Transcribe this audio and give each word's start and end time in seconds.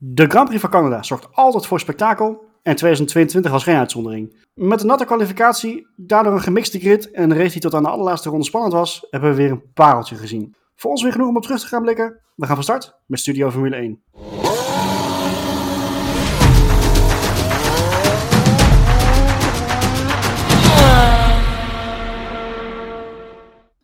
De 0.00 0.26
Grand 0.26 0.46
Prix 0.46 0.60
van 0.60 0.70
Canada 0.70 1.02
zorgt 1.02 1.28
altijd 1.32 1.66
voor 1.66 1.80
spektakel 1.80 2.44
en 2.62 2.76
2022 2.76 3.50
was 3.50 3.62
geen 3.62 3.76
uitzondering. 3.76 4.46
Met 4.54 4.80
een 4.80 4.86
natte 4.86 5.04
kwalificatie, 5.04 5.86
daardoor 5.96 6.32
een 6.32 6.40
gemixte 6.40 6.78
grid 6.78 7.10
en 7.10 7.30
een 7.30 7.36
race 7.36 7.52
die 7.52 7.60
tot 7.60 7.74
aan 7.74 7.82
de 7.82 7.88
allerlaatste 7.88 8.28
ronde 8.28 8.44
spannend 8.44 8.72
was, 8.72 9.06
hebben 9.10 9.30
we 9.30 9.36
weer 9.36 9.50
een 9.50 9.72
pareltje 9.72 10.16
gezien. 10.16 10.54
Voor 10.74 10.90
ons 10.90 11.02
weer 11.02 11.12
genoeg 11.12 11.28
om 11.28 11.36
op 11.36 11.42
terug 11.42 11.60
te 11.60 11.66
gaan 11.66 11.82
blikken. 11.82 12.20
We 12.34 12.46
gaan 12.46 12.54
van 12.54 12.64
start 12.64 12.98
met 13.06 13.18
Studio 13.18 13.50
Formule 13.50 13.76
1. 13.76 14.02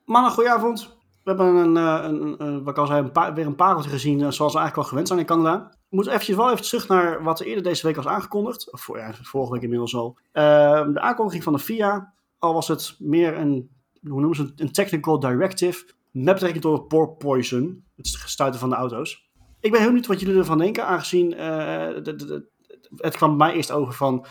Mannen, 0.04 0.30
goedenavond. 0.30 0.96
We 1.24 1.30
hebben 1.30 1.54
een, 1.54 1.76
eh, 1.76 2.04
een, 2.38 2.64
wat 2.64 2.78
ik 2.78 2.84
al 2.84 2.90
een 2.90 3.12
paar, 3.12 3.34
weer 3.34 3.46
een 3.46 3.54
pareltje 3.54 3.90
gezien 3.90 4.22
eh, 4.22 4.30
zoals 4.30 4.52
we 4.52 4.58
eigenlijk 4.58 4.74
wel 4.74 4.84
gewend 4.84 5.08
zijn 5.08 5.18
in 5.18 5.26
Canada. 5.26 5.68
We 5.70 5.96
moeten 5.96 6.12
eventjes, 6.12 6.36
wel 6.36 6.50
even 6.50 6.64
terug 6.64 6.88
naar 6.88 7.22
wat 7.22 7.40
er 7.40 7.46
eerder 7.46 7.62
deze 7.62 7.86
week 7.86 7.96
was 7.96 8.06
aangekondigd. 8.06 8.72
Of 8.72 8.88
ja, 8.96 9.12
vorige 9.22 9.52
week 9.52 9.62
inmiddels 9.62 9.94
al. 9.94 10.18
Uh, 10.32 10.42
de 10.92 11.00
aankondiging 11.00 11.42
van 11.42 11.52
de 11.52 11.58
FIA, 11.58 12.12
al 12.38 12.54
was 12.54 12.68
het 12.68 12.96
meer 12.98 13.38
een, 13.38 13.70
hoe 14.02 14.20
noemen 14.20 14.36
ze 14.36 14.42
het, 14.42 14.60
een 14.60 14.72
technical 14.72 15.20
directive. 15.20 15.84
Met 16.10 16.34
betrekking 16.34 16.62
tot 16.62 16.78
het 16.78 16.88
porpoison, 16.88 17.84
het 17.96 18.16
gestuiten 18.16 18.60
van 18.60 18.68
de 18.68 18.74
auto's. 18.74 19.30
Ik 19.60 19.70
ben 19.70 19.80
heel 19.80 19.88
benieuwd 19.88 20.06
wat 20.06 20.20
jullie 20.20 20.36
ervan 20.36 20.58
denken, 20.58 20.86
aangezien 20.86 21.30
de, 21.30 22.48
het 22.96 23.16
kwam 23.16 23.36
mij 23.36 23.52
eerst 23.52 23.72
over 23.72 23.94
van, 23.94 24.26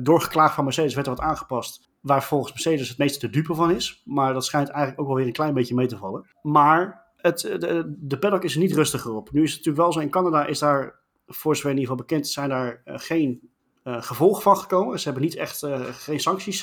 doorgeklaagd 0.00 0.54
van 0.54 0.64
Mercedes 0.64 0.94
werd 0.94 1.06
er 1.06 1.14
wat 1.14 1.24
aangepast, 1.24 1.87
waar 2.08 2.24
volgens 2.24 2.52
Mercedes 2.52 2.88
het 2.88 2.98
meeste 2.98 3.26
de 3.26 3.32
dupe 3.32 3.54
van 3.54 3.70
is. 3.70 4.02
Maar 4.04 4.32
dat 4.32 4.44
schijnt 4.44 4.68
eigenlijk 4.68 5.00
ook 5.00 5.06
wel 5.06 5.16
weer 5.16 5.26
een 5.26 5.32
klein 5.32 5.54
beetje 5.54 5.74
mee 5.74 5.86
te 5.86 5.96
vallen. 5.96 6.26
Maar 6.42 7.04
het, 7.16 7.40
de, 7.40 7.94
de 7.98 8.18
paddock 8.18 8.44
is 8.44 8.54
er 8.54 8.60
niet 8.60 8.74
rustiger 8.74 9.14
op. 9.14 9.32
Nu 9.32 9.42
is 9.42 9.52
het 9.52 9.58
natuurlijk 9.58 9.84
wel 9.84 9.92
zo, 9.92 10.00
in 10.00 10.10
Canada 10.10 10.46
is 10.46 10.58
daar, 10.58 10.98
voor 11.26 11.56
zover 11.56 11.70
in 11.70 11.76
ieder 11.76 11.90
geval 11.90 12.06
bekend, 12.06 12.28
zijn 12.28 12.48
daar 12.48 12.82
uh, 12.84 12.94
geen 12.96 13.50
uh, 13.84 14.02
gevolgen 14.02 14.42
van 14.42 14.56
gekomen. 14.56 14.98
Ze 14.98 15.04
hebben 15.04 15.22
niet 15.22 15.36
echt 15.36 15.66
geen 15.90 16.20
sancties 16.20 16.62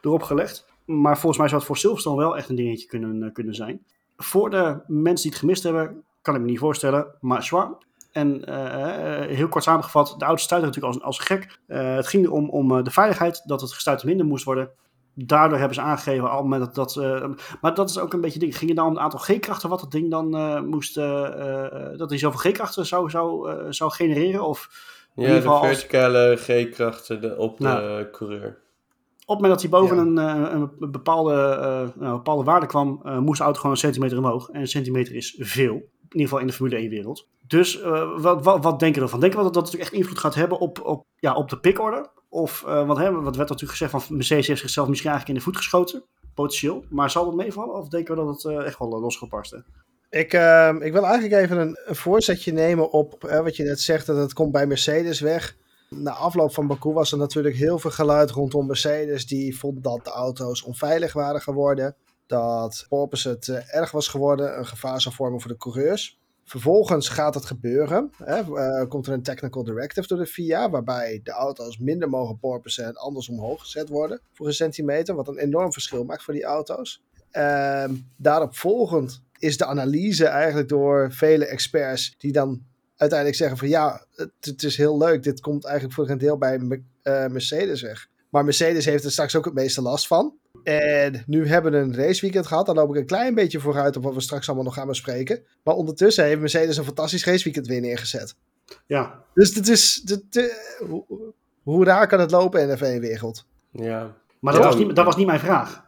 erop 0.00 0.22
gelegd. 0.22 0.70
Maar 0.84 1.18
volgens 1.18 1.38
mij 1.38 1.48
zou 1.48 1.58
het 1.58 1.68
voor 1.68 1.78
Silverstone 1.78 2.16
wel 2.16 2.36
echt 2.36 2.48
een 2.48 2.56
dingetje 2.56 2.86
kunnen, 2.86 3.32
kunnen 3.32 3.54
zijn. 3.54 3.84
Voor 4.16 4.50
de 4.50 4.80
mensen 4.86 5.22
die 5.22 5.30
het 5.30 5.40
gemist 5.40 5.62
hebben, 5.62 6.04
kan 6.22 6.34
ik 6.34 6.40
me 6.40 6.46
niet 6.46 6.58
voorstellen. 6.58 7.14
Maar 7.20 7.42
zwaar. 7.42 7.70
En 8.12 8.42
uh, 8.48 9.36
heel 9.36 9.48
kort 9.48 9.64
samengevat, 9.64 10.14
de 10.18 10.24
auto's 10.24 10.44
stuiten 10.44 10.68
natuurlijk 10.68 10.94
als, 10.94 11.04
als 11.04 11.18
gek. 11.18 11.60
Uh, 11.68 11.94
het 11.94 12.06
ging 12.06 12.24
erom 12.24 12.50
om 12.50 12.84
de 12.84 12.90
veiligheid, 12.90 13.42
dat 13.44 13.60
het 13.60 13.72
gestuit 13.72 14.04
minder 14.04 14.26
moest 14.26 14.44
worden. 14.44 14.70
Daardoor 15.14 15.58
hebben 15.58 15.74
ze 15.74 15.80
aangegeven, 15.80 16.30
al 16.30 16.44
met 16.44 16.60
dat, 16.60 16.74
dat 16.74 16.96
uh, 16.96 17.24
maar 17.60 17.74
dat 17.74 17.90
is 17.90 17.98
ook 17.98 18.12
een 18.12 18.20
beetje 18.20 18.38
ding. 18.38 18.56
Ging 18.56 18.70
het 18.70 18.78
nou 18.78 18.90
om 18.90 18.94
het 18.94 19.04
aantal 19.04 19.20
G-krachten 19.20 19.68
wat 19.68 19.80
het 19.80 19.90
ding 19.90 20.10
dan 20.10 20.28
moest, 20.68 20.94
dat 20.94 22.08
hij 22.10 22.18
zoveel 22.18 22.50
G-krachten 22.50 22.86
zou, 22.86 23.10
zou, 23.10 23.54
zou 23.72 23.90
genereren? 23.90 24.46
Of 24.46 24.68
ja, 25.14 25.34
de 25.34 25.42
verticale 25.42 26.30
als... 26.30 26.40
G-krachten 26.40 27.38
op 27.38 27.58
nou, 27.58 27.98
de 27.98 28.10
coureur. 28.10 28.60
Op 29.26 29.38
het 29.38 29.46
moment 29.46 29.52
dat 29.52 29.70
hij 29.70 29.80
boven 29.80 29.96
ja. 29.96 30.02
een, 30.52 30.70
een, 30.80 30.90
bepaalde, 30.90 31.34
uh, 31.60 32.06
een 32.08 32.12
bepaalde 32.12 32.44
waarde 32.44 32.66
kwam, 32.66 33.00
uh, 33.04 33.18
moest 33.18 33.38
de 33.38 33.44
auto 33.44 33.58
gewoon 33.60 33.74
een 33.74 33.82
centimeter 33.82 34.18
omhoog. 34.18 34.48
En 34.48 34.60
een 34.60 34.66
centimeter 34.66 35.14
is 35.14 35.36
veel. 35.38 35.90
In 36.12 36.18
ieder 36.18 36.28
geval 36.28 36.38
in 36.38 36.46
de 36.46 36.52
Formule 36.52 36.88
1-wereld. 36.88 37.28
Dus 37.46 37.80
uh, 37.80 38.20
wat, 38.20 38.44
wat, 38.44 38.62
wat 38.62 38.80
denken 38.80 38.98
we 38.98 39.04
ervan? 39.04 39.20
Denken 39.20 39.38
we 39.38 39.44
dat 39.44 39.54
dat 39.54 39.64
natuurlijk 39.64 39.90
echt 39.90 40.00
invloed 40.00 40.18
gaat 40.18 40.34
hebben 40.34 40.58
op, 40.58 40.84
op, 40.84 41.06
ja, 41.16 41.34
op 41.34 41.48
de 41.48 41.58
pickorder? 41.58 42.10
Of 42.28 42.60
wat, 42.60 42.96
hè, 42.96 43.12
wat 43.12 43.36
werd 43.36 43.48
natuurlijk 43.48 43.78
gezegd 43.78 43.90
van 43.90 44.16
Mercedes 44.16 44.46
heeft 44.46 44.60
zichzelf 44.60 44.88
misschien 44.88 45.10
eigenlijk 45.10 45.38
in 45.38 45.44
de 45.44 45.50
voet 45.50 45.62
geschoten? 45.62 46.04
Potentieel. 46.34 46.84
Maar 46.88 47.10
zal 47.10 47.24
dat 47.24 47.34
meevallen? 47.34 47.74
Of 47.74 47.88
denken 47.88 48.16
we 48.16 48.24
dat 48.24 48.42
het 48.42 48.64
echt 48.64 48.78
wel 48.78 49.00
losgepast 49.00 49.54
is? 49.54 49.60
Ik, 50.12 50.32
uh, 50.32 50.74
ik 50.80 50.92
wil 50.92 51.04
eigenlijk 51.04 51.42
even 51.42 51.58
een, 51.58 51.78
een 51.84 51.94
voorzetje 51.94 52.52
nemen 52.52 52.90
op 52.90 53.24
uh, 53.24 53.40
wat 53.40 53.56
je 53.56 53.62
net 53.62 53.80
zegt, 53.80 54.06
dat 54.06 54.16
het 54.16 54.32
komt 54.32 54.52
bij 54.52 54.66
Mercedes 54.66 55.20
weg. 55.20 55.56
Na 55.88 56.10
afloop 56.10 56.54
van 56.54 56.66
Baku 56.66 56.92
was 56.92 57.12
er 57.12 57.18
natuurlijk 57.18 57.54
heel 57.54 57.78
veel 57.78 57.90
geluid 57.90 58.30
rondom 58.30 58.66
Mercedes. 58.66 59.26
Die 59.26 59.58
vond 59.58 59.84
dat 59.84 60.04
de 60.04 60.10
auto's 60.10 60.62
onveilig 60.62 61.12
waren 61.12 61.40
geworden. 61.40 61.96
Dat 62.26 62.86
Porpoise 62.88 63.28
het 63.28 63.46
uh, 63.46 63.74
erg 63.74 63.90
was 63.90 64.08
geworden, 64.08 64.58
een 64.58 64.66
gevaar 64.66 65.00
zou 65.00 65.14
vormen 65.14 65.40
voor 65.40 65.50
de 65.50 65.56
coureurs. 65.56 66.20
Vervolgens 66.44 67.08
gaat 67.08 67.34
het 67.34 67.44
gebeuren. 67.44 68.10
Hè, 68.16 68.42
uh, 68.42 68.88
komt 68.88 69.06
er 69.06 69.12
een 69.12 69.22
technical 69.22 69.64
directive 69.64 70.06
door 70.06 70.18
de 70.18 70.26
FIA, 70.26 70.70
waarbij 70.70 71.20
de 71.22 71.30
auto's 71.30 71.78
minder 71.78 72.08
mogen 72.08 72.38
porpoisen 72.38 72.84
en 72.84 72.96
anders 72.96 73.28
omhoog 73.28 73.60
gezet 73.60 73.88
worden 73.88 74.20
voor 74.32 74.46
een 74.46 74.52
centimeter, 74.52 75.14
wat 75.14 75.28
een 75.28 75.38
enorm 75.38 75.72
verschil 75.72 76.04
maakt 76.04 76.22
voor 76.22 76.34
die 76.34 76.44
auto's. 76.44 77.02
Uh, 77.32 77.84
daarop 78.16 78.56
volgend 78.56 79.22
is 79.38 79.56
de 79.56 79.64
analyse 79.64 80.26
eigenlijk 80.26 80.68
door 80.68 81.12
vele 81.12 81.46
experts 81.46 82.14
die 82.18 82.32
dan 82.32 82.62
uiteindelijk 82.96 83.38
zeggen 83.38 83.58
van 83.58 83.68
ja, 83.68 84.06
het, 84.40 84.62
is 84.62 84.76
heel 84.76 84.98
leuk, 84.98 85.22
dit 85.22 85.40
komt 85.40 85.64
eigenlijk 85.64 85.94
voor 85.94 86.08
een 86.08 86.18
deel 86.18 86.38
bij 86.38 86.58
uh, 86.58 87.26
Mercedes 87.26 87.82
weg. 87.82 88.08
Maar 88.32 88.44
Mercedes 88.44 88.84
heeft 88.84 89.04
er 89.04 89.10
straks 89.10 89.36
ook 89.36 89.44
het 89.44 89.54
meeste 89.54 89.82
last 89.82 90.06
van. 90.06 90.34
En 90.62 91.22
nu 91.26 91.46
hebben 91.46 91.72
we 91.72 91.78
een 91.78 91.96
raceweekend 91.96 92.46
gehad. 92.46 92.66
Dan 92.66 92.74
loop 92.74 92.90
ik 92.90 92.96
een 92.96 93.06
klein 93.06 93.34
beetje 93.34 93.60
vooruit 93.60 93.96
op 93.96 94.02
wat 94.02 94.14
we 94.14 94.20
straks 94.20 94.46
allemaal 94.46 94.64
nog 94.64 94.74
gaan 94.74 94.86
bespreken. 94.86 95.42
Maar 95.62 95.74
ondertussen 95.74 96.24
heeft 96.24 96.40
Mercedes 96.40 96.76
een 96.76 96.84
fantastisch 96.84 97.24
raceweekend 97.24 97.66
weer 97.66 97.80
neergezet. 97.80 98.34
Ja. 98.86 99.22
Dus 99.34 99.54
dit 99.54 99.68
is. 99.68 100.02
Dit, 100.04 100.22
dit, 100.32 100.78
hoe, 100.88 101.04
hoe 101.62 101.84
raar 101.84 102.06
kan 102.06 102.20
het 102.20 102.30
lopen 102.30 102.60
in 102.60 102.68
de 102.68 102.76
F1-wereld? 102.76 103.46
Ja. 103.70 104.14
Maar 104.40 104.52
dat, 104.52 104.62
ja, 104.62 104.68
was 104.68 104.78
niet, 104.78 104.96
dat 104.96 105.04
was 105.04 105.16
niet 105.16 105.26
mijn 105.26 105.40
vraag. 105.40 105.84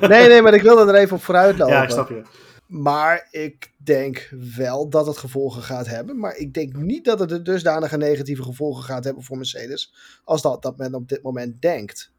nee, 0.00 0.28
nee, 0.28 0.42
maar 0.42 0.54
ik 0.54 0.62
wilde 0.62 0.92
er 0.92 0.98
even 0.98 1.16
op 1.16 1.22
vooruit 1.22 1.58
lopen. 1.58 1.74
Ja, 1.74 1.82
ik 1.82 1.90
snap 1.90 2.08
je. 2.08 2.22
Maar 2.70 3.28
ik 3.30 3.72
denk 3.76 4.32
wel 4.54 4.88
dat 4.88 5.06
het 5.06 5.16
gevolgen 5.16 5.62
gaat 5.62 5.86
hebben. 5.86 6.18
Maar 6.18 6.36
ik 6.36 6.54
denk 6.54 6.76
niet 6.76 7.04
dat 7.04 7.20
het 7.20 7.30
er 7.30 7.44
dusdanige 7.44 7.96
negatieve 7.96 8.42
gevolgen 8.42 8.84
gaat 8.84 9.04
hebben 9.04 9.22
voor 9.22 9.36
Mercedes. 9.36 9.94
Als 10.24 10.42
dat, 10.42 10.62
dat 10.62 10.76
men 10.76 10.94
op 10.94 11.08
dit 11.08 11.22
moment 11.22 11.62
denkt. 11.62 12.12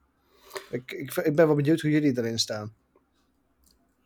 Ik, 0.70 0.92
ik, 0.92 1.16
ik 1.16 1.36
ben 1.36 1.48
wel 1.48 1.56
benieuwd 1.56 1.82
hoe 1.82 1.92
jullie 1.92 2.18
erin 2.18 2.40
staan. 2.40 2.74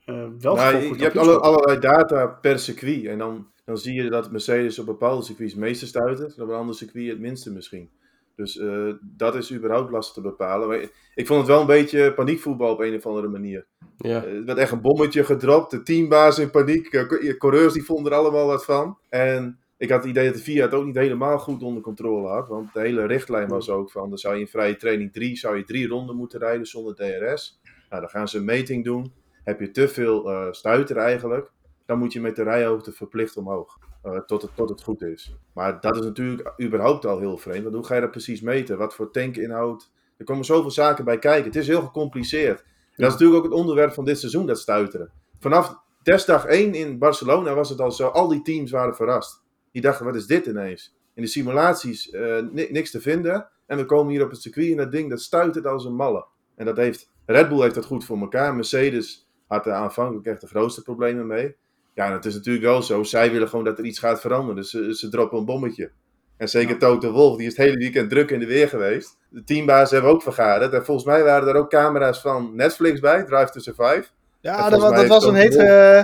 Uh, 0.05 0.27
wel 0.39 0.55
nou, 0.55 0.75
je, 0.75 0.97
je 0.97 1.03
hebt 1.03 1.17
alle, 1.17 1.39
allerlei 1.39 1.79
data 1.79 2.25
per 2.25 2.59
circuit. 2.59 3.05
En 3.05 3.17
dan, 3.17 3.47
dan 3.63 3.77
zie 3.77 3.93
je 3.93 4.09
dat 4.09 4.31
Mercedes 4.31 4.79
op 4.79 4.85
bepaalde 4.85 5.23
circuits 5.23 5.53
het 5.53 5.61
meeste 5.61 5.87
stuiten. 5.87 6.25
En 6.25 6.43
op 6.43 6.49
een 6.49 6.55
ander 6.55 6.75
circuit 6.75 7.09
het 7.09 7.19
minste 7.19 7.51
misschien. 7.51 7.89
Dus 8.35 8.55
uh, 8.55 8.93
dat 9.01 9.35
is 9.35 9.53
überhaupt 9.53 9.91
lastig 9.91 10.13
te 10.13 10.21
bepalen. 10.21 10.67
Maar 10.67 10.79
ik 11.15 11.27
vond 11.27 11.39
het 11.39 11.49
wel 11.49 11.59
een 11.59 11.65
beetje 11.65 12.13
paniekvoetbal 12.13 12.71
op 12.71 12.79
een 12.79 12.95
of 12.95 13.05
andere 13.05 13.27
manier. 13.27 13.65
Ja. 13.97 14.25
Uh, 14.25 14.33
er 14.33 14.45
werd 14.45 14.57
echt 14.57 14.71
een 14.71 14.81
bommetje 14.81 15.23
gedropt. 15.23 15.71
De 15.71 15.83
teambaas 15.83 16.39
in 16.39 16.49
paniek. 16.49 16.93
Uh, 16.93 17.37
coureurs 17.37 17.73
die 17.73 17.83
vonden 17.83 18.11
er 18.11 18.17
allemaal 18.17 18.47
wat 18.47 18.65
van. 18.65 18.97
En 19.09 19.59
ik 19.77 19.89
had 19.89 19.99
het 19.99 20.09
idee 20.09 20.25
dat 20.25 20.33
de 20.33 20.41
FIA 20.41 20.61
het 20.63 20.73
ook 20.73 20.85
niet 20.85 20.95
helemaal 20.95 21.39
goed 21.39 21.63
onder 21.63 21.81
controle 21.81 22.27
had. 22.27 22.47
Want 22.47 22.73
de 22.73 22.79
hele 22.79 23.05
richtlijn 23.05 23.47
was 23.47 23.69
ook 23.69 23.91
van... 23.91 24.09
dan 24.09 24.17
zou 24.17 24.33
je 24.35 24.41
in 24.41 24.47
vrije 24.47 24.75
training 24.75 25.13
drie, 25.13 25.37
zou 25.37 25.57
je 25.57 25.63
drie 25.63 25.87
ronden 25.87 26.15
moeten 26.15 26.39
rijden 26.39 26.65
zonder 26.65 26.95
DRS. 26.95 27.59
Nou, 27.89 28.01
dan 28.01 28.09
gaan 28.09 28.27
ze 28.27 28.37
een 28.37 28.45
meting 28.45 28.83
doen. 28.83 29.13
Heb 29.43 29.59
je 29.59 29.71
te 29.71 29.87
veel 29.87 30.47
stuiter 30.53 30.97
eigenlijk... 30.97 31.51
dan 31.85 31.97
moet 31.99 32.13
je 32.13 32.21
met 32.21 32.35
de 32.35 32.43
rijhoogte 32.43 32.91
verplicht 32.91 33.37
omhoog. 33.37 33.77
Uh, 34.05 34.19
tot, 34.19 34.41
het, 34.41 34.51
tot 34.55 34.69
het 34.69 34.83
goed 34.83 35.01
is. 35.01 35.35
Maar 35.53 35.79
dat 35.81 35.95
is 35.95 36.01
natuurlijk 36.01 36.53
überhaupt 36.61 37.05
al 37.05 37.19
heel 37.19 37.37
vreemd. 37.37 37.63
Want 37.63 37.75
hoe 37.75 37.85
ga 37.85 37.95
je 37.95 38.01
dat 38.01 38.11
precies 38.11 38.41
meten? 38.41 38.77
Wat 38.77 38.93
voor 38.93 39.11
tankinhoud? 39.11 39.91
Er 40.17 40.25
komen 40.25 40.45
zoveel 40.45 40.71
zaken 40.71 41.05
bij 41.05 41.19
kijken. 41.19 41.45
Het 41.45 41.55
is 41.55 41.67
heel 41.67 41.81
gecompliceerd. 41.81 42.59
En 42.59 43.03
dat 43.03 43.07
is 43.07 43.13
natuurlijk 43.13 43.37
ook 43.37 43.51
het 43.51 43.59
onderwerp 43.59 43.93
van 43.93 44.05
dit 44.05 44.19
seizoen, 44.19 44.45
dat 44.45 44.59
stuiteren. 44.59 45.11
Vanaf 45.39 45.79
testdag 46.03 46.45
1 46.45 46.73
in 46.73 46.97
Barcelona 46.97 47.53
was 47.53 47.69
het 47.69 47.81
al 47.81 47.91
zo. 47.91 48.07
Al 48.07 48.27
die 48.27 48.41
teams 48.41 48.71
waren 48.71 48.95
verrast. 48.95 49.43
Die 49.71 49.81
dachten, 49.81 50.05
wat 50.05 50.15
is 50.15 50.27
dit 50.27 50.45
ineens? 50.45 50.95
In 51.13 51.21
de 51.21 51.27
simulaties 51.27 52.11
uh, 52.11 52.41
niks 52.51 52.91
te 52.91 53.01
vinden. 53.01 53.49
En 53.65 53.77
we 53.77 53.85
komen 53.85 54.11
hier 54.11 54.23
op 54.23 54.29
het 54.29 54.41
circuit 54.41 54.71
en 54.71 54.77
dat 54.77 54.91
ding 54.91 55.09
dat 55.09 55.21
stuitert 55.21 55.65
als 55.65 55.85
een 55.85 55.95
malle. 55.95 56.25
En 56.55 56.65
dat 56.65 56.77
heeft, 56.77 57.11
Red 57.25 57.49
Bull 57.49 57.61
heeft 57.61 57.75
dat 57.75 57.85
goed 57.85 58.05
voor 58.05 58.17
elkaar. 58.17 58.55
Mercedes 58.55 59.29
had 59.47 59.65
er 59.65 59.73
aanvankelijk 59.73 60.25
echt 60.25 60.41
de 60.41 60.47
grootste 60.47 60.81
problemen 60.81 61.27
mee. 61.27 61.55
Ja, 61.95 62.13
het 62.13 62.25
is 62.25 62.33
natuurlijk 62.33 62.65
wel 62.65 62.81
zo. 62.81 63.03
Zij 63.03 63.31
willen 63.31 63.49
gewoon 63.49 63.65
dat 63.65 63.77
er 63.77 63.85
iets 63.85 63.99
gaat 63.99 64.21
veranderen. 64.21 64.55
Dus 64.55 64.69
ze, 64.69 64.95
ze 64.95 65.09
droppen 65.09 65.37
een 65.37 65.45
bommetje. 65.45 65.91
En 66.37 66.49
zeker 66.49 66.73
ja. 66.73 66.77
Toto 66.77 67.11
Wolf, 67.11 67.37
die 67.37 67.47
is 67.47 67.57
het 67.57 67.65
hele 67.65 67.77
weekend 67.77 68.09
druk 68.09 68.31
in 68.31 68.39
de 68.39 68.45
weer 68.45 68.69
geweest. 68.69 69.17
De 69.29 69.43
teambaas 69.43 69.91
hebben 69.91 70.11
ook 70.11 70.21
vergaderd. 70.21 70.73
En 70.73 70.85
volgens 70.85 71.05
mij 71.05 71.23
waren 71.23 71.47
er 71.47 71.55
ook 71.55 71.69
camera's 71.69 72.21
van 72.21 72.55
Netflix 72.55 72.99
bij, 72.99 73.23
Drive 73.23 73.51
to 73.51 73.59
Survive. 73.59 74.05
Ja, 74.41 74.69
dat, 74.69 74.95
dat 74.95 75.07
was 75.07 75.25
een 75.25 75.35
heet... 75.35 75.55
Uh, 75.55 76.03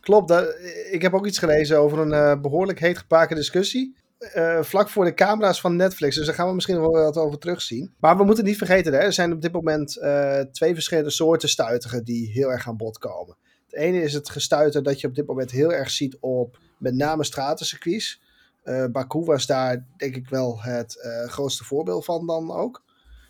klopt, 0.00 0.28
dat, 0.28 0.56
ik 0.90 1.02
heb 1.02 1.14
ook 1.14 1.26
iets 1.26 1.38
gelezen 1.38 1.78
over 1.78 1.98
een 1.98 2.12
uh, 2.12 2.40
behoorlijk 2.40 2.80
heet 2.80 2.98
gepaken 2.98 3.36
discussie. 3.36 3.96
Uh, 4.36 4.62
vlak 4.62 4.88
voor 4.88 5.04
de 5.04 5.14
camera's 5.14 5.60
van 5.60 5.76
Netflix. 5.76 6.16
Dus 6.16 6.26
daar 6.26 6.34
gaan 6.34 6.48
we 6.48 6.54
misschien 6.54 6.80
wel 6.80 6.90
wat 6.90 7.16
over 7.16 7.38
terugzien. 7.38 7.94
Maar 8.00 8.16
we 8.16 8.24
moeten 8.24 8.44
niet 8.44 8.58
vergeten, 8.58 8.92
hè, 8.92 8.98
er 8.98 9.12
zijn 9.12 9.32
op 9.32 9.42
dit 9.42 9.52
moment 9.52 10.00
twee 10.52 10.74
verschillende 10.74 11.10
soorten 11.10 11.48
stuitigen 11.48 12.04
die 12.04 12.30
heel 12.30 12.50
erg 12.50 12.68
aan 12.68 12.76
bod 12.76 12.98
komen. 12.98 13.36
Het 13.76 13.84
ene 13.84 14.02
is 14.02 14.12
het 14.12 14.30
gestuiten 14.30 14.82
dat 14.82 15.00
je 15.00 15.06
op 15.06 15.14
dit 15.14 15.26
moment 15.26 15.50
heel 15.50 15.72
erg 15.72 15.90
ziet 15.90 16.16
op 16.20 16.58
met 16.78 16.94
name 16.94 17.24
stratencircuits. 17.24 18.20
Uh, 18.64 18.84
Baku 18.86 19.18
was 19.18 19.46
daar 19.46 19.86
denk 19.96 20.16
ik 20.16 20.28
wel 20.28 20.62
het 20.62 21.02
uh, 21.04 21.28
grootste 21.28 21.64
voorbeeld 21.64 22.04
van 22.04 22.26
dan 22.26 22.50
ook. 22.50 22.82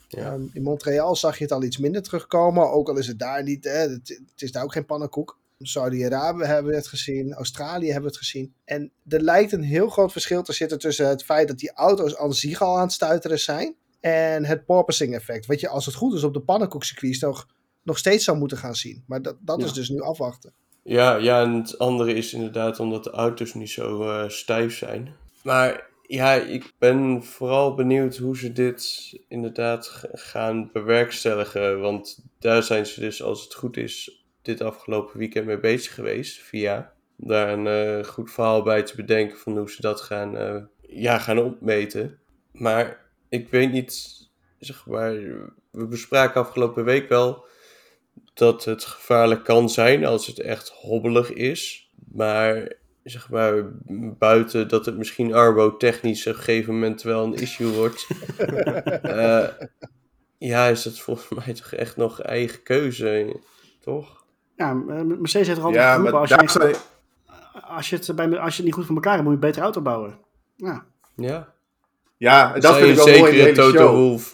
Ja. 0.09 0.33
Um, 0.33 0.51
in 0.53 0.63
Montreal 0.63 1.17
zag 1.17 1.39
je 1.39 1.45
het 1.45 1.53
al 1.53 1.63
iets 1.63 1.79
minder 1.79 2.03
terugkomen, 2.03 2.73
ook 2.73 2.89
al 2.89 2.97
is 2.99 3.07
het 3.07 3.19
daar 3.19 3.43
niet, 3.43 3.65
hè, 3.65 3.71
het, 3.71 4.09
het 4.09 4.43
is 4.43 4.53
daar 4.53 4.63
ook 4.63 4.73
geen 4.73 4.87
pannenkoek. 4.87 5.39
Saudi-Arabië 5.59 6.45
hebben 6.45 6.71
we 6.71 6.77
het 6.77 6.89
gezien, 6.89 7.33
Australië 7.33 7.87
hebben 7.87 8.11
we 8.11 8.17
het 8.17 8.19
gezien. 8.19 8.55
En 8.65 8.91
er 9.09 9.21
lijkt 9.21 9.53
een 9.53 9.63
heel 9.63 9.89
groot 9.89 10.13
verschil 10.13 10.43
te 10.43 10.53
zitten 10.53 10.79
tussen 10.79 11.09
het 11.09 11.25
feit 11.25 11.49
dat 11.49 11.59
die 11.59 11.73
auto's 11.73 12.17
aan 12.17 12.35
zich 12.35 12.63
al 12.63 12.77
aan 12.77 12.83
het 12.83 12.93
stuiteren 12.93 13.39
zijn 13.39 13.75
en 14.01 14.45
het 14.45 14.65
porpoising 14.65 15.15
effect. 15.15 15.47
Wat 15.47 15.61
je 15.61 15.69
als 15.69 15.87
het 15.87 15.95
goed 15.95 16.15
is 16.15 16.25
op 16.25 16.35
de 16.35 16.41
pannenkoekcircuits 16.41 17.19
nog, 17.19 17.47
nog 17.87 17.99
steeds 17.99 18.25
zou 18.25 18.39
moeten 18.39 18.59
gaan 18.59 18.75
zien. 18.75 19.05
Maar 19.07 19.23
dat, 19.23 19.37
dat 19.41 19.61
Ja. 19.61 19.67
is 19.67 19.73
dus 19.73 19.89
nu 19.89 20.01
afwachten. 20.01 20.53
Ja, 20.83 21.17
ja, 21.17 21.43
en 21.43 21.53
het 21.53 21.79
andere 21.79 22.15
is 22.15 22.33
inderdaad 22.33 22.81
omdat 22.81 23.05
de 23.05 23.11
auto's 23.11 23.55
niet 23.55 23.71
zo 23.71 24.03
eh, 24.09 24.29
stijf 24.29 24.77
zijn. 24.77 25.15
Maar 25.43 25.87
ja, 26.03 26.33
ik 26.35 26.73
ben 26.79 27.25
vooral 27.25 27.75
benieuwd 27.75 28.17
hoe 28.17 28.37
ze 28.39 28.53
dit 28.53 29.13
inderdaad 29.29 30.05
gaan 30.13 30.71
bewerkstelligen. 30.73 31.81
Want 31.81 32.25
daar 32.39 32.63
zijn 32.63 32.87
ze 32.87 33.01
dus, 33.01 33.23
als 33.23 33.45
het 33.45 33.55
goed 33.55 33.77
is, 33.77 34.25
dit 34.43 34.61
afgelopen 34.61 35.19
weekend 35.19 35.47
mee 35.47 35.61
bezig 35.61 35.95
geweest. 35.95 36.39
Via 36.43 36.93
daar 37.17 37.53
een 37.53 37.67
eh, 37.67 38.05
goed 38.09 38.31
verhaal 38.31 38.63
bij 38.63 38.83
te 38.83 38.97
bedenken 38.97 39.39
van 39.39 39.57
hoe 39.59 39.71
ze 39.71 39.81
dat 39.81 40.01
gaan, 40.01 40.37
eh, 40.37 40.57
ja, 40.81 41.19
gaan 41.19 41.39
opmeten. 41.39 42.19
Maar 42.53 43.01
ik 43.29 43.49
weet 43.49 43.73
niet, 43.73 44.17
zeg 44.59 44.87
maar, 44.87 45.13
we 45.71 45.87
bespraken 45.87 46.41
afgelopen 46.41 46.85
week 46.85 47.09
wel 47.09 47.45
dat 48.35 48.65
het 48.65 48.85
gevaarlijk 48.85 49.45
kan 49.45 49.71
zijn 49.71 50.07
als 50.07 50.27
het 50.27 50.41
echt 50.41 50.69
hobbelig 50.69 51.33
is. 51.33 51.91
Maar 52.13 52.73
zeg 53.03 53.31
maar, 53.31 53.65
buiten 54.19 54.69
dat 54.69 54.87
het 54.87 54.97
misschien 54.97 55.35
arbo-technisch 55.35 56.27
op 56.27 56.33
een 56.33 56.39
gegeven 56.39 56.75
moment 56.75 57.03
wel 57.03 57.25
een 57.25 57.35
issue 57.35 57.73
wordt. 57.73 58.07
eh, 59.03 59.49
ja, 60.39 60.67
is 60.67 60.85
het 60.85 61.01
volgens 61.01 61.45
mij 61.45 61.55
toch 61.55 61.73
echt 61.73 61.97
nog 61.97 62.21
eigen 62.21 62.63
keuze, 62.63 63.41
toch? 63.81 64.25
Ja, 64.57 64.75
Mercedes 64.75 65.47
heeft 65.47 65.59
er 65.59 65.65
altijd 65.65 65.83
Ja, 65.83 65.91
geroepen, 65.91 66.13
maar 66.13 66.21
als, 66.21 66.53
je, 66.53 66.59
zijn... 66.61 66.75
als, 67.61 67.91
je 67.91 67.97
het 67.97 68.17
bij, 68.17 68.39
als 68.39 68.51
je 68.51 68.57
het 68.57 68.65
niet 68.65 68.75
goed 68.75 68.87
voor 68.87 68.95
elkaar 68.95 69.13
hebt, 69.13 69.25
moet 69.25 69.33
je 69.33 69.39
een 69.39 69.47
betere 69.47 69.65
auto 69.65 69.81
bouwen. 69.81 70.19
Ja, 70.57 70.87
Ja. 71.17 71.55
Ja, 72.19 72.55
en 72.55 72.61
dat 72.61 72.73
Zij 72.75 72.83
vind 72.83 72.99
ik 72.99 73.05
een 73.07 73.13
wel 73.13 73.19
mooi 73.19 73.33
in 73.33 73.39
de 73.39 73.45
zekere 73.45 73.63
hele 73.63 73.73
Toto 73.73 73.79
show. 73.79 73.95
Wolff. 73.97 74.33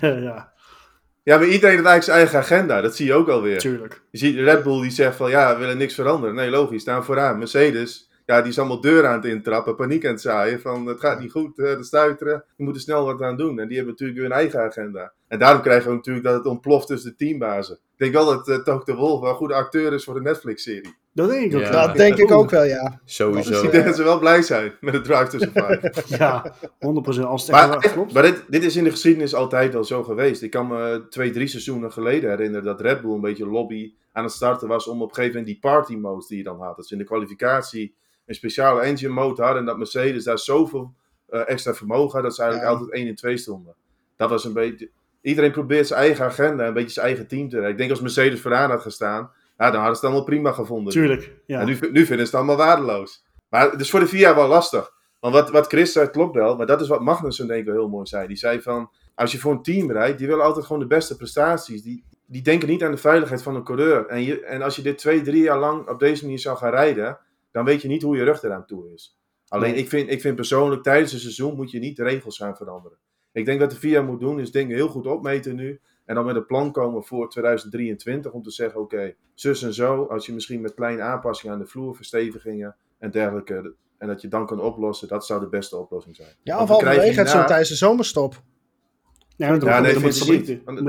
eh, 0.00 0.22
ja, 0.28 0.49
Ja, 1.22 1.38
maar 1.38 1.46
iedereen 1.46 1.74
heeft 1.76 1.86
eigenlijk 1.86 2.02
zijn 2.02 2.16
eigen 2.16 2.38
agenda. 2.38 2.80
Dat 2.80 2.96
zie 2.96 3.06
je 3.06 3.14
ook 3.14 3.28
alweer. 3.28 3.58
tuurlijk. 3.58 4.02
Je 4.10 4.18
ziet 4.18 4.36
Red 4.36 4.62
Bull 4.62 4.80
die 4.80 4.90
zegt 4.90 5.16
van 5.16 5.30
ja, 5.30 5.52
we 5.52 5.60
willen 5.60 5.78
niks 5.78 5.94
veranderen. 5.94 6.34
Nee, 6.34 6.50
logisch, 6.50 6.82
staan 6.82 7.04
vooraan. 7.04 7.38
Mercedes, 7.38 8.10
ja, 8.26 8.40
die 8.40 8.50
is 8.50 8.58
allemaal 8.58 8.80
deuren 8.80 9.10
aan 9.10 9.16
het 9.16 9.24
intrappen, 9.24 9.76
paniek 9.76 10.04
aan 10.04 10.10
het 10.12 10.20
zaaien. 10.20 10.60
Van 10.60 10.86
het 10.86 11.00
gaat 11.00 11.20
niet 11.20 11.30
goed, 11.30 11.58
eh, 11.58 11.76
de 11.76 11.84
stuiteren. 11.84 12.44
We 12.56 12.64
moeten 12.64 12.82
snel 12.82 13.04
wat 13.04 13.22
aan 13.22 13.36
doen. 13.36 13.60
En 13.60 13.68
die 13.68 13.76
hebben 13.76 13.94
natuurlijk 13.98 14.20
hun 14.20 14.32
eigen 14.32 14.60
agenda. 14.60 15.12
En 15.30 15.38
daarom 15.38 15.62
krijgen 15.62 15.88
we 15.90 15.96
natuurlijk 15.96 16.24
dat 16.24 16.34
het 16.34 16.46
ontploft 16.46 16.86
tussen 16.86 17.10
de 17.10 17.16
teambazen. 17.16 17.74
Ik 17.74 17.80
denk 17.96 18.12
wel 18.12 18.24
dat 18.26 18.48
uh, 18.48 18.56
Took 18.56 18.86
de 18.86 18.94
Wolf 18.94 19.20
wel 19.20 19.30
een 19.30 19.36
goede 19.36 19.54
acteur 19.54 19.92
is 19.92 20.04
voor 20.04 20.14
de 20.14 20.20
Netflix-serie. 20.20 20.94
Dat 21.12 21.28
denk 21.28 21.52
ik 21.52 21.54
ook. 21.54 21.60
Ja. 21.62 21.70
wel. 21.70 21.86
Dat 21.86 21.96
denk 21.96 22.16
ik 22.16 22.30
ook 22.30 22.50
wel, 22.50 22.64
ja. 22.64 23.00
sowieso. 23.04 23.62
Ik 23.62 23.70
denk 23.70 23.84
dat 23.84 23.96
ze 23.96 24.02
wel 24.02 24.18
blij 24.18 24.42
zijn 24.42 24.72
met 24.80 24.92
de 24.92 25.00
Drive 25.00 25.26
to 25.26 25.38
Survive. 25.38 25.92
Ja, 26.18 26.54
100% 26.62 27.20
als 27.24 27.42
het 27.42 27.50
Maar, 27.50 27.76
echt 27.76 27.92
klopt. 27.92 28.12
maar 28.12 28.22
dit, 28.22 28.44
dit 28.48 28.64
is 28.64 28.76
in 28.76 28.84
de 28.84 28.90
geschiedenis 28.90 29.34
altijd 29.34 29.72
wel 29.72 29.84
zo 29.84 30.02
geweest. 30.02 30.42
Ik 30.42 30.50
kan 30.50 30.66
me 30.66 31.06
twee, 31.10 31.30
drie 31.30 31.46
seizoenen 31.46 31.92
geleden 31.92 32.30
herinneren 32.30 32.64
dat 32.64 32.80
Red 32.80 33.00
Bull 33.00 33.12
een 33.14 33.20
beetje 33.20 33.46
lobby 33.46 33.92
aan 34.12 34.24
het 34.24 34.32
starten 34.32 34.68
was 34.68 34.86
om 34.86 35.02
op 35.02 35.08
een 35.08 35.14
gegeven 35.14 35.36
moment 35.38 35.52
die 35.52 35.70
party 35.70 35.94
modes 35.94 36.26
die 36.26 36.38
je 36.38 36.44
dan 36.44 36.60
had. 36.60 36.76
Dat 36.76 36.86
ze 36.86 36.92
in 36.92 36.98
de 36.98 37.04
kwalificatie 37.06 37.94
een 38.26 38.34
speciale 38.34 38.80
engine 38.80 39.12
mode 39.12 39.42
hadden 39.42 39.60
en 39.60 39.66
dat 39.66 39.76
Mercedes 39.78 40.24
daar 40.24 40.38
zoveel 40.38 40.94
eh, 41.28 41.40
extra 41.48 41.74
vermogen 41.74 42.12
had 42.14 42.22
dat 42.22 42.34
ze 42.34 42.42
eigenlijk 42.42 42.72
Ja. 42.72 42.78
altijd 42.78 42.98
1 42.98 43.08
en 43.08 43.14
2 43.14 43.36
stonden. 43.36 43.74
Dat 44.16 44.30
was 44.30 44.44
een 44.44 44.52
beetje... 44.52 44.90
Iedereen 45.22 45.50
probeert 45.50 45.86
zijn 45.86 46.00
eigen 46.00 46.24
agenda, 46.24 46.66
een 46.66 46.72
beetje 46.72 46.90
zijn 46.90 47.06
eigen 47.06 47.26
team 47.26 47.48
te 47.48 47.54
rijden. 47.54 47.72
Ik 47.72 47.78
denk 47.78 47.90
als 47.90 48.00
Mercedes 48.00 48.40
vooraan 48.40 48.70
had 48.70 48.82
gestaan, 48.82 49.30
ja, 49.58 49.70
dan 49.70 49.80
hadden 49.80 49.96
ze 49.96 50.00
het 50.00 50.02
allemaal 50.02 50.24
prima 50.24 50.52
gevonden. 50.52 50.92
Tuurlijk, 50.92 51.34
ja. 51.46 51.60
En 51.60 51.66
nu, 51.66 51.72
nu 51.72 52.06
vinden 52.06 52.06
ze 52.06 52.12
het 52.22 52.34
allemaal 52.34 52.56
waardeloos. 52.56 53.24
Maar 53.48 53.70
het 53.70 53.80
is 53.80 53.90
voor 53.90 54.00
de 54.00 54.06
VIA 54.06 54.34
wel 54.34 54.48
lastig. 54.48 54.92
Want 55.20 55.34
wat, 55.34 55.50
wat 55.50 55.66
Chris 55.66 55.92
zei 55.92 56.10
klopt 56.10 56.34
wel, 56.34 56.56
maar 56.56 56.66
dat 56.66 56.80
is 56.80 56.88
wat 56.88 57.00
Magnussen 57.00 57.46
denk 57.46 57.60
ik 57.60 57.66
wel 57.66 57.74
heel 57.74 57.88
mooi 57.88 58.06
zei. 58.06 58.26
Die 58.26 58.36
zei 58.36 58.60
van, 58.60 58.90
als 59.14 59.32
je 59.32 59.38
voor 59.38 59.52
een 59.52 59.62
team 59.62 59.92
rijdt, 59.92 60.18
die 60.18 60.26
willen 60.26 60.44
altijd 60.44 60.66
gewoon 60.66 60.80
de 60.80 60.86
beste 60.86 61.16
prestaties. 61.16 61.82
Die, 61.82 62.04
die 62.26 62.42
denken 62.42 62.68
niet 62.68 62.82
aan 62.82 62.90
de 62.90 62.96
veiligheid 62.96 63.42
van 63.42 63.54
een 63.54 63.64
coureur. 63.64 64.06
En, 64.06 64.22
je, 64.22 64.44
en 64.44 64.62
als 64.62 64.76
je 64.76 64.82
dit 64.82 64.98
twee, 64.98 65.22
drie 65.22 65.42
jaar 65.42 65.58
lang 65.58 65.88
op 65.88 65.98
deze 65.98 66.22
manier 66.24 66.38
zou 66.38 66.56
gaan 66.56 66.70
rijden, 66.70 67.18
dan 67.50 67.64
weet 67.64 67.82
je 67.82 67.88
niet 67.88 68.02
hoe 68.02 68.16
je 68.16 68.24
rug 68.24 68.42
eraan 68.42 68.66
toe 68.66 68.92
is. 68.92 69.18
Alleen 69.48 69.70
Nee. 69.70 69.80
ik, 69.80 69.88
vind, 69.88 70.10
ik 70.10 70.20
vind 70.20 70.36
persoonlijk, 70.36 70.82
tijdens 70.82 71.12
een 71.12 71.18
seizoen 71.18 71.56
moet 71.56 71.70
je 71.70 71.78
niet 71.78 71.96
de 71.96 72.02
regels 72.02 72.36
gaan 72.36 72.56
veranderen. 72.56 72.98
Ik 73.32 73.44
denk 73.44 73.60
dat 73.60 73.70
de 73.70 73.76
VIA 73.76 74.02
moet 74.02 74.20
doen, 74.20 74.40
is 74.40 74.50
dingen 74.50 74.76
heel 74.76 74.88
goed 74.88 75.06
opmeten 75.06 75.54
nu. 75.54 75.80
En 76.04 76.14
dan 76.14 76.24
met 76.24 76.36
een 76.36 76.46
plan 76.46 76.72
komen 76.72 77.04
voor 77.04 77.28
2023 77.30 78.32
om 78.32 78.42
te 78.42 78.50
zeggen, 78.50 78.80
oké, 78.80 79.14
zus 79.34 79.62
en 79.62 79.74
zo. 79.74 80.04
Als 80.04 80.26
je 80.26 80.32
misschien 80.32 80.60
met 80.60 80.74
kleine 80.74 81.02
aanpassingen 81.02 81.54
aan 81.54 81.60
de 81.60 81.66
vloer, 81.66 81.96
verstevigingen 81.96 82.76
en 82.98 83.10
dergelijke. 83.10 83.74
En 83.98 84.08
dat 84.08 84.20
je 84.20 84.28
dan 84.28 84.46
kan 84.46 84.60
oplossen, 84.60 85.08
dat 85.08 85.26
zou 85.26 85.40
de 85.40 85.48
beste 85.48 85.76
oplossing 85.76 86.16
zijn. 86.16 86.28
Ja, 86.42 86.56
Want 86.56 86.70
of 86.70 86.76
we 86.76 86.82
krijgen 86.82 87.02
halverwege 87.02 87.20
het 87.20 87.40
zo 87.40 87.46
tijdens 87.46 87.68
de 87.68 87.74
zomerstop. 87.74 88.42
Ja, 89.36 89.48
dat 89.52 89.62
Ja, 89.62 89.74
moet- 89.74 89.82
nee, 89.82 89.92
dat 89.92 90.02
vind 90.02 90.28
ik 90.28 90.66
niet. 90.66 90.86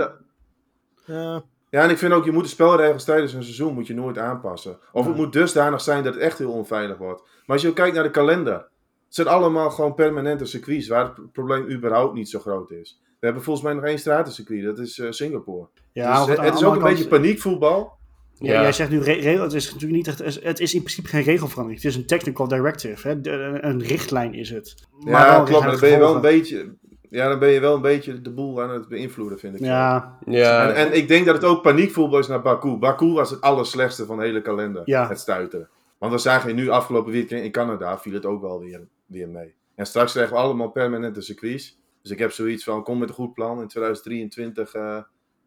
Ja. 1.05 1.43
Ja, 1.69 1.83
en 1.83 1.89
ik 1.89 1.97
vind 1.97 2.13
ook, 2.13 2.25
je 2.25 2.31
moet 2.31 2.43
de 2.43 2.49
spelregels 2.49 3.03
tijdens 3.03 3.33
een 3.33 3.43
seizoen 3.43 3.73
moet 3.73 3.87
je 3.87 3.93
nooit 3.93 4.17
aanpassen. 4.17 4.79
Of 4.91 5.05
het 5.05 5.15
moet 5.15 5.33
dusdanig 5.33 5.81
zijn 5.81 6.03
dat 6.03 6.13
het 6.13 6.23
echt 6.23 6.37
heel 6.37 6.51
onveilig 6.51 6.97
wordt. 6.97 7.21
Maar 7.21 7.43
als 7.55 7.61
je 7.61 7.67
ook 7.67 7.75
kijkt 7.75 7.95
naar 7.95 8.03
de 8.03 8.11
kalender. 8.11 8.69
Het 9.11 9.19
zijn 9.19 9.35
allemaal 9.35 9.69
gewoon 9.71 9.93
permanente 9.93 10.45
circuits 10.45 10.87
waar 10.87 11.03
het 11.05 11.31
probleem 11.31 11.69
überhaupt 11.71 12.13
niet 12.13 12.29
zo 12.29 12.39
groot 12.39 12.71
is. 12.71 12.99
We 13.19 13.25
hebben 13.25 13.43
volgens 13.43 13.65
mij 13.65 13.73
nog 13.75 13.83
één 13.83 13.99
stratencircuit, 13.99 14.63
dat 14.63 14.79
is 14.79 14.99
eh, 14.99 15.11
Singapore. 15.11 15.67
Ja, 15.91 16.25
dus, 16.25 16.35
maar 16.35 16.45
het, 16.45 16.55
is 16.55 16.63
ook 16.63 16.75
een 16.75 16.81
beetje 16.81 17.07
kant- 17.07 17.09
paniekvoetbal. 17.21 17.97
Ja, 18.33 18.53
Ja. 18.53 18.61
Jij 18.61 18.71
zegt 18.71 18.89
nu, 18.89 19.03
het 19.03 19.53
is 19.53 19.65
natuurlijk 19.73 20.07
niet 20.07 20.07
echt, 20.21 20.43
het 20.43 20.59
is 20.59 20.73
in 20.73 20.79
principe 20.81 21.07
geen 21.07 21.23
regelverandering. 21.23 21.81
Het 21.83 21.91
is 21.91 21.97
een 21.97 22.05
technical 22.05 22.47
directive. 22.47 23.07
Hè? 23.07 23.21
De- 23.21 23.29
een, 23.31 23.67
een 23.67 23.81
richtlijn 23.83 24.33
is 24.33 24.49
het. 24.49 24.75
Maar 24.99 25.25
ja, 25.27 25.35
wel 25.35 25.43
klopt, 25.43 25.61
maar 25.63 25.71
dan 25.71 25.79
ben 25.79 25.89
je 25.89 25.97
wel 25.97 26.15
een 26.15 26.21
beetje... 26.21 26.73
Ja, 27.09 27.27
dan 27.29 27.39
ben 27.39 27.49
je 27.49 27.59
wel 27.59 27.75
een 27.75 27.81
beetje 27.81 28.21
de 28.21 28.31
boel 28.31 28.61
aan 28.61 28.69
het 28.69 28.87
beïnvloeden, 28.87 29.39
vind 29.39 29.53
ik. 29.53 29.59
zo. 29.59 29.65
Ja, 29.65 30.17
Ja, 30.25 30.67
En, 30.69 30.75
en 30.75 30.93
ik 30.97 31.07
denk 31.07 31.25
dat 31.25 31.35
het 31.35 31.43
ook 31.45 31.61
paniekvoetbal 31.61 32.19
is 32.19 32.27
naar 32.27 32.41
Baku. 32.41 32.77
Baku 32.77 33.11
was 33.13 33.29
het 33.29 33.41
allerslechtste 33.41 34.05
van 34.05 34.17
de 34.17 34.23
hele 34.23 34.41
kalender. 34.41 34.81
Ja. 34.85 35.07
Het 35.07 35.19
stuiteren. 35.19 35.69
Want 35.97 36.13
we 36.13 36.19
zagen 36.19 36.55
nu 36.55 36.69
afgelopen 36.69 37.11
weekend 37.11 37.43
in 37.43 37.51
Canada 37.51 37.97
viel 37.99 38.13
het 38.13 38.25
ook 38.25 38.41
wel 38.41 38.59
weer, 38.59 38.87
weer 39.11 39.29
mee. 39.29 39.55
En 39.75 39.85
straks 39.85 40.11
krijgen 40.11 40.33
we 40.33 40.41
allemaal 40.41 40.71
permanente 40.71 41.21
circuits. 41.21 41.79
Dus 42.01 42.11
ik 42.11 42.19
heb 42.19 42.31
zoiets 42.31 42.63
van, 42.63 42.83
kom 42.83 42.97
met 42.97 43.09
een 43.09 43.15
goed 43.15 43.33
plan. 43.33 43.61
In 43.61 43.67
2023 43.67 44.73
eh, 44.73 44.97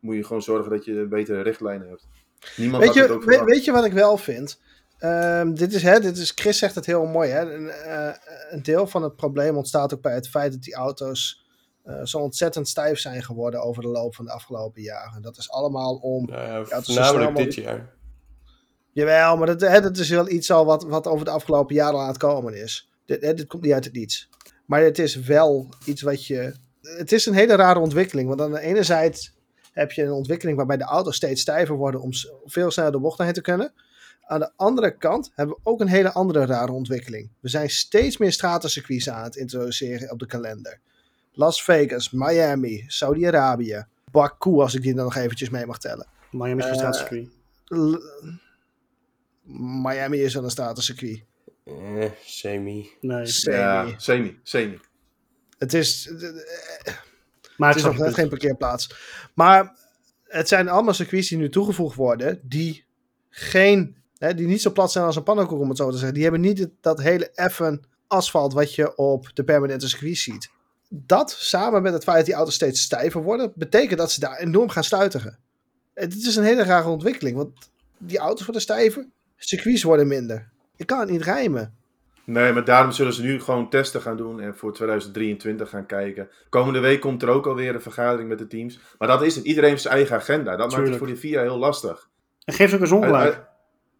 moet 0.00 0.14
je 0.14 0.24
gewoon 0.24 0.42
zorgen 0.42 0.70
dat 0.70 0.84
je 0.84 1.06
betere 1.08 1.42
richtlijnen 1.42 1.88
hebt. 1.88 2.06
Niemand 2.56 2.82
Weet, 2.82 2.98
had 2.98 3.08
het 3.08 3.34
je, 3.34 3.44
weet 3.44 3.64
je 3.64 3.72
wat 3.72 3.84
ik 3.84 3.92
wel 3.92 4.16
vind? 4.16 4.60
Ehm, 4.98 5.54
dit, 5.54 5.72
is, 5.72 5.82
hè, 5.82 6.00
dit 6.00 6.16
is, 6.16 6.32
Chris 6.34 6.58
zegt 6.58 6.74
het 6.74 6.86
heel 6.86 7.06
mooi. 7.06 7.30
Hè? 7.30 7.54
Een, 7.54 7.68
eh, 7.70 8.14
een 8.50 8.62
deel 8.62 8.86
van 8.86 9.02
het 9.02 9.16
probleem 9.16 9.56
ontstaat 9.56 9.94
ook 9.94 10.02
bij 10.02 10.14
het 10.14 10.28
feit 10.28 10.52
dat 10.52 10.62
die 10.62 10.74
auto's 10.74 11.44
eh, 11.82 12.04
zo 12.04 12.18
ontzettend 12.18 12.68
stijf 12.68 12.98
zijn 12.98 13.22
geworden 13.22 13.62
over 13.62 13.82
de 13.82 13.88
loop 13.88 14.14
van 14.14 14.24
de 14.24 14.32
afgelopen 14.32 14.82
jaren. 14.82 15.22
Dat 15.22 15.36
is 15.36 15.50
allemaal 15.50 15.94
om. 15.94 16.26
nou 16.26 16.66
ja, 16.68 16.82
voornamelijk 16.82 17.36
dit 17.36 17.54
jaar. 17.54 17.92
Jawel, 18.92 19.36
maar 19.36 19.46
dat, 19.46 19.60
hè, 19.60 19.80
dat 19.80 19.96
is 19.96 20.08
wel 20.08 20.28
iets 20.28 20.50
al 20.50 20.64
wat, 20.64 20.84
wat 20.84 21.06
over 21.06 21.24
de 21.24 21.30
afgelopen 21.30 21.74
jaren 21.74 22.00
aan 22.00 22.08
het 22.08 22.16
komen 22.16 22.62
is. 22.62 22.93
Dit, 23.06 23.22
hè, 23.22 23.34
dit 23.34 23.46
komt 23.46 23.62
niet 23.62 23.72
uit 23.72 23.84
het 23.84 23.94
niets. 23.94 24.28
Maar 24.66 24.82
het 24.82 24.98
is 24.98 25.16
wel 25.16 25.68
iets 25.86 26.02
wat 26.02 26.26
je. 26.26 26.54
Het 26.80 27.12
is 27.12 27.26
een 27.26 27.34
hele 27.34 27.54
rare 27.54 27.78
ontwikkeling. 27.78 28.28
Want 28.28 28.40
aan 28.40 28.52
de 28.52 28.60
ene 28.60 28.82
zijde 28.82 29.18
heb 29.72 29.92
je 29.92 30.02
een 30.02 30.10
ontwikkeling 30.12 30.56
waarbij 30.56 30.76
de 30.76 30.84
auto's 30.84 31.16
steeds 31.16 31.40
stijver 31.40 31.74
worden 31.76 32.00
om 32.00 32.10
veel 32.44 32.70
sneller 32.70 32.92
de 32.92 32.98
bocht 32.98 33.18
heen 33.18 33.32
te 33.32 33.40
kunnen. 33.40 33.72
Aan 34.26 34.40
de 34.40 34.50
andere 34.56 34.96
kant 34.96 35.30
hebben 35.34 35.54
we 35.56 35.60
ook 35.70 35.80
een 35.80 35.88
hele 35.88 36.12
andere 36.12 36.46
rare 36.46 36.72
ontwikkeling. 36.72 37.30
We 37.40 37.48
zijn 37.48 37.70
steeds 37.70 38.16
meer 38.16 38.32
stratencircuits 38.32 39.10
aan 39.10 39.24
het 39.24 39.36
introduceren 39.36 40.10
op 40.10 40.18
de 40.18 40.26
kalender. 40.26 40.80
Las 41.32 41.64
Vegas, 41.64 42.10
Miami, 42.10 42.84
Saudi-Arabië, 42.86 43.86
Baku, 44.10 44.50
als 44.50 44.74
ik 44.74 44.82
die 44.82 44.94
dan 44.94 45.04
nog 45.04 45.14
eventjes 45.16 45.50
mee 45.50 45.66
mag 45.66 45.78
tellen. 45.78 46.06
Miami 46.30 46.58
is 46.58 46.64
een 46.64 46.70
Eh, 46.72 46.76
straatcircuit. 46.76 47.28
L- 47.64 47.96
Miami 49.82 50.22
is 50.22 50.34
wel 50.34 50.44
een 50.44 50.50
stratencircuit. 50.50 51.24
Eh, 51.64 52.10
semi. 52.24 52.90
Nee, 53.00 53.26
Semi. 53.26 53.56
Ja, 53.56 53.94
semi, 53.98 54.38
semi. 54.42 54.78
Het 55.58 55.74
is, 55.74 56.10
maar 57.56 57.68
het 57.68 57.78
is 57.78 57.84
nog 57.84 57.98
net 57.98 58.14
geen 58.14 58.28
parkeerplaats. 58.28 58.94
Maar 59.34 59.76
het 60.24 60.48
zijn 60.48 60.68
allemaal 60.68 60.94
circuits 60.94 61.28
die 61.28 61.38
nu 61.38 61.48
toegevoegd 61.48 61.96
worden, 61.96 62.40
die 62.42 62.84
geen, 63.30 63.96
hè, 64.18 64.34
die 64.34 64.46
niet 64.46 64.62
zo 64.62 64.72
plat 64.72 64.92
zijn 64.92 65.04
als 65.04 65.16
een 65.16 65.22
pannenkoek, 65.22 65.60
om 65.60 65.68
het 65.68 65.78
zo 65.78 65.90
te 65.90 65.96
zeggen. 65.96 66.14
Die 66.14 66.22
hebben 66.22 66.40
niet 66.40 66.58
het- 66.58 66.72
dat 66.80 67.00
hele 67.02 67.30
effen 67.30 67.82
asfalt 68.06 68.52
wat 68.52 68.74
je 68.74 68.96
op 68.96 69.30
de 69.34 69.44
permanente 69.44 69.88
circuits 69.88 70.22
ziet. 70.22 70.50
Dat, 70.88 71.30
samen 71.30 71.82
met 71.82 71.92
het 71.92 72.02
feit 72.04 72.16
dat 72.16 72.26
die 72.26 72.34
auto's 72.34 72.54
steeds 72.54 72.82
stijver 72.82 73.22
worden, 73.22 73.52
betekent 73.54 73.98
dat 73.98 74.12
ze 74.12 74.20
daar 74.20 74.38
enorm 74.38 74.68
gaan 74.68 74.84
stuitigen. 74.84 75.38
Het 75.94 76.14
is 76.14 76.36
een 76.36 76.44
hele 76.44 76.62
rare 76.64 76.88
ontwikkeling, 76.88 77.36
want 77.36 77.52
die 77.98 78.18
auto's 78.18 78.44
worden 78.44 78.62
stijver, 78.62 79.06
circuits 79.36 79.82
worden 79.82 80.06
minder. 80.06 80.52
Ik 80.76 80.86
kan 80.86 80.98
het 81.00 81.08
niet 81.10 81.22
rijmen. 81.22 81.74
Nee, 82.24 82.52
maar 82.52 82.64
daarom 82.64 82.92
zullen 82.92 83.12
ze 83.12 83.22
nu 83.22 83.40
gewoon 83.40 83.68
testen 83.70 84.00
gaan 84.00 84.16
doen 84.16 84.40
en 84.40 84.56
voor 84.56 84.72
2023 84.72 85.68
gaan 85.68 85.86
kijken. 85.86 86.28
Komende 86.48 86.78
week 86.80 87.00
komt 87.00 87.22
er 87.22 87.28
ook 87.28 87.46
alweer 87.46 87.74
een 87.74 87.80
vergadering 87.82 88.28
met 88.28 88.38
de 88.38 88.46
teams. 88.46 88.80
Maar 88.98 89.08
dat 89.08 89.22
is 89.22 89.36
het. 89.36 89.44
Iedereen 89.44 89.70
heeft 89.70 89.82
zijn 89.82 89.94
eigen 89.94 90.16
agenda. 90.16 90.56
Dat 90.56 90.70
maakt 90.76 90.88
het 90.88 90.96
voor 90.96 91.06
de 91.06 91.16
VIA 91.16 91.40
heel 91.40 91.58
lastig. 91.58 92.08
En 92.44 92.54
geef 92.54 92.68
ze 92.68 92.74
ook 92.74 92.80
eens 92.80 92.90
ongelijk. 92.92 93.46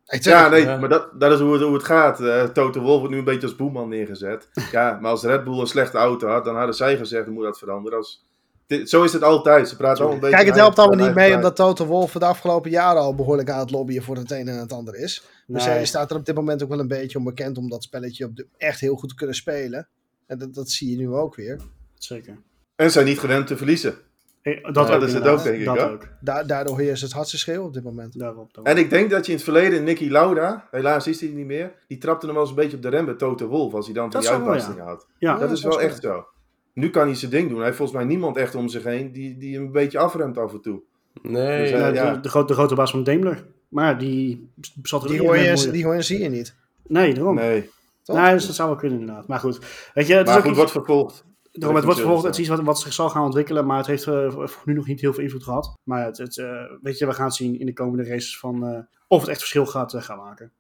Ja, 0.05 0.49
nee, 0.49 0.63
Ja. 0.63 0.79
maar 0.79 0.89
dat, 0.89 1.21
dat 1.21 1.33
is 1.33 1.41
hoe 1.41 1.53
het, 1.53 1.63
hoe 1.63 1.75
het 1.75 1.85
gaat. 1.85 2.21
Eh 2.21 2.45
Toto 2.45 2.81
Wolff 2.81 2.99
wordt 2.99 3.13
nu 3.13 3.19
een 3.19 3.25
beetje 3.25 3.47
als 3.47 3.57
boeman 3.57 3.89
neergezet. 3.89 4.49
Ja, 4.71 4.99
maar 5.01 5.11
als 5.11 5.23
Red 5.23 5.45
Bull 5.45 5.59
een 5.61 5.67
slechte 5.67 5.99
auto 5.99 6.29
had, 6.29 6.45
dan 6.45 6.57
hadden 6.57 6.75
zij 6.75 6.97
gezegd, 6.97 7.25
dan 7.25 7.35
moet 7.35 7.45
dat 7.45 7.59
veranderen. 7.59 7.99
Als, 7.99 8.25
dit, 8.67 8.89
zo 8.91 9.03
is 9.05 9.13
het 9.13 9.23
altijd. 9.23 9.69
Ze 9.69 9.77
praten 9.77 9.97
allemaal 9.99 10.15
een 10.15 10.21
beetje... 10.21 10.37
Kijk, 10.37 10.49
het 10.49 10.59
helpt 10.59 10.79
allemaal 10.79 11.07
niet 11.07 11.15
mee 11.15 11.35
omdat 11.35 11.57
Toto 11.57 11.87
Wolff 11.87 12.13
de 12.13 12.25
afgelopen 12.25 12.71
jaren 12.71 13.03
al 13.03 13.15
behoorlijk 13.15 13.51
aan 13.51 13.59
het 13.59 13.71
lobbyen 13.71 14.03
voor 14.03 14.17
het 14.17 14.31
een 14.31 14.49
en 14.49 14.59
het 14.59 14.73
ander 14.73 14.95
is. 14.95 15.25
Mercedes 15.47 15.77
Nee. 15.77 15.85
staat 15.87 16.11
er 16.11 16.17
op 16.17 16.27
dit 16.27 16.35
moment 16.35 16.63
ook 16.63 16.69
wel 16.69 16.79
een 16.79 16.89
beetje 16.89 17.19
onbekend 17.19 17.59
om 17.59 17.69
dat 17.69 17.83
spelletje 17.83 18.25
op 18.25 18.37
de, 18.37 18.47
echt 18.57 18.81
heel 18.81 18.95
goed 18.97 19.09
te 19.09 19.15
kunnen 19.15 19.37
spelen. 19.37 19.89
En 20.27 20.39
dat, 20.39 20.55
dat 20.55 20.71
zie 20.71 20.91
je 20.91 20.97
nu 20.97 21.09
ook 21.13 21.35
weer. 21.35 21.61
Zeker. 21.95 22.37
En 22.77 22.91
zijn 22.91 23.05
niet 23.07 23.19
gewend 23.19 23.47
te 23.47 23.57
verliezen. 23.57 23.95
Eh, 24.43 24.63
Dat, 24.65 24.75
Ja, 24.75 24.81
ook 24.95 25.01
dat 25.01 25.03
is 25.09 25.15
het 25.15 25.27
ook, 25.27 25.43
denk 25.43 25.59
ik, 25.59 25.65
Dat 25.65 25.79
hoor. 25.79 25.91
ook. 25.91 26.09
Da 26.21 26.43
daardoor 26.43 26.79
heerst 26.79 27.03
het 27.03 27.13
hardste 27.13 27.39
schreeuw 27.39 27.63
op 27.65 27.75
dit 27.75 27.83
moment. 27.85 28.19
Daarop, 28.19 28.55
daarop. 28.55 28.73
En 28.73 28.79
ik 28.83 28.91
denk 28.91 29.11
dat 29.11 29.25
je 29.25 29.31
in 29.31 29.37
het 29.37 29.45
verleden, 29.47 29.85
Nicky 29.85 30.09
Lauda, 30.09 30.69
helaas 30.71 31.07
is 31.07 31.21
hij 31.21 31.29
niet 31.29 31.47
meer, 31.47 31.73
die 31.89 31.99
trapte 31.99 32.25
hem 32.27 32.35
wel 32.35 32.45
eens 32.45 32.51
een 32.55 32.59
beetje 32.61 32.77
op 32.77 32.83
de 32.83 32.89
rem 32.89 33.05
bij 33.05 33.15
Toto 33.15 33.47
Wolff 33.47 33.75
als 33.75 33.85
hij 33.85 33.95
dan 33.95 34.11
Dat 34.11 34.23
die 34.23 34.31
uitbarstingen 34.31 34.85
had. 34.85 35.07
Ja, 35.19 35.33
Dat 35.39 35.49
Ja, 35.49 35.55
is 35.55 35.61
dat 35.61 35.73
wel 35.73 35.81
is 35.81 35.87
echt 35.87 36.03
zo. 36.03 36.27
Nu 36.75 36.91
kan 36.91 37.07
hij 37.07 37.15
zijn 37.15 37.31
ding 37.31 37.47
doen. 37.49 37.57
Hij 37.57 37.65
heeft 37.67 37.77
volgens 37.77 37.99
mij 37.99 38.07
niemand 38.07 38.37
echt 38.37 38.55
om 38.55 38.69
zich 38.69 38.83
heen 38.83 39.13
die, 39.13 39.37
die 39.39 39.55
hem 39.55 39.65
een 39.65 39.73
beetje 39.73 39.99
afremt 39.99 40.39
af 40.39 40.53
en 40.53 40.61
toe. 40.61 40.81
Nee, 41.23 41.59
Dus, 41.61 41.71
Ja, 41.71 41.77
eh, 41.87 41.89
de, 41.89 41.95
ja. 41.95 42.15
de, 42.17 42.29
grote, 42.29 42.47
de 42.47 42.55
grote 42.55 42.75
baas 42.75 42.91
van 42.91 43.05
Daimler. 43.05 43.45
Maar 43.69 43.99
die 43.99 44.49
zat 44.83 45.03
er 45.03 45.09
Die 45.09 45.21
ook 45.21 45.27
hoor, 45.27 45.37
niet 45.37 45.63
je, 45.63 45.71
die 45.71 45.85
hoor 45.85 45.95
je 45.95 46.03
zie 46.03 46.23
je 46.23 46.29
niet. 46.29 46.55
Nee, 46.87 47.15
daarom. 47.15 47.35
Nee. 47.35 47.49
Nee. 47.51 47.71
Toch? 48.03 48.31
dus 48.31 48.47
dat 48.47 48.55
zou 48.55 48.69
wel 48.69 48.79
kunnen 48.79 49.01
inderdaad. 49.01 49.27
Maar 49.27 49.39
goed, 49.39 49.59
weet 49.95 50.07
je, 50.07 50.15
het 50.15 50.23
is 50.23 50.27
Maar 50.29 50.35
ook 50.37 50.41
goed, 50.41 50.47
iets- 50.51 50.57
wordt 50.57 50.71
vervolgd. 50.73 51.25
Daarom, 51.53 51.77
het 51.77 51.85
wordt 51.85 51.99
Even 52.01 52.11
vervolgens 52.11 52.25
het 52.25 52.35
is 52.35 52.41
iets 52.41 52.49
wat, 52.49 52.67
wat 52.67 52.81
zich 52.81 52.93
zal 52.93 53.11
gaan 53.11 53.25
ontwikkelen, 53.25 53.67
maar 53.67 53.77
het 53.77 53.87
heeft 53.87 54.07
eh, 54.07 54.31
voor 54.31 54.63
nu 54.65 54.75
nog 54.75 54.87
niet 54.87 55.01
heel 55.01 55.13
veel 55.13 55.23
invloed 55.23 55.45
gehad. 55.45 55.75
Maar 55.85 56.05
het, 56.05 56.19
het, 56.19 56.39
eh, 56.39 56.63
weet 56.83 56.99
je, 56.99 57.07
we 57.07 57.13
gaan 57.13 57.27
het 57.27 57.35
zien 57.35 57.59
in 57.59 57.67
de 57.67 57.73
komende 57.73 58.05
races 58.05 58.39
van 58.39 58.67
eh, 58.67 58.79
of 59.09 59.21
het 59.21 59.29
echt 59.31 59.39
verschil 59.39 59.67
gaat, 59.67 59.95
gaan 59.97 60.19
maken. 60.19 60.53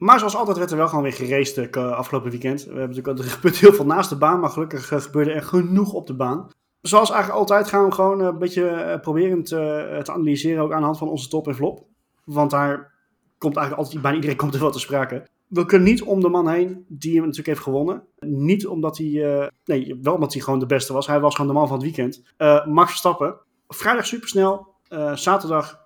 Maar 0.00 0.18
zoals 0.18 0.36
altijd 0.36 0.56
werd 0.58 0.70
er 0.70 0.76
wel 0.76 0.88
gewoon 0.88 1.02
weer 1.02 1.12
geraced 1.12 1.76
eh, 1.76 1.92
afgelopen 1.92 2.30
weekend. 2.30 2.64
We 2.64 2.78
hebben 2.78 2.96
natuurlijk, 2.96 3.18
er 3.18 3.24
gebeurt 3.40 3.58
heel 3.58 3.72
veel 3.72 3.86
naast 3.86 4.08
de 4.08 4.16
baan, 4.16 4.40
maar 4.40 4.50
gelukkig 4.50 4.92
eh, 4.92 5.00
gebeurde 5.00 5.32
er 5.32 5.42
genoeg 5.42 5.92
op 5.92 6.06
de 6.06 6.14
baan. 6.14 6.48
Zoals 6.80 7.10
eigenlijk 7.10 7.40
altijd 7.40 7.68
gaan 7.68 7.84
we 7.84 7.92
gewoon 7.92 8.20
eh, 8.20 8.26
een 8.26 8.38
beetje 8.38 8.98
proberen 9.02 9.42
te, 9.42 10.02
analyseren, 10.04 10.62
ook 10.62 10.72
aan 10.72 10.78
de 10.78 10.84
hand 10.84 10.98
van 10.98 11.08
onze 11.08 11.28
top 11.28 11.48
en 11.48 11.54
flop. 11.54 11.84
Want 12.24 12.50
daar 12.50 12.92
komt 13.38 13.56
eigenlijk 13.56 13.86
altijd, 13.86 14.02
bijna 14.02 14.16
iedereen 14.16 14.36
komt 14.44 14.54
er 14.54 14.60
wel 14.60 14.70
te 14.70 14.78
sprake. 14.78 15.26
We 15.46 15.66
kunnen 15.66 15.88
niet 15.88 16.02
om 16.02 16.20
de 16.20 16.28
man 16.28 16.48
heen 16.48 16.84
die 16.88 17.12
hem 17.12 17.20
natuurlijk 17.20 17.48
heeft 17.48 17.60
gewonnen. 17.60 18.02
Niet 18.18 18.66
omdat 18.66 18.98
hij, 18.98 19.50
nee, 19.64 19.98
wel 20.02 20.14
omdat 20.14 20.32
hij 20.32 20.42
gewoon 20.42 20.58
de 20.58 20.66
beste 20.66 20.92
was. 20.92 21.06
Hij 21.06 21.20
was 21.20 21.34
gewoon 21.34 21.50
de 21.50 21.58
man 21.58 21.68
van 21.68 21.76
het 21.76 21.86
weekend. 21.86 22.22
Max 22.66 22.88
Verstappen. 22.88 23.36
Vrijdag 23.68 24.06
supersnel. 24.06 24.74
zaterdag 25.14 25.80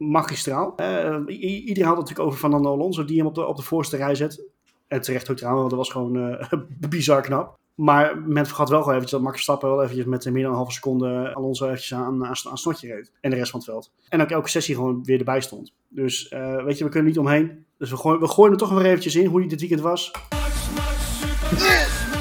magistraal. 0.00 0.72
Eh, 0.76 1.16
iedereen 1.26 1.88
had 1.88 1.96
het 1.96 2.08
natuurlijk 2.08 2.20
over 2.20 2.38
Fernando 2.38 2.72
Alonso 2.72 3.04
die 3.04 3.16
hem 3.16 3.26
op 3.26 3.34
de, 3.34 3.46
op 3.46 3.56
de 3.56 3.62
voorste 3.62 3.96
rij 3.96 4.14
zet. 4.14 4.42
En 4.88 5.00
terecht 5.00 5.30
ook 5.30 5.36
trouwens, 5.36 5.60
want 5.62 5.76
dat 5.76 5.86
was 5.86 5.90
gewoon 5.90 6.38
eh, 6.40 6.60
bizar 6.90 7.22
knap. 7.22 7.58
Maar 7.74 8.18
men 8.18 8.46
vergat 8.46 8.68
wel 8.68 8.78
gewoon 8.78 8.94
eventjes 8.94 9.18
dat 9.18 9.20
Max 9.20 9.34
Verstappen 9.34 9.68
wel 9.68 9.82
eventjes 9.82 10.06
met 10.06 10.30
meer 10.30 10.42
dan 10.42 10.50
een 10.50 10.56
halve 10.56 10.72
seconde 10.72 11.34
Alonso 11.34 11.66
eventjes 11.66 11.94
aan, 11.94 12.24
aan, 12.24 12.34
aan 12.50 12.58
snotje 12.58 12.94
reed. 12.94 13.12
En 13.20 13.30
de 13.30 13.36
rest 13.36 13.50
van 13.50 13.60
het 13.60 13.68
veld. 13.68 13.92
En 14.08 14.22
ook 14.22 14.30
elke 14.30 14.48
sessie 14.48 14.74
gewoon 14.74 15.04
weer 15.04 15.18
erbij 15.18 15.40
stond. 15.40 15.72
Dus 15.88 16.28
eh, 16.28 16.64
weet 16.64 16.78
je, 16.78 16.84
we 16.84 16.90
kunnen 16.90 17.08
niet 17.08 17.18
omheen. 17.18 17.64
Dus 17.78 17.90
we 17.90 17.96
gooien, 17.96 18.20
we 18.20 18.28
gooien 18.28 18.52
er 18.52 18.58
toch 18.58 18.70
weer 18.70 18.84
eventjes 18.84 19.16
in 19.16 19.26
hoe 19.26 19.38
hij 19.40 19.48
dit 19.48 19.60
weekend 19.60 19.80
was. 19.80 20.12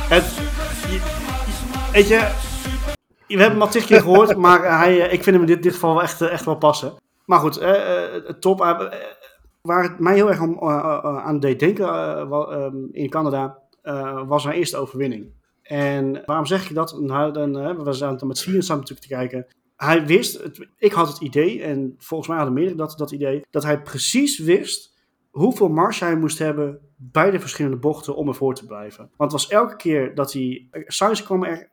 Het, 0.10 0.40
weet 1.92 2.08
je, 2.08 2.32
we 3.28 3.42
hebben 3.42 3.60
hem 3.60 3.62
al 3.62 3.70
tig 3.70 3.86
keer 3.86 4.02
gehoord, 4.02 4.38
maar 4.38 4.80
hij, 4.80 5.02
eh, 5.02 5.14
ik 5.14 5.24
vind 5.24 5.36
hem 5.36 5.42
in 5.42 5.54
dit, 5.54 5.64
dit 5.64 5.74
geval 5.74 6.02
echt, 6.02 6.22
eh, 6.22 6.32
echt 6.32 6.46
wel 6.46 6.56
passen. 6.56 6.94
Maar 7.30 7.40
goed, 7.40 7.58
eh, 7.58 8.16
eh, 8.16 8.24
top. 8.24 8.62
Eh, 8.62 8.92
waar 9.62 9.84
het 9.84 10.00
mij 10.00 10.14
heel 10.14 10.30
erg 10.30 10.60
aan 11.24 11.40
deed 11.40 11.60
denken 11.60 11.88
eh, 11.88 12.22
ehm, 12.32 12.76
in 12.92 13.10
Canada, 13.10 13.60
was 14.28 14.42
zijn 14.42 14.56
eerste 14.56 14.78
overwinning. 14.78 15.32
En 15.62 16.24
waarom 16.26 16.46
zeg 16.46 16.70
ik 16.70 16.76
dat? 16.76 17.00
Nou, 17.00 17.34
dan, 17.34 17.84
we 17.84 17.94
zaten 17.94 18.28
met 18.28 18.42
vier 18.42 18.64
samen 18.64 18.82
natuurlijk 18.82 19.08
te 19.08 19.16
kijken. 19.16 19.48
Hij 19.76 20.06
wist, 20.06 20.44
het, 20.44 20.68
ik 20.78 20.92
had 20.92 21.08
het 21.08 21.20
idee, 21.20 21.64
en 21.64 21.96
volgens 21.98 22.30
mij 22.30 22.38
hadden 22.38 22.56
meerdere 22.56 22.78
dat, 22.78 22.98
dat 22.98 23.12
idee, 23.12 23.46
dat 23.50 23.64
hij 23.64 23.82
precies 23.82 24.40
wist 24.40 24.98
hoeveel 25.30 25.70
marge 25.70 26.04
hij 26.04 26.16
moest 26.18 26.40
hebben 26.40 26.80
bij 26.96 27.32
de 27.32 27.40
verschillende 27.40 27.78
bochten 27.78 28.16
om 28.16 28.28
ervoor 28.28 28.56
te 28.56 28.66
blijven. 28.66 29.10
Want 29.18 29.32
het 29.32 29.42
was 29.42 29.50
elke 29.50 29.76
keer 29.76 30.16
dat 30.16 30.34
hij, 30.34 30.68
Sainz 30.72 31.24
kwam 31.24 31.44
er 31.44 31.70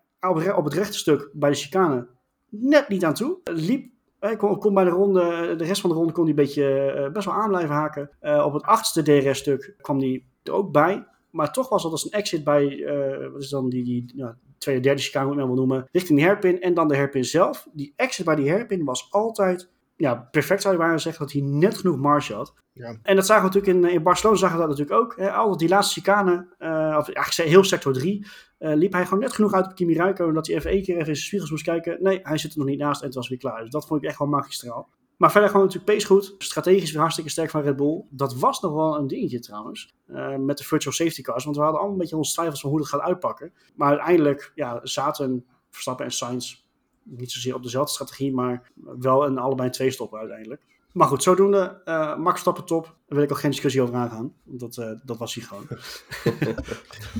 op 0.57 0.65
het 0.65 0.75
rechte 0.75 0.99
stuk 0.99 1.31
bij 1.33 1.51
de 1.51 1.57
chicane 1.57 2.07
net 2.49 2.89
niet 2.89 3.05
aan 3.05 3.15
toe. 3.15 3.39
Liep, 3.45 3.91
hij 4.21 4.37
kon, 4.37 4.59
kon 4.59 4.75
bij 4.75 4.85
de 4.85 4.91
ronde, 4.91 5.55
de 5.57 5.65
rest 5.65 5.81
van 5.81 5.91
de 5.91 5.97
ronde 5.97 6.13
kon 6.13 6.23
hij 6.23 6.31
een 6.31 6.45
beetje 6.45 6.91
eh, 6.91 7.13
best 7.13 7.27
wel 7.27 7.35
aan 7.35 7.49
blijven 7.49 7.75
haken. 7.75 8.11
Eh, 8.21 8.45
op 8.45 8.53
het 8.53 8.63
achtste 8.63 9.03
DRS-stuk 9.03 9.75
kwam 9.81 9.99
hij 9.99 10.25
er 10.43 10.53
ook 10.53 10.73
bij. 10.73 11.07
Maar 11.31 11.53
toch 11.53 11.69
was 11.69 11.83
dat 11.83 11.93
als 11.93 12.05
een 12.05 12.11
exit 12.11 12.45
bij, 12.45 12.85
eh, 12.85 13.33
wat 13.33 13.43
is 13.43 13.49
dan 13.49 13.69
die, 13.69 13.85
die 13.85 14.13
ja, 14.15 14.37
tweede, 14.59 14.81
derde 14.81 15.03
chicane, 15.03 15.25
moet 15.25 15.35
ik 15.35 15.39
maar 15.39 15.49
wel 15.49 15.57
noemen, 15.57 15.89
richting 15.93 16.19
die 16.19 16.27
hairpin 16.27 16.61
en 16.61 16.75
dan 16.75 16.89
de 16.89 16.97
hairpin 16.97 17.25
zelf. 17.25 17.69
Die 17.73 17.93
exit 17.97 18.25
bij 18.25 18.35
die 18.35 18.51
hairpin 18.51 18.85
was 18.85 19.09
altijd 19.11 19.71
ja, 19.97 20.29
perfect 20.31 20.63
zou 20.63 20.75
je 20.75 20.81
bijna 20.81 20.99
zeggen 20.99 21.25
dat 21.25 21.33
hij 21.33 21.43
net 21.43 21.77
genoeg 21.79 21.97
marge 21.97 22.35
had. 22.35 22.55
Ja. 22.73 22.97
En 23.03 23.17
dat 23.17 23.27
zagen 23.27 23.49
we 23.49 23.55
natuurlijk 23.55 23.85
in, 23.85 23.93
in 23.93 24.03
Barcelona 24.03 24.39
zagen 24.39 24.59
we 24.59 24.67
dat 24.67 24.79
natuurlijk 24.79 25.01
ook. 25.05 25.17
Hè, 25.17 25.33
altijd 25.33 25.59
die 25.59 25.69
laatste 25.69 26.01
chicane, 26.01 26.55
eh, 26.59 26.97
of 26.99 27.09
eigenlijk 27.09 27.51
heel 27.51 27.65
sector 27.65 27.93
3, 27.93 28.27
eh, 28.59 28.75
liep 28.75 28.93
hij 28.93 29.05
gewoon 29.05 29.19
net 29.21 29.33
genoeg 29.33 29.53
uit 29.53 29.67
op 29.67 29.75
Kimi 29.75 29.95
Räikkönen 29.95 30.35
dat 30.35 30.47
hij 30.47 30.57
even 30.57 30.71
één 30.71 30.83
keer 30.83 30.95
even 30.95 31.09
in 31.09 31.15
zijn 31.15 31.27
spiegels 31.27 31.51
moest 31.51 31.65
kijken. 31.65 31.99
Nee, 32.01 32.21
hij 32.23 32.39
zit 32.39 32.53
er 32.53 32.59
nog 32.59 32.67
niet 32.67 32.79
naast 32.79 33.01
en 33.01 33.07
het 33.07 33.15
was 33.15 33.29
weer 33.29 33.39
klaar. 33.39 33.61
Dus 33.61 33.71
dat 33.71 33.87
vond 33.87 34.03
ik 34.03 34.09
echt 34.09 34.19
wel 34.19 34.29
magistraal. 34.29 34.89
Maar 35.17 35.31
verder 35.31 35.51
gewoon 35.51 35.67
natuurlijk 35.67 35.93
pace 35.93 36.07
goed. 36.07 36.35
Strategisch 36.39 36.91
weer 36.91 37.01
hartstikke 37.01 37.31
sterk 37.31 37.51
van 37.51 37.63
Red 37.63 37.77
Bull. 37.77 38.05
Dat 38.11 38.35
was 38.35 38.61
nog 38.61 38.73
wel 38.73 38.99
een 38.99 39.07
dingetje 39.07 39.41
trouwens. 39.41 39.95
eh, 40.07 40.37
met 40.37 40.59
de 40.59 40.65
virtual 40.65 40.95
safety 40.95 41.23
cars. 41.23 41.45
Want 41.45 41.57
we 41.57 41.63
hadden 41.63 41.81
allemaal 41.81 41.97
een 41.97 42.03
beetje 42.03 42.17
onze 42.17 42.33
twijfels 42.33 42.61
van 42.61 42.71
hoe 42.71 42.79
dat 42.79 42.89
gaat 42.89 43.01
uitpakken. 43.01 43.53
Maar 43.75 43.89
uiteindelijk 43.89 44.53
ja, 44.55 44.81
zaten 44.83 45.45
Verstappen 45.71 46.05
en 46.05 46.13
Sainz 46.13 46.65
niet 47.09 47.33
zozeer 47.33 47.55
op 47.55 47.63
dezelfde 47.63 47.93
strategie. 47.93 48.33
Maar 48.35 48.63
wel 48.99 49.27
in 49.27 49.39
allebei 49.39 49.71
twee 49.71 49.91
stoppen 49.91 50.19
uiteindelijk. 50.19 50.63
Maar 50.93 51.07
goed, 51.09 51.23
zodoende. 51.23 51.81
eh 51.85 52.17
Max 52.17 52.31
Verstappen 52.31 52.65
top. 52.65 52.85
Daar 52.85 52.95
wil 53.19 53.23
ik 53.23 53.31
ook 53.33 53.39
geen 53.39 53.51
discussie 53.51 53.83
over 53.83 53.95
aangaan. 53.95 54.33
Want 54.45 54.61
dat, 54.61 54.77
eh, 54.77 54.91
dat 55.05 55.17
was 55.19 55.35
hij 55.35 55.45
gewoon. 55.45 55.67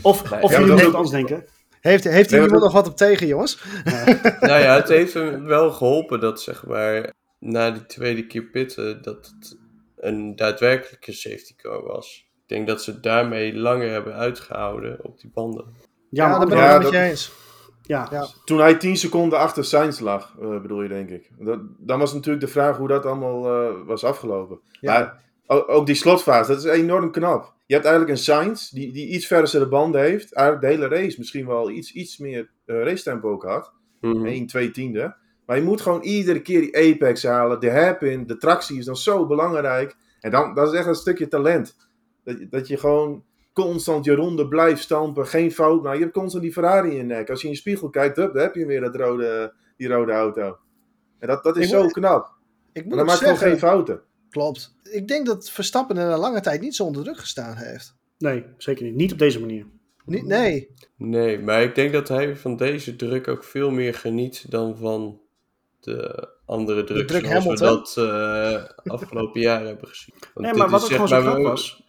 of 0.03 0.31
Nee, 0.31 0.43
of 0.43 0.51
ja, 0.51 0.61
jullie 0.61 0.77
dat- 0.85 0.93
anders 0.95 1.11
denken. 1.11 1.45
Heeft, 1.81 2.05
heeft 2.05 2.31
Nee, 2.31 2.41
hier 2.41 2.49
maar 2.51 2.59
iemand 2.59 2.63
nog 2.63 2.83
wat 2.83 2.93
op 2.93 2.97
tegen, 2.97 3.27
jongens? 3.27 3.65
nou 4.41 4.61
ja, 4.61 4.75
het 4.75 4.89
heeft 4.89 5.15
hem 5.15 5.45
wel 5.45 5.71
geholpen 5.73 6.21
dat 6.21 6.41
zeg 6.43 6.67
maar 6.67 7.13
na 7.39 7.71
die 7.71 7.87
tweede 7.87 8.27
keer 8.27 8.43
pitten 8.45 9.03
dat 9.03 9.33
het 9.39 9.59
een 9.97 10.37
daadwerkelijke 10.37 11.13
safety 11.13 11.55
car 11.57 11.83
was. 11.83 12.27
Ik 12.43 12.49
denk 12.49 12.67
dat 12.67 12.83
ze 12.83 13.01
daarmee 13.01 13.57
langer 13.57 13.91
hebben 13.91 14.15
uitgehouden 14.15 14.99
op 15.05 15.21
die 15.21 15.31
banden. 15.35 15.65
Ja, 16.11 16.29
daar 16.29 16.39
ben 16.39 16.57
ik 16.57 16.63
Ja, 16.65 16.73
met 16.73 16.83
dat- 16.83 16.93
je 16.93 16.99
eens. 17.01 17.33
Ja. 17.87 18.09
Ja. 18.11 18.27
Toen 18.45 18.59
hij 18.59 18.75
10 18.75 18.97
seconden 18.97 19.39
achter 19.39 19.65
Sainz 19.65 20.01
lag, 20.01 20.35
eh, 20.41 20.61
bedoel 20.61 20.83
je 20.83 20.89
denk 20.89 21.11
ik. 21.11 21.31
Dat, 21.39 21.61
dan 21.79 21.99
was 21.99 22.13
natuurlijk 22.13 22.45
de 22.45 22.51
vraag 22.51 22.77
hoe 22.77 22.89
dat 22.89 23.07
allemaal 23.07 23.47
eh, 23.47 23.75
was 23.87 24.05
afgelopen. 24.05 24.61
Ja. 24.81 25.21
Maar 25.47 25.69
ook 25.69 25.87
die 25.87 25.95
slotfase, 25.95 26.51
dat 26.51 26.65
is 26.65 26.71
enorm 26.71 27.11
knap. 27.11 27.55
Je 27.67 27.75
hebt 27.75 27.87
eigenlijk 27.87 28.17
een 28.17 28.25
Sainz 28.25 28.71
die, 28.71 28.93
die 28.93 29.09
iets 29.09 29.27
verder 29.27 29.61
de 29.61 29.69
banden 29.69 30.01
heeft. 30.01 30.33
Eigenlijk 30.33 30.67
de 30.67 30.73
hele 30.73 31.03
race 31.03 31.19
misschien 31.19 31.47
wel 31.47 31.71
iets, 31.71 31.93
iets 31.93 32.19
meer 32.19 32.51
uh, 32.67 32.83
racetempo 32.83 33.31
ook 33.31 33.45
had. 33.45 33.73
Mhm. 34.01 34.27
1, 34.27 34.47
2 34.47 34.71
tiende. 34.71 35.17
Maar 35.47 35.57
je 35.57 35.63
moet 35.63 35.81
gewoon 35.81 36.03
iedere 36.03 36.43
keer 36.43 36.61
die 36.61 36.77
apex 36.77 37.23
halen. 37.23 37.61
De 37.61 37.71
hairpin, 37.71 38.27
de 38.27 38.37
tractie 38.37 38.79
is 38.79 38.85
dan 38.85 38.97
zo 38.97 39.27
belangrijk. 39.27 39.97
En 40.21 40.31
dan, 40.31 40.55
dat 40.55 40.73
is 40.73 40.79
echt 40.79 40.87
een 40.87 40.95
stukje 40.95 41.29
talent. 41.29 41.77
Dat, 42.25 42.37
dat 42.51 42.69
je 42.69 42.77
gewoon 42.77 43.25
constant 43.65 44.05
je 44.05 44.15
ronde 44.15 44.49
blijft 44.49 44.83
stampen. 44.83 45.27
Geen 45.27 45.53
fout. 45.53 45.83
Nou, 45.83 45.95
je 45.95 46.01
hebt 46.01 46.13
constant 46.15 46.43
die 46.43 46.53
Ferrari 46.53 46.91
in 46.91 46.97
je 46.97 47.03
nek. 47.03 47.31
Als 47.31 47.41
je 47.41 47.47
in 47.47 47.53
je 47.53 47.59
spiegel 47.59 47.91
kijkt, 47.91 48.17
hup, 48.17 48.33
dan 48.33 48.43
heb 48.43 48.55
je 48.55 48.67
weer 48.67 48.81
dat 48.81 48.97
rode, 48.97 49.53
die 49.77 49.89
rode 49.89 50.13
auto. 50.13 50.57
En 51.19 51.29
dat, 51.29 51.43
dat 51.43 51.57
is 51.57 51.65
Ik 51.65 51.71
zo 51.71 51.83
moet- 51.83 51.93
knap. 51.93 52.25
Ik 52.25 52.33
Maar 52.73 52.85
moet 52.87 52.97
dan 52.97 53.07
maakt 53.07 53.19
gewoon 53.19 53.37
geen 53.37 53.59
fouten. 53.59 54.01
klopt. 54.31 54.75
Ik 54.83 55.09
denk 55.09 55.27
dat 55.27 55.51
Verstappen 55.51 55.97
er 55.97 56.11
een 56.11 56.19
lange 56.19 56.41
tijd 56.41 56.61
niet 56.61 56.75
zo 56.75 56.85
onder 56.85 57.03
druk 57.05 57.19
gestaan 57.19 57.57
heeft. 57.57 57.95
Nee, 58.19 58.45
zeker 58.59 58.85
niet. 58.85 58.95
Niet 58.95 59.13
op 59.13 59.19
deze 59.19 59.41
manier. 59.41 59.67
Niet, 60.05 60.25
nee. 60.27 60.71
Nee, 60.97 61.39
maar 61.39 61.63
ik 61.63 61.75
denk 61.75 61.93
dat 61.93 62.09
hij 62.09 62.37
van 62.37 62.57
deze 62.57 62.97
druk 62.97 63.29
ook 63.29 63.45
veel 63.45 63.71
meer 63.71 63.95
geniet 63.95 64.51
dan 64.51 64.77
van 64.77 65.21
de 65.81 66.29
andere 66.47 66.85
druk, 66.85 67.07
druk 67.07 67.27
zoals 67.27 67.45
we 67.45 67.57
dat 67.57 67.95
eh, 67.99 68.93
afgelopen 68.93 69.41
jaren 69.41 69.67
hebben 69.67 69.89
gezien. 69.89 70.15
Want 70.19 70.35
Nee, 70.35 70.51
dit 70.51 70.57
maar 70.61 70.71
wat 70.71 70.83
is 70.83 70.89
gewoon 70.89 71.09
zo 71.09 71.23
maar- 71.23 71.33
knap 71.35 71.43
was. 71.47 71.85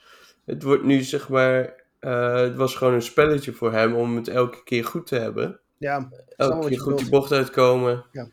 Het 0.47 0.63
wordt 0.63 0.83
nu 0.83 1.01
zeg 1.01 1.29
maar, 1.29 1.73
eh, 1.99 2.33
het 2.35 2.55
was 2.55 2.75
gewoon 2.75 2.93
een 2.93 3.01
spelletje 3.01 3.53
voor 3.53 3.71
hem 3.71 3.95
om 3.95 4.15
het 4.15 4.27
elke 4.27 4.63
keer 4.63 4.85
goed 4.85 5.07
te 5.07 5.15
hebben. 5.15 5.59
Ja, 5.77 6.09
Elke 6.35 6.67
keer 6.67 6.79
goed 6.79 6.97
die 6.97 7.09
bocht 7.09 7.31
uitkomen. 7.31 8.05
Ja. 8.11 8.27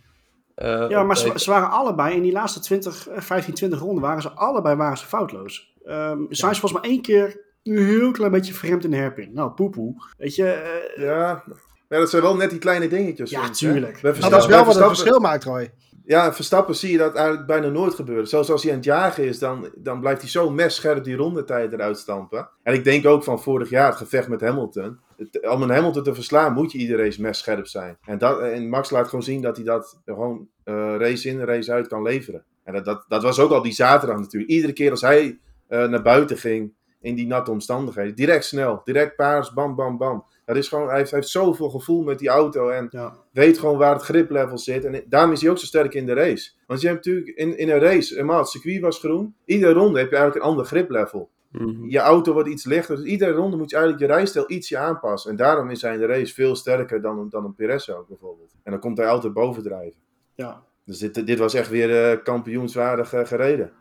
Eh, 0.55 0.89
Ja, 0.89 1.03
maar 1.03 1.17
ze, 1.17 1.33
ze 1.37 1.51
waren 1.51 1.71
allebei 1.71 2.15
in 2.17 2.23
die 2.23 2.33
laatste 2.33 2.61
20, 2.61 3.09
eh, 3.09 3.21
15, 3.21 3.55
20 3.55 3.79
ronden 3.81 4.03
waren 4.03 4.23
ze 4.23 4.31
allebei 4.31 4.77
waren 4.77 4.99
ze 4.99 5.07
foutloos. 5.07 5.75
Ehm 5.85 6.19
Sainz 6.29 6.59
volgens 6.59 6.81
mij 6.83 6.91
één 6.91 7.03
keer 7.03 7.41
een 7.63 7.77
heel 7.87 8.11
klein 8.11 8.31
beetje 8.33 8.55
vreemd 8.55 8.85
in 8.85 8.91
de 8.91 8.97
hairpin. 8.97 9.31
Nou, 9.33 9.51
poepoe. 9.51 9.95
Weet 10.19 10.35
je, 10.35 10.47
eh, 10.51 11.03
Ja. 11.03 11.45
ja, 11.89 11.99
dat 11.99 12.11
zijn 12.11 12.23
wel 12.23 12.37
net 12.37 12.51
die 12.51 12.59
kleine 12.59 12.89
dingetjes. 12.89 13.31
Ja, 13.31 13.45
soms, 13.45 13.59
tuurlijk. 13.59 14.01
Dat 14.03 14.17
is 14.17 14.47
wel 14.47 14.65
wat 14.65 14.75
het 14.75 14.85
verschil 14.87 15.21
maakt, 15.21 15.45
Roy. 15.45 15.71
Ja, 16.07 16.33
Verstappen 16.35 16.75
zie 16.75 16.93
je 16.93 16.99
dat 16.99 17.15
eigenlijk 17.15 17.47
bijna 17.47 17.69
nooit 17.69 17.95
gebeuren. 17.95 18.27
Zelfs 18.29 18.51
als 18.51 18.63
hij 18.63 18.71
aan 18.71 18.77
het 18.77 18.87
jagen 18.87 19.25
is, 19.25 19.39
dan, 19.39 19.69
dan 19.77 20.01
blijft 20.01 20.21
hij 20.21 20.31
zo 20.31 20.51
messcherp 20.51 21.05
die 21.05 21.17
rondetijd 21.17 21.73
eruit 21.73 21.99
stampen. 21.99 22.49
En 22.63 22.75
ik 22.75 22.85
denk 22.85 23.07
ook 23.07 23.25
van 23.25 23.43
vorig 23.43 23.71
jaar 23.71 23.87
het 23.89 23.97
gevecht 23.97 24.29
met 24.29 24.41
Hamilton. 24.41 24.99
Het- 25.17 25.49
om 25.51 25.63
een 25.63 25.71
Hamilton 25.71 26.03
te 26.03 26.15
verslaan 26.15 26.53
moet 26.53 26.73
je 26.73 26.79
iedere 26.79 27.03
race 27.03 27.21
messcherp 27.21 27.67
zijn. 27.67 27.99
En, 28.05 28.19
dat, 28.19 28.41
en 28.41 28.69
Max 28.69 28.91
laat 28.91 29.09
gewoon 29.09 29.25
zien 29.25 29.43
dat 29.43 29.57
hij 29.57 29.65
dat 29.65 30.01
gewoon 30.05 30.49
eh, 30.65 30.75
race 30.99 31.29
in, 31.29 31.41
race 31.41 31.73
uit 31.73 31.89
kan 31.89 32.03
leveren. 32.03 32.45
En 32.65 32.73
dat, 32.73 32.85
dat, 32.85 33.05
dat 33.09 33.23
was 33.23 33.39
ook 33.39 33.51
al 33.51 33.63
die 33.63 33.73
zaterdag 33.73 34.19
natuurlijk. 34.19 34.53
Iedere 34.53 34.73
keer 34.73 34.91
als 34.91 35.01
hij 35.01 35.39
eh, 35.69 35.89
naar 35.89 36.03
buiten 36.03 36.37
ging 36.37 36.73
in 37.01 37.15
die 37.15 37.27
natte 37.27 37.51
omstandigheden. 37.51 38.15
Direct 38.15 38.45
snel, 38.45 38.81
direct 38.85 39.17
paars, 39.17 39.53
bam, 39.53 39.75
bam, 39.75 39.97
bam. 39.99 40.25
Dat 40.45 40.57
is 40.57 40.69
gewoon, 40.69 40.89
hij, 40.89 40.97
heeft, 40.99 41.11
hij 41.11 41.19
heeft 41.19 41.33
zoveel 41.33 41.71
gevoel 41.71 42.03
met 42.03 42.19
die 42.19 42.29
auto. 42.29 42.69
En 42.69 42.87
Ja. 42.91 43.17
weet 43.33 43.59
gewoon 43.59 43.79
waar 43.79 43.93
het 43.95 44.03
griplevel 44.03 44.59
zit. 44.59 44.85
En 44.85 45.05
daarom 45.09 45.33
is 45.33 45.41
hij 45.41 45.51
ook 45.51 45.59
zo 45.59 45.67
sterk 45.67 45.95
in 45.95 46.07
de 46.07 46.13
race. 46.13 46.51
Want 46.67 46.81
je 46.81 46.87
hebt 46.89 47.05
natuurlijk 47.07 47.37
in, 47.37 47.59
in 47.59 47.71
een 47.71 47.79
race, 47.79 48.19
eenmaal 48.19 48.39
het 48.39 48.49
circuit 48.49 48.81
was 48.81 48.99
groen. 48.99 49.35
Iedere 49.45 49.73
ronde 49.73 49.99
heb 49.99 50.11
je 50.11 50.17
eigenlijk 50.17 50.45
een 50.45 50.51
ander 50.51 50.67
griplevel. 50.67 51.31
Mhm. 51.51 51.89
Je 51.89 51.99
auto 51.99 52.33
wordt 52.33 52.49
iets 52.49 52.65
lichter. 52.65 52.97
Dus 52.97 53.05
iedere 53.05 53.33
ronde 53.33 53.57
moet 53.57 53.71
je 53.71 53.77
eigenlijk 53.77 54.07
je 54.07 54.13
rijstijl 54.17 54.45
ietsje 54.51 54.79
aanpassen. 54.79 55.31
En 55.31 55.37
daarom 55.37 55.71
is 55.71 55.83
hij 55.83 55.95
in 55.95 56.01
de 56.01 56.07
race 56.07 56.35
veel 56.35 56.57
sterker 56.57 57.01
dan, 57.03 57.19
een- 57.19 57.29
dan 57.31 57.45
een 57.45 57.55
Perez 57.55 57.89
ook 57.89 58.09
bijvoorbeeld. 58.09 58.53
En 58.63 58.71
dan 58.71 58.81
komt 58.81 58.99
hij 58.99 59.09
altijd 59.09 59.33
bovendrijven. 59.33 60.01
Ja. 60.35 60.63
Dus 60.85 60.99
dit, 60.99 61.27
dit 61.27 61.39
was 61.39 61.55
echt 61.55 61.69
weer 61.69 62.11
eh, 62.11 62.23
kampioenswaardig 62.23 63.13
eh, 63.13 63.27
gereden. 63.27 63.73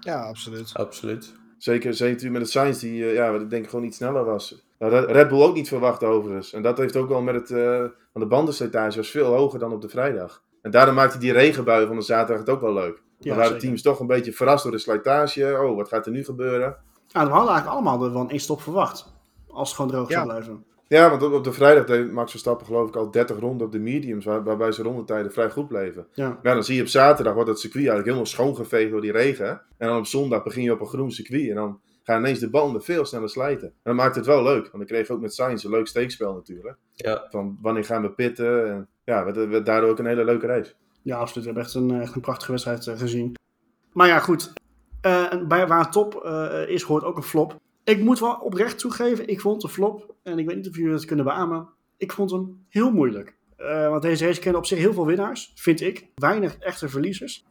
Ja, 0.00 0.20
absoluut. 0.22 0.68
Zeker, 0.68 0.84
Absoluut. 0.84 1.34
zeker 1.58 1.90
natuurlijk 1.90 2.32
met 2.32 2.42
de 2.42 2.48
Sainz, 2.48 2.80
die 2.80 3.04
eh, 3.04 3.14
ja, 3.14 3.32
wat 3.32 3.40
ik 3.40 3.50
denk 3.50 3.68
gewoon 3.68 3.84
iets 3.84 3.96
sneller 3.96 4.24
was. 4.24 4.64
Nou, 4.90 5.12
Red- 5.12 5.28
Bull 5.28 5.42
ook 5.42 5.54
niet 5.54 5.68
verwacht 5.68 6.04
overigens. 6.04 6.52
En 6.52 6.62
dat 6.62 6.78
heeft 6.78 6.96
ook 6.96 7.08
wel 7.08 7.22
met 7.22 7.34
het... 7.34 7.50
eh 7.50 7.78
want 8.12 8.26
de 8.30 8.36
bandenslijtage 8.36 8.96
was 8.96 9.10
veel 9.10 9.26
hoger 9.34 9.58
dan 9.58 9.72
op 9.72 9.80
de 9.82 9.88
vrijdag. 9.88 10.42
En 10.62 10.70
daarom 10.70 10.94
maakte 10.94 11.18
die 11.18 11.32
regenbui 11.32 11.86
van 11.86 11.96
de 11.96 12.02
zaterdag 12.02 12.38
het 12.44 12.54
ook 12.54 12.60
wel 12.60 12.72
leuk. 12.72 12.94
Dan 12.94 13.02
Ja, 13.18 13.28
waren 13.28 13.42
de 13.42 13.48
zeker. 13.48 13.60
teams 13.60 13.82
toch 13.82 14.00
een 14.00 14.06
beetje 14.06 14.32
verrast 14.32 14.62
door 14.62 14.72
de 14.72 14.78
slijtage. 14.78 15.58
Oh, 15.62 15.76
wat 15.76 15.88
gaat 15.88 16.06
er 16.06 16.12
nu 16.12 16.24
gebeuren? 16.24 16.76
Ja, 17.08 17.24
we 17.24 17.30
hadden 17.30 17.52
eigenlijk 17.52 17.66
allemaal 17.68 18.04
er 18.06 18.12
wel 18.12 18.20
een 18.22 18.30
één 18.30 18.40
stop 18.40 18.60
verwacht. 18.62 19.12
Als 19.48 19.68
het 19.68 19.76
gewoon 19.76 19.90
droog 19.90 20.08
Ja. 20.08 20.14
zou 20.14 20.26
blijven. 20.26 20.64
Ja, 20.88 21.10
want 21.10 21.22
op, 21.22 21.32
op 21.32 21.44
de 21.44 21.52
vrijdag 21.52 21.84
deed 21.84 22.12
Max 22.12 22.30
Verstappen 22.30 22.66
geloof 22.66 22.88
ik 22.88 22.96
al 22.96 23.10
30 23.10 23.38
ronden 23.38 23.66
op 23.66 23.72
de 23.72 23.78
mediums, 23.78 24.24
waar, 24.24 24.44
waarbij 24.44 24.72
zijn 24.72 24.86
rondetijden 24.86 25.32
vrij 25.32 25.50
goed 25.50 25.68
bleven. 25.68 26.06
Ja. 26.12 26.38
Ja, 26.42 26.54
dan 26.54 26.64
zie 26.64 26.74
je 26.76 26.80
op 26.82 26.88
zaterdag 26.88 27.34
wordt 27.34 27.48
het 27.48 27.58
circuit 27.58 27.86
eigenlijk 27.86 28.06
helemaal 28.16 28.32
schoongeveegd 28.34 28.90
door 28.90 29.00
die 29.00 29.12
regen. 29.12 29.48
En 29.78 29.88
dan 29.88 29.98
op 29.98 30.06
zondag 30.06 30.42
begin 30.42 30.62
je 30.62 30.72
op 30.72 30.80
een 30.80 30.86
groen 30.86 31.10
circuit 31.12 31.48
en 31.48 31.54
dan 31.54 31.80
gaan 32.04 32.20
ineens 32.20 32.38
de 32.38 32.50
banden 32.50 32.82
veel 32.82 33.04
sneller 33.04 33.28
slijten. 33.28 33.68
En 33.68 33.74
dan 33.82 33.94
maakt 33.94 34.16
het 34.16 34.26
wel 34.26 34.42
leuk, 34.42 34.62
want 34.62 34.72
dan 34.72 34.86
kreeg 34.86 35.06
je 35.06 35.12
ook 35.12 35.20
met 35.20 35.34
Sainz 35.34 35.64
een 35.64 35.70
leuk 35.70 35.86
steekspel 35.86 36.34
natuurlijk. 36.34 36.76
Ja. 36.92 37.26
Van 37.30 37.58
wanneer 37.60 37.84
gaan 37.84 38.02
we 38.02 38.10
pitten 38.10 38.70
en 38.70 38.88
ja, 39.04 39.24
werd, 39.24 39.48
werd 39.48 39.66
daardoor 39.66 39.90
ook 39.90 39.98
een 39.98 40.06
hele 40.06 40.24
leuke 40.24 40.46
race. 40.46 40.74
Ja, 41.02 41.18
absoluut. 41.18 41.46
We 41.46 41.52
hebben 41.52 41.62
echt 41.62 41.74
een, 41.74 42.00
echt 42.00 42.14
een 42.14 42.20
prachtige 42.20 42.50
wedstrijd 42.50 42.86
eh, 42.86 42.98
gezien. 42.98 43.34
Maar 43.92 44.06
ja, 44.06 44.18
goed. 44.18 44.52
Eh, 45.00 45.32
en 45.32 45.48
bij 45.48 45.66
waar 45.66 45.90
top 45.90 46.24
eh, 46.24 46.68
is, 46.68 46.82
hoort 46.82 47.04
ook 47.04 47.16
een 47.16 47.22
flop. 47.22 47.60
Ik 47.84 48.00
moet 48.00 48.20
wel 48.20 48.34
oprecht 48.34 48.78
toegeven, 48.78 49.28
ik 49.28 49.40
vond 49.40 49.60
de 49.60 49.68
flop, 49.68 50.14
en 50.22 50.38
ik 50.38 50.46
weet 50.46 50.56
niet 50.56 50.68
of 50.68 50.76
jullie 50.76 50.92
het 50.92 51.04
kunnen 51.04 51.24
beamen, 51.24 51.68
ik 51.96 52.12
vond 52.12 52.30
hem 52.30 52.64
heel 52.68 52.90
moeilijk. 52.90 53.36
Eh, 53.56 53.88
want 53.88 54.02
deze 54.02 54.26
race 54.26 54.40
kende 54.40 54.58
op 54.58 54.66
zich 54.66 54.78
heel 54.78 54.92
veel 54.92 55.06
winnaars, 55.06 55.52
vind 55.54 55.80
ik. 55.80 56.06
Weinig 56.14 56.58
echte 56.58 56.88
verliezers. 56.88 57.44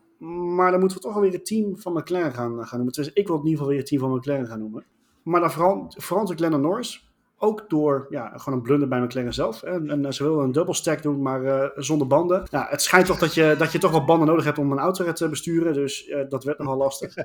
Maar 0.56 0.72
dan 0.72 0.80
moeten 0.80 0.98
we 0.98 1.03
toch 1.03 1.15
alweer 1.15 1.32
het 1.32 1.46
team 1.46 1.77
van 1.77 1.94
McLaren 1.94 2.34
gaan, 2.34 2.65
gaan 2.68 2.77
noemen. 2.77 2.94
Dus 2.94 3.13
ik 3.13 3.27
wil 3.27 3.36
het 3.36 3.46
in 3.46 3.50
ieder 3.50 3.51
geval 3.51 3.68
weer 3.68 3.77
het 3.77 3.88
team 3.88 4.01
van 4.01 4.15
McLaren 4.15 4.48
gaan 4.48 4.60
noemen. 4.60 4.86
Maar 5.24 5.42
dan 5.42 5.89
natuurlijk 6.08 6.39
Lennon 6.39 6.62
Norris. 6.62 7.12
Ook 7.38 7.70
door 7.70 8.08
ja, 8.10 8.38
gewoon 8.38 8.60
een 8.60 8.63
blunder 8.65 8.88
bij 8.88 9.01
McLaren 9.01 9.34
zelf. 9.34 9.63
En, 9.63 9.89
en 9.89 10.13
ze 10.13 10.24
wilden 10.24 10.44
een 10.44 10.51
double 10.51 10.74
stack 10.74 11.01
doen, 11.01 11.22
maar 11.22 11.44
eh, 11.46 11.70
zonder 11.75 12.08
banden. 12.08 12.44
Ja, 12.50 12.68
het 12.70 12.82
schijnt 12.82 13.06
toch 13.06 13.20
dat 13.20 13.34
je, 13.34 13.56
dat 13.58 13.72
je 13.72 13.77
toch 13.77 13.92
wel 13.92 14.06
banden 14.06 14.27
nodig 14.27 14.46
hebt 14.46 14.58
om 14.58 14.72
een 14.72 14.80
auto 14.80 15.12
te 15.12 15.30
besturen. 15.30 15.74
Dus 15.74 16.08
eh, 16.08 16.30
dat 16.30 16.44
werd 16.44 16.58
nogal 16.58 16.77
lastig. 16.77 17.15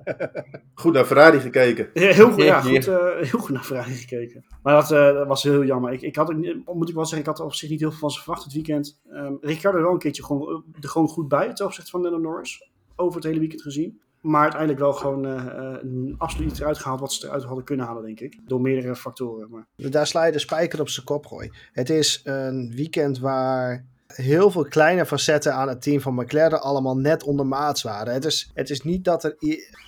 Goed 0.74 0.92
naar 0.92 1.04
Ferrari 1.04 1.40
gekeken. 1.40 1.90
Ja, 1.94 2.12
heel 2.12 2.30
goed, 2.30 2.42
ja, 2.52 2.60
goed, 2.60 2.86
eh, 2.86 2.96
heel 3.16 3.38
goed 3.38 3.50
naar 3.50 3.64
Ferrari 3.64 3.94
gekeken. 3.94 4.44
Maar 4.62 4.74
dat, 4.74 4.90
eh, 4.90 5.14
dat 5.14 5.26
was 5.26 5.42
heel 5.42 5.64
jammer. 5.64 5.92
Ik, 5.92 6.02
ik 6.02 6.16
had, 6.16 6.32
moet 6.64 6.88
ik 6.88 6.94
wel 6.94 7.04
zeggen, 7.04 7.18
ik 7.18 7.26
had 7.26 7.38
er 7.38 7.44
op 7.44 7.54
zich 7.54 7.70
niet 7.70 7.80
heel 7.80 7.90
veel 7.90 7.98
van 7.98 8.10
ze 8.10 8.20
verwacht 8.20 8.44
het 8.44 8.52
weekend. 8.52 9.00
Ehm 9.10 9.32
Ricciardo 9.40 9.80
wel 9.82 9.92
een 9.92 9.98
keertje 9.98 10.24
gewoon, 10.24 10.48
eh, 10.48 10.82
er 10.82 10.88
gewoon 10.88 11.08
goed 11.08 11.28
bij 11.28 11.54
ten 11.54 11.66
opzichte 11.66 11.90
van 11.90 12.00
Lennon 12.00 12.20
Norris. 12.20 12.67
Over 13.00 13.14
het 13.14 13.24
hele 13.24 13.38
weekend 13.38 13.62
gezien. 13.62 14.00
Maar 14.20 14.42
uiteindelijk 14.42 14.80
wel 14.80 14.92
gewoon 14.92 15.26
eh, 15.26 15.74
eh, 15.74 16.14
absoluut 16.18 16.50
iets 16.50 16.60
eruit 16.60 16.78
gehaald 16.78 17.00
wat 17.00 17.12
ze 17.12 17.26
eruit 17.26 17.44
hadden 17.44 17.64
kunnen 17.64 17.86
halen, 17.86 18.04
denk 18.04 18.20
ik. 18.20 18.38
Door 18.46 18.60
meerdere 18.60 18.96
factoren. 18.96 19.50
Maar, 19.50 19.90
Daar 19.90 20.06
sla 20.06 20.24
je 20.24 20.32
de 20.32 20.38
spijker 20.38 20.80
op 20.80 20.88
zijn 20.88 21.06
kop, 21.06 21.24
Roy. 21.24 21.50
Het 21.72 21.90
is 21.90 22.20
een 22.24 22.72
weekend 22.74 23.18
waar 23.18 23.86
heel 24.06 24.50
veel 24.50 24.64
kleine 24.64 25.06
facetten 25.06 25.54
aan 25.54 25.68
het 25.68 25.82
team 25.82 26.00
van 26.00 26.14
McLaren 26.14 26.62
allemaal 26.62 26.96
net 26.96 27.22
ondermaats 27.22 27.82
waren. 27.82 28.12
Het 28.12 28.24
is, 28.24 28.50
het 28.54 28.70
is 28.70 28.82
niet 28.82 29.04
dat 29.04 29.24
er 29.24 29.36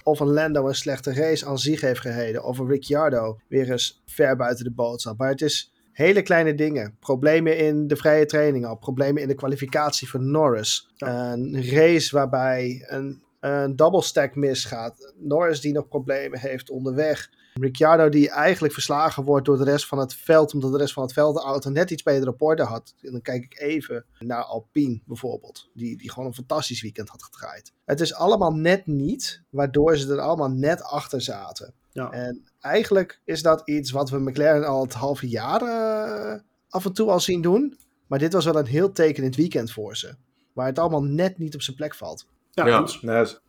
of 0.03 0.20
een 0.20 0.33
Lando 0.33 0.68
een 0.68 0.75
slechte 0.75 1.14
race 1.14 1.46
aan 1.46 1.59
zich 1.59 1.81
heeft 1.81 2.01
gereden, 2.01 2.44
of 2.44 2.59
een 2.59 2.68
Ricciardo 2.68 3.38
weer 3.49 3.70
eens 3.70 4.03
ver 4.07 4.37
buiten 4.37 4.64
de 4.64 4.70
boot 4.70 5.01
zat. 5.01 5.18
Maar 5.18 5.29
het 5.29 5.42
is 5.42 5.69
hele 5.92 6.22
kleine 6.22 6.55
dingen. 6.55 6.96
Problemen 7.00 7.59
in 7.59 7.87
de 7.87 7.96
vrije 7.96 8.26
training 8.26 8.66
al, 8.66 8.76
problemen 8.76 9.22
in 9.22 9.29
de 9.29 9.35
kwalificatie 9.35 10.09
van 10.09 10.31
Norris. 10.31 10.92
Een 10.96 11.70
race 11.70 12.16
waarbij 12.16 12.85
een, 12.87 13.22
een 13.40 13.76
double 13.76 14.03
stack 14.03 14.35
misgaat. 14.35 15.12
Norris 15.18 15.61
die 15.61 15.72
nog 15.72 15.88
problemen 15.88 16.38
heeft 16.38 16.70
onderweg. 16.70 17.31
Ricciardo 17.55 18.09
die 18.09 18.31
eigenlijk 18.31 18.72
verslagen 18.72 19.24
wordt 19.24 19.46
door 19.46 19.59
de 19.59 19.64
rest 19.64 19.87
van 19.87 19.98
het 19.98 20.14
veld, 20.14 20.55
omdat 20.55 20.72
de 20.72 20.79
rest 20.79 20.92
van 20.92 21.03
het 21.03 21.12
veld 21.12 21.35
de 21.35 21.42
auto 21.42 21.70
net 21.70 21.90
iets 21.90 22.03
beter 22.03 22.29
op 22.29 22.42
orde 22.42 22.62
had. 22.62 22.94
En 23.00 23.12
dan 23.12 23.22
kijk 23.22 23.44
ik 23.44 23.61
even 23.61 24.05
naar 24.18 24.42
Alpine 24.42 25.00
bijvoorbeeld, 25.05 25.70
die, 25.74 25.96
die 25.96 26.11
gewoon 26.11 26.29
een 26.29 26.35
fantastisch 26.35 26.83
weekend 26.83 27.09
had 27.09 27.22
gedraaid. 27.22 27.72
Het 27.85 28.00
is 28.00 28.14
allemaal 28.14 28.53
net 28.53 28.87
niet, 28.87 29.42
waardoor 29.50 29.96
ze 29.96 30.12
er 30.12 30.20
allemaal 30.20 30.50
net 30.50 30.83
achter 30.83 31.22
zaten. 31.22 31.74
Ja. 31.92 32.11
En 32.11 32.50
eigenlijk 32.61 33.20
is 33.24 33.42
dat 33.42 33.62
iets 33.64 33.90
wat 33.90 34.11
we 34.11 34.18
McLaren 34.18 34.66
al 34.66 34.83
het 34.83 34.94
halve 34.94 35.29
jaar 35.29 35.62
eh, 35.62 36.40
af 36.68 36.85
en 36.85 36.92
toe 36.92 37.11
al 37.11 37.20
zien 37.20 37.42
doen. 37.42 37.79
Maar 38.07 38.18
dit 38.18 38.33
was 38.33 38.44
wel 38.44 38.57
een 38.57 38.66
heel 38.66 38.92
tekenend 38.92 39.37
weekend 39.37 39.72
voor 39.72 39.96
ze. 39.96 40.14
Waar 40.53 40.66
het 40.66 40.79
allemaal 40.79 41.03
net 41.03 41.38
niet 41.38 41.55
op 41.55 41.62
zijn 41.62 41.76
plek 41.76 41.94
valt. 41.94 42.26
ja. 42.50 42.87
Nee, 43.00 43.26
ze, 43.26 43.40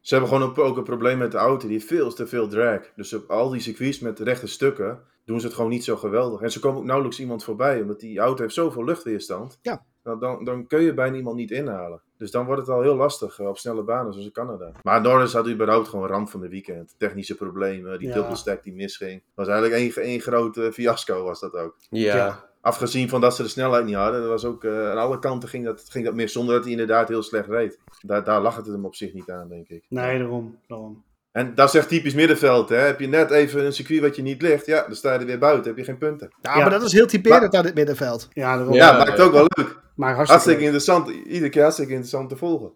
ze 0.00 0.14
hebben 0.14 0.32
gewoon 0.32 0.48
ook, 0.48 0.58
ook 0.58 0.76
een 0.76 0.84
probleem 0.84 1.18
met 1.18 1.32
de 1.32 1.38
auto. 1.38 1.66
Die 1.66 1.76
heeft 1.76 1.88
veel 1.88 2.12
te 2.12 2.26
veel 2.26 2.48
drag. 2.48 2.80
Dus 2.96 3.12
op 3.12 3.30
al 3.30 3.48
die 3.48 3.60
circuits 3.60 3.98
met 3.98 4.18
rechte 4.18 4.46
stukken 4.46 5.00
doen 5.24 5.40
ze 5.40 5.46
het 5.46 5.54
gewoon 5.54 5.70
niet 5.70 5.84
zo 5.84 5.96
geweldig. 5.96 6.40
En 6.40 6.52
ze 6.52 6.60
komen 6.60 6.78
ook 6.78 6.84
nauwelijks 6.84 7.20
iemand 7.20 7.44
voorbij. 7.44 7.80
Omdat 7.80 8.00
die 8.00 8.18
auto 8.18 8.42
heeft 8.42 8.54
zoveel 8.54 8.84
luchtweerstand. 8.84 9.58
Ja. 9.62 9.84
Dan, 10.02 10.18
dan, 10.20 10.44
dan 10.44 10.66
kun 10.66 10.82
je 10.82 10.94
bijna 10.94 11.16
iemand 11.16 11.36
niet 11.36 11.50
inhalen. 11.50 12.00
Dus 12.16 12.30
dan 12.30 12.44
wordt 12.46 12.60
het 12.60 12.70
al 12.70 12.80
heel 12.82 12.96
lastig 12.96 13.38
eh, 13.38 13.46
op 13.48 13.58
snelle 13.58 13.82
banen 13.82 14.12
zoals 14.12 14.26
in 14.26 14.32
Canada. 14.32 14.72
Maar 14.82 15.00
Norris 15.00 15.32
had 15.32 15.48
überhaupt 15.48 15.88
gewoon 15.88 16.08
ramp 16.08 16.28
van 16.28 16.40
de 16.40 16.48
weekend. 16.48 16.94
Technische 16.98 17.34
problemen, 17.34 17.98
die 17.98 18.08
Ja. 18.08 18.14
double 18.14 18.36
stack 18.36 18.62
die 18.62 18.74
misging. 18.74 19.12
Dat 19.34 19.46
was 19.46 19.48
eigenlijk 19.48 19.80
één, 19.96 20.04
één 20.04 20.20
grote 20.20 20.72
fiasco 20.72 21.22
was 21.24 21.40
dat 21.40 21.54
ook. 21.54 21.74
Ja. 21.90 22.16
Ja. 22.16 22.46
Afgezien 22.60 23.08
van 23.08 23.20
dat 23.20 23.34
ze 23.36 23.42
de 23.42 23.48
snelheid 23.48 23.84
niet 23.84 23.94
hadden, 23.94 24.20
dat 24.20 24.28
was 24.30 24.44
ook, 24.44 24.64
eh, 24.64 24.90
aan 24.90 24.96
alle 24.98 25.18
kanten 25.18 25.48
ging 25.48 25.64
dat, 25.64 25.84
ging 25.88 26.04
dat 26.04 26.14
mis, 26.14 26.32
zonder 26.32 26.54
dat 26.54 26.62
hij 26.62 26.72
inderdaad 26.72 27.08
heel 27.08 27.22
slecht 27.22 27.48
reed. 27.48 27.78
Daar, 28.00 28.24
daar 28.24 28.40
lag 28.40 28.56
het 28.56 28.66
hem 28.66 28.84
op 28.84 28.94
zich 28.94 29.12
niet 29.14 29.30
aan, 29.30 29.48
denk 29.48 29.68
ik. 29.68 29.84
Nee, 29.88 30.18
daarom. 30.18 30.58
daarom. 30.66 31.04
En 31.38 31.54
dat 31.54 31.74
echt 31.74 31.88
typisch 31.88 32.14
middenveld, 32.14 32.68
hè. 32.68 32.76
Heb 32.76 33.00
je 33.00 33.08
net 33.08 33.30
even 33.30 33.64
een 33.64 33.72
circuit 33.72 34.00
wat 34.00 34.16
je 34.16 34.22
niet 34.22 34.42
ligt, 34.42 34.66
ja, 34.66 34.82
dan 34.86 34.94
sta 34.96 35.12
je 35.12 35.18
er 35.18 35.26
weer 35.26 35.38
buiten, 35.38 35.64
heb 35.66 35.76
je 35.78 35.84
geen 35.84 35.98
punten. 35.98 36.32
Ja, 36.42 36.54
Ja. 36.54 36.60
maar 36.60 36.70
dat 36.70 36.82
is 36.82 36.92
heel 36.92 37.06
typerend 37.06 37.54
aan 37.54 37.62
dit 37.62 37.74
middenveld. 37.74 38.28
Ja, 38.32 38.56
daarom. 38.56 38.74
Ja, 38.74 38.90
Ja, 38.90 39.04
maakt 39.04 39.20
ook 39.20 39.32
wel 39.32 39.46
leuk. 39.48 39.76
Maar 39.94 40.14
hartstikke, 40.14 40.32
Hartstikke 40.32 40.62
interessant, 40.62 41.08
iedere 41.26 41.48
keer 41.50 41.62
hartstikke 41.62 41.90
interessant 41.92 42.28
te 42.28 42.36
volgen. 42.36 42.72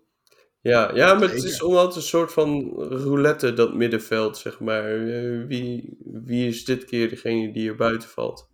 Ja, 0.60 0.90
ja, 0.94 1.14
maar 1.14 1.28
het 1.28 1.44
is 1.44 1.62
omdat 1.62 1.96
een 1.96 2.02
soort 2.02 2.32
van 2.32 2.72
roulette, 2.88 3.52
dat 3.54 3.74
middenveld, 3.74 4.38
zeg 4.38 4.60
maar. 4.60 4.84
Eh, 4.84 5.46
Wie, 5.46 5.96
wie 6.24 6.48
is 6.48 6.64
dit 6.64 6.84
keer 6.84 7.08
degene 7.08 7.52
die 7.52 7.68
er 7.68 7.76
buiten 7.76 8.08
valt? 8.08 8.48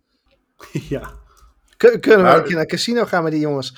ja. 0.89 1.13
Kun- 1.77 1.99
kunnen 1.99 2.19
we 2.19 2.25
Maar- 2.25 2.37
een 2.37 2.43
keer 2.43 2.55
naar 2.55 2.65
casino 2.65 3.05
gaan 3.05 3.23
met 3.23 3.31
die 3.31 3.41
jongens? 3.41 3.73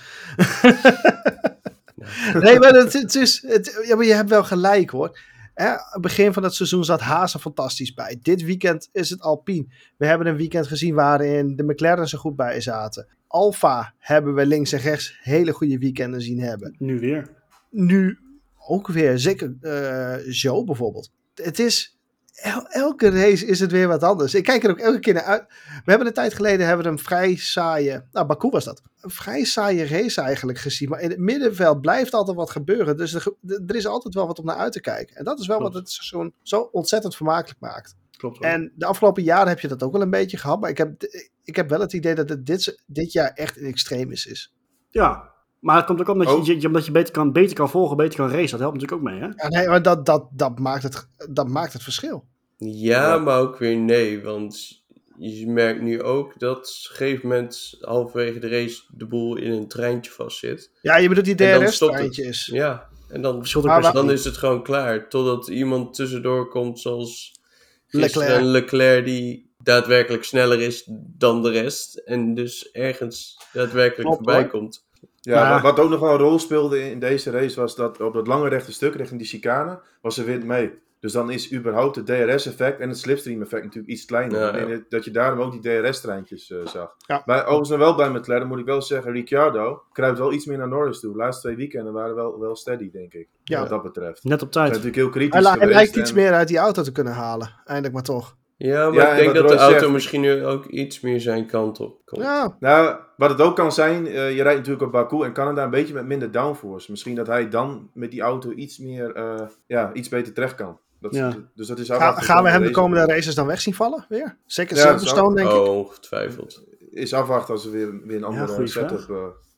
nee, 2.34 2.60
maar 2.60 2.74
het, 2.74 2.94
het 2.94 3.16
is, 3.16 3.44
het, 3.48 3.84
ja, 3.88 3.96
maar 3.96 4.06
je 4.06 4.14
hebt 4.14 4.30
wel 4.30 4.44
gelijk 4.44 4.90
hoor. 4.90 5.20
Hè, 5.54 6.00
begin 6.00 6.34
van 6.34 6.44
het 6.44 6.54
seizoen 6.54 6.86
zat 6.86 7.00
Haas 7.02 7.34
er 7.34 7.40
fantastisch 7.40 7.94
bij. 7.94 8.20
Dit 8.22 8.44
weekend 8.44 8.90
is 8.92 9.10
het 9.10 9.22
Alpine. 9.22 9.66
We 9.98 10.06
hebben 10.06 10.28
een 10.28 10.36
weekend 10.36 10.68
gezien 10.68 10.96
waarin 10.96 11.56
de 11.56 11.64
McLaren 11.64 12.04
er 12.04 12.18
goed 12.18 12.36
bij 12.36 12.62
zaten. 12.62 13.08
Alfa 13.28 13.94
hebben 13.98 14.34
we 14.34 14.46
links 14.46 14.72
en 14.72 14.80
rechts 14.80 15.20
hele 15.22 15.52
goede 15.52 15.78
weekenden 15.78 16.22
zien 16.22 16.40
hebben. 16.40 16.76
Nu 16.78 17.00
weer. 17.00 17.30
Nu 17.70 18.20
ook 18.68 18.88
weer, 18.88 19.20
zeker 19.20 19.56
eh 19.62 20.32
Joe 20.32 20.64
bijvoorbeeld. 20.64 21.12
Het 21.36 21.60
is, 21.60 22.00
el- 22.34 22.68
elke 22.68 23.10
race 23.10 23.46
is 23.46 23.60
het 23.60 23.72
weer 23.72 23.88
wat 23.88 24.04
anders. 24.04 24.36
Ik 24.36 24.44
kijk 24.44 24.64
er 24.64 24.70
ook 24.70 24.80
elke 24.80 25.00
keer 25.00 25.14
naar 25.14 25.24
uit. 25.24 25.46
We 25.84 25.90
hebben 25.90 26.08
een 26.08 26.14
tijd 26.14 26.34
geleden 26.34 26.68
hebben 26.68 26.86
we 26.86 26.92
een 26.92 27.00
vrij 27.00 27.36
saaie, 27.36 28.08
nou 28.12 28.26
Baku 28.28 28.50
was 28.50 28.66
dat, 28.66 28.82
een 29.02 29.10
vrij 29.10 29.44
saaie 29.44 29.88
race 29.88 30.22
eigenlijk 30.22 30.58
gezien. 30.60 30.90
Maar 30.90 31.00
in 31.00 31.10
het 31.10 31.20
middenveld 31.20 31.82
blijft 31.82 32.14
altijd 32.14 32.38
wat 32.38 32.50
gebeuren. 32.50 32.98
Dus 32.98 33.14
er, 33.14 33.34
er 33.68 33.76
is 33.76 33.88
altijd 33.88 34.14
wel 34.14 34.28
wat 34.28 34.40
om 34.40 34.46
naar 34.46 34.56
uit 34.56 34.74
te 34.74 34.82
kijken. 34.82 35.16
En 35.16 35.24
dat 35.24 35.40
is 35.40 35.48
wel 35.48 35.58
Klopt. 35.58 35.74
wat 35.74 35.82
het 35.84 35.92
seizoen 35.92 36.34
zo 36.42 36.62
ontzettend 36.62 37.16
vermakelijk 37.16 37.60
maakt. 37.60 37.96
Klopt. 38.18 38.44
En 38.44 38.72
de 38.76 38.86
afgelopen 38.86 39.24
jaren 39.24 39.48
heb 39.48 39.60
je 39.60 39.68
dat 39.68 39.84
ook 39.84 39.92
wel 39.92 40.02
een 40.02 40.10
beetje 40.10 40.38
gehad. 40.38 40.62
Maar 40.62 40.70
ik 40.70 40.78
heb, 40.78 41.04
ik 41.44 41.56
heb 41.56 41.70
wel 41.70 41.80
het 41.80 41.94
idee 41.94 42.16
dat 42.16 42.30
het 42.30 42.46
dit, 42.46 42.84
dit 42.86 43.12
jaar 43.12 43.32
echt 43.34 43.58
een 43.58 43.66
extremis 43.66 44.26
is. 44.26 44.54
Ja, 44.90 45.31
Maar 45.62 45.76
het 45.76 45.86
komt 45.86 46.00
ook 46.00 46.08
omdat, 46.08 46.28
Oh. 46.28 46.46
je, 46.46 46.62
je, 46.62 46.68
omdat 46.68 46.86
je 46.86 46.92
beter 46.92 47.14
kan, 47.14 47.32
beter 47.32 47.56
kan 47.56 47.70
volgen, 47.70 47.98
beter 47.98 48.16
kan 48.16 48.30
racen. 48.30 48.52
Dat 48.52 48.60
helpt 48.60 48.74
natuurlijk 48.74 49.02
ook 49.02 49.10
mee, 49.12 49.20
hè? 49.20 49.26
Ja, 49.26 49.48
nee, 49.48 49.68
maar 49.68 49.82
dat, 49.82 50.06
dat, 50.06 50.28
dat, 50.32 50.60
maakt 50.60 50.84
het, 50.84 51.08
dat 51.30 51.48
maakt 51.48 51.74
het 51.74 51.84
verschil. 51.84 52.26
Ja, 52.58 53.18
maar 53.18 53.40
ook 53.40 53.58
weer 53.58 53.78
nee. 53.78 54.24
Want 54.24 54.84
je 55.18 55.48
merkt 55.48 55.82
nu 55.82 56.02
ook 56.02 56.40
dat 56.40 56.58
op 56.58 56.64
een 56.92 56.96
gegeven 56.96 57.28
moment 57.30 57.78
halverwege 57.80 58.40
de 58.40 58.50
race 58.50 58.82
de 58.90 59.08
boel 59.08 59.36
in 59.38 59.52
een 59.52 59.68
treintje 59.68 60.12
vastzit. 60.12 60.72
Ja, 60.82 60.98
je 60.98 61.08
bedoelt 61.08 61.26
die 61.38 61.48
En 61.48 61.60
dan 61.60 61.72
stopt 61.72 61.92
het. 61.94 62.02
DRS-treintjes. 62.02 62.46
Ja, 62.46 62.88
en 63.10 63.22
dan, 63.22 63.46
Maar 63.64 63.94
dan 63.94 64.12
is 64.12 64.26
het 64.26 64.38
gewoon 64.38 64.64
klaar. 64.64 65.10
Totdat 65.10 65.48
iemand 65.48 65.94
tussendoor 65.94 66.48
komt 66.50 66.80
zoals 66.80 67.40
Leclerc. 67.88 68.42
Leclerc 68.42 69.06
die 69.06 69.54
daadwerkelijk 69.58 70.24
sneller 70.24 70.62
is 70.62 70.84
dan 71.18 71.42
de 71.42 71.50
rest. 71.50 71.96
En 71.96 72.34
dus 72.34 72.72
ergens 72.72 73.38
daadwerkelijk 73.54 74.08
Klopt, 74.08 74.16
voorbij 74.24 74.42
hoor. 74.42 74.50
komt. 74.50 74.86
Ja, 75.22 75.42
Maar- 75.44 75.62
wat, 75.62 75.76
wat 75.76 75.86
ook 75.86 75.90
nog 75.92 76.00
wel 76.00 76.12
een 76.12 76.18
rol 76.18 76.40
speelde 76.40 76.90
in 76.92 77.00
deze 77.00 77.32
race 77.32 77.60
was 77.60 77.76
dat 77.76 78.02
op 78.02 78.14
dat 78.14 78.28
lange 78.28 78.50
rechte 78.50 78.72
stuk 78.74 78.96
richting 78.96 79.20
die 79.20 79.30
chicane 79.30 79.80
was 80.02 80.18
er 80.18 80.26
wind 80.26 80.44
mee. 80.44 80.80
Dus 81.00 81.12
dan 81.12 81.32
is 81.32 81.54
überhaupt 81.54 81.96
het 81.96 82.06
DRS-effect 82.06 82.80
en 82.80 82.90
het 82.90 82.98
slipstream-effect 82.98 83.64
natuurlijk 83.64 83.94
iets 83.94 84.06
kleiner. 84.06 84.40
Ja, 84.40 84.58
ja. 84.58 84.66
dat- 84.66 84.90
dat 84.90 85.06
je 85.06 85.12
daarom 85.12 85.40
ook 85.40 85.62
die 85.62 85.82
DRS-treintjes 85.82 86.52
eh, 86.52 86.58
zag. 86.68 86.96
Ja. 87.08 87.22
Maar 87.26 87.40
overigens 87.42 87.70
nog 87.70 87.80
wel 87.80 87.96
bij 87.96 88.10
McLaren 88.10 88.48
moet 88.48 88.60
ik 88.60 88.66
wel 88.66 88.82
zeggen, 88.82 89.12
Ricciardo 89.12 89.84
kruipt 89.92 90.18
wel 90.20 90.32
iets 90.34 90.46
meer 90.46 90.58
naar 90.58 90.68
Norris 90.68 91.00
toe. 91.00 91.12
De 91.12 91.18
laatste 91.18 91.42
twee 91.42 91.56
weekenden 91.56 91.94
waren 91.94 92.16
wel, 92.16 92.40
wel 92.40 92.56
steady, 92.56 92.92
denk 92.92 93.14
ik. 93.14 93.28
Ja. 93.44 93.60
Wat 93.60 93.70
dat 93.70 93.84
betreft. 93.84 94.24
Net 94.24 94.42
op 94.42 94.52
tijd. 94.52 94.68
natuurlijk 94.68 94.96
heel 94.96 95.10
kritisch 95.10 95.48
Hij, 95.50 95.68
lijkt 95.68 95.96
iets 95.96 96.10
en- 96.10 96.16
meer 96.16 96.34
uit 96.34 96.48
die 96.48 96.58
auto 96.58 96.82
te 96.82 96.92
kunnen 96.92 97.14
halen. 97.14 97.54
Eindelijk 97.66 97.94
maar 97.94 98.04
toch. 98.04 98.36
Ja, 98.64 98.86
maar 98.90 98.94
Ja, 98.94 99.04
ik 99.04 99.10
en 99.18 99.24
denk 99.24 99.36
dat 99.36 99.48
de 99.48 99.56
auto 99.56 99.80
zegt- 99.80 99.92
misschien 99.92 100.22
nu 100.22 100.46
ook 100.46 100.66
iets 100.66 101.00
meer 101.00 101.20
zijn 101.22 101.46
kant 101.46 101.80
op 101.80 102.02
komt. 102.06 102.22
Ja, 102.24 102.56
Nou, 102.60 102.96
wat 103.18 103.30
het 103.30 103.42
ook 103.42 103.56
kan 103.56 103.72
zijn, 103.72 104.08
eh, 104.08 104.36
je 104.36 104.42
rijdt 104.44 104.58
natuurlijk 104.58 104.86
op 104.86 104.92
Baku 104.92 105.24
en 105.24 105.34
Canada 105.34 105.64
een 105.64 105.70
beetje 105.70 105.94
met 105.94 106.06
minder 106.06 106.32
downforce. 106.32 106.92
Misschien 106.92 107.16
dat 107.16 107.28
hij 107.28 107.50
dan 107.50 107.90
met 107.94 108.12
die 108.12 108.22
auto 108.22 108.52
iets 108.52 108.78
meer, 108.78 109.12
eh, 109.16 109.42
ja, 109.68 109.94
iets 109.94 110.10
beter 110.10 110.34
terecht 110.34 110.56
kan. 110.56 110.78
Dat, 111.00 111.16
Ja. 111.16 111.34
Dus 111.56 111.68
dat 111.68 111.80
is 111.80 111.90
Ga- 111.90 112.12
gaan 112.12 112.44
we 112.44 112.50
hem 112.50 112.64
de 112.64 112.72
komende 112.72 113.06
races 113.14 113.36
dan 113.36 113.48
weg 113.48 113.62
zien 113.62 113.74
vallen? 113.74 114.06
Weer? 114.10 114.38
Zeker 114.46 114.76
Ja, 114.78 114.82
Silverstone, 114.82 115.36
denk 115.36 115.50
ik. 115.50 115.56
Oh, 115.56 115.78
ongetwijfeld. 115.78 116.64
Is 116.92 117.14
afwachten 117.14 117.54
als 117.54 117.66
er 117.66 117.72
weer, 117.72 118.02
weer 118.06 118.18
een 118.18 118.24
andere 118.24 118.48
goeie 118.48 118.68
setup 118.68 119.10
eh, 119.10 119.16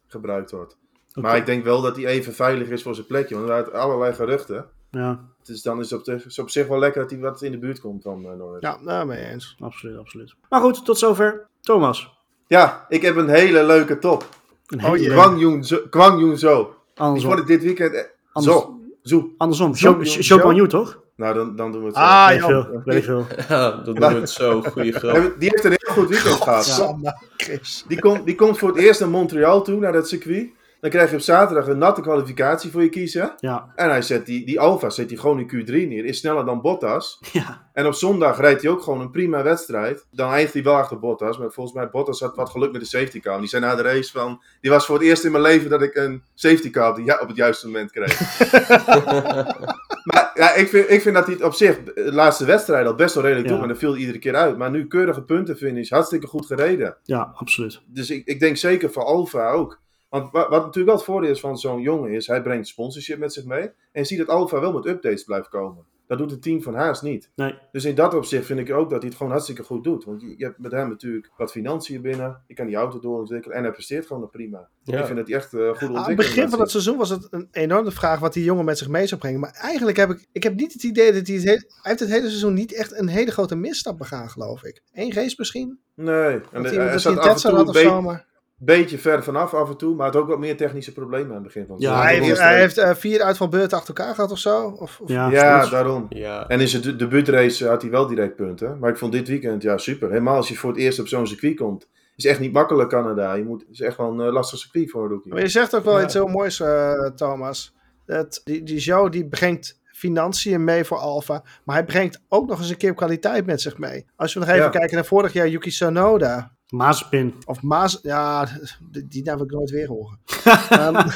gebruikt 0.07 0.51
wordt. 0.51 0.77
Maar 1.13 1.37
ik 1.37 1.45
denk 1.45 1.63
wel 1.63 1.81
dat 1.81 1.95
hij 1.95 2.05
even 2.05 2.33
veilig 2.33 2.69
is 2.69 2.83
voor 2.83 2.95
zijn 2.95 3.07
plekje. 3.07 3.35
Want 3.35 3.49
er 3.49 3.53
waren 3.55 3.73
allerlei 3.73 4.13
geruchten. 4.13 4.65
Ja, 4.91 5.19
Dus 5.45 5.61
dan 5.61 5.79
is 5.79 5.89
het 5.89 6.07
op, 6.07 6.15
is 6.25 6.39
op 6.39 6.49
zich 6.49 6.67
wel 6.67 6.79
lekker 6.79 7.01
dat 7.01 7.09
hij 7.11 7.19
wat 7.19 7.41
in 7.41 7.51
de 7.51 7.57
buurt 7.57 7.79
komt 7.81 8.03
van 8.03 8.25
eh, 8.25 8.31
Norris. 8.37 8.61
Ja, 8.61 8.77
nou, 8.81 9.05
mee 9.05 9.25
eens. 9.25 9.55
absoluut, 9.59 9.97
absoluut. 9.97 10.33
Maar 10.49 10.61
goed, 10.61 10.85
tot 10.85 10.97
zover. 10.97 11.45
Thomas. 11.61 12.13
Ja, 12.47 12.85
ik 12.89 13.01
heb 13.01 13.15
een 13.15 13.29
hele 13.29 13.63
leuke 13.63 13.99
top. 13.99 14.29
Een 14.67 14.79
Oh, 14.79 14.85
hele 14.85 14.97
leuke- 14.99 15.13
Kwang 15.13 15.39
Yoon 15.39 15.63
Zo. 15.63 15.77
Kwang 15.89 16.19
Yoon 16.21 16.37
Zo. 16.37 16.61
Ik 16.61 16.99
Andersom. 16.99 17.29
vond 17.29 17.39
het 17.41 17.49
dit 17.49 17.63
weekend... 17.63 17.93
eh, 17.93 18.01
Anders- 18.31 18.55
Zo. 18.55 18.79
Zo. 19.03 19.29
Andersom. 19.37 19.75
Zo- 19.75 19.91
Show, 19.93 20.05
zo- 20.05 20.21
show 20.21 20.39
zo- 20.41 20.47
on 20.47 20.55
you, 20.55 20.67
toch? 20.67 21.01
Nou, 21.15 21.33
dan, 21.35 21.55
dan 21.55 21.71
doen 21.71 21.81
we 21.81 21.87
het 21.87 21.95
zo. 21.95 22.01
Ah, 22.01 22.27
weet 22.27 22.37
ik 22.41 22.47
joh. 22.47 22.65
veel. 22.65 22.81
Weet 22.85 22.97
ik 22.97 23.03
veel. 23.03 23.25
Ja, 23.49 23.71
dat 23.71 23.85
doen 23.85 23.95
we 23.95 24.05
het 24.05 24.29
zo. 24.29 24.61
Goeie 24.61 24.91
grap. 24.99 25.33
Die 25.39 25.49
heeft 25.51 25.63
een 25.63 25.75
heel 25.75 25.93
goed 25.93 26.09
weekend 26.09 26.41
gehad. 26.41 27.13
Chris. 27.37 27.85
Die, 27.87 27.99
komt, 27.99 28.25
die 28.25 28.35
komt 28.35 28.57
voor 28.57 28.69
het 28.69 28.77
eerst 28.77 28.99
naar 28.99 29.09
Montreal 29.09 29.61
toe, 29.61 29.79
naar 29.79 29.91
dat 29.91 30.07
circuit. 30.07 30.49
Dan 30.83 30.91
krijg 30.91 31.09
je 31.09 31.15
op 31.15 31.21
zaterdag 31.21 31.67
een 31.67 31.77
natte 31.77 32.01
kwalificatie 32.01 32.71
voor 32.71 32.81
je 32.81 32.89
kiezen. 32.89 33.33
Ja. 33.37 33.71
En 33.75 33.89
hij 33.89 34.01
zet 34.01 34.25
die, 34.25 34.45
die 34.45 34.59
Alfa 34.59 34.89
zet 34.89 35.09
hij 35.09 35.19
gewoon 35.19 35.39
in 35.39 35.47
Q3 35.65 35.71
neer. 35.87 36.05
Is 36.05 36.17
sneller 36.17 36.45
dan 36.45 36.61
Bottas. 36.61 37.19
Ja. 37.31 37.69
En 37.73 37.85
op 37.85 37.93
zondag 37.93 38.39
rijdt 38.39 38.61
hij 38.61 38.71
ook 38.71 38.81
gewoon 38.81 39.01
een 39.01 39.11
prima 39.11 39.43
wedstrijd. 39.43 40.05
Dan 40.11 40.29
eindigt 40.31 40.53
hij 40.53 40.63
wel 40.63 40.75
achter 40.75 40.99
Bottas. 40.99 41.37
Maar 41.37 41.51
volgens 41.51 41.75
mij 41.75 41.89
Bottas 41.89 42.19
had 42.19 42.35
wat 42.35 42.49
geluk 42.49 42.71
met 42.71 42.81
de 42.81 42.87
safety 42.87 43.19
car. 43.19 43.39
Die 43.39 43.47
zei 43.49 43.61
na 43.61 43.75
de 43.75 43.81
race 43.81 44.11
van... 44.11 44.41
Die 44.61 44.71
was 44.71 44.85
voor 44.85 44.95
het 44.95 45.03
eerst 45.07 45.23
in 45.23 45.31
mijn 45.31 45.43
leven 45.43 45.69
dat 45.69 45.81
ik 45.81 45.95
een 45.95 46.23
safety 46.33 46.69
car 46.69 46.89
op, 46.89 46.95
de- 47.05 47.19
op 47.21 47.27
het 47.27 47.37
juiste 47.37 47.65
moment 47.65 47.91
kreeg. 47.91 48.19
maar 50.11 50.31
ja, 50.33 50.53
ik 50.53 50.67
vind, 50.67 50.89
ik 50.89 51.01
vind 51.01 51.15
dat 51.15 51.25
hij 51.25 51.33
het 51.33 51.43
op 51.43 51.53
zich... 51.53 51.83
De 51.83 52.13
laatste 52.13 52.45
wedstrijd 52.45 52.85
al 52.87 52.95
best 52.95 53.13
wel 53.15 53.23
redelijk 53.23 53.47
Ja. 53.47 53.51
doet. 53.51 53.59
Maar 53.61 53.71
dan 53.71 53.77
viel 53.81 53.91
hij 53.91 53.99
iedere 53.99 54.19
keer 54.19 54.35
uit. 54.35 54.57
Maar 54.57 54.71
nu 54.71 54.87
keurige 54.87 55.23
puntenfinish. 55.23 55.89
Hartstikke 55.89 56.27
goed 56.27 56.45
gereden. 56.45 56.97
ja, 57.03 57.33
absoluut. 57.35 57.81
Dus 57.87 58.09
ik, 58.09 58.25
ik 58.27 58.39
denk 58.39 58.57
zeker 58.57 58.91
voor 58.91 59.03
Alfa 59.03 59.49
ook. 59.49 59.81
Want 60.19 60.31
wat, 60.31 60.49
wat 60.49 60.59
natuurlijk 60.59 60.85
wel 60.85 60.95
het 60.95 61.03
voordeel 61.03 61.29
is 61.31 61.39
van 61.39 61.57
zo'n 61.57 61.81
jongen 61.81 62.11
is, 62.11 62.27
hij 62.27 62.41
brengt 62.41 62.67
sponsorship 62.67 63.17
met 63.19 63.33
zich 63.33 63.45
mee. 63.45 63.61
En 63.61 63.73
je 64.01 64.03
ziet 64.03 64.17
dat 64.17 64.27
Alfa 64.27 64.59
wel 64.59 64.73
met 64.73 64.85
updates 64.85 65.23
blijft 65.23 65.49
komen. 65.49 65.83
Dat 66.07 66.17
doet 66.17 66.31
het 66.31 66.41
team 66.41 66.61
van 66.61 66.75
Haas 66.75 67.01
niet. 67.01 67.29
Nee. 67.35 67.55
Dus 67.71 67.85
in 67.85 67.95
dat 67.95 68.13
opzicht 68.13 68.45
vind 68.45 68.59
ik 68.59 68.71
ook 68.73 68.89
dat 68.89 68.99
hij 68.99 69.07
het 69.07 69.17
gewoon 69.17 69.31
hartstikke 69.31 69.63
goed 69.63 69.83
doet. 69.83 70.03
Want 70.05 70.21
je, 70.21 70.33
je 70.37 70.43
hebt 70.45 70.57
met 70.59 70.71
hem 70.71 70.89
natuurlijk 70.89 71.31
wat 71.37 71.51
financiën 71.51 72.01
binnen. 72.01 72.41
Je 72.47 72.53
kan 72.53 72.65
die 72.65 72.75
auto 72.75 72.99
doorontwikkelen. 72.99 73.57
En 73.57 73.63
hij 73.63 73.71
presteert 73.71 74.05
gewoon 74.05 74.21
nog 74.21 74.31
prima. 74.31 74.67
Ja. 74.83 74.99
Ik 74.99 75.05
vind 75.05 75.17
dat 75.17 75.27
hij 75.27 75.35
echt 75.37 75.53
eh 75.53 75.59
goede 75.59 75.69
ontwikkeling 75.69 75.97
Aan 76.05 76.07
het 76.07 76.17
begin 76.17 76.49
van 76.49 76.59
het 76.59 76.69
seizoen 76.71 76.97
was 76.97 77.09
het 77.09 77.27
een 77.29 77.47
enorme 77.51 77.91
vraag 77.91 78.19
wat 78.19 78.33
die 78.33 78.43
jongen 78.43 78.65
met 78.65 78.77
zich 78.77 78.87
mee 78.87 79.07
zou 79.07 79.21
brengen. 79.21 79.39
Maar 79.39 79.53
eigenlijk 79.61 79.97
heb 79.97 80.09
ik, 80.09 80.27
ik 80.31 80.43
heb 80.43 80.55
niet 80.55 80.73
het 80.73 80.83
idee 80.83 81.11
dat 81.13 81.27
hij 81.27 81.35
het, 81.35 81.45
he- 81.45 81.51
hij 81.51 81.65
heeft 81.81 81.99
het 81.99 82.09
hele 82.09 82.27
seizoen 82.27 82.53
niet 82.53 82.73
echt 82.73 82.99
een 82.99 83.07
hele 83.07 83.31
grote 83.31 83.55
misstap 83.55 83.97
begaan, 83.97 84.29
geloof 84.29 84.63
ik. 84.63 84.81
Eén 84.93 85.13
race 85.13 85.35
misschien? 85.37 85.79
Nee. 85.95 86.33
En 86.33 86.41
Dat 86.51 86.65
hij, 86.65 86.73
hij, 86.73 86.87
hij 86.89 86.99
zat 86.99 87.17
af 87.17 87.25
en 87.35 87.35
toe 87.41 87.51
had 87.51 87.59
een 87.61 87.67
of 87.67 87.73
be- 87.73 87.79
zo, 87.79 88.01
maar... 88.01 88.31
beetje 88.65 88.97
ver 88.97 89.23
vanaf 89.23 89.53
af 89.53 89.69
en 89.69 89.77
toe. 89.77 89.95
Maar 89.95 90.05
had 90.05 90.15
ook 90.15 90.27
wat 90.27 90.39
meer 90.39 90.57
technische 90.57 90.93
problemen 90.93 91.27
aan 91.29 91.33
het 91.33 91.43
begin 91.43 91.65
van 91.65 91.75
het 91.75 91.83
Ja, 91.83 92.01
hij 92.01 92.19
heeft, 92.19 92.39
hij 92.39 92.59
heeft 92.59 92.77
eh, 92.77 92.95
vier 92.95 93.21
uitvalbeurten 93.21 93.77
achter 93.77 93.95
elkaar 93.95 94.15
gehad 94.15 94.31
of 94.31 94.37
zo. 94.37 94.67
Of, 94.79 94.99
of- 94.99 95.09
Ja, 95.09 95.69
daarom. 95.69 96.05
Ja. 96.09 96.47
En 96.47 96.59
in 96.59 96.67
zijn 96.67 96.81
de- 96.81 96.95
debuutrace 96.95 97.67
had 97.67 97.81
hij 97.81 97.91
wel 97.91 98.07
direct 98.07 98.35
punten. 98.35 98.79
Maar 98.79 98.89
ik 98.89 98.97
vond 98.97 99.11
dit 99.11 99.27
weekend, 99.27 99.61
ja, 99.63 99.77
super. 99.77 100.09
Helemaal 100.09 100.35
als 100.35 100.47
je 100.47 100.55
voor 100.55 100.69
het 100.69 100.79
eerst 100.79 100.99
op 100.99 101.07
zo'n 101.07 101.27
circuit 101.27 101.55
komt. 101.55 101.87
Is 102.15 102.25
echt 102.25 102.39
niet 102.39 102.53
makkelijk, 102.53 102.89
Canada. 102.89 103.33
Je 103.33 103.43
moet, 103.43 103.61
het 103.61 103.69
is 103.71 103.81
echt 103.81 103.97
wel 103.97 104.11
een 104.11 104.27
eh, 104.27 104.33
lastig 104.33 104.59
circuit 104.59 104.91
voor 104.91 105.03
een 105.03 105.09
rookie. 105.09 105.31
Maar 105.31 105.41
je 105.41 105.47
zegt 105.47 105.75
ook 105.75 105.83
wel 105.83 105.97
Ja. 105.97 106.03
iets 106.03 106.13
heel 106.13 106.27
moois, 106.27 106.59
eh, 106.59 106.91
Thomas. 107.15 107.75
Dat 108.05 108.41
die, 108.43 108.63
die 108.63 108.79
Joe 108.79 109.09
die 109.09 109.27
brengt 109.27 109.79
financiën 109.91 110.63
mee 110.63 110.83
voor 110.83 110.97
Alfa. 110.97 111.43
Maar 111.63 111.75
hij 111.75 111.85
brengt 111.85 112.21
ook 112.29 112.47
nog 112.49 112.59
eens 112.59 112.69
een 112.69 112.77
keer 112.77 112.93
kwaliteit 112.93 113.45
met 113.45 113.61
zich 113.61 113.77
mee. 113.77 114.05
Als 114.15 114.33
we 114.33 114.39
nog 114.39 114.49
even 114.49 114.61
Ja. 114.61 114.69
kijken 114.69 114.95
naar 114.95 115.05
vorig 115.05 115.33
jaar 115.33 115.47
Yuki 115.47 115.69
Tsunoda. 115.69 116.51
Mazepin. 116.73 117.33
Of 117.45 117.61
Maas. 117.61 117.99
Ja, 118.01 118.47
die, 118.91 119.07
die 119.07 119.21
heb 119.29 119.39
ik 119.41 119.51
nooit 119.51 119.69
weer 119.69 119.87
horen. 119.87 120.19
Ehm, 120.69 121.07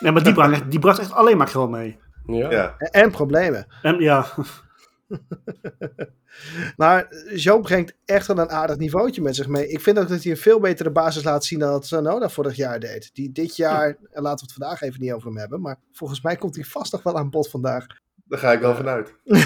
Nee, 0.00 0.12
maar 0.12 0.22
die 0.22 0.32
bracht, 0.32 0.52
echt- 0.52 0.70
die 0.70 0.78
bracht 0.78 0.98
echt 0.98 1.12
alleen 1.12 1.36
maar 1.36 1.48
geld 1.48 1.70
mee. 1.70 1.98
Ja. 2.26 2.50
Ja, 2.50 2.76
en 2.78 3.10
problemen. 3.10 3.66
En 3.82 3.98
ja, 4.00 4.26
Maar 6.76 7.14
Joe 7.34 7.60
brengt 7.60 7.94
echt 8.04 8.26
wel 8.26 8.38
een 8.38 8.50
aardig 8.50 8.76
niveautje 8.76 9.22
met 9.22 9.34
zich 9.36 9.46
mee. 9.48 9.68
Ik 9.68 9.80
vind 9.80 9.98
ook 9.98 10.08
dat 10.08 10.22
hij 10.22 10.32
een 10.32 10.38
veel 10.38 10.60
betere 10.60 10.90
basis 10.90 11.24
laat 11.24 11.44
zien 11.44 11.58
dan 11.58 11.70
dat 11.70 11.82
Tsunoda 11.82 12.28
vorig 12.28 12.56
jaar 12.56 12.80
deed. 12.80 13.10
Die 13.14 13.32
dit 13.32 13.56
jaar, 13.56 13.86
en 14.12 14.22
laten 14.22 14.46
we 14.46 14.52
het 14.52 14.62
vandaag 14.62 14.80
even 14.82 15.00
niet 15.00 15.12
over 15.12 15.28
hem 15.28 15.36
hebben. 15.38 15.60
Maar 15.60 15.76
volgens 15.92 16.20
mij 16.20 16.36
komt 16.36 16.54
hij 16.54 16.64
vast 16.64 16.92
nog 16.92 17.02
wel 17.02 17.16
aan 17.16 17.30
bod 17.30 17.50
vandaag. 17.50 17.86
Daar 18.28 18.38
ga 18.38 18.52
ik 18.52 18.60
wel 18.60 18.74
vanuit. 18.74 19.14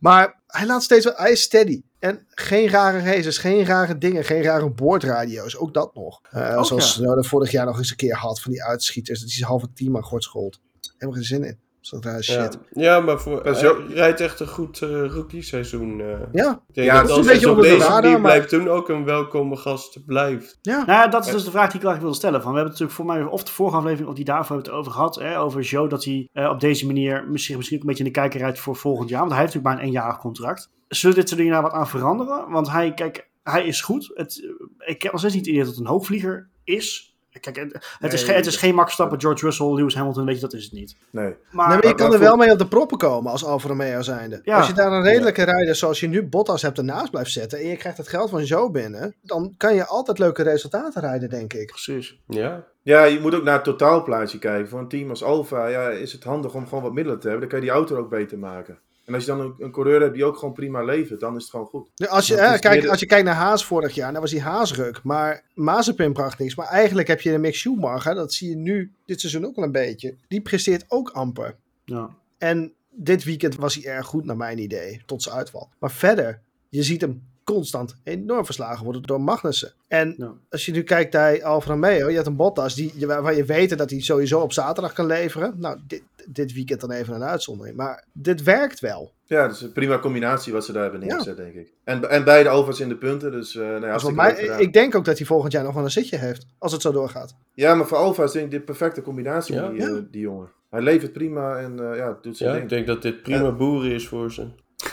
maar 0.00 0.42
hij 0.46 0.66
laat 0.66 0.82
steeds 0.82 1.04
wel, 1.04 1.14
hij 1.16 1.32
is 1.32 1.42
steady. 1.42 1.82
En 1.98 2.26
geen 2.28 2.68
rare 2.68 2.98
races, 2.98 3.38
geen 3.38 3.64
rare 3.64 3.98
dingen, 3.98 4.24
geen 4.24 4.42
rare 4.42 4.70
boordradio's. 4.70 5.56
Ook 5.56 5.74
dat 5.74 5.94
nog. 5.94 6.20
Eh, 6.30 6.58
Ook 6.58 6.66
zoals 6.66 6.84
ja. 6.84 6.90
Tsunoda 6.90 7.22
vorig 7.22 7.50
jaar 7.50 7.66
nog 7.66 7.78
eens 7.78 7.90
een 7.90 7.96
keer 7.96 8.14
had 8.14 8.40
van 8.40 8.52
die 8.52 8.64
uitschieters. 8.64 9.20
Dat 9.20 9.30
zijn 9.30 9.48
halve 9.48 9.72
team 9.72 9.96
aan 9.96 10.02
gort 10.02 10.22
schold. 10.22 10.60
Helemaal 10.92 11.14
geen 11.14 11.24
zin 11.24 11.44
in. 11.44 11.58
Zo'n 11.82 12.02
rare 12.02 12.16
Ja. 12.16 12.22
shit. 12.42 12.58
ja, 12.70 13.00
maar 13.00 13.20
voor, 13.20 13.42
hij 13.44 13.70
ook- 13.70 13.88
rijdt 13.90 14.20
echt 14.20 14.40
een 14.40 14.48
goed 14.48 14.82
eh 14.82 15.06
rookie-seizoen. 15.06 16.00
eh. 16.00 16.06
Ja, 16.32 16.62
Ik 16.68 16.74
denk 16.74 16.86
Ja, 16.88 16.98
dat 17.00 17.08
dat 17.08 17.18
is 17.18 17.26
een 17.26 17.32
beetje 17.32 17.50
op 17.50 17.60
deze 17.62 17.76
radar, 17.76 17.90
manier 18.02 18.10
maar- 18.10 18.20
blijft 18.20 18.50
doen, 18.50 18.68
ook 18.68 18.88
een 18.88 19.04
welkome 19.04 19.56
gast 19.56 20.06
blijft. 20.06 20.58
ja. 20.62 20.76
Nou 20.76 20.90
ja, 20.90 21.08
dat 21.08 21.26
is 21.26 21.32
dus 21.32 21.44
de 21.44 21.50
vraag 21.50 21.70
die 21.70 21.80
ik 21.80 21.86
eigenlijk 21.86 22.00
wilde 22.00 22.16
stellen. 22.16 22.42
Van, 22.42 22.50
we 22.50 22.56
hebben 22.58 22.72
het 22.74 22.80
natuurlijk 22.80 23.08
voor 23.10 23.22
mij 23.24 23.32
of 23.32 23.44
de 23.44 23.52
vorige 23.52 23.76
aflevering 23.76 24.08
of 24.08 24.14
die 24.14 24.24
daarvoor 24.24 24.54
hebben 24.56 24.72
het 24.72 24.80
over 24.80 24.92
gehad. 24.92 25.14
Hè, 25.14 25.40
over 25.40 25.60
Joe, 25.60 25.88
dat 25.88 26.04
hij 26.04 26.28
eh, 26.32 26.48
op 26.50 26.60
deze 26.60 26.86
manier 26.86 27.24
misschien, 27.28 27.56
misschien 27.56 27.76
ook 27.76 27.82
een 27.82 27.88
beetje 27.88 28.04
in 28.04 28.12
de 28.12 28.18
kijker 28.20 28.40
rijdt 28.40 28.58
voor 28.58 28.76
volgend 28.76 29.08
jaar. 29.08 29.18
Want 29.20 29.32
hij 29.32 29.40
heeft 29.40 29.54
natuurlijk 29.54 29.74
maar 29.80 29.84
een 29.86 29.92
eenjarig 29.94 30.18
contract. 30.20 30.70
Zullen 30.88 31.16
dit 31.16 31.28
soort 31.28 31.40
dingen 31.40 31.54
daar 31.54 31.62
wat 31.62 31.72
aan 31.72 31.88
veranderen? 31.88 32.50
Want 32.50 32.70
hij, 32.70 32.94
kijk, 32.94 33.28
hij 33.42 33.66
is 33.66 33.80
goed. 33.80 34.10
Het, 34.14 34.52
ik 34.78 35.02
heb 35.02 35.12
nog 35.12 35.20
steeds 35.20 35.34
niet 35.34 35.44
het 35.46 35.54
idee 35.54 35.64
dat 35.66 35.74
het 35.76 35.80
een 35.84 35.90
hoogvlieger 35.90 36.48
is. 36.64 37.11
Kijk, 37.40 37.56
het, 37.98 38.12
is, 38.12 38.26
het 38.26 38.46
is 38.46 38.56
geen 38.56 38.74
Max 38.74 38.84
Verstappen, 38.84 39.20
George 39.20 39.44
Russell, 39.44 39.74
Lewis 39.74 39.94
Hamilton, 39.94 40.24
weet 40.24 40.34
je, 40.34 40.40
dat 40.40 40.52
is 40.52 40.64
het 40.64 40.72
niet. 40.72 40.96
Nee. 41.10 41.36
Maar, 41.50 41.68
Nee, 41.68 41.76
maar 41.76 41.86
je 41.86 41.94
kan 41.94 42.12
er 42.12 42.18
wel 42.18 42.36
mee 42.36 42.50
op 42.50 42.58
de 42.58 42.68
proppen 42.68 42.98
komen 42.98 43.30
als 43.30 43.44
Alfa 43.44 43.68
Romeo 43.68 44.02
zijnde. 44.02 44.40
Ja. 44.42 44.56
Als 44.56 44.66
je 44.66 44.72
daar 44.72 44.92
een 44.92 45.02
redelijke 45.02 45.42
rijder 45.42 45.74
zoals 45.74 46.00
je 46.00 46.08
nu 46.08 46.22
Bottas 46.22 46.62
hebt 46.62 46.78
ernaast 46.78 47.10
blijft 47.10 47.30
zetten 47.30 47.58
en 47.58 47.66
je 47.66 47.76
krijgt 47.76 47.98
het 47.98 48.08
geld 48.08 48.30
van 48.30 48.44
Joe 48.44 48.70
binnen, 48.70 49.14
dan 49.22 49.54
kan 49.56 49.74
je 49.74 49.86
altijd 49.86 50.18
leuke 50.18 50.42
resultaten 50.42 51.00
rijden, 51.00 51.28
denk 51.28 51.52
ik. 51.52 51.66
precies. 51.66 52.20
Ja. 52.26 52.64
Ja, 52.82 53.04
je 53.04 53.20
moet 53.20 53.34
ook 53.34 53.42
naar 53.42 53.54
het 53.54 53.64
totaalplaatje 53.64 54.38
kijken. 54.38 54.68
Voor 54.68 54.78
een 54.78 54.88
team 54.88 55.10
als 55.10 55.22
Alfa 55.22 55.66
ja, 55.66 55.88
is 55.88 56.12
het 56.12 56.24
handig 56.24 56.54
om 56.54 56.66
gewoon 56.68 56.82
wat 56.82 56.92
middelen 56.92 57.20
te 57.20 57.28
hebben. 57.28 57.48
Dan 57.48 57.58
kan 57.58 57.66
je 57.66 57.72
die 57.72 57.74
auto 57.74 57.96
ook 57.96 58.10
beter 58.10 58.38
maken. 58.38 58.78
En 59.04 59.14
als 59.14 59.24
je 59.24 59.30
dan 59.30 59.40
een, 59.40 59.54
een 59.58 59.70
coureur 59.70 60.00
hebt 60.00 60.14
die 60.14 60.24
ook 60.24 60.36
gewoon 60.36 60.54
prima 60.54 60.82
levert, 60.82 61.20
dan 61.20 61.36
is 61.36 61.42
het 61.42 61.50
gewoon 61.50 61.66
goed. 61.66 62.08
Als 62.08 62.26
je, 62.26 62.34
hè, 62.36 62.58
kijk, 62.58 62.86
als 62.86 63.00
je 63.00 63.06
kijkt 63.06 63.24
naar 63.24 63.34
Haas 63.34 63.64
vorig 63.64 63.94
jaar, 63.94 64.12
dan 64.12 64.20
was 64.20 64.30
die 64.30 64.40
Haasruk. 64.40 65.00
Maar 65.02 65.42
Mazepin 65.54 66.12
bracht 66.12 66.38
niks. 66.38 66.54
Maar 66.54 66.66
eigenlijk 66.66 67.08
heb 67.08 67.20
je 67.20 67.32
een 67.32 67.40
Mick 67.40 67.54
Schumacher, 67.54 68.14
dat 68.14 68.32
zie 68.32 68.48
je 68.48 68.56
nu 68.56 68.92
dit 69.06 69.20
seizoen 69.20 69.46
ook 69.46 69.56
wel 69.56 69.64
een 69.64 69.72
beetje. 69.72 70.14
Die 70.28 70.40
presteert 70.40 70.84
ook 70.88 71.10
amper. 71.10 71.56
Ja. 71.84 72.10
En 72.38 72.72
dit 72.90 73.24
weekend 73.24 73.56
was 73.56 73.74
hij 73.74 73.84
erg 73.92 74.06
goed 74.06 74.24
naar 74.24 74.36
mijn 74.36 74.58
idee, 74.58 75.02
tot 75.06 75.22
zijn 75.22 75.34
uitval. 75.34 75.68
Maar 75.78 75.90
verder, 75.90 76.40
je 76.68 76.82
ziet 76.82 77.00
hem 77.00 77.22
constant 77.44 77.96
enorm 78.04 78.44
verslagen 78.44 78.84
worden 78.84 79.02
door 79.02 79.20
Magnussen. 79.20 79.72
En 79.88 80.14
Ja. 80.18 80.32
als 80.50 80.66
je 80.66 80.72
nu 80.72 80.82
kijkt 80.82 81.12
naar 81.12 81.44
Alfa 81.44 81.70
Romeo, 81.70 82.08
je 82.08 82.14
hebt 82.14 82.26
een 82.26 82.36
Bottas 82.36 82.74
die, 82.74 82.92
waarvan 83.06 83.36
je 83.36 83.44
weet 83.44 83.78
dat 83.78 83.90
hij 83.90 84.00
sowieso 84.00 84.40
op 84.40 84.52
zaterdag 84.52 84.92
kan 84.92 85.06
leveren. 85.06 85.54
Nou, 85.58 85.78
dit, 85.86 86.02
dit 86.28 86.52
weekend 86.52 86.80
dan 86.80 86.90
even 86.90 87.14
een 87.14 87.22
uitzondering. 87.22 87.76
Maar 87.76 88.04
dit 88.12 88.42
werkt 88.42 88.80
wel. 88.80 89.12
Ja, 89.24 89.46
dat 89.46 89.56
is 89.56 89.60
een 89.62 89.72
prima 89.72 89.98
combinatie 89.98 90.52
wat 90.52 90.64
ze 90.64 90.72
daar 90.72 90.82
hebben 90.82 91.00
neergezet, 91.00 91.36
denk 91.36 91.54
ik. 91.54 91.72
En, 91.84 92.10
en 92.10 92.24
beide 92.24 92.48
Alfa's 92.48 92.80
in 92.80 92.88
de 92.88 92.96
punten, 92.96 93.32
dus 93.32 93.54
uh, 93.54 93.80
Dus 93.92 94.10
mij, 94.10 94.30
leuk 94.30 94.38
gedaan. 94.40 94.60
ik 94.60 94.72
denk 94.72 94.94
ook 94.94 95.04
dat 95.04 95.16
hij 95.18 95.26
volgend 95.26 95.52
jaar 95.52 95.64
nog 95.64 95.74
wel 95.74 95.84
een 95.84 95.90
zitje 95.90 96.16
heeft. 96.16 96.46
Als 96.58 96.72
het 96.72 96.82
zo 96.82 96.92
doorgaat. 96.92 97.34
Ja, 97.54 97.74
maar 97.74 97.86
voor 97.86 97.96
Alfa 97.98 98.22
is 98.22 98.32
denk 98.32 98.44
ik 98.44 98.50
dit 98.50 98.64
perfecte 98.64 99.02
combinatie, 99.02 99.54
Ja. 99.54 99.68
die, 99.68 99.80
Ja. 99.80 99.86
eh, 99.88 99.96
die 100.10 100.20
jongen. 100.20 100.50
Hij 100.70 100.80
levert 100.82 101.12
prima 101.12 101.56
en 101.58 101.90
eh, 101.90 101.96
ja, 101.96 102.18
doet 102.22 102.36
zijn 102.36 102.48
Ja, 102.48 102.54
ding. 102.58 102.70
ik 102.70 102.76
denk 102.76 102.86
dat 102.86 103.02
dit 103.02 103.22
prima 103.22 103.52
boeren 103.52 103.90
is 103.92 104.08
voor 104.08 104.32
ze. 104.32 104.46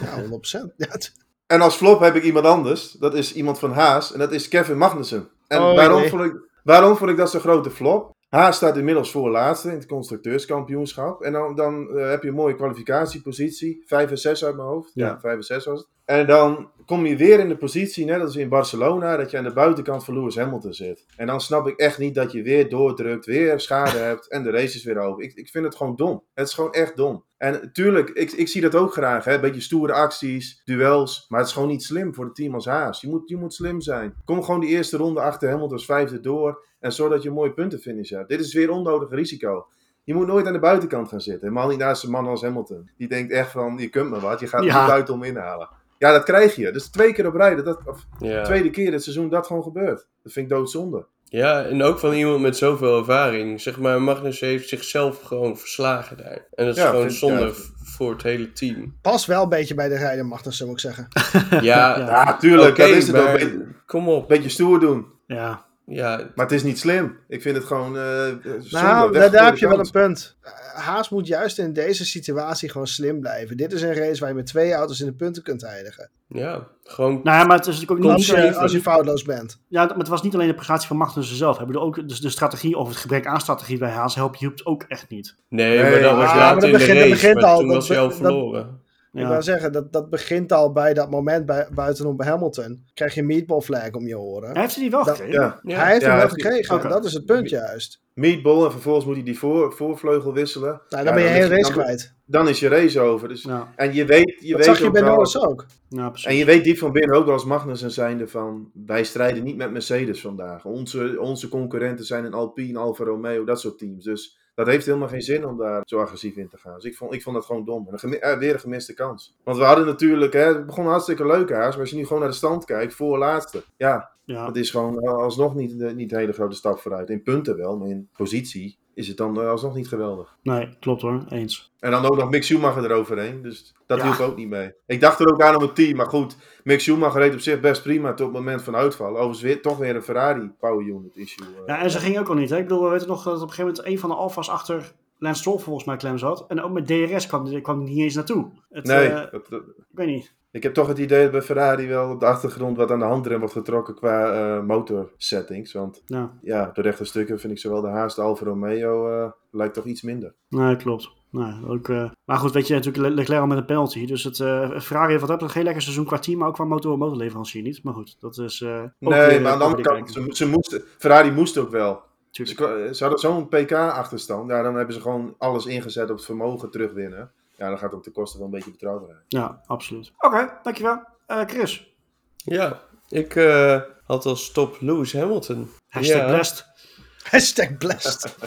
Ja, 0.04 0.22
100%. 0.22 0.74
Ja, 0.78 0.88
het- 0.90 1.14
En 1.48 1.62
als 1.62 1.76
flop 1.76 2.00
heb 2.00 2.16
ik 2.16 2.24
iemand 2.24 2.46
anders. 2.46 2.92
Dat 2.92 3.14
is 3.16 3.34
iemand 3.34 3.60
van 3.60 3.72
Haas. 3.72 4.14
En 4.14 4.20
dat 4.20 4.32
is 4.32 4.48
Kevin 4.48 4.78
Magnussen. 4.78 5.28
En 5.48 5.60
Oh, 5.62 5.76
waarom, 5.76 6.04
vond 6.08 6.24
ik, 6.24 6.34
waarom 6.64 6.96
vond 6.96 7.10
ik 7.10 7.18
dat 7.18 7.32
zo'n 7.32 7.40
grote 7.40 7.70
flop? 7.72 8.16
Haas 8.30 8.56
staat 8.56 8.78
inmiddels 8.78 9.12
voor 9.12 9.30
laatste 9.30 9.68
in 9.70 9.74
het 9.74 9.86
constructeurskampioenschap. 9.86 11.22
En 11.22 11.32
dan, 11.32 11.56
dan 11.56 11.98
eh, 11.98 12.10
heb 12.10 12.24
je 12.24 12.30
een 12.30 12.36
mooie 12.36 12.56
kwalificatiepositie. 12.56 13.84
5 13.86 14.10
en 14.10 14.18
6 14.18 14.46
uit 14.46 14.56
mijn 14.56 14.68
hoofd. 14.68 14.92
Ja, 14.94 15.06
Ja. 15.06 15.20
5 15.20 15.36
en 15.36 15.44
6 15.44 15.66
was 15.66 15.80
het. 15.80 15.88
En 16.06 16.28
dan 16.28 16.72
kom 16.86 17.06
je 17.06 17.16
weer 17.18 17.40
in 17.40 17.50
de 17.50 17.58
positie, 17.58 18.06
net 18.06 18.22
als 18.22 18.36
in 18.36 18.50
Barcelona, 18.50 19.18
dat 19.18 19.32
je 19.32 19.38
aan 19.38 19.44
de 19.44 19.54
buitenkant 19.54 20.04
van 20.06 20.14
Lewis 20.14 20.36
Hamilton 20.36 20.74
zit. 20.74 21.06
En 21.18 21.28
dan 21.28 21.42
snap 21.42 21.68
ik 21.68 21.80
echt 21.80 21.98
niet 21.98 22.16
dat 22.16 22.32
je 22.32 22.42
weer 22.42 22.70
doordrukt, 22.70 23.26
weer 23.26 23.60
schade 23.60 23.98
hebt 23.98 24.28
en 24.28 24.44
de 24.44 24.52
race 24.52 24.76
is 24.78 24.84
weer 24.84 24.98
over. 25.00 25.24
Ik, 25.24 25.34
ik 25.34 25.50
vind 25.50 25.66
het 25.66 25.76
gewoon 25.76 25.96
dom. 25.96 26.24
Het 26.34 26.48
is 26.48 26.54
gewoon 26.54 26.74
echt 26.74 26.96
dom. 26.98 27.24
En 27.40 27.70
tuurlijk, 27.74 28.10
ik, 28.10 28.32
ik 28.32 28.48
zie 28.48 28.62
dat 28.62 28.76
ook 28.76 28.94
graag. 28.94 29.26
Hè? 29.26 29.40
Beetje 29.40 29.62
stoere 29.62 29.94
acties, 29.94 30.62
duels. 30.66 31.26
Maar 31.30 31.40
het 31.40 31.48
is 31.48 31.54
gewoon 31.54 31.70
niet 31.70 31.84
slim 31.84 32.14
voor 32.14 32.26
het 32.26 32.36
team 32.36 32.54
als 32.54 32.66
Haas. 32.66 33.02
Je 33.02 33.08
moet, 33.10 33.30
je 33.30 33.38
moet 33.38 33.54
slim 33.54 33.82
zijn. 33.82 34.14
Kom 34.26 34.44
gewoon 34.44 34.60
die 34.60 34.70
eerste 34.70 34.98
ronde 34.98 35.22
achter 35.22 35.50
Hamilton 35.50 35.74
als 35.78 35.86
vijfde 35.86 36.20
door. 36.20 36.64
En 36.80 36.92
zorg 36.92 37.12
dat 37.12 37.22
je 37.24 37.30
een 37.30 37.36
mooie 37.36 37.54
puntenfinish 37.54 38.10
hebt. 38.10 38.30
Dit 38.30 38.40
is 38.40 38.54
weer 38.54 38.70
onnodig 38.70 39.10
risico. 39.10 39.68
Je 40.04 40.14
moet 40.14 40.28
nooit 40.28 40.48
aan 40.48 40.54
de 40.54 40.60
buitenkant 40.60 41.10
gaan 41.10 41.22
zitten. 41.22 41.48
Helemaal 41.48 41.70
niet 41.70 41.80
naast 41.80 42.04
een 42.04 42.10
man 42.12 42.28
als 42.28 42.42
Hamilton. 42.42 42.90
Die 42.98 43.08
denkt 43.08 43.32
echt 43.32 43.52
van, 43.52 43.78
je 43.78 43.90
kunt 43.90 44.10
me 44.10 44.20
wat. 44.20 44.40
Je 44.40 44.48
gaat 44.48 44.64
Ja. 44.64 44.80
ja. 44.82 44.88
buitenom 44.88 45.24
inhalen. 45.24 45.70
Ja, 45.98 46.12
dat 46.12 46.24
krijg 46.24 46.56
je. 46.56 46.72
Dus 46.72 46.88
twee 46.88 47.14
keer 47.14 47.28
op 47.28 47.36
rij. 47.36 47.56
Dat, 47.56 47.66
dat, 47.66 47.80
of 47.86 48.06
Ja. 48.20 48.44
tweede 48.44 48.70
keer 48.70 48.92
dit 48.92 49.04
seizoen 49.04 49.30
dat 49.30 49.48
gewoon 49.48 49.64
gebeurt. 49.64 50.08
Dat 50.24 50.32
vind 50.34 50.50
ik 50.52 50.58
doodzonde. 50.58 51.06
Ja, 51.30 51.64
en 51.64 51.84
ook 51.84 52.00
van 52.00 52.14
iemand 52.14 52.42
met 52.42 52.58
zoveel 52.58 52.98
ervaring. 52.98 53.62
Zeg 53.62 53.80
maar, 53.80 54.02
Magnus 54.02 54.40
heeft 54.40 54.70
zichzelf 54.70 55.22
gewoon 55.22 55.58
verslagen 55.58 56.18
daar. 56.18 56.46
En 56.56 56.66
dat 56.66 56.78
is 56.78 56.84
Ja, 56.84 56.90
gewoon 56.90 57.12
zonde 57.12 57.46
ja. 57.46 57.52
voor 57.84 58.12
het 58.12 58.24
hele 58.24 58.52
team. 58.52 58.96
Pas 59.02 59.26
wel 59.26 59.44
een 59.44 59.50
beetje 59.50 59.74
bij 59.76 59.88
de 59.90 59.98
rijder, 59.98 60.26
Magnussen, 60.26 60.66
moet 60.68 60.76
ik 60.76 60.82
zeggen. 60.82 61.08
Ja, 61.50 61.60
Ja. 61.62 61.98
Ja, 62.08 62.38
tuurlijk. 62.38 62.76
dat 62.78 62.90
is 62.90 63.08
het 63.08 63.16
ook. 63.16 63.24
maar 63.24 63.34
Een 63.42 63.48
beetje, 63.50 63.66
kom 63.86 64.08
op. 64.10 64.28
beetje 64.28 64.50
stoer 64.50 64.80
doen. 64.80 65.06
Ja, 65.28 65.66
Ja, 65.90 66.18
Maar 66.36 66.46
het 66.46 66.56
is 66.56 66.64
niet 66.64 66.80
slim. 66.80 67.18
Ik 67.28 67.42
vind 67.42 67.56
het 67.56 67.66
gewoon 67.66 67.98
eh 67.98 68.26
zonde. 68.44 68.68
Nou, 68.72 69.12
daar, 69.30 69.46
heb 69.46 69.58
je 69.58 69.68
wel 69.68 69.80
een 69.80 69.92
punt. 69.92 70.36
Eh, 70.42 70.52
Haas 70.74 71.10
moet 71.10 71.28
juist 71.28 71.58
in 71.60 71.74
deze 71.74 72.06
situatie 72.06 72.70
gewoon 72.70 72.88
slim 72.88 73.20
blijven. 73.20 73.58
Dit 73.58 73.74
is 73.74 73.82
een 73.82 73.94
race 73.94 74.20
waar 74.20 74.30
je 74.30 74.36
met 74.36 74.46
twee 74.46 74.74
auto's 74.74 75.00
in 75.00 75.06
de 75.06 75.14
punten 75.14 75.44
kunt 75.44 75.64
eindigen. 75.64 76.10
ja, 76.28 76.68
gewoon... 76.84 77.20
nou 77.24 77.38
ja, 77.38 77.44
maar 77.46 77.58
het 77.58 77.68
is 77.68 77.80
natuurlijk 77.80 77.92
ook 78.08 78.16
niet, 78.18 78.30
Als 78.30 78.42
je, 78.42 78.56
als 78.56 78.72
je 78.72 78.82
foutloos 78.82 79.24
bent. 79.24 79.60
ja, 79.68 79.86
maar 79.86 79.98
het 79.98 80.08
was 80.08 80.24
niet 80.24 80.34
alleen 80.34 80.48
de 80.48 80.54
prestatie 80.54 80.88
van 80.88 80.98
Magnussen 80.98 81.36
zelf. 81.38 81.58
Bedoelde 81.60 81.80
ook 81.80 82.08
dus 82.10 82.20
de 82.22 82.30
strategie 82.30 82.78
of 82.78 82.88
het 82.88 82.98
gebrek 82.98 83.26
aan 83.26 83.40
strategie 83.42 83.78
bij 83.78 83.90
Haas 83.90 84.16
helpt, 84.16 84.40
hielp 84.40 84.60
ook 84.64 84.84
echt 84.88 85.10
niet. 85.10 85.36
Nee, 85.50 85.78
Nee, 85.82 85.92
maar 85.92 86.02
dat 86.02 86.16
was 86.16 86.26
maar 86.26 86.38
later 86.38 86.72
dat 86.72 86.82
in 86.82 86.88
de 86.88 86.94
race. 86.94 87.10
begint 87.10 87.34
maar 87.36 87.44
al- 87.44 87.60
toen 87.60 87.68
dat 87.68 87.76
was 87.76 87.88
hij 87.88 88.00
al 88.00 88.52
be- 88.52 88.66
verloren. 89.12 89.14
Ik 89.14 89.22
Ja. 89.22 89.30
wil 89.30 89.42
zeggen, 89.42 89.72
dat, 89.72 89.94
dat 89.94 90.10
begint 90.10 90.52
al 90.52 90.72
bij 90.72 90.94
dat 90.94 91.10
moment 91.10 91.46
bij, 91.46 91.68
buitenom 91.74 92.18
bij 92.18 92.28
Hamilton. 92.28 92.84
Krijg 92.94 93.14
je 93.14 93.20
een 93.22 93.28
meatball 93.28 93.62
flag 93.62 93.92
om 93.92 94.08
je 94.08 94.20
oren. 94.20 94.52
Hij 94.52 94.62
heeft 94.62 94.74
hij 94.74 94.84
die 94.84 94.92
wel 94.92 95.04
Dat- 95.06 95.16
gekregen. 95.16 95.42
Ja. 95.42 95.60
Ja. 95.64 95.78
Hij 95.80 95.92
heeft 95.92 96.02
Ja, 96.02 96.10
hem 96.10 96.18
wel 96.20 96.30
gekregen. 96.30 96.90
Dat 96.90 97.06
is 97.06 97.14
het 97.14 97.26
punt 97.26 97.50
juist. 97.50 98.02
Meatball 98.14 98.64
en 98.66 98.72
vervolgens 98.72 99.06
moet 99.06 99.16
hij 99.16 99.24
die 99.24 99.38
voor, 99.40 99.74
voorvleugel 99.74 100.34
wisselen. 100.34 100.70
Nou, 100.70 100.82
Ja, 100.90 101.04
dan 101.04 101.14
ben 101.14 101.24
je 101.24 101.30
dan 101.30 101.38
heel 101.40 101.48
race 101.50 101.62
dan- 101.74 101.84
kwijt. 101.84 102.14
Dan 102.26 102.48
is 102.48 102.60
je 102.60 102.68
race 102.68 103.00
over. 103.00 103.28
Dus, 103.28 103.44
Ja, 103.44 103.74
En 103.76 103.94
je 103.94 104.06
weet, 104.06 104.36
je 104.40 104.48
Dat 104.48 104.58
weet 104.58 104.66
zag 104.66 104.80
je 104.80 104.92
bij 104.92 105.02
wel- 105.04 105.12
Norris 105.12 105.38
ook. 105.40 105.66
ja, 105.90 106.10
precies. 106.10 106.28
En 106.30 106.36
je 106.36 106.46
weet 106.46 106.64
diep 106.64 106.78
van 106.78 106.92
binnen 106.92 107.18
ook 107.18 107.28
als 107.28 107.46
Magnussen 107.46 107.92
zijnde 107.92 108.28
van... 108.28 108.72
Wij 108.86 109.04
strijden 109.04 109.44
niet 109.44 109.58
met 109.58 109.72
Mercedes 109.72 110.22
vandaag. 110.22 110.66
Onze, 110.66 111.18
onze 111.20 111.50
concurrenten 111.50 112.06
zijn 112.06 112.26
een 112.26 112.34
Alpine, 112.34 112.80
Alfa 112.80 113.04
Romeo, 113.04 113.44
dat 113.44 113.60
soort 113.60 113.78
teams. 113.78 114.04
Dus 114.04 114.38
dat 114.60 114.68
heeft 114.68 114.86
helemaal 114.86 115.08
geen 115.08 115.22
zin 115.22 115.46
om 115.46 115.58
daar 115.58 115.82
zo 115.86 116.00
agressief 116.00 116.36
in 116.36 116.50
te 116.50 116.58
gaan. 116.58 116.74
Dus 116.76 116.84
ik 116.84 116.96
vond, 116.98 117.14
ik 117.14 117.22
vond 117.24 117.36
dat 117.36 117.46
gewoon 117.46 117.66
dom. 117.66 117.88
En 117.88 117.94
een 117.94 118.00
gemi- 118.00 118.16
eh, 118.16 118.38
weer 118.38 118.54
een 118.54 118.60
gemiste 118.60 118.94
kans. 118.94 119.36
Want 119.44 119.58
we 119.58 119.64
hadden 119.64 119.86
natuurlijk... 119.86 120.34
Hè, 120.34 120.40
het 120.44 120.66
begon 120.66 120.86
hartstikke 120.86 121.26
leuk, 121.26 121.50
Haas. 121.52 121.72
Maar 121.72 121.80
als 121.80 121.90
je 121.90 121.96
nu 121.96 122.06
gewoon 122.06 122.22
naar 122.22 122.30
de 122.32 122.36
stand 122.36 122.66
kijkt, 122.66 122.94
voor 122.94 123.18
laatste. 123.18 123.64
Ja, 123.78 124.12
ja. 124.26 124.46
het 124.46 124.56
is 124.56 124.70
gewoon 124.72 125.00
eh, 125.00 125.14
alsnog 125.14 125.56
niet, 125.56 125.80
de- 125.80 125.94
niet 125.96 126.12
een 126.12 126.18
hele 126.18 126.34
grote 126.34 126.56
stap 126.56 126.80
vooruit. 126.80 127.10
In 127.10 127.24
punten 127.24 127.58
wel, 127.58 127.78
maar 127.78 127.90
in 127.90 128.10
positie 128.14 128.78
is 128.94 129.08
het 129.08 129.18
dan 129.18 129.42
eh, 129.42 129.50
alsnog 129.50 129.76
niet 129.76 129.88
geweldig. 129.88 130.36
Nee, 130.44 130.70
klopt 130.80 131.02
hoor, 131.02 131.24
eens. 131.30 131.72
En 131.80 131.92
dan 131.92 132.06
ook 132.06 132.16
nog 132.18 132.30
Mick 132.30 132.44
Schumacher 132.44 132.84
eroverheen. 132.92 133.42
Dus 133.42 133.74
dat 133.88 133.98
Ja. 133.98 134.04
hielp 134.04 134.20
ook 134.20 134.36
niet 134.38 134.50
mee. 134.50 134.74
Ik 134.86 135.02
dacht 135.02 135.20
er 135.20 135.32
ook 135.32 135.42
aan 135.42 135.56
om 135.56 135.62
het 135.62 135.76
team. 135.76 135.96
Maar 135.98 136.06
goed, 136.10 136.38
Mick 136.64 136.80
Schumacher 136.80 137.22
reed 137.22 137.34
op 137.34 137.40
zich 137.40 137.60
best 137.60 137.84
prima 137.84 138.14
tot 138.14 138.26
het 138.28 138.36
moment 138.36 138.62
van 138.62 138.76
uitval. 138.76 139.10
Overigens 139.10 139.42
weer, 139.42 139.62
toch 139.62 139.78
weer 139.78 139.96
een 139.96 140.02
Ferrari 140.04 140.52
power 140.60 140.86
unit 140.86 141.16
issue. 141.16 141.46
eh. 141.46 141.62
Ja, 141.66 141.80
en 141.82 141.92
ze 141.92 142.00
ging 142.00 142.20
ook 142.20 142.30
al 142.30 142.36
niet. 142.36 142.50
Hè? 142.50 142.58
Ik 142.58 142.68
bedoel, 142.68 142.84
we 142.84 142.90
weten 142.90 143.08
nog 143.08 143.24
dat 143.24 143.34
op 143.36 143.42
een 143.42 143.50
gegeven 143.50 143.66
moment 143.68 143.86
een 143.86 144.00
van 144.00 144.10
de 144.10 144.16
Alfa's 144.16 144.50
achter 144.50 144.92
Lance 145.20 145.40
Stroll 145.40 145.58
volgens 145.60 145.86
mij 145.86 145.98
klem 145.98 146.18
zat. 146.18 146.46
En 146.48 146.62
ook 146.62 146.72
met 146.72 146.88
DRS 146.88 147.28
kwam 147.28 147.62
kwam 147.62 147.84
niet 147.84 147.98
eens 147.98 148.16
naartoe. 148.16 148.52
Het, 148.70 148.86
nee, 148.86 149.08
eh, 149.08 149.32
dat- 149.32 149.48
dat- 149.50 149.62
ik 149.62 149.84
weet 149.92 150.08
niet. 150.08 150.34
ik 150.52 150.64
heb 150.64 150.74
toch 150.74 150.88
het 150.88 150.98
idee 150.98 151.22
dat 151.24 151.32
bij 151.32 151.42
Ferrari 151.42 151.88
wel 151.88 152.12
op 152.12 152.20
de 152.20 152.26
achtergrond 152.26 152.78
wat 152.78 152.92
aan 152.92 153.00
de 153.00 153.06
handrem 153.06 153.40
wordt 153.40 153.54
getrokken 153.54 153.96
qua 153.96 154.32
eh 154.34 154.64
motorsettings. 154.66 155.74
Want 155.74 156.04
Ja, 156.06 156.32
ja, 156.42 156.70
de 156.74 156.82
rechte 156.82 157.06
stukken 157.06 157.40
vind 157.40 157.54
ik 157.54 157.60
zowel 157.60 157.82
de 157.82 157.88
Haas, 157.88 158.16
de 158.16 158.22
Alfa 158.22 158.46
Romeo 158.46 159.10
eh, 159.12 159.32
lijkt 159.52 159.74
toch 159.74 159.86
iets 159.86 160.02
minder. 160.02 160.34
nee, 160.50 160.76
klopt. 160.76 161.18
Nee, 161.32 161.54
ook, 161.68 161.88
maar 162.26 162.38
goed, 162.38 162.52
weet 162.52 162.68
je, 162.68 162.74
natuurlijk 162.74 163.04
Le- 163.08 163.14
Leclerc 163.14 163.40
al 163.42 163.48
met 163.48 163.58
een 163.58 163.66
penalty. 163.66 164.06
Dus 164.06 164.24
het, 164.24 164.36
Ferrari 164.84 165.12
heeft 165.12 165.26
wat 165.28 165.40
dat 165.40 165.52
geen 165.52 165.64
lekker 165.64 165.82
seizoen 165.82 166.06
qua 166.06 166.20
team, 166.20 166.38
maar 166.40 166.48
ook 166.48 166.54
qua 166.54 166.64
motor 166.66 166.98
motorleverancier 166.98 167.62
niet. 167.62 167.84
Maar 167.84 167.94
goed, 167.94 168.18
dat 168.20 168.38
is 168.38 168.60
nee, 168.60 168.70
weer, 169.00 169.42
maar 169.42 169.52
aan 169.52 169.58
de 169.58 169.64
andere 169.64 169.84
kant, 169.84 170.00
koffiedik 170.02 170.36
ze, 170.36 170.44
ze 170.46 170.50
moesten, 170.52 170.82
Ferrari 170.98 171.32
moest 171.32 171.58
ook 171.58 171.70
wel. 171.70 172.02
Ze, 172.32 172.56
kwa- 172.56 172.94
ze 172.94 173.04
hadden 173.04 173.20
zo'n 173.22 173.48
PK-achterstand. 173.48 174.50
Ja, 174.50 174.62
dan 174.62 174.76
hebben 174.76 174.94
ze 174.96 175.02
gewoon 175.02 175.36
alles 175.38 175.66
ingezet 175.66 176.10
op 176.10 176.16
het 176.16 176.26
vermogen 176.26 176.70
terugwinnen. 176.72 177.32
Ja, 177.58 177.70
dan 177.70 177.78
gaat 177.78 177.90
het 177.90 178.00
op 178.00 178.04
de 178.04 178.12
kosten 178.12 178.38
van 178.40 178.48
een 178.48 178.54
beetje 178.54 178.72
betrouwbaarheid. 178.72 179.24
Ja, 179.28 179.62
absoluut. 179.66 180.12
Oké, 180.18 180.58
dankjewel. 180.64 181.04
Eh 181.26 181.42
Chris, 181.46 181.94
Ja, 182.36 182.82
ik 183.10 183.36
eh, 183.36 183.82
had 184.04 184.26
als 184.26 184.52
top 184.52 184.78
Lewis 184.80 185.14
Hamilton. 185.14 185.70
hashtag 185.88 186.18
Ja. 186.22 186.28
blessed. 186.28 186.66
Hashtag 187.32 187.78
blessed. 187.78 188.36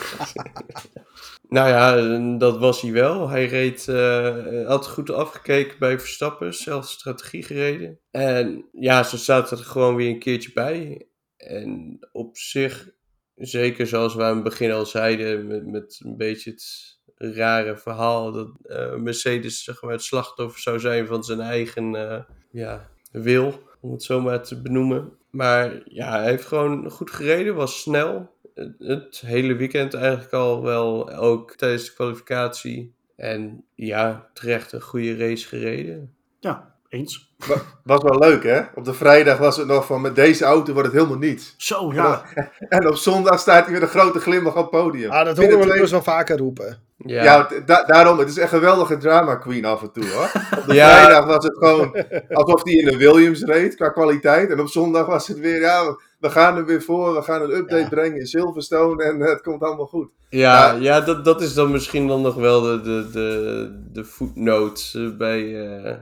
Nou 1.48 1.68
ja, 1.68 2.38
dat 2.38 2.58
was 2.58 2.80
hij 2.80 2.92
wel. 2.92 3.28
Hij 3.28 3.46
reed, 3.46 3.88
eh, 3.88 4.66
had 4.66 4.86
goed 4.88 5.10
afgekeken 5.10 5.78
bij 5.78 5.98
Verstappen, 5.98 6.54
zelf 6.54 6.88
strategie 6.88 7.42
gereden. 7.42 7.98
En 8.10 8.68
ja, 8.72 9.02
ze 9.02 9.16
zaten 9.18 9.58
er 9.58 9.64
gewoon 9.64 9.96
weer 9.96 10.08
een 10.10 10.18
keertje 10.18 10.52
bij. 10.52 11.06
En 11.36 11.98
op 12.12 12.36
zich, 12.36 12.88
zeker 13.36 13.86
zoals 13.86 14.14
we 14.14 14.22
aan 14.22 14.34
het 14.34 14.44
begin 14.44 14.72
al 14.72 14.86
zeiden, 14.86 15.46
met, 15.46 15.66
met 15.66 16.00
een 16.04 16.16
beetje 16.16 16.50
het 16.50 16.98
rare 17.16 17.76
verhaal 17.76 18.32
dat 18.32 18.50
eh, 18.62 18.94
Mercedes 18.94 19.64
zeg 19.64 19.82
maar, 19.82 19.92
het 19.92 20.02
slachtoffer 20.02 20.60
zou 20.60 20.80
zijn 20.80 21.06
van 21.06 21.24
zijn 21.24 21.40
eigen 21.40 21.94
eh, 21.94 22.20
ja, 22.50 22.88
wil, 23.12 23.62
om 23.80 23.92
het 23.92 24.02
zo 24.02 24.20
maar 24.20 24.42
te 24.42 24.62
benoemen. 24.62 25.12
Maar 25.30 25.80
ja, 25.84 26.10
hij 26.18 26.24
heeft 26.30 26.46
gewoon 26.46 26.90
goed 26.90 27.10
gereden, 27.10 27.54
was 27.54 27.80
snel. 27.80 28.30
Het- 28.54 28.74
Het 28.78 29.20
hele 29.26 29.54
weekend 29.54 29.94
eigenlijk 29.94 30.32
al 30.32 30.62
wel, 30.62 31.10
ook 31.12 31.54
tijdens 31.56 31.84
de 31.84 31.92
kwalificatie. 31.94 32.94
En 33.16 33.64
ja, 33.74 34.30
terecht 34.32 34.72
een 34.72 34.80
goede 34.82 35.16
race 35.16 35.46
gereden. 35.48 36.14
Ja, 36.40 36.71
eens. 36.92 37.30
Was 37.84 38.02
wel 38.02 38.18
leuk, 38.18 38.42
hè? 38.42 38.60
Op 38.74 38.84
de 38.84 38.94
vrijdag 38.94 39.38
was 39.38 39.56
het 39.56 39.66
nog 39.66 39.86
van 39.86 40.00
met 40.00 40.14
deze 40.14 40.44
auto 40.44 40.72
wordt 40.72 40.88
het 40.88 40.96
helemaal 40.96 41.18
niets. 41.18 41.54
Zo, 41.56 41.92
ja. 41.92 42.22
En 42.68 42.88
op 42.88 42.94
zondag 42.94 43.38
staat 43.38 43.64
hij 43.64 43.72
met 43.72 43.82
een 43.82 43.88
grote 43.88 44.18
glimlach 44.20 44.56
op 44.56 44.72
het 44.72 44.80
podium. 44.82 45.10
Ah, 45.10 45.24
dat 45.24 45.36
horen 45.36 45.58
we 45.58 45.66
leuk. 45.66 45.78
dus 45.78 45.90
wel 45.90 46.02
vaker 46.02 46.38
roepen. 46.38 46.78
Ja, 46.96 47.22
Ja, 47.22 47.48
da- 47.66 47.84
daarom, 47.84 48.18
het 48.18 48.28
is 48.28 48.38
echt 48.38 48.52
een 48.52 48.58
geweldige 48.58 48.96
drama 48.96 49.34
queen 49.36 49.64
af 49.64 49.82
en 49.82 49.92
toe, 49.92 50.08
hoor. 50.10 50.30
Op 50.60 50.66
de 50.66 50.74
Ja. 50.74 50.96
vrijdag 50.96 51.24
was 51.26 51.44
het 51.44 51.56
gewoon 51.58 52.04
alsof 52.32 52.64
hij 52.64 52.72
in 52.72 52.84
de 52.86 52.96
Williams 52.96 53.42
reed, 53.42 53.74
qua 53.74 53.88
kwaliteit. 53.88 54.50
En 54.50 54.60
op 54.60 54.68
zondag 54.68 55.06
was 55.06 55.26
het 55.28 55.38
weer, 55.38 55.60
ja, 55.60 55.96
we 56.18 56.30
gaan 56.30 56.56
er 56.56 56.64
weer 56.64 56.82
voor, 56.82 57.14
we 57.14 57.22
gaan 57.22 57.42
een 57.42 57.56
update 57.56 57.82
Ja. 57.82 57.88
brengen 57.88 58.18
in 58.18 58.26
Silverstone 58.26 59.04
en 59.04 59.20
het 59.20 59.40
komt 59.42 59.62
allemaal 59.62 59.86
goed. 59.86 60.08
ja, 60.28 60.72
Ja. 60.72 60.78
ja 60.80 61.00
dat, 61.00 61.24
dat 61.24 61.42
is 61.42 61.54
dan 61.54 61.70
misschien 61.70 62.06
dan 62.08 62.20
nog 62.22 62.34
wel 62.34 62.60
de, 62.62 62.80
de, 62.82 63.08
de, 63.12 63.70
de 63.92 64.04
footnote 64.04 64.82
eh, 64.98 65.16
bij... 65.18 65.66
eh, 65.84 65.94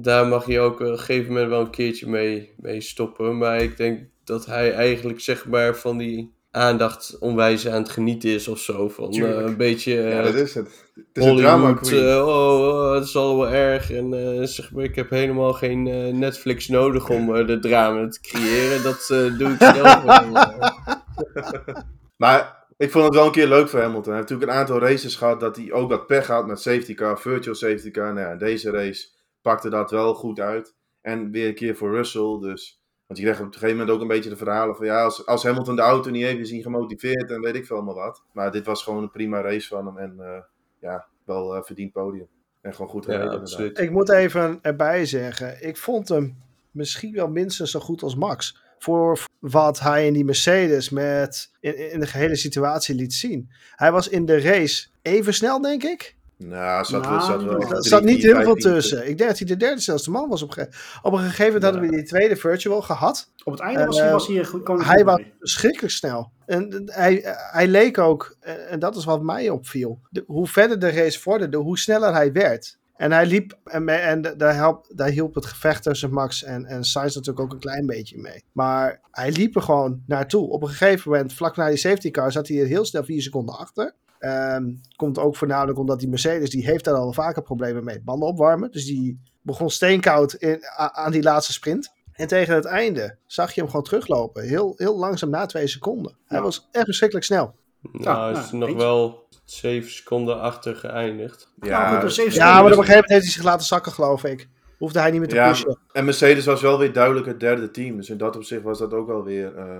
daar 0.00 0.26
mag 0.26 0.46
je 0.46 0.60
ook 0.60 0.80
op 0.80 0.86
een 0.86 0.98
gegeven 0.98 1.32
moment 1.32 1.48
wel 1.48 1.60
een 1.60 1.70
keertje 1.70 2.08
mee, 2.08 2.54
mee 2.56 2.80
stoppen. 2.80 3.38
Maar 3.38 3.62
ik 3.62 3.76
denk 3.76 4.00
dat 4.24 4.46
hij 4.46 4.72
eigenlijk 4.72 5.20
zeg 5.20 5.46
maar 5.46 5.76
van 5.76 5.96
die 5.96 6.32
aandacht 6.50 7.16
onwijs 7.18 7.68
aan 7.68 7.82
het 7.82 7.90
genieten 7.90 8.30
is 8.30 8.48
of 8.48 8.58
zo. 8.58 8.88
Van 8.88 9.12
eh, 9.12 9.20
een 9.20 9.56
beetje 9.56 9.92
Ja, 9.92 10.18
eh, 10.18 10.24
dat 10.24 10.34
is 10.34 10.54
het. 10.54 10.84
Het 10.94 11.06
is 11.12 11.24
een 11.24 11.36
drama 11.36 11.72
queen. 11.72 12.06
eh, 12.06 12.26
oh, 12.26 12.68
oh, 12.68 12.94
het 12.94 13.04
is 13.04 13.16
allemaal 13.16 13.48
erg. 13.48 13.90
En 13.90 14.48
zeg 14.48 14.72
maar, 14.72 14.84
ik 14.84 14.94
heb 14.94 15.10
helemaal 15.10 15.52
geen 15.52 15.82
Netflix 16.18 16.68
nodig 16.68 17.08
om 17.10 17.46
de 17.46 17.58
drama 17.58 18.08
te 18.08 18.20
creëren. 18.20 18.82
Dat 18.82 19.06
doe 19.38 19.50
ik 19.50 19.58
zelf 19.58 20.02
wel. 20.02 20.32
Maar 22.16 22.66
ik 22.76 22.90
vond 22.90 23.04
het 23.04 23.14
wel 23.14 23.26
een 23.26 23.32
keer 23.32 23.48
leuk 23.48 23.68
voor 23.68 23.80
Hamilton. 23.80 24.12
Hij 24.12 24.16
heeft 24.16 24.30
natuurlijk 24.30 24.58
een 24.58 24.64
aantal 24.64 24.88
races 24.88 25.16
gehad 25.16 25.40
dat 25.40 25.56
hij 25.56 25.72
ook 25.72 25.88
wat 25.88 26.06
pech 26.06 26.26
had 26.26 26.46
met 26.46 26.60
safety 26.60 26.94
car, 26.94 27.20
virtual 27.20 27.54
safety 27.54 27.90
car. 27.90 28.14
Nou 28.14 28.28
ja, 28.28 28.34
deze 28.34 28.70
race 28.70 29.06
pakte 29.44 29.70
dat 29.70 29.90
wel 29.90 30.14
goed 30.14 30.40
uit. 30.40 30.74
En 31.00 31.30
weer 31.30 31.48
een 31.48 31.54
keer 31.54 31.76
voor 31.76 31.90
Russell. 31.90 32.38
Dus, 32.40 32.80
want 33.06 33.18
je 33.18 33.24
kreeg 33.24 33.38
op 33.40 33.46
een 33.46 33.52
gegeven 33.52 33.76
moment 33.76 33.94
ook 33.94 34.00
een 34.00 34.08
beetje 34.08 34.30
de 34.30 34.36
verhalen 34.36 34.76
van 34.76 34.86
ja, 34.86 35.02
als, 35.02 35.26
als 35.26 35.42
Hamilton 35.42 35.76
de 35.76 35.82
auto 35.82 36.10
niet 36.10 36.24
heeft, 36.24 36.38
is 36.38 36.50
hij 36.50 36.60
gemotiveerd 36.60 37.30
en 37.30 37.40
weet 37.40 37.54
ik 37.54 37.66
veel 37.66 37.82
maar 37.82 37.94
wat. 37.94 38.22
Maar 38.32 38.50
dit 38.52 38.66
was 38.66 38.82
gewoon 38.82 39.02
een 39.02 39.10
prima 39.10 39.40
race 39.40 39.68
van 39.68 39.86
hem 39.86 39.98
en 39.98 40.14
eh, 40.20 40.42
ja, 40.80 41.06
wel 41.24 41.54
eh, 41.56 41.62
verdiend 41.62 41.92
podium. 41.92 42.28
En 42.60 42.74
gewoon 42.74 42.90
goed 42.90 43.04
Ja, 43.04 43.12
gereden. 43.12 43.40
absoluut. 43.40 43.78
Ik 43.78 43.90
moet 43.90 44.10
even 44.10 44.58
erbij 44.62 45.06
zeggen, 45.06 45.66
ik 45.66 45.76
vond 45.76 46.08
hem 46.08 46.42
misschien 46.70 47.14
wel 47.14 47.28
minstens 47.28 47.70
zo 47.70 47.80
goed 47.80 48.02
als 48.02 48.14
Max. 48.16 48.62
Voor 48.78 49.18
wat 49.38 49.80
hij 49.80 50.06
in 50.06 50.12
die 50.12 50.24
Mercedes 50.24 50.90
met 50.90 51.50
in, 51.60 51.90
in 51.92 52.00
de 52.00 52.06
gehele 52.06 52.36
situatie 52.36 52.94
liet 52.94 53.14
zien. 53.14 53.50
Hij 53.76 53.92
was 53.92 54.08
in 54.08 54.24
de 54.26 54.40
race 54.40 54.86
even 55.02 55.34
snel, 55.34 55.60
denk 55.60 55.82
ik. 55.82 56.16
Nou, 56.48 56.78
er 56.78 56.84
zat, 56.86 57.02
Nou, 57.02 57.12
wel- 57.16 57.20
zat 57.26 57.42
wel. 57.42 57.60
er 57.60 57.84
zat 57.84 58.02
niet 58.04 58.22
heel 58.22 58.42
veel 58.42 58.54
tussen. 58.54 59.08
Ik 59.08 59.18
denk 59.18 59.28
dat 59.30 59.38
hij 59.38 59.46
de 59.48 59.56
derde 59.56 59.80
snelste 59.80 60.10
man 60.10 60.28
was. 60.28 60.42
Op, 60.42 60.50
ge- 60.50 60.68
op 61.02 61.12
een 61.12 61.18
gegeven 61.18 61.44
moment 61.46 61.62
hadden 61.62 61.80
we 61.82 61.90
die 61.96 62.02
tweede 62.04 62.36
virtual 62.36 62.82
gehad. 62.82 63.30
Op 63.44 63.52
het 63.52 63.60
einde 63.62 63.84
was 63.86 63.96
hij, 63.98 64.06
Eh, 64.06 64.12
was 64.12 64.26
hij 64.26 64.44
goed. 64.44 64.66
Hij 64.68 64.76
goed 64.96 65.02
was 65.04 65.20
verschrikkelijk 65.38 65.92
snel. 65.92 66.30
En 66.46 66.82
hij, 66.86 67.20
hij 67.50 67.66
leek 67.68 67.98
ook, 67.98 68.36
en 68.40 68.68
en 68.68 68.78
dat 68.78 68.96
is 68.96 69.04
wat 69.04 69.22
mij 69.22 69.50
opviel, 69.50 70.00
de- 70.10 70.24
hoe 70.26 70.46
verder 70.46 70.78
de 70.78 70.90
race 70.90 71.20
vorderde, 71.20 71.56
hoe 71.56 71.78
sneller 71.78 72.12
hij 72.12 72.32
werd. 72.32 72.78
En 72.96 73.12
hij 73.12 73.26
liep, 73.26 73.58
en, 73.64 73.88
en 73.88 74.22
da- 74.22 74.34
daar, 74.34 74.54
help, 74.54 74.86
daar 74.94 75.08
hielp 75.08 75.34
het 75.34 75.46
gevecht 75.46 75.82
tussen 75.82 76.10
Max 76.12 76.42
en, 76.44 76.64
en 76.64 76.84
Sainz 76.84 77.14
natuurlijk 77.14 77.44
ook 77.46 77.52
een 77.52 77.58
klein 77.58 77.86
beetje 77.86 78.18
mee. 78.20 78.44
Maar 78.52 79.00
hij 79.10 79.30
liep 79.32 79.56
er 79.56 79.62
gewoon 79.62 80.02
naartoe. 80.06 80.50
Op 80.50 80.62
een 80.62 80.68
gegeven 80.68 81.10
moment, 81.10 81.32
vlak 81.32 81.56
na 81.56 81.68
die 81.68 81.76
safety 81.76 82.10
car, 82.10 82.32
zat 82.32 82.48
hij 82.48 82.60
er 82.60 82.66
heel 82.66 82.84
snel 82.84 83.04
vier 83.04 83.22
seconden 83.22 83.58
achter. 83.58 83.94
Ehm, 84.24 84.64
komt 84.96 85.18
ook 85.18 85.36
voornamelijk 85.36 85.78
omdat 85.78 85.98
die 85.98 86.08
Mercedes, 86.08 86.50
die 86.50 86.64
heeft 86.64 86.84
daar 86.84 86.94
al 86.94 87.12
vaker 87.12 87.42
problemen 87.42 87.84
mee. 87.84 88.00
Banden 88.00 88.28
opwarmen. 88.28 88.70
Dus 88.70 88.84
die 88.86 89.20
begon 89.42 89.70
steenkoud 89.70 90.32
in, 90.32 90.64
a- 90.78 90.92
aan 90.92 91.12
die 91.12 91.22
laatste 91.22 91.52
sprint. 91.52 91.92
En 92.12 92.26
tegen 92.26 92.54
het 92.54 92.64
einde 92.64 93.16
zag 93.26 93.52
je 93.52 93.60
hem 93.60 93.70
gewoon 93.70 93.84
teruglopen. 93.84 94.42
Heel, 94.42 94.74
heel 94.76 94.98
langzaam 94.98 95.30
na 95.30 95.46
twee 95.46 95.66
seconden. 95.66 96.16
Hij 96.26 96.38
Ja. 96.38 96.44
was 96.44 96.68
echt 96.72 96.84
verschrikkelijk 96.84 97.26
snel. 97.26 97.54
Nou, 97.92 98.32
Ja, 98.34 98.40
is 98.40 98.50
ja, 98.50 98.56
nog 98.56 98.68
eens. 98.68 98.78
wel 98.82 99.28
7 99.44 99.90
seconden 99.90 100.40
achter 100.40 100.76
geëindigd. 100.76 101.48
Ja, 101.60 102.00
goed, 102.00 102.12
zeven 102.12 102.32
Ja, 102.34 102.46
maar 102.52 102.60
op 102.60 102.64
een 102.64 102.72
gegeven 102.72 102.92
moment 102.92 103.10
heeft 103.10 103.22
hij 103.24 103.32
zich 103.32 103.42
laten 103.42 103.66
zakken, 103.66 103.92
geloof 103.92 104.24
ik. 104.24 104.48
Hoefde 104.78 104.98
hij 105.00 105.10
niet 105.10 105.20
meer 105.20 105.28
te 105.28 105.34
Ja, 105.34 105.48
pushen. 105.50 105.78
En 105.92 106.04
Mercedes 106.04 106.44
was 106.44 106.60
wel 106.60 106.78
weer 106.78 106.92
duidelijk 106.92 107.26
het 107.26 107.40
derde 107.40 107.70
team. 107.70 107.96
Dus 107.96 108.10
in 108.10 108.16
dat 108.18 108.36
opzicht 108.36 108.62
was 108.62 108.78
dat 108.78 108.92
ook 108.92 109.06
wel 109.06 109.22
weer 109.24 109.56
eh 109.56 109.78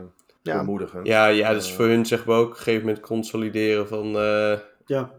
Ja. 0.53 0.59
bemoedigend. 0.59 1.07
Ja, 1.07 1.27
ja, 1.27 1.53
dat 1.53 1.63
is 1.63 1.69
Eh. 1.71 1.75
voor 1.77 1.87
hun 1.87 2.07
zeg 2.07 2.25
maar 2.25 2.37
ook 2.39 2.45
op 2.45 2.51
een 2.51 2.57
gegeven 2.57 2.81
moment 2.87 3.01
consolideren 3.01 3.89
van... 3.89 4.07
eh, 4.19 4.59
Ja. 4.87 5.11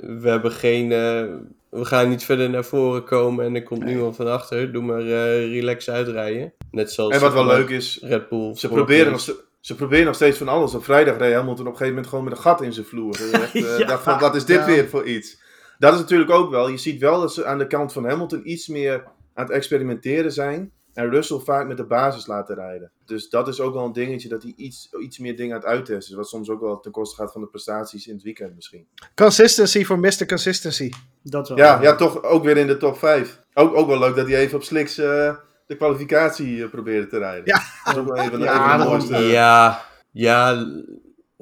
we 0.00 0.28
hebben 0.28 0.50
geen... 0.52 0.92
eh, 0.92 1.24
we 1.68 1.84
gaan 1.84 2.08
niet 2.08 2.24
verder 2.24 2.50
naar 2.50 2.64
voren 2.64 3.04
komen 3.04 3.44
en 3.44 3.54
er 3.54 3.62
komt 3.62 3.84
niemand 3.84 4.16
van 4.16 4.26
achter. 4.26 4.72
Doe 4.72 4.82
maar 4.82 5.00
eh 5.00 5.50
relax 5.52 5.90
uitrijden. 5.90 6.52
Net 6.70 6.92
zoals 6.92 7.14
En 7.14 7.20
wat 7.20 7.32
wel 7.32 7.46
leuk 7.46 7.68
is, 7.68 7.98
Red 8.02 8.28
Bull. 8.28 8.54
ze 8.54 8.68
proberen, 8.68 9.12
nog, 9.12 9.20
ze 9.60 9.74
proberen 9.74 10.04
nog 10.06 10.14
steeds 10.14 10.38
van 10.38 10.48
alles. 10.48 10.74
Op 10.74 10.84
vrijdag 10.84 11.18
reed 11.18 11.34
Hamilton 11.34 11.66
op 11.66 11.72
een 11.72 11.78
gegeven 11.78 11.88
moment 11.88 12.06
gewoon 12.06 12.24
met 12.24 12.32
een 12.32 12.38
gat 12.42 12.62
in 12.62 12.72
zijn 12.72 12.86
vloer. 12.86 13.14
Echt, 13.32 13.54
eh, 13.54 13.78
Ja. 13.78 13.86
dacht 13.86 14.02
van, 14.02 14.18
wat 14.20 14.34
is 14.34 14.44
dit 14.44 14.56
Ja. 14.58 14.66
weer 14.66 14.88
voor 14.88 15.04
iets? 15.06 15.40
Dat 15.78 15.92
is 15.94 16.00
natuurlijk 16.00 16.30
ook 16.30 16.50
wel. 16.50 16.68
Je 16.68 16.76
ziet 16.76 17.00
wel 17.00 17.20
dat 17.20 17.34
ze 17.34 17.44
aan 17.44 17.58
de 17.58 17.66
kant 17.66 17.92
van 17.92 18.04
Hamilton 18.08 18.40
iets 18.50 18.68
meer 18.68 19.04
aan 19.34 19.44
het 19.44 19.52
experimenteren 19.54 20.32
zijn. 20.32 20.70
En 20.94 21.10
Russell 21.10 21.38
vaak 21.38 21.66
met 21.66 21.76
de 21.76 21.84
basis 21.84 22.26
laten 22.26 22.54
rijden. 22.54 22.90
Dus 23.06 23.28
dat 23.28 23.48
is 23.48 23.60
ook 23.60 23.74
wel 23.74 23.84
een 23.84 23.92
dingetje 23.92 24.28
dat 24.28 24.42
hij 24.42 24.52
iets, 24.56 24.90
iets 25.00 25.18
meer 25.18 25.36
dingen 25.36 25.54
aan 25.54 25.60
het 25.60 25.68
uittesten 25.70 26.10
is. 26.10 26.16
Wat 26.16 26.28
soms 26.28 26.48
ook 26.50 26.60
wel 26.60 26.80
ten 26.80 26.90
koste 26.92 27.16
gaat 27.16 27.32
van 27.32 27.40
de 27.40 27.46
prestaties 27.46 28.06
in 28.06 28.14
het 28.14 28.22
weekend 28.22 28.54
misschien. 28.54 28.86
Consistency 29.14 29.84
voor 29.84 29.98
Mr. 29.98 30.26
Consistency. 30.26 30.90
Dat 31.22 31.48
wel. 31.48 31.56
Ja, 31.58 31.82
ja, 31.82 31.94
toch 31.94 32.22
ook 32.22 32.44
weer 32.44 32.56
in 32.56 32.66
de 32.66 32.76
top 32.76 32.98
5. 32.98 33.40
Ook, 33.54 33.74
ook 33.76 33.86
wel 33.86 33.98
leuk 33.98 34.16
dat 34.16 34.26
hij 34.28 34.36
even 34.36 34.56
op 34.56 34.62
sliks 34.62 34.98
eh, 34.98 35.34
de 35.66 35.76
kwalificatie 35.76 36.62
eh, 36.64 36.70
probeerde 36.70 37.06
te 37.06 37.18
rijden. 37.18 37.42
Ja. 37.46 37.60
Dat 37.84 37.94
is 37.94 38.00
ook 38.00 38.06
wel 38.08 38.16
even, 38.16 38.38
Ja, 38.38 38.44
even 38.44 38.60
de 38.62 38.68
daarom- 38.68 38.88
mooiste. 38.88 39.16
Ja, 39.16 39.84
ja, 40.10 40.66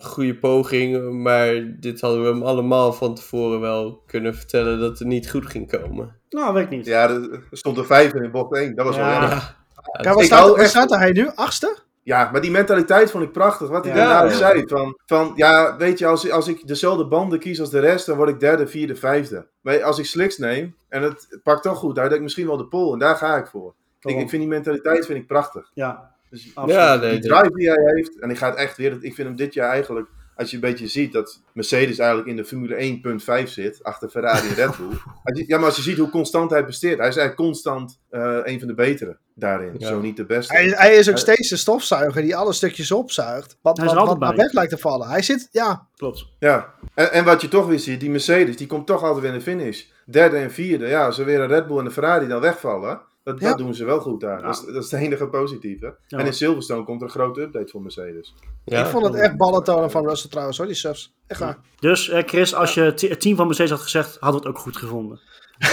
goede 0.04 0.34
poging. 0.38 1.12
Maar 1.22 1.74
dit 1.80 2.00
hadden 2.00 2.22
we 2.22 2.28
hem 2.28 2.42
allemaal 2.42 2.92
van 2.92 3.14
tevoren 3.14 3.60
wel 3.60 4.02
kunnen 4.06 4.34
vertellen 4.34 4.78
dat 4.80 4.98
het 4.98 5.08
niet 5.08 5.30
goed 5.30 5.46
ging 5.46 5.70
komen. 5.70 6.16
Nou, 6.30 6.54
weet 6.54 6.64
ik 6.64 6.70
niet. 6.70 6.86
Ja, 6.86 7.08
er 7.08 7.32
er 7.32 7.42
stond 7.50 7.78
een 7.78 7.84
vijver 7.84 8.22
in 8.22 8.30
bocht 8.30 8.56
1. 8.56 8.74
Dat 8.74 8.86
was 8.86 8.96
wel 8.96 9.04
Ja. 9.04 9.12
jammer. 9.12 9.28
Ja, 9.30 9.58
Ja, 10.02 10.10
wat 10.10 10.20
Ik 10.20 10.26
staat, 10.26 10.56
echt- 10.90 10.94
hij 11.00 11.12
nu? 11.12 11.28
Achtste? 11.34 11.76
Ja, 12.02 12.28
maar 12.32 12.40
die 12.40 12.50
mentaliteit 12.50 13.10
vond 13.10 13.24
ik 13.24 13.32
prachtig. 13.32 13.68
Wat 13.68 13.84
hij 13.84 13.94
Ja. 13.96 14.04
daarna 14.04 14.24
ook 14.24 14.30
zei. 14.30 14.62
Van, 14.66 14.98
van, 15.06 15.32
ja, 15.34 15.76
weet 15.76 15.98
je, 15.98 16.06
als, 16.06 16.30
als 16.30 16.48
ik 16.48 16.66
dezelfde 16.66 17.06
banden 17.06 17.38
kies 17.38 17.60
als 17.60 17.70
de 17.70 17.78
rest, 17.78 18.06
dan 18.06 18.16
word 18.16 18.28
ik 18.28 18.40
derde, 18.40 18.66
vierde, 18.66 18.96
vijfde. 18.96 19.46
Maar 19.60 19.82
als 19.82 19.98
ik 19.98 20.04
slicks 20.06 20.38
neem 20.38 20.76
en 20.88 21.02
het 21.02 21.38
pakt 21.42 21.62
toch 21.62 21.78
goed 21.78 21.86
uit, 21.88 21.94
dan 21.96 22.04
heb 22.04 22.14
ik 22.16 22.22
misschien 22.22 22.46
wel 22.46 22.56
de 22.56 22.66
pole. 22.66 22.92
En 22.92 22.98
daar 22.98 23.16
ga 23.16 23.36
ik 23.36 23.46
voor. 23.46 23.74
Ik, 24.00 24.10
ik 24.18 24.28
vind 24.28 24.42
die 24.42 24.46
mentaliteit 24.50 25.06
vind 25.06 25.18
ik 25.18 25.26
prachtig. 25.26 25.70
Ja, 25.74 26.10
Dus 26.31 26.51
absoluut. 26.55 26.81
ja 26.81 26.95
nee, 26.97 27.19
die 27.19 27.31
drive 27.31 27.55
die 27.55 27.69
hij 27.69 27.93
heeft, 27.95 28.19
en 28.21 28.31
ik 28.31 28.38
ga 28.38 28.49
het 28.49 28.59
echt 28.59 28.77
weer, 28.77 28.93
ik 28.93 29.14
vind 29.14 29.29
hem 29.29 29.37
dit 29.37 29.55
jaar 29.55 29.71
eigenlijk, 29.71 30.09
als 30.37 30.51
je 30.51 30.55
een 30.57 30.62
beetje 30.62 30.87
ziet 30.88 31.12
dat 31.12 31.40
Mercedes 31.53 31.99
eigenlijk 31.99 32.29
in 32.31 32.37
de 32.37 32.45
Formule 32.45 33.01
1.5 33.45 33.49
zit, 33.49 33.83
achter 33.83 34.09
Ferrari 34.09 34.49
en 34.49 34.55
Red 34.55 34.77
Bull. 34.77 34.99
Ja, 35.47 35.57
maar 35.57 35.66
als 35.66 35.77
je 35.77 35.83
ziet 35.83 35.99
hoe 35.99 36.11
constant 36.11 36.51
hij 36.51 36.62
presteert, 36.62 36.99
hij 36.99 37.09
is 37.09 37.16
eigenlijk 37.16 37.49
constant 37.49 38.01
eh, 38.11 38.38
een 38.43 38.59
van 38.59 38.69
de 38.69 38.75
betere 38.75 39.19
daarin, 39.35 39.75
Ja. 39.79 39.88
zo 39.88 40.01
niet 40.01 40.16
de 40.16 40.27
beste. 40.27 40.53
Hij, 40.53 40.66
hij 40.69 40.95
is 40.95 41.11
ook 41.11 41.19
steeds 41.19 41.49
de 41.49 41.57
stofzuiger 41.57 42.23
die 42.23 42.37
alle 42.37 42.53
stukjes 42.53 42.93
opzuigt. 42.93 43.57
Wat, 43.62 43.77
Hij 43.77 43.87
wat, 43.87 43.95
wat 43.95 44.05
altijd 44.05 44.21
naar 44.21 44.37
weg 44.37 44.53
lijkt 44.53 44.71
te 44.71 44.79
vallen. 44.79 45.09
Hij 45.09 45.23
zit, 45.23 45.49
ja, 45.51 45.87
klopt. 45.97 46.27
Ja, 46.38 46.75
en, 46.95 47.12
en 47.12 47.25
wat 47.25 47.40
je 47.40 47.49
toch 47.49 47.66
weer 47.66 47.79
ziet, 47.79 48.01
die 48.01 48.11
Mercedes, 48.11 48.57
die 48.57 48.66
komt 48.66 48.87
toch 48.87 49.03
altijd 49.03 49.23
weer 49.23 49.33
in 49.33 49.38
de 49.38 49.45
finish. 49.45 49.85
Derde 50.07 50.37
en 50.37 50.51
vierde, 50.51 50.87
ja, 50.87 51.07
als 51.07 51.19
er 51.19 51.25
weer 51.25 51.40
een 51.40 51.49
Red 51.49 51.66
Bull 51.66 51.79
en 51.79 51.85
een 51.85 51.90
Ferrari 51.93 52.29
dan 52.29 52.40
wegvallen, 52.40 53.01
dat, 53.22 53.40
Ja. 53.40 53.48
dat 53.48 53.59
doen 53.59 53.74
ze 53.74 53.85
wel 53.85 54.00
goed 54.00 54.20
daar. 54.20 54.38
Ja. 54.40 54.46
Dat, 54.46 54.54
is, 54.66 54.72
dat 54.74 54.85
is 54.85 54.90
het 54.90 55.00
enige 55.00 55.28
positieve. 55.28 55.94
Ja. 56.06 56.18
En 56.18 56.26
in 56.26 56.35
Silverstone 56.35 56.85
komt 56.85 57.00
er 57.00 57.06
een 57.06 57.12
grote 57.12 57.40
update 57.40 57.68
voor 57.70 57.83
Mercedes. 57.83 58.35
ja. 58.64 58.80
ik 58.80 58.87
vond 58.87 59.04
het 59.06 59.14
echt 59.14 59.37
ballentonen 59.37 59.90
van 59.90 60.09
Russell 60.09 60.30
trouwens 60.30 60.59
hoor, 60.59 60.66
die 60.66 60.74
subs. 60.76 61.14
Echt 61.26 61.40
waar. 61.40 61.59
Dus 61.80 62.09
eh, 62.09 62.22
Chris, 62.26 62.54
als 62.54 62.74
je 62.74 62.80
het 62.80 63.20
team 63.20 63.37
van 63.37 63.46
Mercedes 63.46 63.70
had 63.70 63.80
gezegd, 63.80 64.16
hadden 64.20 64.40
we 64.40 64.46
het 64.48 64.56
ook 64.56 64.62
goed 64.62 64.76
gevonden. 64.76 65.20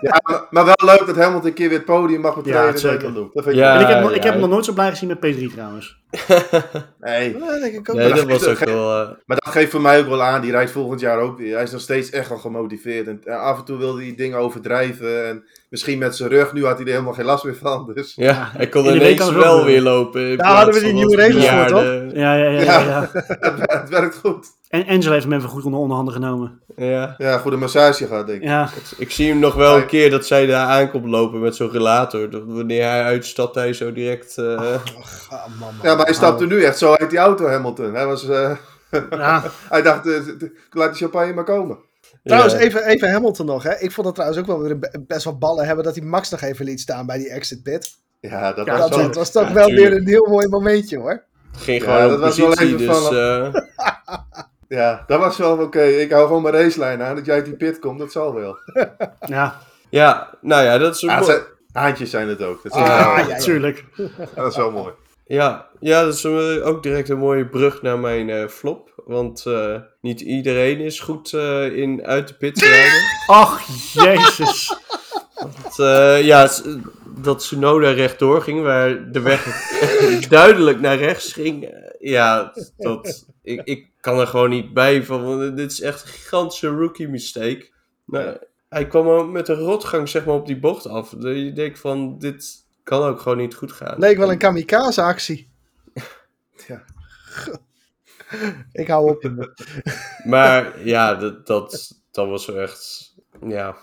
Ja, 0.00 0.20
maar, 0.22 0.46
maar 0.50 0.64
wel 0.64 0.74
leuk 0.84 1.06
dat 1.06 1.16
Hamilton 1.16 1.46
een 1.48 1.54
keer 1.54 1.68
weer 1.68 1.76
het 1.78 1.86
podium 1.86 2.20
mag 2.20 2.34
betreden. 2.36 2.60
Ja, 2.60 2.66
dat 2.70 2.80
zeker. 2.80 2.98
kan 2.98 3.14
doen. 3.14 3.30
Dat 3.32 3.42
vind 3.44 3.56
ik 3.56 3.62
Ja. 3.62 3.74
en 3.74 3.80
ik 3.80 3.86
heb, 3.86 4.00
nog- 4.00 4.12
ik 4.12 4.22
heb 4.22 4.32
hem 4.32 4.40
nog 4.40 4.50
nooit 4.50 4.64
zo 4.64 4.72
blij 4.72 4.90
gezien 4.90 5.08
met 5.08 5.18
P3 5.18 5.52
trouwens. 5.52 5.98
Nee, 7.00 7.38
Ja, 7.38 7.58
denk 7.58 7.74
ik 7.74 7.90
ook 7.90 7.96
Nee, 7.96 8.12
dat 8.12 8.24
was 8.24 8.46
ook 8.46 8.58
wel... 8.58 9.00
eh, 9.02 9.08
maar 9.26 9.36
dat 9.44 9.52
geeft 9.52 9.70
voor 9.70 9.80
mij 9.80 10.00
ook 10.00 10.06
wel 10.08 10.22
aan. 10.22 10.40
Die 10.40 10.50
rijdt 10.50 10.70
volgend 10.70 11.00
jaar 11.00 11.18
ook 11.18 11.38
weer. 11.38 11.54
Hij 11.54 11.62
is 11.62 11.70
nog 11.70 11.80
steeds 11.80 12.10
echt 12.10 12.28
wel 12.28 12.38
gemotiveerd. 12.38 13.06
En, 13.06 13.20
en 13.24 13.40
af 13.40 13.58
en 13.58 13.64
toe 13.64 13.78
wil 13.78 13.96
hij 13.96 14.14
dingen 14.16 14.38
overdrijven. 14.38 15.26
En 15.28 15.44
misschien 15.68 15.98
met 15.98 16.16
zijn 16.16 16.28
rug. 16.28 16.52
Nu 16.52 16.64
had 16.64 16.76
hij 16.76 16.86
er 16.86 16.92
helemaal 16.92 17.12
geen 17.12 17.24
last 17.24 17.44
meer 17.44 17.56
van. 17.56 17.90
Dus 17.94 18.12
ja, 18.16 18.50
hij 18.56 18.68
kon 18.68 18.86
ineens 18.86 19.30
wel 19.30 19.64
weer 19.64 19.82
lopen. 19.82 20.36
Daar 20.38 20.56
hadden 20.56 20.74
we 20.74 20.80
die 20.80 20.92
nieuwe 20.92 21.16
regels 21.16 21.46
voor, 21.46 21.64
bejaarde. 21.64 22.10
Ja, 22.14 22.34
ja, 22.34 22.50
ja. 22.50 22.60
ja, 22.62 22.80
ja. 22.80 23.10
het, 23.80 23.88
werkt 23.88 24.16
goed. 24.16 24.46
En 24.68 24.86
Angela 24.86 25.12
heeft 25.12 25.24
hem 25.24 25.32
even 25.32 25.48
goed 25.48 25.64
onder 25.64 25.80
onderhanden 25.80 26.14
genomen. 26.14 26.60
Ja. 26.76 27.14
Ja, 27.18 27.38
goede 27.38 27.56
massage 27.56 28.06
gaat 28.06 28.26
denk 28.26 28.42
ik. 28.42 28.48
Ja, 28.48 28.68
Ik 28.98 29.10
zie 29.10 29.28
hem 29.28 29.38
nog 29.38 29.54
wel 29.54 29.76
een 29.76 29.86
keer 29.86 30.10
dat 30.10 30.26
zij 30.26 30.46
daar 30.46 30.66
aankomt 30.66 31.06
lopen 31.06 31.40
met 31.40 31.56
zo'n 31.56 31.70
relator. 31.70 32.30
Dat 32.30 32.42
wanneer 32.46 32.82
hij 32.88 33.02
uitstapt, 33.02 33.54
hij 33.54 33.72
zo 33.72 33.92
direct... 33.92 34.38
eh, 34.38 34.44
Ah, 34.54 35.46
man, 35.46 35.58
man. 35.58 35.74
Ja, 35.82 35.94
maar 35.94 36.04
hij 36.04 36.14
stapte 36.14 36.46
nu 36.46 36.62
echt 36.62 36.78
zo 36.78 36.92
uit 36.94 37.10
die 37.10 37.18
auto, 37.18 37.46
Hamilton. 37.46 37.94
Hij, 37.94 38.06
was, 38.06 38.28
eh, 38.28 38.50
ja. 39.10 39.42
hij 39.68 39.82
dacht, 39.82 40.04
laat 40.70 40.88
die 40.90 40.98
champagne 41.02 41.32
maar 41.32 41.44
komen. 41.44 41.78
Trouwens, 42.24 42.52
ja. 42.52 42.58
even, 42.58 42.84
even 42.84 43.10
Hamilton 43.12 43.46
nog. 43.46 43.62
Hè. 43.62 43.78
Ik 43.78 43.92
vond 43.92 44.06
het 44.06 44.14
trouwens 44.14 44.40
ook 44.42 44.46
wel 44.46 44.60
weer 44.60 44.78
be- 44.78 45.04
best 45.06 45.24
wel 45.24 45.38
ballen 45.38 45.66
hebben 45.66 45.84
dat 45.84 45.96
hij 45.96 46.04
Max 46.04 46.30
nog 46.30 46.40
even 46.40 46.64
liet 46.64 46.80
staan 46.80 47.06
bij 47.06 47.18
die 47.18 47.30
exit 47.30 47.62
pit. 47.62 47.94
Ja, 48.20 48.52
dat 48.52 48.66
Ja, 48.66 48.72
was 48.72 48.80
Dat, 48.80 48.96
wel... 48.98 49.06
dat 49.06 49.14
was 49.16 49.30
toch 49.30 49.48
Ja, 49.48 49.52
wel 49.54 49.66
tuurlijk. 49.66 49.88
weer 49.88 49.98
een 49.98 50.06
heel 50.06 50.26
mooi 50.26 50.48
momentje 50.48 50.98
hoor. 50.98 51.22
Ging 51.56 51.82
Ja, 51.84 51.92
gewoon 51.92 52.08
dat 52.08 52.18
op 52.18 52.24
was 52.24 52.36
wel 52.38 52.46
positie, 52.48 52.74
even 52.74 52.86
dus... 52.86 52.96
van- 52.96 53.16
eh, 53.16 53.54
Ja, 54.78 55.04
dat 55.06 55.18
was 55.20 55.36
wel 55.36 55.58
oké. 55.58 55.82
Ik 55.82 56.10
hou 56.10 56.26
gewoon 56.26 56.42
mijn 56.42 56.54
racelijn 56.54 57.02
aan. 57.02 57.14
Dat 57.14 57.26
jij 57.26 57.34
uit 57.34 57.44
die 57.44 57.56
pit 57.56 57.78
komt, 57.78 57.98
dat 57.98 58.12
zal 58.12 58.34
wel. 58.34 58.56
ja. 59.26 59.58
ja, 59.90 60.30
nou 60.40 60.64
ja, 60.64 60.78
dat 60.78 60.94
is 60.94 61.02
een 61.02 61.08
Ah, 61.10 61.18
mooi- 61.20 61.30
zijn- 61.32 61.42
haantjes 61.72 62.10
zijn 62.10 62.28
het 62.28 62.42
ook. 62.42 62.62
Dat 62.62 62.74
is, 62.74 62.78
Ah, 62.80 62.86
ja, 62.86 63.18
ja. 63.18 63.26
natuurlijk. 63.26 63.84
dat 64.34 64.50
is 64.50 64.56
wel 64.56 64.70
mooi. 64.70 64.92
Ja, 65.26 65.68
ja, 65.80 66.04
dat 66.04 66.14
is 66.14 66.26
ook 66.62 66.82
direct 66.82 67.08
een 67.08 67.18
mooie 67.18 67.46
brug 67.46 67.82
naar 67.82 67.98
mijn 67.98 68.30
eh, 68.30 68.46
flop. 68.48 68.86
Want 69.06 69.46
eh, 69.46 69.80
niet 70.00 70.20
iedereen 70.20 70.80
is 70.80 71.00
goed 71.00 71.32
eh, 71.32 71.76
in 71.76 72.06
uit 72.06 72.28
de 72.28 72.34
pit 72.34 72.58
rijden. 72.58 73.02
Ach, 73.26 73.66
jezus. 73.92 74.76
dat, 75.34 75.78
eh, 75.78 76.24
ja, 76.24 76.50
dat 77.18 77.38
Tsunoda 77.38 77.90
rechtdoor 77.90 78.42
ging, 78.42 78.62
waar 78.62 79.12
de 79.12 79.20
weg 79.20 79.70
duidelijk 80.28 80.80
naar 80.80 80.96
rechts 80.96 81.32
ging, 81.32 81.74
ja, 81.98 82.52
dat, 82.76 83.26
ik, 83.42 83.60
ik 83.64 83.90
kan 84.00 84.18
er 84.18 84.26
gewoon 84.26 84.50
niet 84.50 84.74
bij 84.74 85.04
van. 85.04 85.24
want 85.24 85.56
Dit 85.56 85.72
is 85.72 85.80
echt 85.80 86.02
een 86.02 86.08
gigantische 86.08 86.68
rookie 86.68 87.08
mistake. 87.08 87.68
Nou, 88.04 88.36
Hij 88.68 88.86
kwam 88.86 89.32
met 89.32 89.48
een 89.48 89.56
rotgang 89.56 90.08
zeg 90.08 90.24
maar, 90.24 90.34
op 90.34 90.46
die 90.46 90.58
bocht 90.58 90.86
af. 90.86 91.14
Je 91.18 91.52
denkt 91.54 91.78
van, 91.78 92.18
dit 92.18 92.65
kan 92.86 93.02
ook 93.02 93.20
gewoon 93.20 93.38
niet 93.38 93.54
goed 93.54 93.72
gaan. 93.72 93.98
Leek 93.98 94.16
wel 94.16 94.30
een 94.30 94.38
kamikaze 94.38 95.02
actie. 95.02 95.50
Ja. 96.66 96.82
Ik 98.72 98.88
hou 98.88 99.10
op. 99.10 99.30
Maar 100.24 100.84
ja, 100.84 101.14
dat, 101.14 101.46
dat, 101.46 101.92
dat 102.10 102.28
was 102.28 102.46
wel 102.46 102.56
echt. 102.60 103.14
Ja. 103.46 103.76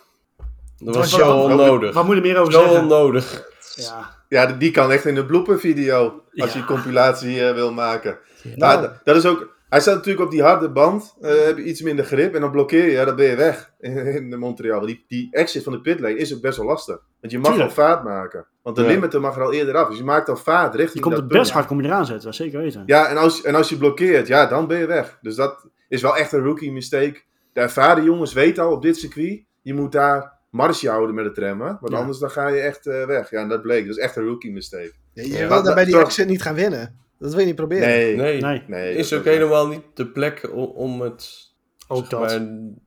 Dat 0.77 0.95
was 0.95 0.95
was 0.95 1.09
zo 1.11 1.17
wel- 1.17 1.43
onnodig. 1.43 1.93
Wat 1.93 2.05
moet 2.05 2.15
je 2.15 2.21
er 2.21 2.27
meer 2.27 2.37
over 2.37 2.53
Zo 2.53 2.59
zeggen? 2.61 2.79
onnodig. 2.81 3.43
Ja. 3.75 4.15
Ja, 4.29 4.45
die 4.45 4.71
kan 4.71 4.91
echt 4.91 5.05
in 5.05 5.15
de 5.15 5.25
blooper 5.25 5.59
video. 5.59 6.23
Als 6.35 6.53
je 6.53 6.59
Ja. 6.59 6.65
compilatie 6.65 7.47
eh, 7.47 7.53
wil 7.53 7.73
maken. 7.73 8.19
Maar 8.57 9.01
dat 9.03 9.15
is 9.15 9.25
ook. 9.25 9.51
Hij 9.69 9.81
staat 9.81 9.95
natuurlijk 9.95 10.25
op 10.25 10.31
die 10.31 10.43
harde 10.43 10.69
band. 10.71 11.13
eh, 11.21 11.43
heb 11.45 11.57
je 11.57 11.63
iets 11.63 11.81
minder 11.81 12.05
grip 12.05 12.35
en 12.35 12.41
dan 12.41 12.51
blokkeer 12.51 12.85
je. 12.85 12.91
Ja, 12.91 13.05
dan 13.05 13.15
ben 13.15 13.25
je 13.25 13.35
weg 13.35 13.71
in, 13.79 13.97
in 13.97 14.29
de 14.29 14.37
Montreal. 14.37 14.85
Die, 14.85 15.05
die 15.07 15.27
exit 15.31 15.63
van 15.63 15.73
de 15.73 15.81
pitlane 15.81 16.17
is 16.17 16.33
ook 16.35 16.41
best 16.41 16.57
wel 16.57 16.65
lastig. 16.67 16.99
Want 17.21 17.33
je 17.33 17.39
mag 17.39 17.59
al 17.59 17.69
vaart 17.69 18.03
maken. 18.03 18.47
Want 18.63 18.75
de 18.75 18.81
Ja. 18.81 18.87
limiter 18.87 19.21
mag 19.21 19.35
er 19.35 19.41
al 19.43 19.53
eerder 19.53 19.75
af. 19.75 19.87
Dus 19.89 19.97
je 19.97 20.03
maakt 20.03 20.29
al 20.29 20.35
vaart 20.35 20.73
Je 20.73 20.79
richting 20.79 21.01
komt 21.03 21.15
dat 21.15 21.23
het 21.23 21.31
best 21.33 21.43
punt. 21.43 21.53
hard 21.53 21.67
kom 21.67 21.81
je 21.81 21.87
eraan 21.87 22.05
zetten, 22.05 22.25
dat 22.25 22.35
zeker 22.35 22.59
weten. 22.59 22.83
Ja, 22.85 23.07
en 23.07 23.17
als, 23.17 23.41
en 23.43 23.55
als 23.55 23.69
je 23.69 23.77
blokkeert, 23.77 24.27
ja, 24.27 24.45
dan 24.45 24.67
ben 24.67 24.77
je 24.79 24.85
weg. 24.85 25.17
Dus 25.21 25.35
dat 25.35 25.65
is 25.87 26.01
wel 26.01 26.17
echt 26.17 26.31
een 26.31 26.43
rookie 26.43 26.71
mistake. 26.71 27.21
De 27.53 27.59
ervaren 27.59 28.03
jongens 28.03 28.33
weten 28.33 28.63
al 28.63 28.71
op 28.71 28.81
dit 28.81 28.97
circuit. 28.97 29.43
Je 29.61 29.73
moet 29.73 29.91
daar 29.91 30.31
marge 30.51 30.89
houden 30.89 31.15
met 31.15 31.25
het 31.25 31.37
remmen. 31.37 31.77
Want 31.81 31.93
Ja. 31.93 31.99
anders 31.99 32.19
dan 32.19 32.29
ga 32.31 32.47
je 32.47 32.59
echt 32.61 32.87
eh, 32.87 33.05
weg. 33.05 33.29
Ja, 33.29 33.41
en 33.41 33.47
dat 33.49 33.61
bleek. 33.61 33.87
Dat 33.87 33.97
is 33.97 34.03
echt 34.03 34.15
een 34.15 34.25
rookie 34.25 34.51
mistake. 34.51 34.91
je 35.13 35.27
Ja. 35.27 35.37
wil 35.37 35.47
Maar 35.49 35.63
daar 35.63 35.75
bij 35.75 35.85
die 35.85 35.97
exit 35.99 36.27
niet 36.27 36.41
gaan 36.41 36.55
winnen. 36.55 36.99
Dat 37.19 37.31
wil 37.31 37.39
je 37.39 37.45
niet 37.45 37.55
proberen. 37.55 37.87
Nee, 37.87 38.15
nee. 38.15 38.41
Nee, 38.41 38.63
Nee, 38.67 38.95
is 38.95 39.13
ook 39.13 39.23
helemaal 39.23 39.67
niet 39.67 39.81
de 39.93 40.07
plek 40.07 40.49
om, 40.53 40.63
om 40.65 41.01
het 41.01 41.51
ook 41.87 41.99
zeg 41.99 42.07
dat. 42.09 42.19
maar, 42.19 42.41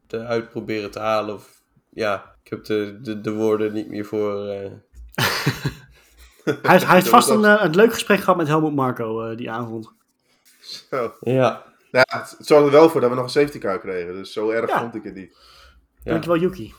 eruit 0.09 0.49
proberen 0.51 0.91
te 0.91 0.99
halen. 0.99 1.35
Of, 1.35 1.63
ja, 1.91 2.35
ik 2.45 2.51
heb 2.51 2.65
de, 2.65 2.99
de, 3.03 3.21
de 3.21 3.33
woorden 3.33 3.73
niet 3.73 3.89
meer 3.91 4.05
voor. 4.05 4.47
eh, 4.49 4.71
Hij, 6.45 6.57
heeft- 6.63 6.85
hij 6.87 6.95
heeft 6.95 7.09
vast 7.17 7.29
een, 7.29 7.45
eh, 7.45 7.63
een 7.65 7.75
leuk 7.75 7.93
gesprek 7.93 8.19
gehad 8.21 8.37
met 8.37 8.47
Helmut 8.47 8.75
Marco 8.75 9.23
eh, 9.31 9.37
die 9.37 9.51
avond. 9.51 9.93
Zo. 10.61 11.13
ja, 11.21 11.63
Nou, 11.91 12.05
ja, 12.11 12.19
het 12.19 12.37
zorgde 12.39 12.67
er 12.67 12.73
wel 12.73 12.89
voor 12.91 13.01
dat 13.01 13.11
we 13.11 13.17
nog 13.17 13.25
een 13.25 13.31
safety 13.31 13.59
car 13.59 13.79
kregen. 13.81 14.15
Dus 14.15 14.33
zo 14.33 14.51
erg 14.51 14.71
Ja. 14.71 14.81
vond 14.81 14.95
ik 14.95 15.05
het 15.05 15.15
niet. 15.15 15.37
Ja. 16.03 16.11
Dankjewel, 16.13 16.39
Yuki. 16.41 16.75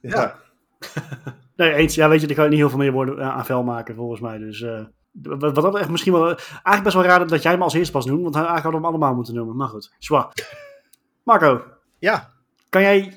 Ja. 0.00 0.10
Ja. 0.20 0.36
Nee, 1.56 1.72
eens. 1.72 1.94
Ja, 1.94 2.08
weet 2.08 2.20
je, 2.20 2.26
daar 2.26 2.36
kan 2.36 2.44
je 2.44 2.50
niet 2.50 2.58
heel 2.58 2.68
veel 2.68 2.78
meer 2.78 2.92
woorden 2.92 3.18
eh, 3.18 3.28
aan 3.36 3.46
vuil 3.46 3.62
maken, 3.62 3.94
volgens 3.94 4.20
mij. 4.20 4.38
Dus 4.38 4.60
eh, 4.62 4.80
wat 5.22 5.40
wat 5.40 5.54
dat 5.54 5.76
echt 5.78 5.88
misschien 5.88 6.12
wel... 6.12 6.26
Eigenlijk 6.26 6.82
best 6.82 6.94
wel 6.94 7.04
raar 7.04 7.26
dat 7.26 7.42
jij 7.42 7.52
hem 7.52 7.62
als 7.62 7.74
eerste 7.74 7.92
pas 7.92 8.04
noemt, 8.06 8.22
want 8.22 8.34
hij 8.34 8.44
eigenlijk 8.44 8.64
hadden 8.64 8.80
we 8.80 8.86
hem 8.86 8.96
allemaal 8.96 9.16
moeten 9.16 9.34
noemen. 9.34 9.56
Maar 9.56 9.68
goed, 9.68 9.94
zwaar. 9.98 10.32
Marco, 11.22 11.62
Ja, 11.98 12.30
kan 12.68 12.82
jij 12.82 13.14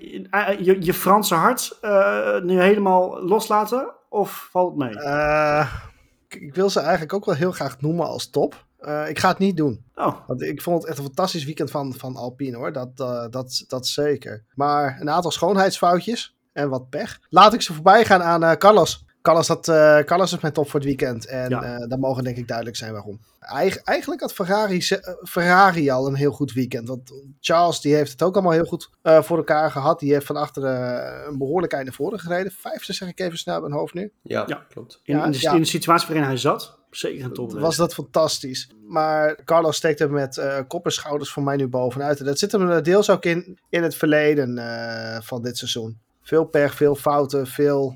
je, 0.59 0.77
je 0.79 0.93
Franse 0.93 1.35
hart 1.35 1.77
eh, 1.81 2.39
nu 2.39 2.61
helemaal 2.61 3.23
loslaten? 3.23 3.91
Of 4.11 4.47
valt 4.51 4.75
mee? 4.75 4.99
eh, 4.99 5.73
ik, 6.27 6.55
wil 6.55 6.69
ze 6.69 6.79
eigenlijk 6.79 7.13
ook 7.13 7.25
wel 7.25 7.35
heel 7.35 7.51
graag 7.51 7.81
noemen 7.81 8.07
als 8.07 8.29
top. 8.29 8.65
Eh, 8.77 9.09
ik 9.09 9.19
ga 9.19 9.27
het 9.29 9.37
niet 9.37 9.57
doen. 9.57 9.85
Oh, 9.95 10.27
Want 10.27 10.41
ik 10.41 10.61
vond 10.61 10.77
het 10.77 10.87
echt 10.87 10.97
een 10.97 11.03
fantastisch 11.03 11.43
weekend 11.45 11.71
van, 11.71 11.93
van 11.93 12.15
Alpine 12.15 12.57
hoor. 12.57 12.71
Dat, 12.71 12.89
eh, 12.95 13.25
dat, 13.29 13.63
dat 13.67 13.87
zeker. 13.87 14.45
Maar 14.53 14.97
een 14.99 15.09
aantal 15.09 15.31
schoonheidsfoutjes 15.31 16.35
en 16.53 16.69
wat 16.69 16.89
pech. 16.89 17.19
Laat 17.29 17.53
ik 17.53 17.61
ze 17.61 17.73
voorbij 17.73 18.05
gaan 18.05 18.23
aan 18.23 18.57
Carlos. 18.57 19.05
Carlos, 19.21 19.47
had, 19.47 19.67
eh, 19.67 19.99
Carlos 19.99 20.33
is 20.33 20.39
mijn 20.39 20.53
top 20.53 20.65
voor 20.69 20.79
het 20.79 20.87
weekend. 20.89 21.25
En 21.25 21.49
Ja. 21.49 21.63
eh 21.63 21.87
daar 21.87 21.99
mogen 21.99 22.23
denk 22.23 22.37
ik 22.37 22.47
duidelijk 22.47 22.77
zijn 22.77 22.91
waarom. 22.93 23.19
Eig- 23.39 23.77
eigenlijk 23.83 24.21
had 24.21 24.33
Ferrari, 24.33 24.77
eh, 24.77 25.13
Ferrari 25.23 25.89
al 25.89 26.07
een 26.07 26.13
heel 26.15 26.31
goed 26.31 26.53
weekend. 26.53 26.87
Want 26.87 27.11
Charles 27.39 27.79
die 27.81 27.95
heeft 27.95 28.11
het 28.11 28.21
ook 28.23 28.33
allemaal 28.33 28.51
heel 28.51 28.65
goed 28.65 28.89
eh, 29.01 29.21
voor 29.21 29.37
elkaar 29.37 29.71
gehad. 29.71 29.99
Die 29.99 30.13
heeft 30.13 30.25
van 30.25 30.35
achter 30.35 30.63
een 31.27 31.37
behoorlijk 31.37 31.73
eind 31.73 31.85
naar 31.85 31.95
voren 31.95 32.19
gereden. 32.19 32.51
Vijfde 32.51 32.93
zeg 32.93 33.09
ik 33.09 33.19
even 33.19 33.37
snel 33.37 33.53
uit 33.53 33.63
mijn 33.63 33.75
hoofd 33.75 33.93
nu. 33.93 34.11
ja, 34.21 34.43
Ja. 34.47 34.65
klopt. 34.69 34.99
in, 35.03 35.17
Ja, 35.17 35.25
in, 35.25 35.31
de, 35.31 35.37
ja. 35.41 35.53
in 35.53 35.61
de 35.61 35.67
situatie 35.67 36.07
waarin 36.07 36.25
hij 36.25 36.37
zat, 36.37 36.77
zeker 36.89 37.25
een 37.25 37.33
top. 37.33 37.51
was 37.51 37.75
dat 37.75 37.93
fantastisch. 37.93 38.69
Maar 38.87 39.43
Carlos 39.45 39.75
steekt 39.75 39.99
er 39.99 40.11
met 40.11 40.37
eh 40.37 40.57
kop 40.67 40.85
en 40.85 40.91
schouders 40.91 41.31
voor 41.31 41.43
mij 41.43 41.55
nu 41.55 41.67
bovenuit. 41.67 42.19
En 42.19 42.25
dat 42.25 42.39
zit 42.39 42.51
hem 42.51 42.83
deels 42.83 43.09
ook 43.09 43.25
in, 43.25 43.59
in 43.69 43.83
het 43.83 43.95
verleden 43.95 44.57
eh, 44.57 45.21
van 45.21 45.41
dit 45.41 45.57
seizoen. 45.57 45.99
Veel 46.21 46.43
pech, 46.45 46.75
veel 46.75 46.95
fouten, 46.95 47.47
veel, 47.47 47.95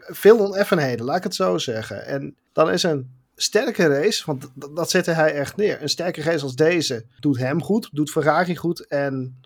veel 0.00 0.38
oneffenheden, 0.38 1.06
laat 1.06 1.16
ik 1.16 1.22
het 1.22 1.34
zo 1.34 1.58
zeggen. 1.58 2.06
En 2.06 2.36
dan 2.52 2.70
is 2.70 2.82
een 2.82 3.10
sterke 3.36 3.86
race, 3.86 4.22
want 4.26 4.50
dat 4.54 4.90
zette 4.90 5.10
hij 5.10 5.34
echt 5.34 5.56
neer. 5.56 5.82
Een 5.82 5.88
sterke 5.88 6.22
race 6.22 6.44
als 6.44 6.54
deze 6.54 7.04
doet 7.20 7.38
hem 7.38 7.62
goed, 7.62 7.88
doet 7.92 8.10
Ferrari 8.10 8.56
goed 8.56 8.86
en 8.86 9.40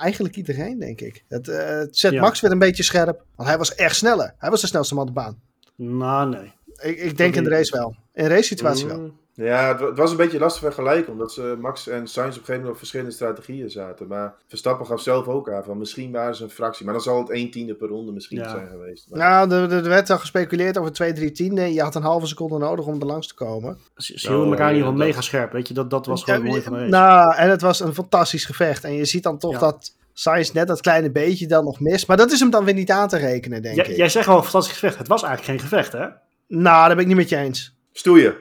eigenlijk 0.00 0.36
iedereen, 0.36 0.78
denk 0.78 1.00
ik. 1.00 1.24
Het, 1.28 1.46
het 1.46 1.98
zet 1.98 2.12
Ja. 2.12 2.20
Max 2.20 2.40
weer 2.40 2.50
een 2.50 2.58
beetje 2.58 2.82
scherp, 2.82 3.24
want 3.34 3.48
hij 3.48 3.58
was 3.58 3.74
echt 3.74 3.96
sneller. 3.96 4.34
Hij 4.38 4.50
was 4.50 4.60
de 4.60 4.66
snelste 4.66 4.94
man 4.94 5.08
op 5.08 5.14
de 5.14 5.20
baan. 5.20 5.40
Nou, 5.76 6.28
nee. 6.28 6.52
Ik, 6.82 6.98
ik 6.98 7.16
denk 7.16 7.34
in 7.34 7.44
de 7.44 7.50
race 7.50 7.76
wel. 7.76 7.94
In 8.14 8.24
een 8.24 8.30
race 8.30 8.42
situatie 8.42 8.86
wel. 8.86 8.98
Mm, 8.98 9.22
Ja, 9.36 9.68
het, 9.68 9.80
wa- 9.80 9.86
het 9.86 9.98
was 9.98 10.10
een 10.10 10.16
beetje 10.16 10.38
lastig 10.38 10.62
vergelijken, 10.62 11.12
omdat 11.12 11.32
ze 11.32 11.56
Max 11.60 11.88
en 11.88 12.06
Sainz 12.06 12.16
op 12.16 12.18
een 12.24 12.32
gegeven 12.32 12.52
moment 12.54 12.70
op 12.70 12.76
verschillende 12.78 13.12
strategieën 13.12 13.70
zaten. 13.70 14.06
Maar 14.06 14.34
Verstappen 14.48 14.86
gaf 14.86 15.00
zelf 15.00 15.26
ook 15.28 15.50
aan 15.50 15.64
van 15.64 15.78
misschien 15.78 16.12
waren 16.12 16.34
ze 16.36 16.42
een 16.44 16.50
fractie, 16.50 16.84
maar 16.84 16.94
dan 16.94 17.02
zal 17.02 17.18
het 17.18 17.30
1 17.30 17.50
tiende 17.50 17.74
per 17.74 17.88
ronde 17.88 18.12
misschien 18.12 18.38
Ja. 18.38 18.48
zijn 18.50 18.68
geweest. 18.68 19.06
Maar- 19.10 19.18
Nou, 19.48 19.52
er, 19.52 19.72
er 19.72 19.88
werd 19.88 20.10
al 20.10 20.18
gespeculeerd 20.18 20.78
over 20.78 20.92
2, 20.92 21.12
3 21.12 21.32
tienden. 21.32 21.72
Je 21.72 21.82
had 21.82 21.94
een 21.94 22.02
halve 22.02 22.26
seconde 22.26 22.58
nodig 22.58 22.86
om 22.86 23.00
er 23.00 23.06
langs 23.06 23.26
te 23.26 23.34
komen. 23.34 23.78
Ze 23.96 24.18
ze 24.18 24.28
hielden 24.28 24.48
elkaar 24.50 24.68
in 24.70 24.74
ieder 24.76 24.90
geval 24.90 25.06
mega 25.06 25.20
scherp. 25.20 25.52
Weet 25.52 25.68
je, 25.68 25.74
dat, 25.74 25.90
dat 25.90 26.06
was 26.06 26.22
gewoon 26.24 26.42
Ja, 26.42 26.46
mooi 26.48 26.62
van 26.62 26.72
de 26.72 26.78
race. 26.78 26.90
Nou, 26.90 27.34
en 27.36 27.50
het 27.50 27.60
was 27.60 27.80
een 27.80 27.94
fantastisch 27.94 28.44
gevecht. 28.44 28.84
En 28.84 28.92
je 28.92 29.04
ziet 29.04 29.22
dan 29.22 29.38
toch 29.38 29.52
Ja. 29.52 29.58
dat 29.58 29.94
Sainz 30.12 30.50
net 30.52 30.66
dat 30.68 30.80
kleine 30.80 31.10
beetje 31.10 31.46
dan 31.46 31.64
nog 31.64 31.80
mist. 31.80 32.06
Maar 32.06 32.16
dat 32.16 32.32
is 32.32 32.40
hem 32.40 32.50
dan 32.50 32.64
weer 32.64 32.74
niet 32.74 32.90
aan 32.90 33.08
te 33.08 33.16
rekenen, 33.16 33.62
denk 33.62 33.76
Jij- 33.76 33.84
ik. 33.86 33.96
jij 33.96 34.08
zegt 34.08 34.26
wel 34.26 34.36
een 34.36 34.42
fantastisch 34.42 34.72
gevecht. 34.72 34.98
Het 34.98 35.08
was 35.08 35.22
eigenlijk 35.22 35.60
geen 35.60 35.68
gevecht, 35.70 35.92
hè? 35.92 36.06
Nou, 36.48 36.86
daar 36.86 36.88
ben 36.88 36.98
ik 36.98 37.06
niet 37.06 37.16
met 37.16 37.28
je 37.28 37.36
eens. 37.36 37.76
Stoeien. 37.92 38.34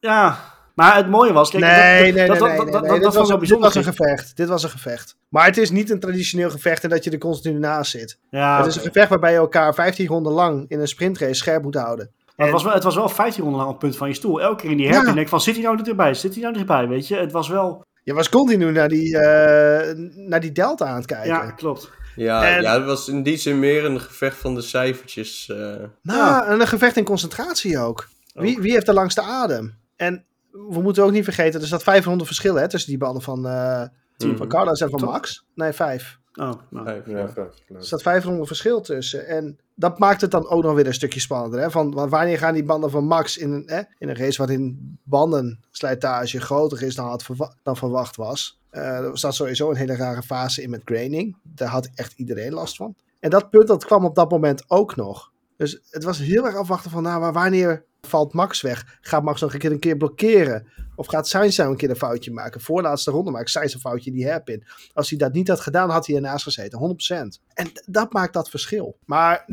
Ja, 0.00 0.38
maar 0.74 0.96
het 0.96 1.08
mooie 1.08 1.32
was... 1.32 1.50
Kijk, 1.50 1.62
nee, 1.62 1.72
dat, 1.72 1.84
nee, 1.84 2.02
nee, 2.02 2.12
nee, 2.12 2.26
dat, 2.26 2.38
dat, 2.38 2.48
nee, 2.48 2.56
dat, 2.56 2.64
nee, 2.64 2.72
dat, 2.72 2.82
nee. 2.82 2.90
dat 2.90 3.00
Dit 3.02 3.14
vond 3.14 3.28
was, 3.28 3.40
een, 3.40 3.48
dit 3.48 3.58
was 3.58 3.74
een 3.74 3.84
gevecht. 3.84 4.36
Dit 4.36 4.48
was 4.48 4.62
een 4.62 4.70
gevecht. 4.70 5.16
Maar 5.28 5.44
het 5.44 5.56
is 5.56 5.70
niet 5.70 5.90
een 5.90 6.00
traditioneel 6.00 6.50
gevecht 6.50 6.84
en 6.84 6.90
dat 6.90 7.04
je 7.04 7.10
er 7.10 7.18
continu 7.18 7.58
naast 7.58 7.90
zit. 7.90 8.18
Ja, 8.30 8.56
het 8.58 8.66
is 8.66 8.76
een 8.76 8.82
gevecht 8.82 9.08
waarbij 9.08 9.32
je 9.32 9.38
elkaar 9.38 9.74
15 9.74 10.06
ronden 10.06 10.32
lang 10.32 10.64
in 10.68 10.80
een 10.80 10.88
sprintrace 10.88 11.34
scherp 11.34 11.62
moet 11.62 11.74
houden. 11.74 12.10
Maar 12.36 12.46
het, 12.46 12.54
was 12.54 12.64
wel, 12.64 12.72
het 12.72 12.82
was 12.82 12.94
wel 12.94 13.08
15 13.08 13.42
ronden 13.42 13.60
lang 13.60 13.74
op 13.74 13.76
het 13.80 13.84
punt 13.84 13.98
van 13.98 14.08
je 14.08 14.14
stoel. 14.14 14.40
Elke 14.40 14.62
keer 14.62 14.70
in 14.70 14.76
die 14.76 14.86
herping 14.86 15.06
Ja. 15.06 15.12
denk 15.12 15.24
ik 15.24 15.30
van, 15.30 15.40
zit 15.40 15.54
hij 15.54 15.64
nou 15.64 15.78
er 15.78 15.84
dichtbij? 15.84 16.14
Zit 16.14 16.32
hij 16.32 16.42
nou 16.42 16.54
dichtbij? 16.54 16.88
Weet 16.88 17.08
je, 17.08 17.16
het 17.16 17.32
was 17.32 17.48
wel... 17.48 17.84
Je 18.02 18.14
was 18.14 18.28
continu 18.28 18.72
naar 18.72 18.88
die, 18.88 19.18
eh, 19.18 19.94
naar 20.14 20.40
die 20.40 20.52
delta 20.52 20.86
aan 20.86 20.96
het 20.96 21.06
kijken. 21.06 21.28
Ja, 21.28 21.50
klopt. 21.50 21.90
Ja, 22.16 22.56
En- 22.56 22.62
ja, 22.62 22.74
het 22.74 22.84
was 22.84 23.08
in 23.08 23.22
die 23.22 23.36
zin 23.36 23.58
meer 23.58 23.84
een 23.84 24.00
gevecht 24.00 24.36
van 24.36 24.54
de 24.54 24.60
cijfertjes. 24.62 25.48
eh. 25.48 25.74
Nou, 26.02 26.46
en 26.46 26.60
een 26.60 26.66
gevecht 26.66 26.96
in 26.96 27.04
concentratie 27.04 27.78
ook. 27.78 28.08
Wie, 28.34 28.58
wie 28.60 28.72
heeft 28.72 28.86
de 28.86 28.92
langste 28.92 29.22
adem? 29.22 29.74
En 29.96 30.24
we 30.50 30.82
moeten 30.82 31.04
ook 31.04 31.10
niet 31.12 31.24
vergeten, 31.24 31.60
er 31.60 31.66
staat 31.66 31.82
500 31.82 32.26
verschil 32.26 32.54
hè, 32.54 32.68
tussen 32.68 32.90
die 32.90 32.98
banden 32.98 33.22
van, 33.22 33.46
eh 33.46 33.82
Mhm. 34.18 34.36
van 34.36 34.48
Carlos 34.48 34.80
en 34.80 34.90
van? 34.90 35.04
Max. 35.04 35.44
Nee, 35.54 35.72
vijf. 35.72 36.18
Oh, 36.34 36.52
nou. 36.70 36.84
Vijf, 36.86 37.06
Ja. 37.06 37.28
Er 37.76 37.84
staat 37.84 38.02
500 38.02 38.46
verschil 38.46 38.80
tussen. 38.80 39.26
En 39.26 39.58
dat 39.74 39.98
maakt 39.98 40.20
het 40.20 40.30
dan 40.30 40.48
ook 40.48 40.62
nog 40.62 40.74
weer 40.74 40.86
een 40.86 40.94
stukje 40.94 41.20
spannender. 41.20 41.60
Hè? 41.60 41.70
Van, 41.70 41.90
wa- 41.94 42.08
wanneer 42.08 42.38
gaan 42.38 42.54
die 42.54 42.64
banden 42.64 42.90
van 42.90 43.04
Max 43.04 43.36
in 43.36 43.52
een, 43.52 43.62
hè, 43.66 43.80
in 43.98 44.08
een 44.08 44.16
race 44.16 44.38
waarin 44.38 44.98
bandenslijtage 45.04 46.40
groter 46.40 46.82
is 46.82 46.94
dan, 46.94 47.06
had 47.08 47.22
verwa- 47.22 47.54
dan 47.62 47.76
verwacht 47.76 48.16
was. 48.16 48.60
Eh, 48.76 48.98
er 48.98 49.18
staat 49.18 49.34
sowieso 49.34 49.70
een 49.70 49.76
hele 49.76 49.96
rare 49.96 50.22
fase 50.22 50.62
in 50.62 50.70
met 50.70 50.82
graining. 50.84 51.36
Daar 51.42 51.68
had 51.68 51.90
echt 51.94 52.12
iedereen 52.16 52.52
last 52.52 52.76
van. 52.76 52.94
En 53.20 53.30
dat 53.30 53.50
punt 53.50 53.66
dat 53.66 53.84
kwam 53.84 54.04
op 54.04 54.14
dat 54.14 54.30
moment 54.30 54.64
ook 54.70 54.96
nog. 54.96 55.32
Dus 55.56 55.80
het 55.90 56.04
was 56.04 56.18
heel 56.18 56.46
erg 56.46 56.56
afwachten 56.56 56.90
van 56.90 57.02
nou, 57.02 57.32
wanneer 57.32 57.84
valt 58.00 58.32
Max 58.32 58.60
weg? 58.60 58.98
Gaat 59.00 59.22
Max 59.22 59.40
nog 59.40 59.52
een 59.52 59.58
keer 59.58 59.72
een 59.72 59.78
keer 59.78 59.96
blokkeren? 59.96 60.66
Of 60.94 61.06
gaat 61.06 61.28
Sainz 61.28 61.58
nou 61.58 61.70
een 61.70 61.76
keer 61.76 61.90
een 61.90 61.96
foutje 61.96 62.32
maken? 62.32 62.60
Voorlaatste 62.60 63.10
ronde 63.10 63.30
maakt 63.30 63.50
Sainz 63.50 63.74
een 63.74 63.80
foutje 63.80 64.10
die 64.12 64.28
hairpin. 64.28 64.64
Als 64.92 65.10
hij 65.10 65.18
dat 65.18 65.32
niet 65.32 65.48
had 65.48 65.60
gedaan, 65.60 65.90
had 65.90 66.06
hij 66.06 66.16
ernaast 66.16 66.42
gezeten. 66.42 66.78
100%. 66.78 67.42
En 67.54 67.70
dat 67.86 68.12
maakt 68.12 68.32
dat 68.32 68.50
verschil. 68.50 68.96
Maar 69.04 69.44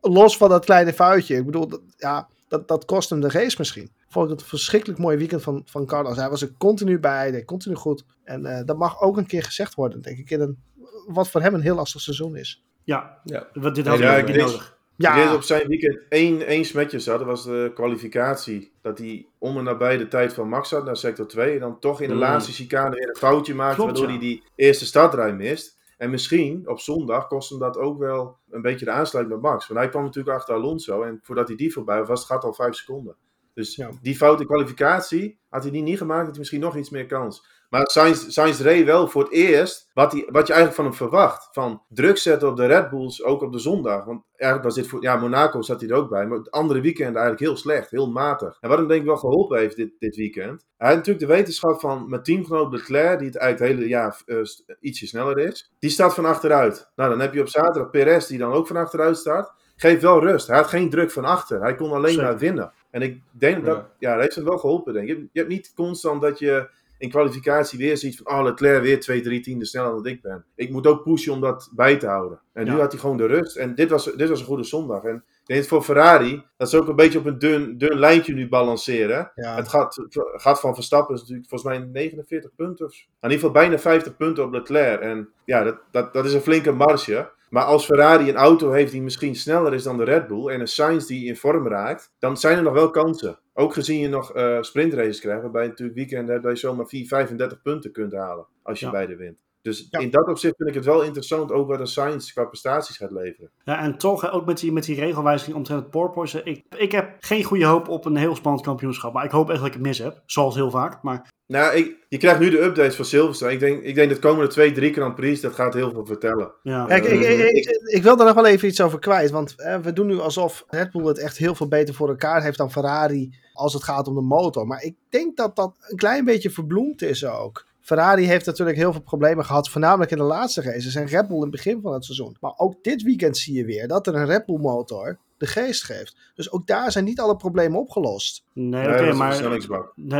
los 0.00 0.36
van 0.36 0.48
dat 0.48 0.64
kleine 0.64 0.92
foutje. 0.92 1.36
Ik 1.36 1.44
bedoel, 1.44 1.80
ja, 1.96 2.28
dat, 2.48 2.68
dat 2.68 2.84
kost 2.84 3.10
hem 3.10 3.20
de 3.20 3.28
race 3.28 3.56
misschien. 3.58 3.90
Vond 4.08 4.24
ik 4.24 4.30
het 4.32 4.40
een 4.40 4.46
verschrikkelijk 4.48 4.98
mooi 5.00 5.16
weekend 5.16 5.42
van, 5.42 5.62
van 5.66 5.86
Carlos. 5.86 6.16
Hij 6.16 6.28
was 6.30 6.42
er 6.42 6.52
continu 6.58 6.98
bij, 6.98 7.16
hij 7.18 7.30
deed 7.30 7.44
continu 7.44 7.74
goed. 7.74 8.04
En 8.24 8.46
eh, 8.46 8.64
dat 8.64 8.78
mag 8.78 9.00
ook 9.00 9.16
een 9.16 9.26
keer 9.26 9.42
gezegd 9.42 9.74
worden, 9.74 10.02
denk 10.02 10.18
ik. 10.18 10.30
In 10.30 10.40
een, 10.40 10.58
wat 11.06 11.30
voor 11.30 11.40
hem 11.40 11.54
een 11.54 11.60
heel 11.60 11.74
lastig 11.74 12.00
seizoen 12.00 12.36
is. 12.36 12.64
Ja, 12.84 13.20
Ja. 13.24 13.46
wat- 13.52 13.74
dit 13.74 13.86
had 13.86 13.98
Ja, 13.98 14.18
ook 14.20 14.26
niet 14.26 14.36
nodig. 14.36 14.76
Ja, 14.96 15.34
op 15.34 15.42
zijn 15.42 15.68
weekend 15.68 16.00
één, 16.08 16.46
één 16.46 16.64
smetje 16.64 16.98
zat. 16.98 17.18
Dat 17.18 17.26
was 17.26 17.44
de 17.44 17.70
kwalificatie. 17.74 18.72
Dat 18.82 18.98
hij 18.98 19.26
om 19.38 19.58
en 19.58 19.64
nabij 19.64 19.96
de 19.96 20.08
tijd 20.08 20.32
van 20.32 20.48
Max 20.48 20.68
zat 20.68 20.84
naar 20.84 20.96
sector 20.96 21.26
2. 21.26 21.54
En 21.54 21.60
dan 21.60 21.78
toch 21.78 22.00
in 22.00 22.08
de 22.08 22.14
Mm. 22.14 22.20
laatste 22.20 22.52
chicane 22.52 22.90
weer 22.94 23.08
een 23.08 23.16
foutje 23.16 23.54
maakte. 23.54 23.74
Klopt, 23.76 23.90
waardoor 23.90 24.12
ja. 24.12 24.18
hij 24.18 24.28
die 24.28 24.42
eerste 24.54 24.86
startrij 24.86 25.32
mist. 25.34 25.76
En 25.98 26.10
misschien 26.10 26.68
op 26.68 26.80
zondag 26.80 27.26
kost 27.26 27.50
hem 27.50 27.58
dat 27.58 27.76
ook 27.76 27.98
wel 27.98 28.36
een 28.50 28.62
beetje 28.62 28.84
de 28.84 28.90
aansluiting 28.90 29.40
met 29.40 29.50
Max. 29.50 29.66
Want 29.66 29.80
hij 29.80 29.88
kwam 29.88 30.04
natuurlijk 30.04 30.36
achter 30.36 30.54
Alonso. 30.54 31.02
En 31.02 31.18
voordat 31.22 31.48
hij 31.48 31.56
die 31.56 31.72
voorbij 31.72 31.98
was, 31.98 32.08
was 32.08 32.18
het 32.20 32.28
gat 32.28 32.44
al 32.44 32.54
vijf 32.54 32.74
seconden. 32.74 33.16
Dus 33.58 33.74
Ja. 33.76 33.90
die 34.02 34.16
fout 34.16 34.40
in 34.40 34.46
kwalificatie, 34.46 35.38
had 35.48 35.62
hij 35.62 35.70
die 35.72 35.82
niet 35.82 35.98
gemaakt, 35.98 36.20
had 36.20 36.28
hij 36.30 36.38
misschien 36.38 36.60
nog 36.60 36.76
iets 36.76 36.90
meer 36.90 37.06
kans. 37.06 37.46
Maar 37.68 37.90
Sainz, 37.90 38.28
Sainz 38.28 38.60
reed 38.60 38.84
wel 38.84 39.08
voor 39.08 39.22
het 39.22 39.32
eerst 39.32 39.90
wat, 39.94 40.12
hij, 40.12 40.26
wat 40.30 40.46
je 40.46 40.52
eigenlijk 40.52 40.74
van 40.74 40.84
hem 40.84 40.94
verwacht. 40.94 41.48
Van 41.52 41.82
druk 41.88 42.16
zetten 42.18 42.48
op 42.48 42.56
de 42.56 42.66
Red 42.66 42.90
Bulls, 42.90 43.22
ook 43.24 43.42
op 43.42 43.52
de 43.52 43.58
zondag. 43.58 44.04
Want 44.04 44.22
eigenlijk 44.32 44.64
was 44.64 44.74
dit 44.74 44.86
voor, 44.86 45.02
ja, 45.02 45.16
Monaco 45.16 45.62
zat 45.62 45.80
hij 45.80 45.90
er 45.90 45.96
ook 45.96 46.08
bij. 46.08 46.26
Maar 46.26 46.38
het 46.38 46.50
andere 46.50 46.80
weekend 46.80 47.08
eigenlijk 47.16 47.40
heel 47.40 47.56
slecht, 47.56 47.90
heel 47.90 48.10
matig. 48.10 48.56
En 48.60 48.68
wat 48.68 48.78
hem 48.78 48.88
denk 48.88 49.00
ik 49.00 49.06
wel 49.06 49.16
geholpen 49.16 49.58
heeft 49.58 49.76
dit, 49.76 49.90
dit 49.98 50.16
weekend. 50.16 50.64
Hij 50.76 50.88
had 50.88 50.96
natuurlijk 50.96 51.26
de 51.26 51.32
wetenschap 51.34 51.80
van 51.80 52.08
mijn 52.08 52.22
teamgenoot 52.22 52.72
Leclerc, 52.72 53.18
die 53.18 53.28
het 53.28 53.36
eigenlijk 53.36 53.72
het 53.72 53.80
hele 53.80 53.90
jaar 53.90 54.22
eh, 54.26 54.36
ietsje 54.80 55.06
sneller 55.06 55.38
is. 55.38 55.72
Die 55.78 55.90
staat 55.90 56.14
van 56.14 56.24
achteruit. 56.24 56.90
Nou, 56.96 57.10
dan 57.10 57.20
heb 57.20 57.34
je 57.34 57.40
op 57.40 57.48
zaterdag 57.48 57.90
Perez, 57.90 58.26
die 58.26 58.38
dan 58.38 58.52
ook 58.52 58.66
van 58.66 58.76
achteruit 58.76 59.16
staat. 59.16 59.52
Geef 59.76 60.00
wel 60.00 60.20
rust. 60.20 60.46
Hij 60.46 60.56
had 60.56 60.66
geen 60.66 60.90
druk 60.90 61.10
van 61.10 61.24
achter. 61.24 61.60
Hij 61.60 61.74
kon 61.74 61.92
alleen 61.92 62.10
Zeker. 62.12 62.24
maar 62.24 62.38
winnen. 62.38 62.72
En 63.02 63.08
ik 63.08 63.20
denk 63.30 63.64
dat, 63.64 63.84
Ja. 63.98 64.12
dat 64.12 64.22
heeft 64.22 64.34
hem 64.34 64.44
wel 64.44 64.58
geholpen, 64.58 64.92
denk 64.92 65.08
ik. 65.08 65.10
Je, 65.14 65.18
hebt- 65.18 65.28
je 65.32 65.38
hebt 65.38 65.52
niet 65.52 65.72
constant 65.74 66.20
dat 66.22 66.38
je 66.38 66.68
in 66.98 67.10
kwalificatie 67.10 67.78
weer 67.78 67.96
ziet 67.96 68.20
van, 68.22 68.32
oh, 68.38 68.44
Leclerc 68.44 68.82
weer 68.82 69.00
2, 69.00 69.20
3 69.20 69.40
tienden 69.40 69.66
sneller 69.66 69.90
dan 69.90 70.06
ik 70.06 70.22
ben. 70.22 70.44
Ik 70.54 70.70
moet 70.70 70.86
ook 70.86 71.02
pushen 71.02 71.32
om 71.32 71.40
dat 71.40 71.70
bij 71.74 71.96
te 71.96 72.06
houden. 72.06 72.40
En 72.52 72.64
nu 72.64 72.70
had 72.70 72.92
hij 72.92 73.00
gewoon 73.00 73.16
de 73.16 73.26
rust. 73.26 73.56
En 73.56 73.74
dit 73.74 73.90
was, 73.90 74.04
dit 74.04 74.28
was 74.28 74.40
een 74.40 74.46
goede 74.46 74.62
zondag. 74.64 75.02
En 75.04 75.14
ik 75.16 75.54
denk 75.54 75.64
voor 75.64 75.82
Ferrari, 75.82 76.44
dat 76.56 76.70
ze 76.70 76.78
ook 76.80 76.88
een 76.88 76.96
beetje 76.96 77.18
op 77.18 77.24
een 77.26 77.38
dun, 77.38 77.78
dun 77.78 77.98
lijntje 77.98 78.34
nu 78.34 78.48
balanceren. 78.48 79.32
Ja. 79.34 79.54
Het 79.56 79.68
gaat, 79.68 80.06
gaat 80.34 80.60
van 80.60 80.74
Verstappen 80.74 81.14
is 81.14 81.20
natuurlijk 81.20 81.48
volgens 81.48 81.70
mij 81.70 81.78
49 81.92 82.50
punten. 82.56 82.86
Of, 82.86 82.92
in 82.92 83.06
ieder 83.22 83.36
geval 83.38 83.50
bijna 83.50 83.78
50 83.78 84.16
punten 84.16 84.44
op 84.44 84.52
Leclerc. 84.52 85.00
En 85.00 85.28
ja, 85.44 85.62
dat, 85.62 85.78
dat, 85.90 86.12
dat 86.12 86.24
is 86.24 86.32
een 86.32 86.40
flinke 86.40 86.72
marge. 86.72 87.30
Maar 87.50 87.64
als 87.64 87.84
Ferrari 87.84 88.28
een 88.28 88.36
auto 88.36 88.70
heeft 88.72 88.92
die 88.92 89.02
misschien 89.02 89.34
sneller 89.34 89.74
is 89.74 89.82
dan 89.82 89.96
de 89.96 90.04
Red 90.04 90.26
Bull. 90.26 90.48
En 90.48 90.60
een 90.60 90.66
Sainz 90.68 91.06
die 91.06 91.26
in 91.26 91.36
vorm 91.36 91.68
raakt. 91.68 92.12
Dan 92.18 92.36
zijn 92.36 92.56
er 92.56 92.62
nog 92.62 92.72
wel 92.72 92.90
kansen. 92.90 93.38
Ook 93.54 93.72
gezien 93.72 94.00
je 94.00 94.08
nog 94.08 94.32
eh 94.32 94.58
sprintraces 94.60 95.20
krijgt. 95.20 95.42
Waarbij 95.42 95.62
je 95.62 95.68
natuurlijk 95.68 95.98
weekenden 95.98 96.42
waar 96.42 96.50
je 96.52 96.58
zomaar 96.58 96.86
4, 96.86 97.06
35 97.06 97.62
punten 97.62 97.92
kunt 97.92 98.12
halen. 98.12 98.46
Als 98.62 98.80
je 98.80 98.86
Ja. 98.86 98.92
beide 98.92 99.16
wint. 99.16 99.38
Dus 99.68 99.86
Ja. 99.90 99.98
in 99.98 100.10
dat 100.10 100.28
opzicht 100.28 100.54
vind 100.56 100.68
ik 100.68 100.74
het 100.74 100.84
wel 100.84 101.02
interessant. 101.02 101.52
Ook 101.52 101.68
wat 101.68 101.80
een 101.80 101.86
Sainz 101.86 102.32
qua 102.32 102.44
prestaties 102.44 102.96
gaat 102.96 103.10
leveren. 103.10 103.50
Ja, 103.64 103.80
en 103.80 103.98
toch, 103.98 104.30
ook 104.30 104.46
met 104.46 104.58
die, 104.58 104.72
met 104.72 104.84
die 104.84 105.00
regelwijziging 105.00 105.56
omtrent 105.56 105.80
het 105.80 105.90
porpoise. 105.90 106.42
Ik, 106.42 106.64
ik 106.76 106.92
heb 106.92 107.16
geen 107.20 107.44
goede 107.44 107.64
hoop 107.64 107.88
op 107.88 108.04
een 108.04 108.16
heel 108.16 108.36
spannend 108.36 108.64
kampioenschap. 108.64 109.12
Maar 109.12 109.24
ik 109.24 109.30
hoop 109.30 109.48
echt 109.50 109.58
dat 109.58 109.66
ik 109.66 109.72
het 109.72 109.82
mis 109.82 109.98
heb. 109.98 110.22
Zoals 110.26 110.54
heel 110.54 110.70
vaak. 110.70 111.02
Maar 111.02 111.28
Nou, 111.46 111.76
ik, 111.76 111.96
je 112.08 112.16
krijgt 112.16 112.40
nu 112.40 112.50
de 112.50 112.62
updates 112.62 112.96
van 112.96 113.04
Silverstone. 113.04 113.52
Ik 113.52 113.60
denk, 113.60 113.82
ik 113.82 113.94
denk 113.94 114.08
dat 114.10 114.22
de 114.22 114.28
komende 114.28 114.50
twee, 114.50 114.72
drie 114.72 114.92
Grand 114.92 115.14
Prix, 115.14 115.40
dat 115.40 115.52
gaat 115.54 115.74
heel 115.74 115.90
veel 115.90 116.06
vertellen. 116.06 116.52
ja. 116.62 116.84
Kijk, 116.84 117.04
ik, 117.04 117.20
ik, 117.20 117.38
ik, 117.50 117.68
ik 117.84 118.02
wil 118.02 118.16
daar 118.16 118.26
nog 118.26 118.34
wel 118.34 118.46
even 118.46 118.68
iets 118.68 118.80
over 118.80 118.98
kwijt. 118.98 119.30
Want 119.30 119.54
eh, 119.60 119.78
we 119.78 119.92
doen 119.92 120.06
nu 120.06 120.18
alsof 120.20 120.64
Red 120.68 120.90
Bull 120.90 121.06
het 121.06 121.18
echt 121.18 121.36
heel 121.38 121.54
veel 121.54 121.68
beter 121.68 121.94
voor 121.94 122.08
elkaar 122.08 122.42
heeft 122.42 122.58
dan 122.58 122.70
Ferrari 122.72 123.30
als 123.52 123.72
het 123.72 123.82
gaat 123.82 124.06
om 124.08 124.14
de 124.14 124.20
motor. 124.20 124.66
Maar 124.66 124.82
ik 124.82 124.94
denk 125.08 125.36
dat 125.36 125.56
dat 125.56 125.74
een 125.80 125.96
klein 125.96 126.24
beetje 126.24 126.50
verbloemd 126.50 127.02
is 127.02 127.24
ook. 127.26 127.66
Ferrari 127.88 128.24
heeft 128.26 128.46
natuurlijk 128.46 128.76
heel 128.76 128.92
veel 128.92 129.00
problemen 129.02 129.44
gehad, 129.44 129.68
voornamelijk 129.68 130.10
in 130.10 130.16
de 130.16 130.22
laatste 130.22 130.62
races 130.62 130.94
en 130.94 131.06
Red 131.06 131.26
Bull 131.28 131.36
in 131.36 131.42
het 131.42 131.50
begin 131.50 131.80
van 131.80 131.92
het 131.92 132.04
seizoen. 132.04 132.36
Maar 132.40 132.52
ook 132.56 132.82
dit 132.82 133.02
weekend 133.02 133.36
zie 133.36 133.54
je 133.56 133.64
weer 133.64 133.88
dat 133.88 134.06
er 134.06 134.14
een 134.14 134.26
Red 134.26 134.46
Bull 134.46 134.58
motor 134.58 135.18
de 135.36 135.46
geest 135.46 135.84
geeft. 135.84 136.16
Dus 136.34 136.52
ook 136.52 136.66
daar 136.66 136.92
zijn 136.92 137.04
niet 137.04 137.20
alle 137.20 137.36
problemen 137.36 137.78
opgelost. 137.80 138.44
nee, 138.52 138.88
oké, 138.88 138.96
een 139.08 139.16
maar... 139.16 139.36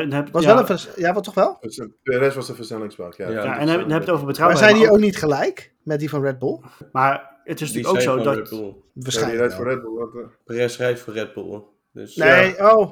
heb, 0.08 0.28
Was 0.32 0.42
ja, 0.42 0.48
wel 0.48 0.58
een 0.58 0.66
vers- 0.66 0.88
ja, 0.96 1.12
wat 1.12 1.24
toch 1.24 1.34
wel? 1.34 1.58
Eh, 1.60 1.86
Perez 2.02 2.34
was 2.34 2.46
de 2.46 2.54
versnellingsbak, 2.54 3.14
ja. 3.14 3.28
Ja, 3.30 3.58
en 3.58 3.68
heb, 3.68 3.80
eh, 3.80 3.86
heb 3.86 3.88
je 3.88 3.94
het 3.94 4.08
over 4.10 4.14
Maar 4.16 4.26
betrouwbaarheid. 4.26 4.58
zijn 4.58 4.74
die 4.74 4.84
maar 4.84 4.92
ook 4.92 5.00
niet 5.00 5.16
gelijk 5.16 5.72
met 5.82 5.98
die 6.00 6.10
van 6.10 6.22
Red 6.22 6.38
Bull? 6.38 6.60
Maar 6.92 7.40
het 7.44 7.60
is 7.60 7.72
Die 7.72 7.82
natuurlijk 7.82 8.08
ook 8.10 8.18
zo 8.18 8.24
dat... 8.24 8.36
Red 8.36 8.48
Bull. 8.48 8.58
Ja, 8.66 8.72
die 8.92 9.02
Waarschijnlijk. 9.02 9.38
rijdt 9.38 9.54
voor. 9.54 9.68
Red 9.68 9.82
Bull. 9.82 10.22
eh, 10.22 10.28
Perez 10.44 10.76
rijdt 10.78 11.00
voor 11.00 11.12
Red 11.12 11.34
Bull. 11.34 11.62
Dus 11.92 12.16
Nee, 12.16 12.70
oh, 12.72 12.90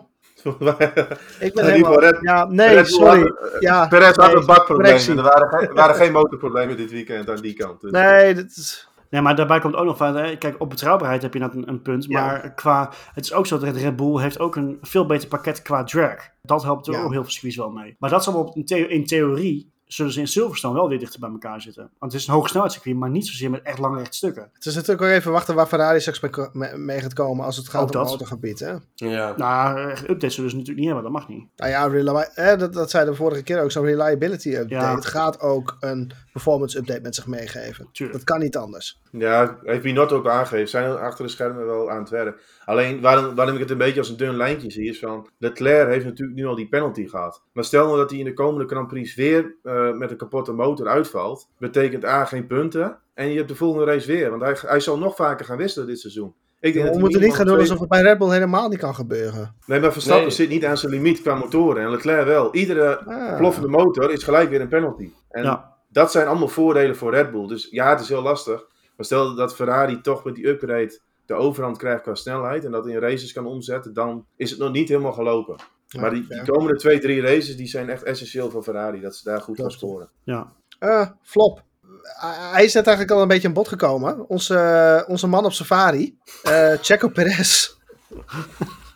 ik 1.40 1.54
ben 1.54 1.64
helemaal... 1.72 2.00
Red- 2.00 2.18
ja, 2.20 2.44
nee, 2.46 2.74
Red 2.74 2.88
sorry. 2.88 3.20
had- 3.20 3.56
Ja, 3.60 3.86
Perez 3.88 4.16
had 4.16 4.26
nee, 4.26 4.36
een 4.36 4.46
bakprobleem. 4.46 4.96
er 5.18 5.22
waren, 5.22 5.48
geen- 5.48 5.68
er 5.68 5.74
waren 5.74 5.94
geen 5.94 6.12
motorproblemen 6.12 6.76
dit 6.76 6.90
weekend 6.90 7.30
aan 7.30 7.36
die 7.40 7.54
kant. 7.54 7.80
Dus. 7.80 7.90
Nee, 7.90 8.34
dat 8.34 8.44
is... 8.44 8.88
Nee, 9.10 9.20
maar 9.20 9.36
daarbij 9.36 9.60
komt 9.60 9.74
ook 9.74 9.84
nog 9.84 9.96
van, 9.96 10.16
hè, 10.16 10.36
kijk, 10.36 10.54
op 10.58 10.70
betrouwbaarheid 10.70 11.22
heb 11.22 11.32
je 11.34 11.38
net 11.40 11.54
een, 11.54 11.68
een 11.68 11.82
punt. 11.82 12.04
Ja. 12.08 12.20
Maar 12.26 12.54
qua, 12.54 12.90
het 13.14 13.24
is 13.24 13.32
ook 13.32 13.46
zo 13.46 13.58
dat 13.58 13.76
Red 13.76 13.96
Bull 13.96 14.20
heeft 14.20 14.38
ook 14.38 14.56
een 14.56 14.78
veel 14.82 15.06
beter 15.06 15.28
pakket 15.28 15.62
qua 15.62 15.84
drag. 15.84 16.16
Dat 16.42 16.62
helpt 16.62 16.86
er 16.86 16.92
Ja. 16.92 17.02
ook 17.02 17.12
heel 17.12 17.22
veel 17.22 17.30
circuits 17.30 17.56
wel 17.56 17.70
mee. 17.70 17.96
Maar 17.98 18.10
dat 18.10 18.20
is 18.20 18.28
allemaal 18.28 18.54
in, 18.54 18.64
the- 18.64 18.88
in 18.88 19.04
theorie, 19.06 19.72
zullen 19.86 20.12
ze 20.12 20.20
in 20.20 20.26
Silverstone 20.26 20.74
wel 20.74 20.88
weer 20.88 20.98
dichter 20.98 21.20
bij 21.20 21.30
elkaar 21.30 21.60
zitten. 21.60 21.90
Want 21.98 22.12
het 22.12 22.20
is 22.20 22.26
een 22.26 22.34
hoogsnelheidscircuit, 22.34 22.96
maar 22.96 23.10
niet 23.10 23.26
zozeer 23.26 23.50
met 23.50 23.62
echt 23.62 23.78
lange 23.78 23.98
rechte 23.98 24.16
stukken. 24.16 24.50
Het 24.52 24.66
is 24.66 24.74
natuurlijk 24.74 25.02
ook 25.02 25.08
even 25.08 25.32
wachten 25.32 25.54
waar 25.54 25.66
Ferrari 25.66 26.00
straks 26.00 26.20
mee, 26.20 26.30
ko- 26.30 26.50
mee- 26.52 26.76
mee 26.76 27.00
gaat 27.00 27.12
komen 27.12 27.44
als 27.44 27.56
het 27.56 27.68
gaat 27.68 27.82
Ook 27.82 27.94
om 27.94 28.00
het 28.00 28.08
dat. 28.08 28.10
motorgebied. 28.18 28.58
Hè? 28.58 28.74
ja. 28.94 29.34
Nou, 29.36 29.90
echt 29.90 30.02
updates 30.02 30.34
zullen 30.34 30.50
ze 30.50 30.56
natuurlijk 30.56 30.86
niet 30.86 30.94
hebben, 30.94 31.12
dat 31.12 31.20
mag 31.20 31.28
niet. 31.28 31.46
Nou 31.56 31.70
ja, 31.70 31.86
reli- 31.86 32.26
eh, 32.34 32.58
dat, 32.58 32.72
dat 32.72 32.90
zei 32.90 33.04
de 33.04 33.14
vorige 33.14 33.42
keer 33.42 33.62
ook, 33.62 33.70
zo'n 33.70 33.84
reliability 33.84 34.48
update 34.54 34.74
Ja. 34.74 35.00
gaat 35.00 35.40
ook 35.40 35.76
een 35.80 36.10
performance 36.32 36.78
update 36.78 37.00
met 37.00 37.14
zich 37.14 37.26
meegeven. 37.26 37.88
Tuurlijk. 37.92 38.18
Dat 38.18 38.26
kan 38.28 38.38
niet 38.40 38.56
anders. 38.56 39.00
Ja, 39.10 39.58
heeft 39.62 39.82
Binotto 39.82 40.16
ook 40.16 40.28
aangegeven. 40.28 40.68
Zijn 40.68 40.84
er 40.84 40.98
achter 40.98 41.24
de 41.24 41.30
schermen 41.30 41.66
wel 41.66 41.90
aan 41.90 41.98
het 42.00 42.10
werk. 42.10 42.40
Alleen 42.64 43.00
waarom, 43.00 43.34
waarom 43.34 43.54
ik 43.54 43.60
het 43.60 43.70
een 43.70 43.78
beetje 43.78 43.98
als 43.98 44.08
een 44.08 44.16
dun 44.16 44.36
lijntje 44.36 44.70
zie, 44.70 44.88
is 44.88 44.98
van 44.98 45.28
Leclerc 45.38 45.88
heeft 45.88 46.04
natuurlijk 46.04 46.38
nu 46.38 46.46
al 46.46 46.54
die 46.54 46.68
penalty 46.68 47.08
gehad. 47.08 47.42
Maar 47.52 47.64
stel 47.64 47.84
nou 47.86 47.96
dat 47.98 48.10
hij 48.10 48.18
in 48.18 48.24
de 48.24 48.32
komende 48.32 48.68
Grand 48.68 48.88
Prix 48.88 49.14
weer 49.14 49.54
eh, 49.76 49.92
met 49.92 50.10
een 50.10 50.16
kapotte 50.16 50.52
motor 50.52 50.88
uitvalt, 50.88 51.48
betekent 51.58 52.04
A 52.04 52.24
geen 52.24 52.46
punten. 52.46 52.98
En 53.14 53.28
je 53.28 53.36
hebt 53.36 53.48
de 53.48 53.54
volgende 53.54 53.86
race 53.92 54.06
weer. 54.06 54.30
Want 54.30 54.42
hij, 54.42 54.56
hij 54.60 54.80
zal 54.80 54.98
nog 54.98 55.16
vaker 55.16 55.44
gaan 55.46 55.56
wisselen 55.56 55.86
dit 55.86 56.00
seizoen. 56.00 56.34
Ik 56.60 56.72
denk 56.72 56.84
dat 56.86 56.94
We 56.94 57.00
moeten 57.00 57.20
niet 57.20 57.34
gaan 57.34 57.44
doen 57.46 57.54
twee- 57.54 57.66
alsof 57.66 57.80
het 57.80 57.88
bij 57.88 58.02
Red 58.02 58.18
Bull 58.18 58.30
helemaal 58.30 58.68
niet 58.68 58.78
kan 58.78 58.94
gebeuren. 58.94 59.54
Nee, 59.66 59.80
maar 59.80 59.92
Verstappen 59.92 60.22
Nee. 60.26 60.34
zit 60.34 60.48
niet 60.48 60.64
aan 60.64 60.76
zijn 60.78 60.92
limiet 60.92 61.22
qua 61.22 61.34
motoren. 61.34 61.82
En 61.82 61.90
Leclerc 61.90 62.24
wel. 62.26 62.54
Iedere 62.54 62.98
Ah. 62.98 63.36
ploffende 63.36 63.68
motor 63.68 64.10
is 64.12 64.22
gelijk 64.22 64.50
weer 64.50 64.60
een 64.60 64.68
penalty. 64.68 65.10
En 65.30 65.42
Ja. 65.42 65.72
dat 65.88 66.10
zijn 66.10 66.26
allemaal 66.26 66.48
voordelen 66.48 66.96
voor 66.96 67.10
Red 67.14 67.30
Bull. 67.30 67.46
Dus 67.46 67.68
ja, 67.70 67.90
het 67.90 68.00
is 68.00 68.08
heel 68.08 68.22
lastig. 68.22 68.66
Maar 68.96 69.06
stel 69.06 69.34
dat 69.34 69.54
Ferrari 69.54 70.00
toch 70.00 70.24
met 70.24 70.34
die 70.34 70.48
upgrade 70.48 71.00
de 71.26 71.34
overhand 71.34 71.76
krijgt 71.78 72.02
qua 72.02 72.14
snelheid. 72.14 72.64
En 72.64 72.70
dat 72.70 72.86
in 72.86 72.98
races 72.98 73.32
kan 73.32 73.46
omzetten. 73.46 73.92
Dan 73.94 74.26
is 74.36 74.50
het 74.50 74.58
nog 74.58 74.72
niet 74.72 74.88
helemaal 74.88 75.12
gelopen. 75.12 75.56
Ja, 75.86 76.00
maar 76.00 76.10
die, 76.10 76.26
die 76.28 76.42
komende 76.42 76.78
twee, 76.78 76.98
drie 76.98 77.20
races 77.20 77.56
die 77.56 77.66
zijn 77.66 77.88
echt 77.88 78.02
essentieel 78.02 78.50
voor 78.50 78.62
Ferrari. 78.62 79.00
Dat 79.00 79.16
ze 79.16 79.24
daar 79.24 79.40
goed 79.40 79.60
gaan 79.60 79.70
scoren. 79.70 80.08
Ja. 80.24 80.52
Eh, 80.78 81.06
flop. 81.22 81.64
Uh, 81.84 82.52
hij 82.52 82.64
is 82.64 82.74
net 82.74 82.86
eigenlijk 82.86 83.16
al 83.16 83.22
een 83.22 83.28
beetje 83.28 83.48
aan 83.48 83.54
bod 83.54 83.68
gekomen. 83.68 84.28
Onze, 84.28 85.04
onze 85.08 85.26
man 85.26 85.44
op 85.44 85.52
safari, 85.52 86.18
eh 86.42 86.72
Checo 86.80 87.08
Perez. 87.08 87.74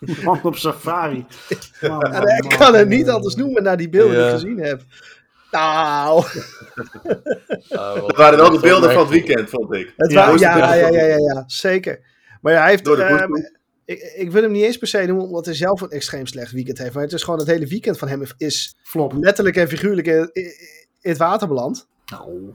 Man 0.23 0.43
op 0.43 0.55
safari. 0.55 1.25
Man, 1.81 1.91
man, 1.97 2.13
En 2.13 2.37
ik 2.37 2.43
man, 2.43 2.57
kan 2.57 2.73
het 2.73 2.87
niet 2.87 3.09
anders 3.09 3.35
noemen 3.35 3.63
na 3.63 3.75
die 3.75 3.89
beelden 3.89 4.15
die 4.15 4.25
ik 4.25 4.31
gezien 4.31 4.59
heb. 4.59 4.81
Nou, 5.51 6.25
Ah, 7.69 7.95
Dat 7.95 8.15
waren 8.15 8.37
wel 8.37 8.51
de 8.51 8.59
beelden 8.59 8.91
van 8.91 9.01
het 9.01 9.09
weekend, 9.09 9.49
vond 9.49 9.73
ik. 9.73 9.93
het 9.95 10.11
Ja, 10.11 10.29
ja, 10.29 10.57
ja, 10.57 10.87
ja, 10.87 11.03
ja, 11.03 11.17
ja, 11.17 11.43
zeker. 11.47 11.99
Maar 12.41 12.53
ja, 12.53 12.59
hij 12.59 12.69
heeft... 12.69 12.85
Door 12.85 12.95
de 12.95 13.25
boet. 13.27 13.59
Ik, 13.85 13.99
ik 14.15 14.31
wil 14.31 14.41
hem 14.41 14.51
niet 14.51 14.63
eens 14.63 14.77
per 14.77 14.87
se 14.87 15.05
noemen 15.05 15.25
omdat 15.25 15.45
hij 15.45 15.53
zelf 15.53 15.81
een 15.81 15.89
extreem 15.89 16.25
slecht 16.25 16.51
weekend 16.51 16.77
heeft. 16.77 16.93
Maar 16.93 17.03
het 17.03 17.13
is 17.13 17.23
gewoon 17.23 17.39
het 17.39 17.47
hele 17.47 17.67
weekend 17.67 17.97
van 17.97 18.07
hem 18.07 18.23
is 18.37 18.75
Flop. 18.83 19.13
letterlijk 19.13 19.55
en 19.55 19.67
figuurlijk 19.67 20.07
in, 20.07 20.53
het 21.01 21.17
water 21.17 21.47
beland. 21.47 21.87
Nou, 22.05 22.53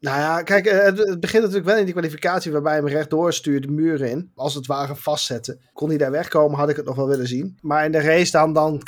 Nou 0.00 0.18
ja, 0.18 0.42
kijk, 0.42 0.66
eh, 0.66 0.78
het, 0.78 0.98
het 0.98 1.20
begint 1.20 1.42
natuurlijk 1.42 1.70
wel 1.70 1.78
in 1.78 1.84
die 1.84 1.92
kwalificatie 1.92 2.52
waarbij 2.52 2.72
hij 2.72 2.80
hem 2.80 2.90
rechtdoor 2.90 3.32
stuurt 3.32 3.62
de 3.62 3.70
muren 3.70 4.10
in. 4.10 4.30
Als 4.34 4.54
het 4.54 4.66
ware 4.66 4.96
vastzetten. 4.96 5.60
Kon 5.72 5.88
hij 5.88 5.98
daar 5.98 6.10
wegkomen, 6.10 6.58
had 6.58 6.68
ik 6.68 6.76
het 6.76 6.84
nog 6.84 6.96
wel 6.96 7.08
willen 7.08 7.26
zien. 7.26 7.58
Maar 7.60 7.84
in 7.84 7.92
de 7.92 8.00
race 8.00 8.30
dan, 8.30 8.52
dan 8.52 8.82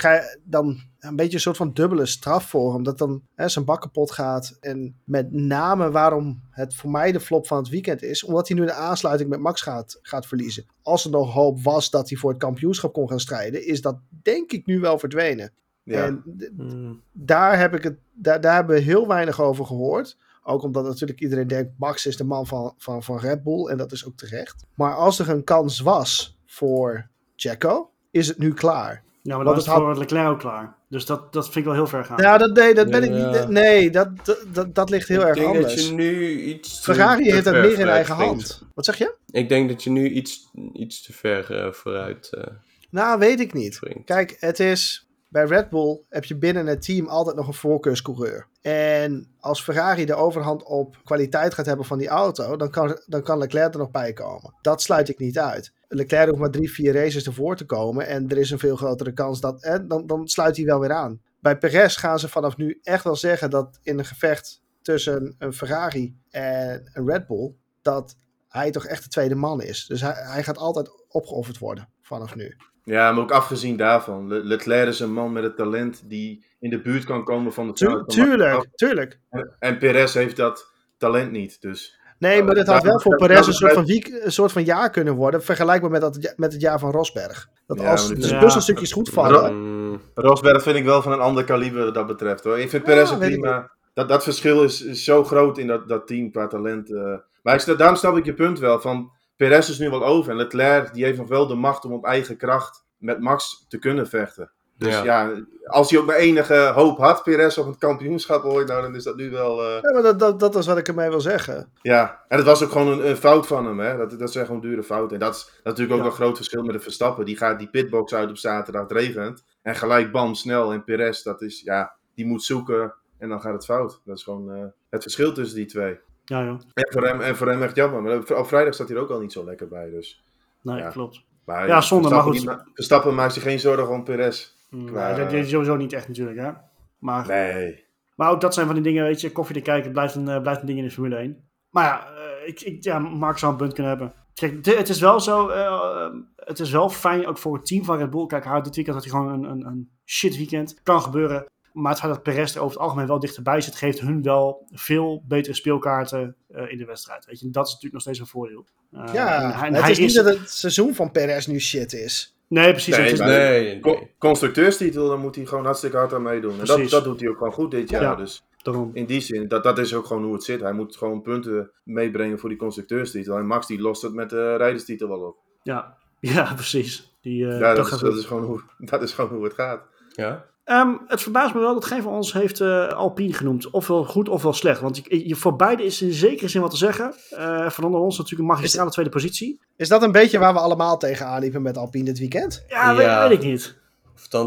dan 0.44 0.89
een 1.00 1.16
beetje 1.16 1.34
een 1.34 1.40
soort 1.40 1.56
van 1.56 1.72
dubbele 1.72 2.06
straf 2.06 2.48
voor 2.48 2.72
hem. 2.72 2.82
Dat 2.82 2.98
dan 2.98 3.22
hè, 3.34 3.48
zijn 3.48 3.64
bak 3.64 3.80
kapot 3.80 4.10
gaat. 4.10 4.56
En 4.60 5.00
met 5.04 5.32
name 5.32 5.90
waarom 5.90 6.42
het 6.50 6.74
voor 6.74 6.90
mij 6.90 7.12
de 7.12 7.20
flop 7.20 7.46
van 7.46 7.58
het 7.58 7.68
weekend 7.68 8.02
is. 8.02 8.24
Omdat 8.24 8.48
hij 8.48 8.56
nu 8.56 8.64
de 8.64 8.72
aansluiting 8.72 9.30
met 9.30 9.40
Max 9.40 9.60
gaat, 9.60 9.98
gaat 10.02 10.26
verliezen. 10.26 10.66
Als 10.82 11.04
er 11.04 11.10
nog 11.10 11.32
hoop 11.32 11.62
was 11.62 11.90
dat 11.90 12.08
hij 12.08 12.18
voor 12.18 12.30
het 12.30 12.40
kampioenschap 12.40 12.92
kon 12.92 13.08
gaan 13.08 13.20
strijden. 13.20 13.66
Is 13.66 13.80
dat 13.80 13.98
denk 14.22 14.52
ik 14.52 14.66
nu 14.66 14.80
wel 14.80 14.98
verdwenen. 14.98 15.52
Ja. 15.82 16.04
En 16.04 16.22
Hmm. 16.56 17.02
daar, 17.12 17.58
heb 17.58 17.74
ik 17.74 17.82
het, 17.82 17.98
daar, 18.12 18.40
daar 18.40 18.54
hebben 18.54 18.76
we 18.76 18.82
heel 18.82 19.06
weinig 19.08 19.40
over 19.40 19.66
gehoord. 19.66 20.16
Ook 20.42 20.62
omdat 20.62 20.84
natuurlijk 20.84 21.20
iedereen 21.20 21.46
denkt, 21.46 21.72
Max 21.78 22.06
is 22.06 22.16
de 22.16 22.24
man 22.24 22.46
van, 22.46 22.74
van, 22.78 23.02
van 23.02 23.18
Red 23.18 23.42
Bull. 23.42 23.66
En 23.66 23.76
dat 23.76 23.92
is 23.92 24.06
ook 24.06 24.16
terecht. 24.16 24.64
Maar 24.74 24.94
als 24.94 25.18
er 25.18 25.28
een 25.28 25.44
kans 25.44 25.80
was 25.80 26.38
voor 26.46 27.08
Checo, 27.36 27.90
is 28.10 28.28
het 28.28 28.38
nu 28.38 28.52
klaar. 28.54 29.02
ja, 29.22 29.36
maar 29.36 29.44
dan 29.44 29.56
is 29.56 29.66
het 29.66 29.74
het 29.74 29.82
voor 29.84 29.98
Leclerc 29.98 30.28
ook 30.28 30.38
klaar. 30.38 30.78
Dus 30.90 31.06
dat, 31.06 31.32
dat 31.32 31.44
vind 31.44 31.56
ik 31.56 31.64
wel 31.64 31.74
heel 31.74 31.86
ver 31.86 32.04
gaan. 32.04 32.20
Nou, 32.20 32.38
dat, 32.38 32.56
nee, 32.56 32.74
dat 32.74 32.90
ben 32.90 33.02
ik 33.02 33.10
Ja. 33.10 33.30
niet. 33.40 33.48
Nee, 33.48 33.90
dat, 33.90 34.08
dat, 34.24 34.38
dat, 34.52 34.74
dat 34.74 34.90
ligt 34.90 35.08
heel 35.08 35.20
ik 35.20 35.26
erg 35.26 35.36
denk 35.36 35.46
anders. 35.48 35.74
dat 35.74 35.84
je 35.86 35.92
nu 35.92 36.40
iets 36.40 36.76
te- 36.76 36.82
Ferrari 36.82 37.32
heeft 37.32 37.44
dat 37.44 37.54
meer 37.54 37.78
in 37.78 37.88
eigen 37.88 38.14
springt. 38.14 38.34
hand. 38.50 38.62
Wat 38.74 38.84
zeg 38.84 38.98
je? 38.98 39.14
Ik 39.30 39.48
denk 39.48 39.68
dat 39.68 39.82
je 39.84 39.90
nu 39.90 40.08
iets, 40.08 40.50
iets 40.72 41.02
te 41.02 41.12
ver 41.12 41.64
eh, 41.64 41.72
vooruit 41.72 42.28
eh, 42.32 42.44
Nou, 42.90 43.18
weet 43.18 43.40
ik 43.40 43.52
niet. 43.52 43.74
springt. 43.74 44.04
Kijk, 44.04 44.36
het 44.40 44.60
is. 44.60 45.04
Bij 45.28 45.44
Red 45.44 45.68
Bull 45.70 46.00
heb 46.08 46.24
je 46.24 46.36
binnen 46.36 46.66
het 46.66 46.82
team 46.84 47.06
altijd 47.06 47.36
nog 47.36 47.46
een 47.46 47.54
voorkeurscoureur. 47.54 48.46
En 48.62 49.34
als 49.40 49.62
Ferrari 49.62 50.04
de 50.04 50.14
overhand 50.14 50.62
op 50.64 50.96
kwaliteit 51.04 51.54
gaat 51.54 51.66
hebben 51.66 51.86
van 51.86 51.98
die 51.98 52.08
auto, 52.08 52.56
dan 52.56 52.70
kan, 52.70 53.00
dan 53.06 53.22
kan 53.22 53.38
Leclerc 53.38 53.72
er 53.72 53.78
nog 53.78 53.90
bij 53.90 54.12
komen. 54.12 54.54
Dat 54.62 54.82
sluit 54.82 55.08
ik 55.08 55.18
niet 55.18 55.38
uit. 55.38 55.72
Leclerc 55.92 56.28
hoeft 56.28 56.40
maar 56.40 56.50
drie, 56.50 56.70
vier 56.72 56.92
races 56.92 57.26
ervoor 57.26 57.56
te 57.56 57.66
komen. 57.66 58.06
En 58.06 58.28
er 58.28 58.38
is 58.38 58.50
een 58.50 58.58
veel 58.58 58.76
grotere 58.76 59.12
kans 59.12 59.40
dat. 59.40 59.62
En 59.62 59.88
dan, 59.88 60.06
dan 60.06 60.28
sluit 60.28 60.56
hij 60.56 60.64
wel 60.66 60.80
weer 60.80 60.92
aan. 60.92 61.20
Bij 61.40 61.58
Perez 61.58 61.98
gaan 61.98 62.18
ze 62.18 62.28
vanaf 62.28 62.56
nu 62.56 62.78
echt 62.82 63.04
wel 63.04 63.16
zeggen 63.16 63.50
dat 63.50 63.78
in 63.82 63.98
een 63.98 64.04
gevecht 64.04 64.62
tussen 64.82 65.34
een 65.38 65.52
Ferrari 65.52 66.16
en 66.30 66.90
een 66.92 67.06
Red 67.06 67.26
Bull. 67.26 67.52
dat 67.82 68.16
hij 68.48 68.70
toch 68.70 68.86
echt 68.86 69.02
de 69.02 69.08
tweede 69.08 69.34
man 69.34 69.62
is. 69.62 69.86
Dus 69.86 70.00
hij, 70.00 70.12
hij 70.16 70.42
gaat 70.42 70.58
altijd 70.58 70.90
opgeofferd 71.08 71.58
worden 71.58 71.88
vanaf 72.02 72.34
nu. 72.34 72.56
Ja, 72.84 73.12
maar 73.12 73.22
ook 73.22 73.30
afgezien 73.32 73.76
daarvan. 73.76 74.28
Le- 74.28 74.38
Leclerc 74.44 74.88
is 74.88 75.00
een 75.00 75.12
man 75.12 75.32
met 75.32 75.42
het 75.42 75.56
talent 75.56 76.02
die 76.08 76.44
in 76.58 76.70
de 76.70 76.80
buurt 76.80 77.04
kan 77.04 77.24
komen 77.24 77.52
van 77.52 77.66
de 77.66 77.72
Tu- 77.72 78.04
tuurlijk, 78.06 78.68
tuurlijk. 78.74 79.20
En- 79.30 79.56
En 79.58 79.78
Perez 79.78 80.14
heeft 80.14 80.36
dat 80.36 80.72
talent 80.96 81.30
niet. 81.30 81.60
Dus 81.60 81.99
Nee, 82.20 82.42
maar 82.42 82.54
dit 82.54 82.66
had 82.66 82.74
dat- 82.74 82.84
wel 82.84 83.00
voor 83.00 83.10
dat- 83.10 83.20
Perez 83.20 83.38
een 83.40 83.44
dat- 83.46 83.54
soort, 83.54 83.72
van 83.72 83.84
week, 83.84 84.20
een 84.24 84.32
soort 84.32 84.52
van 84.52 84.64
jaar 84.64 84.90
kunnen 84.90 85.14
worden. 85.14 85.42
Vergelijkbaar 85.42 85.90
met, 85.90 86.00
dat, 86.00 86.34
met 86.36 86.52
het 86.52 86.60
jaar 86.60 86.78
van 86.78 86.90
Rosberg. 86.90 87.48
Dat 87.66 87.80
als 87.80 88.08
de 88.08 88.28
Ja. 88.28 88.38
puzzelstukjes 88.38 88.92
goed 88.92 89.08
vallen. 89.08 89.54
Mm, 89.56 90.00
Rosberg 90.14 90.62
vind 90.62 90.76
ik 90.76 90.84
wel 90.84 91.02
van 91.02 91.12
een 91.12 91.20
ander 91.20 91.44
kaliber 91.44 91.84
wat 91.84 91.94
dat 91.94 92.06
betreft. 92.06 92.44
Hoor. 92.44 92.58
Ik 92.58 92.70
vind 92.70 92.82
Perez 92.84 93.10
een 93.10 93.18
prima. 93.18 93.70
Dat, 93.94 94.08
dat 94.08 94.22
verschil 94.22 94.62
is, 94.62 94.82
is 94.82 95.04
zo 95.04 95.24
groot 95.24 95.58
in 95.58 95.66
dat, 95.66 95.88
dat 95.88 96.06
team 96.06 96.30
qua 96.30 96.46
talent. 96.46 96.92
eh. 96.94 97.14
Maar 97.42 97.54
ik, 97.68 97.78
daarom 97.78 97.96
snap 97.96 98.16
ik 98.16 98.24
je 98.24 98.34
punt 98.34 98.58
wel. 98.58 98.80
Van 98.80 99.10
Perez 99.36 99.68
is 99.68 99.78
nu 99.78 99.90
wel 99.90 100.04
over. 100.04 100.30
En 100.30 100.36
Leclerc 100.36 100.94
die 100.94 101.04
heeft 101.04 101.18
nog 101.18 101.28
wel 101.28 101.46
de 101.46 101.54
macht 101.54 101.84
om 101.84 101.92
op 101.92 102.04
eigen 102.04 102.36
kracht 102.36 102.84
met 102.96 103.20
Max 103.20 103.64
te 103.68 103.78
kunnen 103.78 104.08
vechten. 104.08 104.50
Dus 104.80 104.94
Ja. 104.94 105.04
ja, 105.04 105.32
als 105.66 105.90
hij 105.90 106.00
ook 106.00 106.06
maar 106.06 106.16
enige 106.16 106.54
hoop 106.74 106.98
had, 106.98 107.22
Perez, 107.22 107.58
op 107.58 107.66
het 107.66 107.78
kampioenschap 107.78 108.44
ooit, 108.44 108.68
nou, 108.68 108.82
dan 108.82 108.94
is 108.94 109.04
dat 109.04 109.16
nu 109.16 109.30
wel. 109.30 109.62
eh, 109.64 109.82
Ja, 109.82 109.92
maar 109.92 110.02
dat, 110.02 110.18
dat, 110.18 110.40
dat 110.40 110.54
is 110.56 110.66
wat 110.66 110.78
ik 110.78 110.88
ermee 110.88 111.08
wil 111.08 111.20
zeggen. 111.20 111.72
Ja, 111.82 112.24
en 112.28 112.36
het 112.36 112.46
was 112.46 112.62
ook 112.64 112.70
gewoon 112.70 112.86
een, 112.88 113.08
een 113.08 113.16
fout 113.16 113.46
van 113.46 113.66
hem. 113.66 113.78
Hè? 113.78 113.96
Dat, 113.96 114.18
dat 114.18 114.32
zijn 114.32 114.46
gewoon 114.46 114.60
dure 114.60 114.82
fouten. 114.82 115.14
En 115.14 115.20
dat 115.22 115.34
is, 115.34 115.44
dat 115.44 115.52
is 115.56 115.60
natuurlijk 115.64 115.92
ook 115.92 116.04
Ja. 116.04 116.06
een 116.10 116.16
groot 116.16 116.36
verschil 116.36 116.62
met 116.62 116.72
de 116.74 116.80
Verstappen. 116.80 117.24
Die 117.24 117.36
gaat 117.36 117.58
die 117.58 117.68
pitbox 117.68 118.14
uit 118.14 118.28
op 118.30 118.36
zaterdag, 118.36 118.82
het 118.82 118.92
regent. 118.92 119.44
En 119.62 119.74
gelijk 119.76 120.12
bam, 120.12 120.34
snel. 120.34 120.72
En 120.72 120.84
Perez, 120.84 121.22
dat 121.22 121.42
is, 121.42 121.60
ja, 121.64 121.92
die 122.14 122.26
moet 122.26 122.42
zoeken 122.44 122.94
en 123.18 123.28
dan 123.28 123.40
gaat 123.40 123.52
het 123.52 123.64
fout. 123.64 124.00
Dat 124.04 124.16
is 124.16 124.22
gewoon 124.22 124.52
eh, 124.54 124.64
het 124.90 125.02
verschil 125.02 125.32
tussen 125.32 125.56
die 125.56 125.66
twee. 125.66 125.98
Ja, 126.24 126.44
joh. 126.44 126.60
En 126.74 126.86
voor 126.92 127.06
hem, 127.06 127.20
en 127.20 127.36
voor 127.36 127.48
hem 127.48 127.62
echt 127.62 127.76
jammer. 127.76 128.02
Maar 128.02 128.38
op- 128.38 128.46
vrijdag 128.46 128.74
staat 128.74 128.88
hij 128.88 128.96
er 128.96 129.02
ook 129.02 129.10
al 129.10 129.20
niet 129.20 129.32
zo 129.32 129.44
lekker 129.44 129.68
bij. 129.68 129.90
Dus. 129.90 130.22
Nee, 130.62 130.76
Ja. 130.78 130.90
klopt. 130.90 131.22
Maar, 131.44 131.66
Ja, 131.66 131.80
zonde, 131.80 132.08
maar 132.08 132.22
Verstappen, 132.22 132.64
goed. 132.64 132.74
Verstappen 132.74 133.14
maakt 133.14 133.32
zich 133.32 133.42
geen 133.42 133.60
zorgen 133.60 133.88
om 133.88 134.04
Perez. 134.04 134.58
Nee, 134.70 134.84
Qua- 134.84 135.14
dat 135.14 135.32
is 135.32 135.50
sowieso 135.50 135.76
niet 135.76 135.92
echt 135.92 136.08
natuurlijk, 136.08 136.38
hè. 136.38 136.50
Maar, 136.98 137.26
Nee. 137.26 137.84
maar 138.14 138.30
ook 138.30 138.40
dat 138.40 138.54
zijn 138.54 138.66
van 138.66 138.74
die 138.74 138.84
dingen, 138.84 139.04
weet 139.04 139.20
je, 139.20 139.32
koffie 139.32 139.54
te 139.54 139.60
kijken 139.62 139.92
blijft 139.92 140.14
een, 140.14 140.28
eh, 140.28 140.40
blijft 140.40 140.60
een 140.60 140.66
ding 140.66 140.78
in 140.78 140.84
de 140.84 140.90
Formule 140.90 141.16
1. 141.16 141.48
Maar 141.70 141.84
ja, 141.84 142.06
eh, 142.06 142.48
ik, 142.48 142.60
ik, 142.60 142.84
ja 142.84 142.98
Mark 142.98 143.38
zou 143.38 143.52
een 143.52 143.58
punt 143.58 143.72
kunnen 143.72 143.92
hebben. 143.92 144.12
Kijk, 144.34 144.64
het 144.66 144.88
is 144.88 145.00
wel 145.00 145.20
zo, 145.20 145.48
eh, 145.48 146.08
het 146.36 146.58
is 146.60 146.70
wel 146.70 146.88
fijn 146.88 147.26
ook 147.26 147.38
voor 147.38 147.54
het 147.56 147.66
team 147.66 147.84
van 147.84 147.98
Red 147.98 148.10
Bull. 148.10 148.26
Kijk, 148.26 148.44
had 148.44 148.64
dit 148.64 148.74
weekend 148.74 148.96
had 148.96 149.04
hij 149.04 149.14
gewoon 149.14 149.32
een, 149.44 149.50
een, 149.50 149.66
een 149.66 149.90
shit 150.04 150.36
weekend. 150.36 150.80
Kan 150.82 151.02
gebeuren. 151.02 151.44
Maar 151.72 151.90
het 151.90 152.00
feit 152.00 152.12
dat 152.14 152.22
Perez 152.22 152.54
er 152.54 152.60
over 152.60 152.72
het 152.74 152.82
algemeen 152.84 153.06
wel 153.06 153.18
dichterbij 153.18 153.60
zit, 153.60 153.74
geeft 153.74 154.00
hun 154.00 154.22
wel 154.22 154.66
veel 154.70 155.24
betere 155.28 155.54
speelkaarten 155.54 156.36
in 156.68 156.78
de 156.78 156.84
wedstrijd. 156.84 157.24
Weet 157.26 157.40
je, 157.40 157.46
en 157.46 157.52
dat 157.52 157.66
is 157.66 157.72
natuurlijk 157.72 157.92
nog 157.92 158.02
steeds 158.02 158.18
een 158.18 158.26
voordeel. 158.26 158.66
Ja, 158.90 159.42
en 159.42 159.50
hij- 159.58 159.66
en 159.68 159.74
het 159.74 159.82
hij 159.82 159.90
is 159.90 159.98
niet 159.98 160.14
dat 160.14 160.24
het 160.24 160.50
seizoen 160.50 160.94
van 160.94 161.10
Perez 161.10 161.46
nu 161.46 161.60
shit 161.60 161.92
is. 161.92 162.36
Nee, 162.50 162.70
precies. 162.70 162.96
Nee, 162.96 163.14
nee, 163.14 163.80
Co- 163.80 163.92
nee. 163.92 164.14
constructeurstitel, 164.18 165.08
dan 165.08 165.20
moet 165.20 165.36
hij 165.36 165.46
gewoon 165.46 165.64
hartstikke 165.64 165.96
hard 165.96 166.12
aan 166.12 166.22
meedoen. 166.22 166.50
En 166.52 166.58
dat, 166.58 166.66
Precies. 166.66 166.90
dat 166.90 167.04
doet 167.04 167.20
hij 167.20 167.28
ook 167.28 167.36
gewoon 167.36 167.52
goed 167.52 167.70
dit 167.70 167.90
jaar. 167.90 168.02
Ja. 168.02 168.14
Dus 168.14 168.44
daarom. 168.62 168.90
in 168.94 169.06
die 169.06 169.20
zin, 169.20 169.48
dat, 169.48 169.62
dat 169.62 169.78
is 169.78 169.94
ook 169.94 170.06
gewoon 170.06 170.24
hoe 170.24 170.32
het 170.32 170.44
zit. 170.44 170.60
Hij 170.60 170.72
moet 170.72 170.96
gewoon 170.96 171.22
punten 171.22 171.70
meebrengen 171.82 172.38
voor 172.38 172.48
die 172.48 172.58
constructeurstitel. 172.58 173.36
En 173.36 173.46
Max 173.46 173.66
die 173.66 173.80
lost 173.80 174.02
het 174.02 174.14
met 174.14 174.30
de 174.30 174.56
rijderstitel 174.56 175.08
wel 175.08 175.20
op. 175.20 175.36
Ja, 175.62 175.96
ja 176.20 176.54
precies. 176.54 177.16
Die, 177.20 177.46
eh, 177.48 177.58
ja, 177.60 177.74
dat, 177.74 177.76
dat 177.76 177.94
is, 177.94 178.00
dat, 178.00 178.16
is 178.16 178.24
gewoon 178.24 178.44
hoe, 178.44 178.60
dat 178.90 179.02
is 179.02 179.12
gewoon 179.12 179.30
hoe 179.30 179.44
het 179.44 179.54
gaat. 179.54 179.82
Ja? 180.12 180.46
Ehm, 180.70 180.90
het 181.06 181.22
verbaast 181.22 181.54
me 181.54 181.60
wel 181.60 181.74
dat 181.74 181.84
geen 181.84 182.02
van 182.02 182.12
ons 182.12 182.32
heeft 182.32 182.60
eh, 182.60 182.88
Alpine 182.88 183.32
genoemd. 183.32 183.70
Ofwel 183.70 184.04
goed 184.04 184.28
ofwel 184.28 184.52
slecht. 184.52 184.80
Want 184.80 184.96
je, 184.96 185.28
je- 185.28 185.34
voor 185.36 185.56
beide 185.56 185.84
is 185.84 186.02
in 186.02 186.12
zekere 186.12 186.48
zin 186.48 186.60
wat 186.60 186.70
te 186.70 186.76
zeggen. 186.76 187.14
Eh 187.30 187.70
Fernando 187.70 187.96
Alonso 187.98 188.18
natuurlijk 188.22 188.48
een 188.48 188.54
magistrale 188.56 188.90
tweede 188.90 189.10
positie. 189.10 189.60
Is 189.76 189.88
dat 189.88 190.02
een 190.02 190.12
beetje 190.12 190.38
waar 190.38 190.52
we 190.52 190.58
allemaal 190.58 190.96
tegenaan 190.98 191.40
liepen 191.40 191.62
met 191.62 191.76
Alpine 191.76 192.04
dit 192.04 192.18
weekend? 192.18 192.64
Ja, 192.68 192.90
Ja. 192.90 192.96
Weet, 192.96 193.28
weet 193.28 193.38
ik 193.38 193.44
niet. 193.44 193.78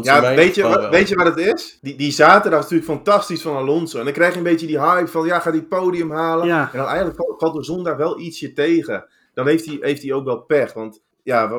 Ja, 0.04 0.20
weet 0.36 0.54
je, 0.54 0.62
wat, 0.62 0.88
weet 0.90 1.08
je 1.08 1.14
wat 1.14 1.26
het 1.26 1.38
is? 1.38 1.78
Die, 1.82 1.96
die 1.96 2.12
zaterdag 2.12 2.58
is 2.64 2.70
natuurlijk 2.70 2.90
fantastisch 3.04 3.42
van 3.42 3.56
Alonso. 3.56 3.98
En 3.98 4.04
dan 4.04 4.12
krijg 4.12 4.32
je 4.32 4.38
een 4.38 4.44
beetje 4.44 4.66
die 4.66 4.80
hype 4.80 5.10
van, 5.10 5.26
ja, 5.26 5.34
gaat 5.34 5.44
hij 5.52 5.56
het 5.56 5.68
podium 5.68 6.10
halen? 6.10 6.46
Ja. 6.46 6.68
En 6.72 6.78
dan 6.78 6.86
eigenlijk 6.86 7.16
valt, 7.36 7.56
er 7.56 7.64
zondag 7.64 7.96
wel 7.96 8.20
ietsje 8.20 8.52
tegen. 8.52 9.04
Dan 9.34 9.46
heeft 9.46 9.66
hij, 9.66 9.76
heeft 9.80 10.02
hij 10.02 10.12
ook 10.12 10.24
wel 10.24 10.38
pech. 10.40 10.72
Want 10.72 11.00
ja, 11.22 11.50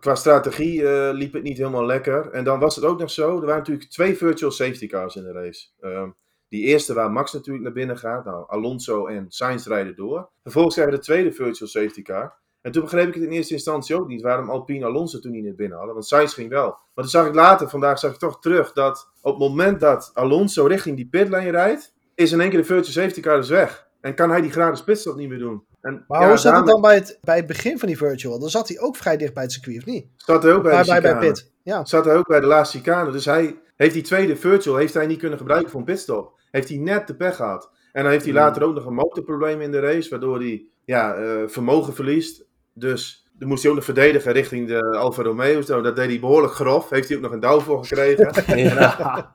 qua 0.00 0.14
strategie 0.14 0.88
eh, 0.88 1.12
liep 1.12 1.32
het 1.32 1.42
niet 1.42 1.58
helemaal 1.58 1.86
lekker. 1.86 2.30
En 2.30 2.44
dan 2.44 2.58
was 2.58 2.76
het 2.76 2.84
ook 2.84 2.98
nog 2.98 3.10
zo, 3.10 3.34
er 3.34 3.46
waren 3.46 3.58
natuurlijk 3.58 3.90
twee 3.90 4.16
virtual 4.16 4.50
safety 4.50 4.86
cars 4.86 5.16
in 5.16 5.22
de 5.22 5.32
race. 5.32 5.68
Ehm, 5.80 6.10
die 6.48 6.64
eerste 6.64 6.94
waar 6.94 7.12
Max 7.12 7.32
natuurlijk 7.32 7.64
naar 7.64 7.72
binnen 7.72 7.98
gaat. 7.98 8.24
Nou, 8.24 8.44
Alonso 8.48 9.06
en 9.06 9.26
Sainz 9.28 9.66
rijden 9.66 9.96
door. 9.96 10.28
Vervolgens 10.42 10.74
krijgen 10.74 10.94
we 10.94 11.00
de 11.00 11.06
tweede 11.06 11.32
virtual 11.32 11.68
safety 11.68 12.02
car. 12.02 12.42
En 12.60 12.72
toen 12.72 12.82
begreep 12.82 13.08
ik 13.08 13.14
het 13.14 13.22
in 13.22 13.30
eerste 13.30 13.54
instantie 13.54 13.96
ook 13.96 14.08
niet 14.08 14.22
waarom 14.22 14.50
Alpine 14.50 14.84
Alonso 14.84 15.18
toen 15.18 15.32
niet 15.32 15.44
naar 15.44 15.54
binnen 15.54 15.76
hadden. 15.76 15.94
Want 15.94 16.06
Sainz 16.06 16.34
ging 16.34 16.48
wel. 16.48 16.66
Maar 16.66 17.04
toen 17.04 17.08
zag 17.08 17.26
ik 17.26 17.34
later, 17.34 17.68
vandaag 17.68 17.98
zag 17.98 18.12
ik 18.12 18.18
toch 18.18 18.40
terug, 18.40 18.72
dat 18.72 19.10
op 19.20 19.40
het 19.40 19.48
moment 19.48 19.80
dat 19.80 20.10
Alonso 20.14 20.66
richting 20.66 20.96
die 20.96 21.08
pitlane 21.08 21.50
rijdt, 21.50 21.94
is 22.14 22.32
in 22.32 22.40
één 22.40 22.50
keer 22.50 22.58
de 22.58 22.64
virtual 22.64 22.92
safety 22.92 23.20
car 23.20 23.36
dus 23.36 23.48
weg. 23.48 23.83
En 24.04 24.14
kan 24.14 24.30
hij 24.30 24.40
die 24.40 24.50
gratis 24.50 24.84
pitstop 24.84 25.16
niet 25.16 25.28
meer 25.28 25.38
doen. 25.38 25.64
En 25.80 26.04
Maar 26.08 26.20
ja, 26.20 26.28
hoe 26.28 26.36
zat 26.36 26.56
het 26.56 26.66
dan 26.66 26.80
bij 26.80 26.94
het, 26.94 27.18
bij 27.22 27.36
het 27.36 27.46
begin 27.46 27.78
van 27.78 27.88
die 27.88 27.96
virtual? 27.96 28.38
Dan 28.38 28.48
zat 28.50 28.68
hij 28.68 28.78
ook 28.80 28.96
vrij 28.96 29.16
dicht 29.16 29.34
bij 29.34 29.42
het 29.42 29.52
circuit, 29.52 29.78
of 29.78 29.84
niet? 29.84 30.06
Zat 30.16 30.42
hij 30.42 30.52
ook 30.52 30.62
bij, 30.62 30.72
Bij, 30.72 30.82
de 30.82 30.88
bij, 30.90 31.00
bij 31.00 31.10
chicane. 31.10 31.32
Pit. 31.32 31.52
Ja. 31.62 31.84
Zat 31.84 32.04
hij 32.04 32.16
ook 32.16 32.26
bij 32.26 32.40
de 32.40 32.46
laatste 32.46 32.78
chicane. 32.78 33.10
Dus 33.10 33.24
hij 33.24 33.58
heeft 33.76 33.94
die 33.94 34.02
tweede 34.02 34.36
virtual 34.36 34.76
heeft 34.76 34.94
hij 34.94 35.06
niet 35.06 35.18
kunnen 35.18 35.38
gebruiken 35.38 35.70
voor 35.70 35.80
een 35.80 35.86
pitstop. 35.86 36.40
Heeft 36.50 36.68
hij 36.68 36.78
net 36.78 37.06
de 37.06 37.14
pech 37.14 37.36
gehad. 37.36 37.70
En 37.92 38.02
dan 38.02 38.12
heeft 38.12 38.24
hij 38.24 38.34
Hmm. 38.34 38.42
later 38.42 38.62
ook 38.62 38.74
nog 38.74 38.86
een 38.86 38.94
motorprobleem 38.94 39.60
in 39.60 39.72
de 39.72 39.80
race, 39.80 40.10
waardoor 40.10 40.38
hij 40.38 40.64
ja, 40.84 41.14
eh, 41.14 41.42
vermogen 41.46 41.94
verliest. 41.94 42.44
Dus 42.72 43.26
dan 43.38 43.48
moest 43.48 43.60
hij 43.62 43.70
ook 43.70 43.76
nog 43.76 43.84
verdedigen 43.86 44.32
richting 44.32 44.68
de 44.68 44.96
Alfa 44.98 45.22
Romeo. 45.22 45.60
Zo, 45.60 45.80
dat 45.80 45.96
deed 45.96 46.08
hij 46.08 46.20
behoorlijk 46.20 46.52
grof. 46.52 46.90
Heeft 46.90 47.08
hij 47.08 47.16
ook 47.16 47.22
nog 47.22 47.32
een 47.32 47.40
douw 47.40 47.60
voor 47.60 47.84
gekregen. 47.84 48.32
Ja. 48.56 49.32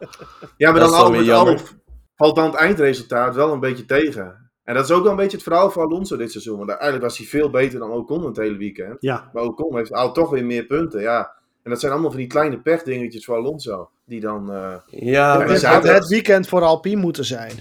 Ja, 0.57 0.71
maar 0.71 0.79
Dat 0.79 0.89
dan 0.89 1.15
al 1.15 1.31
al 1.31 1.57
valt 2.15 2.35
dan 2.35 2.45
het 2.45 2.55
eindresultaat 2.55 3.35
wel 3.35 3.53
een 3.53 3.59
beetje 3.59 3.85
tegen. 3.85 4.48
En 4.69 4.75
dat 4.75 4.83
is 4.83 4.91
ook 4.91 5.01
wel 5.03 5.11
een 5.11 5.17
beetje 5.17 5.37
het 5.37 5.45
verhaal 5.45 5.71
van 5.71 5.83
Alonso 5.83 6.17
dit 6.17 6.31
seizoen. 6.31 6.57
Want 6.57 6.69
eigenlijk 6.69 7.01
was 7.01 7.17
hij 7.17 7.27
veel 7.27 7.49
beter 7.49 7.79
dan 7.79 7.91
Ocon 7.91 8.25
het 8.25 8.37
hele 8.37 8.57
weekend. 8.57 8.97
Ja, 8.99 9.29
Maar 9.33 9.43
Ocon 9.43 9.75
heeft 9.77 9.91
al 9.93 10.11
toch 10.13 10.29
weer 10.29 10.45
meer 10.45 10.65
punten, 10.65 11.01
ja. 11.01 11.31
En 11.63 11.69
dat 11.71 11.79
zijn 11.79 11.91
allemaal 11.91 12.09
van 12.09 12.19
die 12.19 12.27
kleine 12.29 12.59
pechdingetjes 12.61 13.25
voor 13.25 13.35
Alonso. 13.35 13.89
Die 14.05 14.19
dan... 14.19 14.51
eh, 14.53 14.73
Ja, 14.85 15.33
Ja, 15.33 15.47
Het 15.47 15.63
had 15.63 15.83
het 15.93 16.07
weekend 16.07 16.47
voor 16.47 16.61
Alpine 16.61 17.01
moeten 17.01 17.25
zijn. 17.25 17.51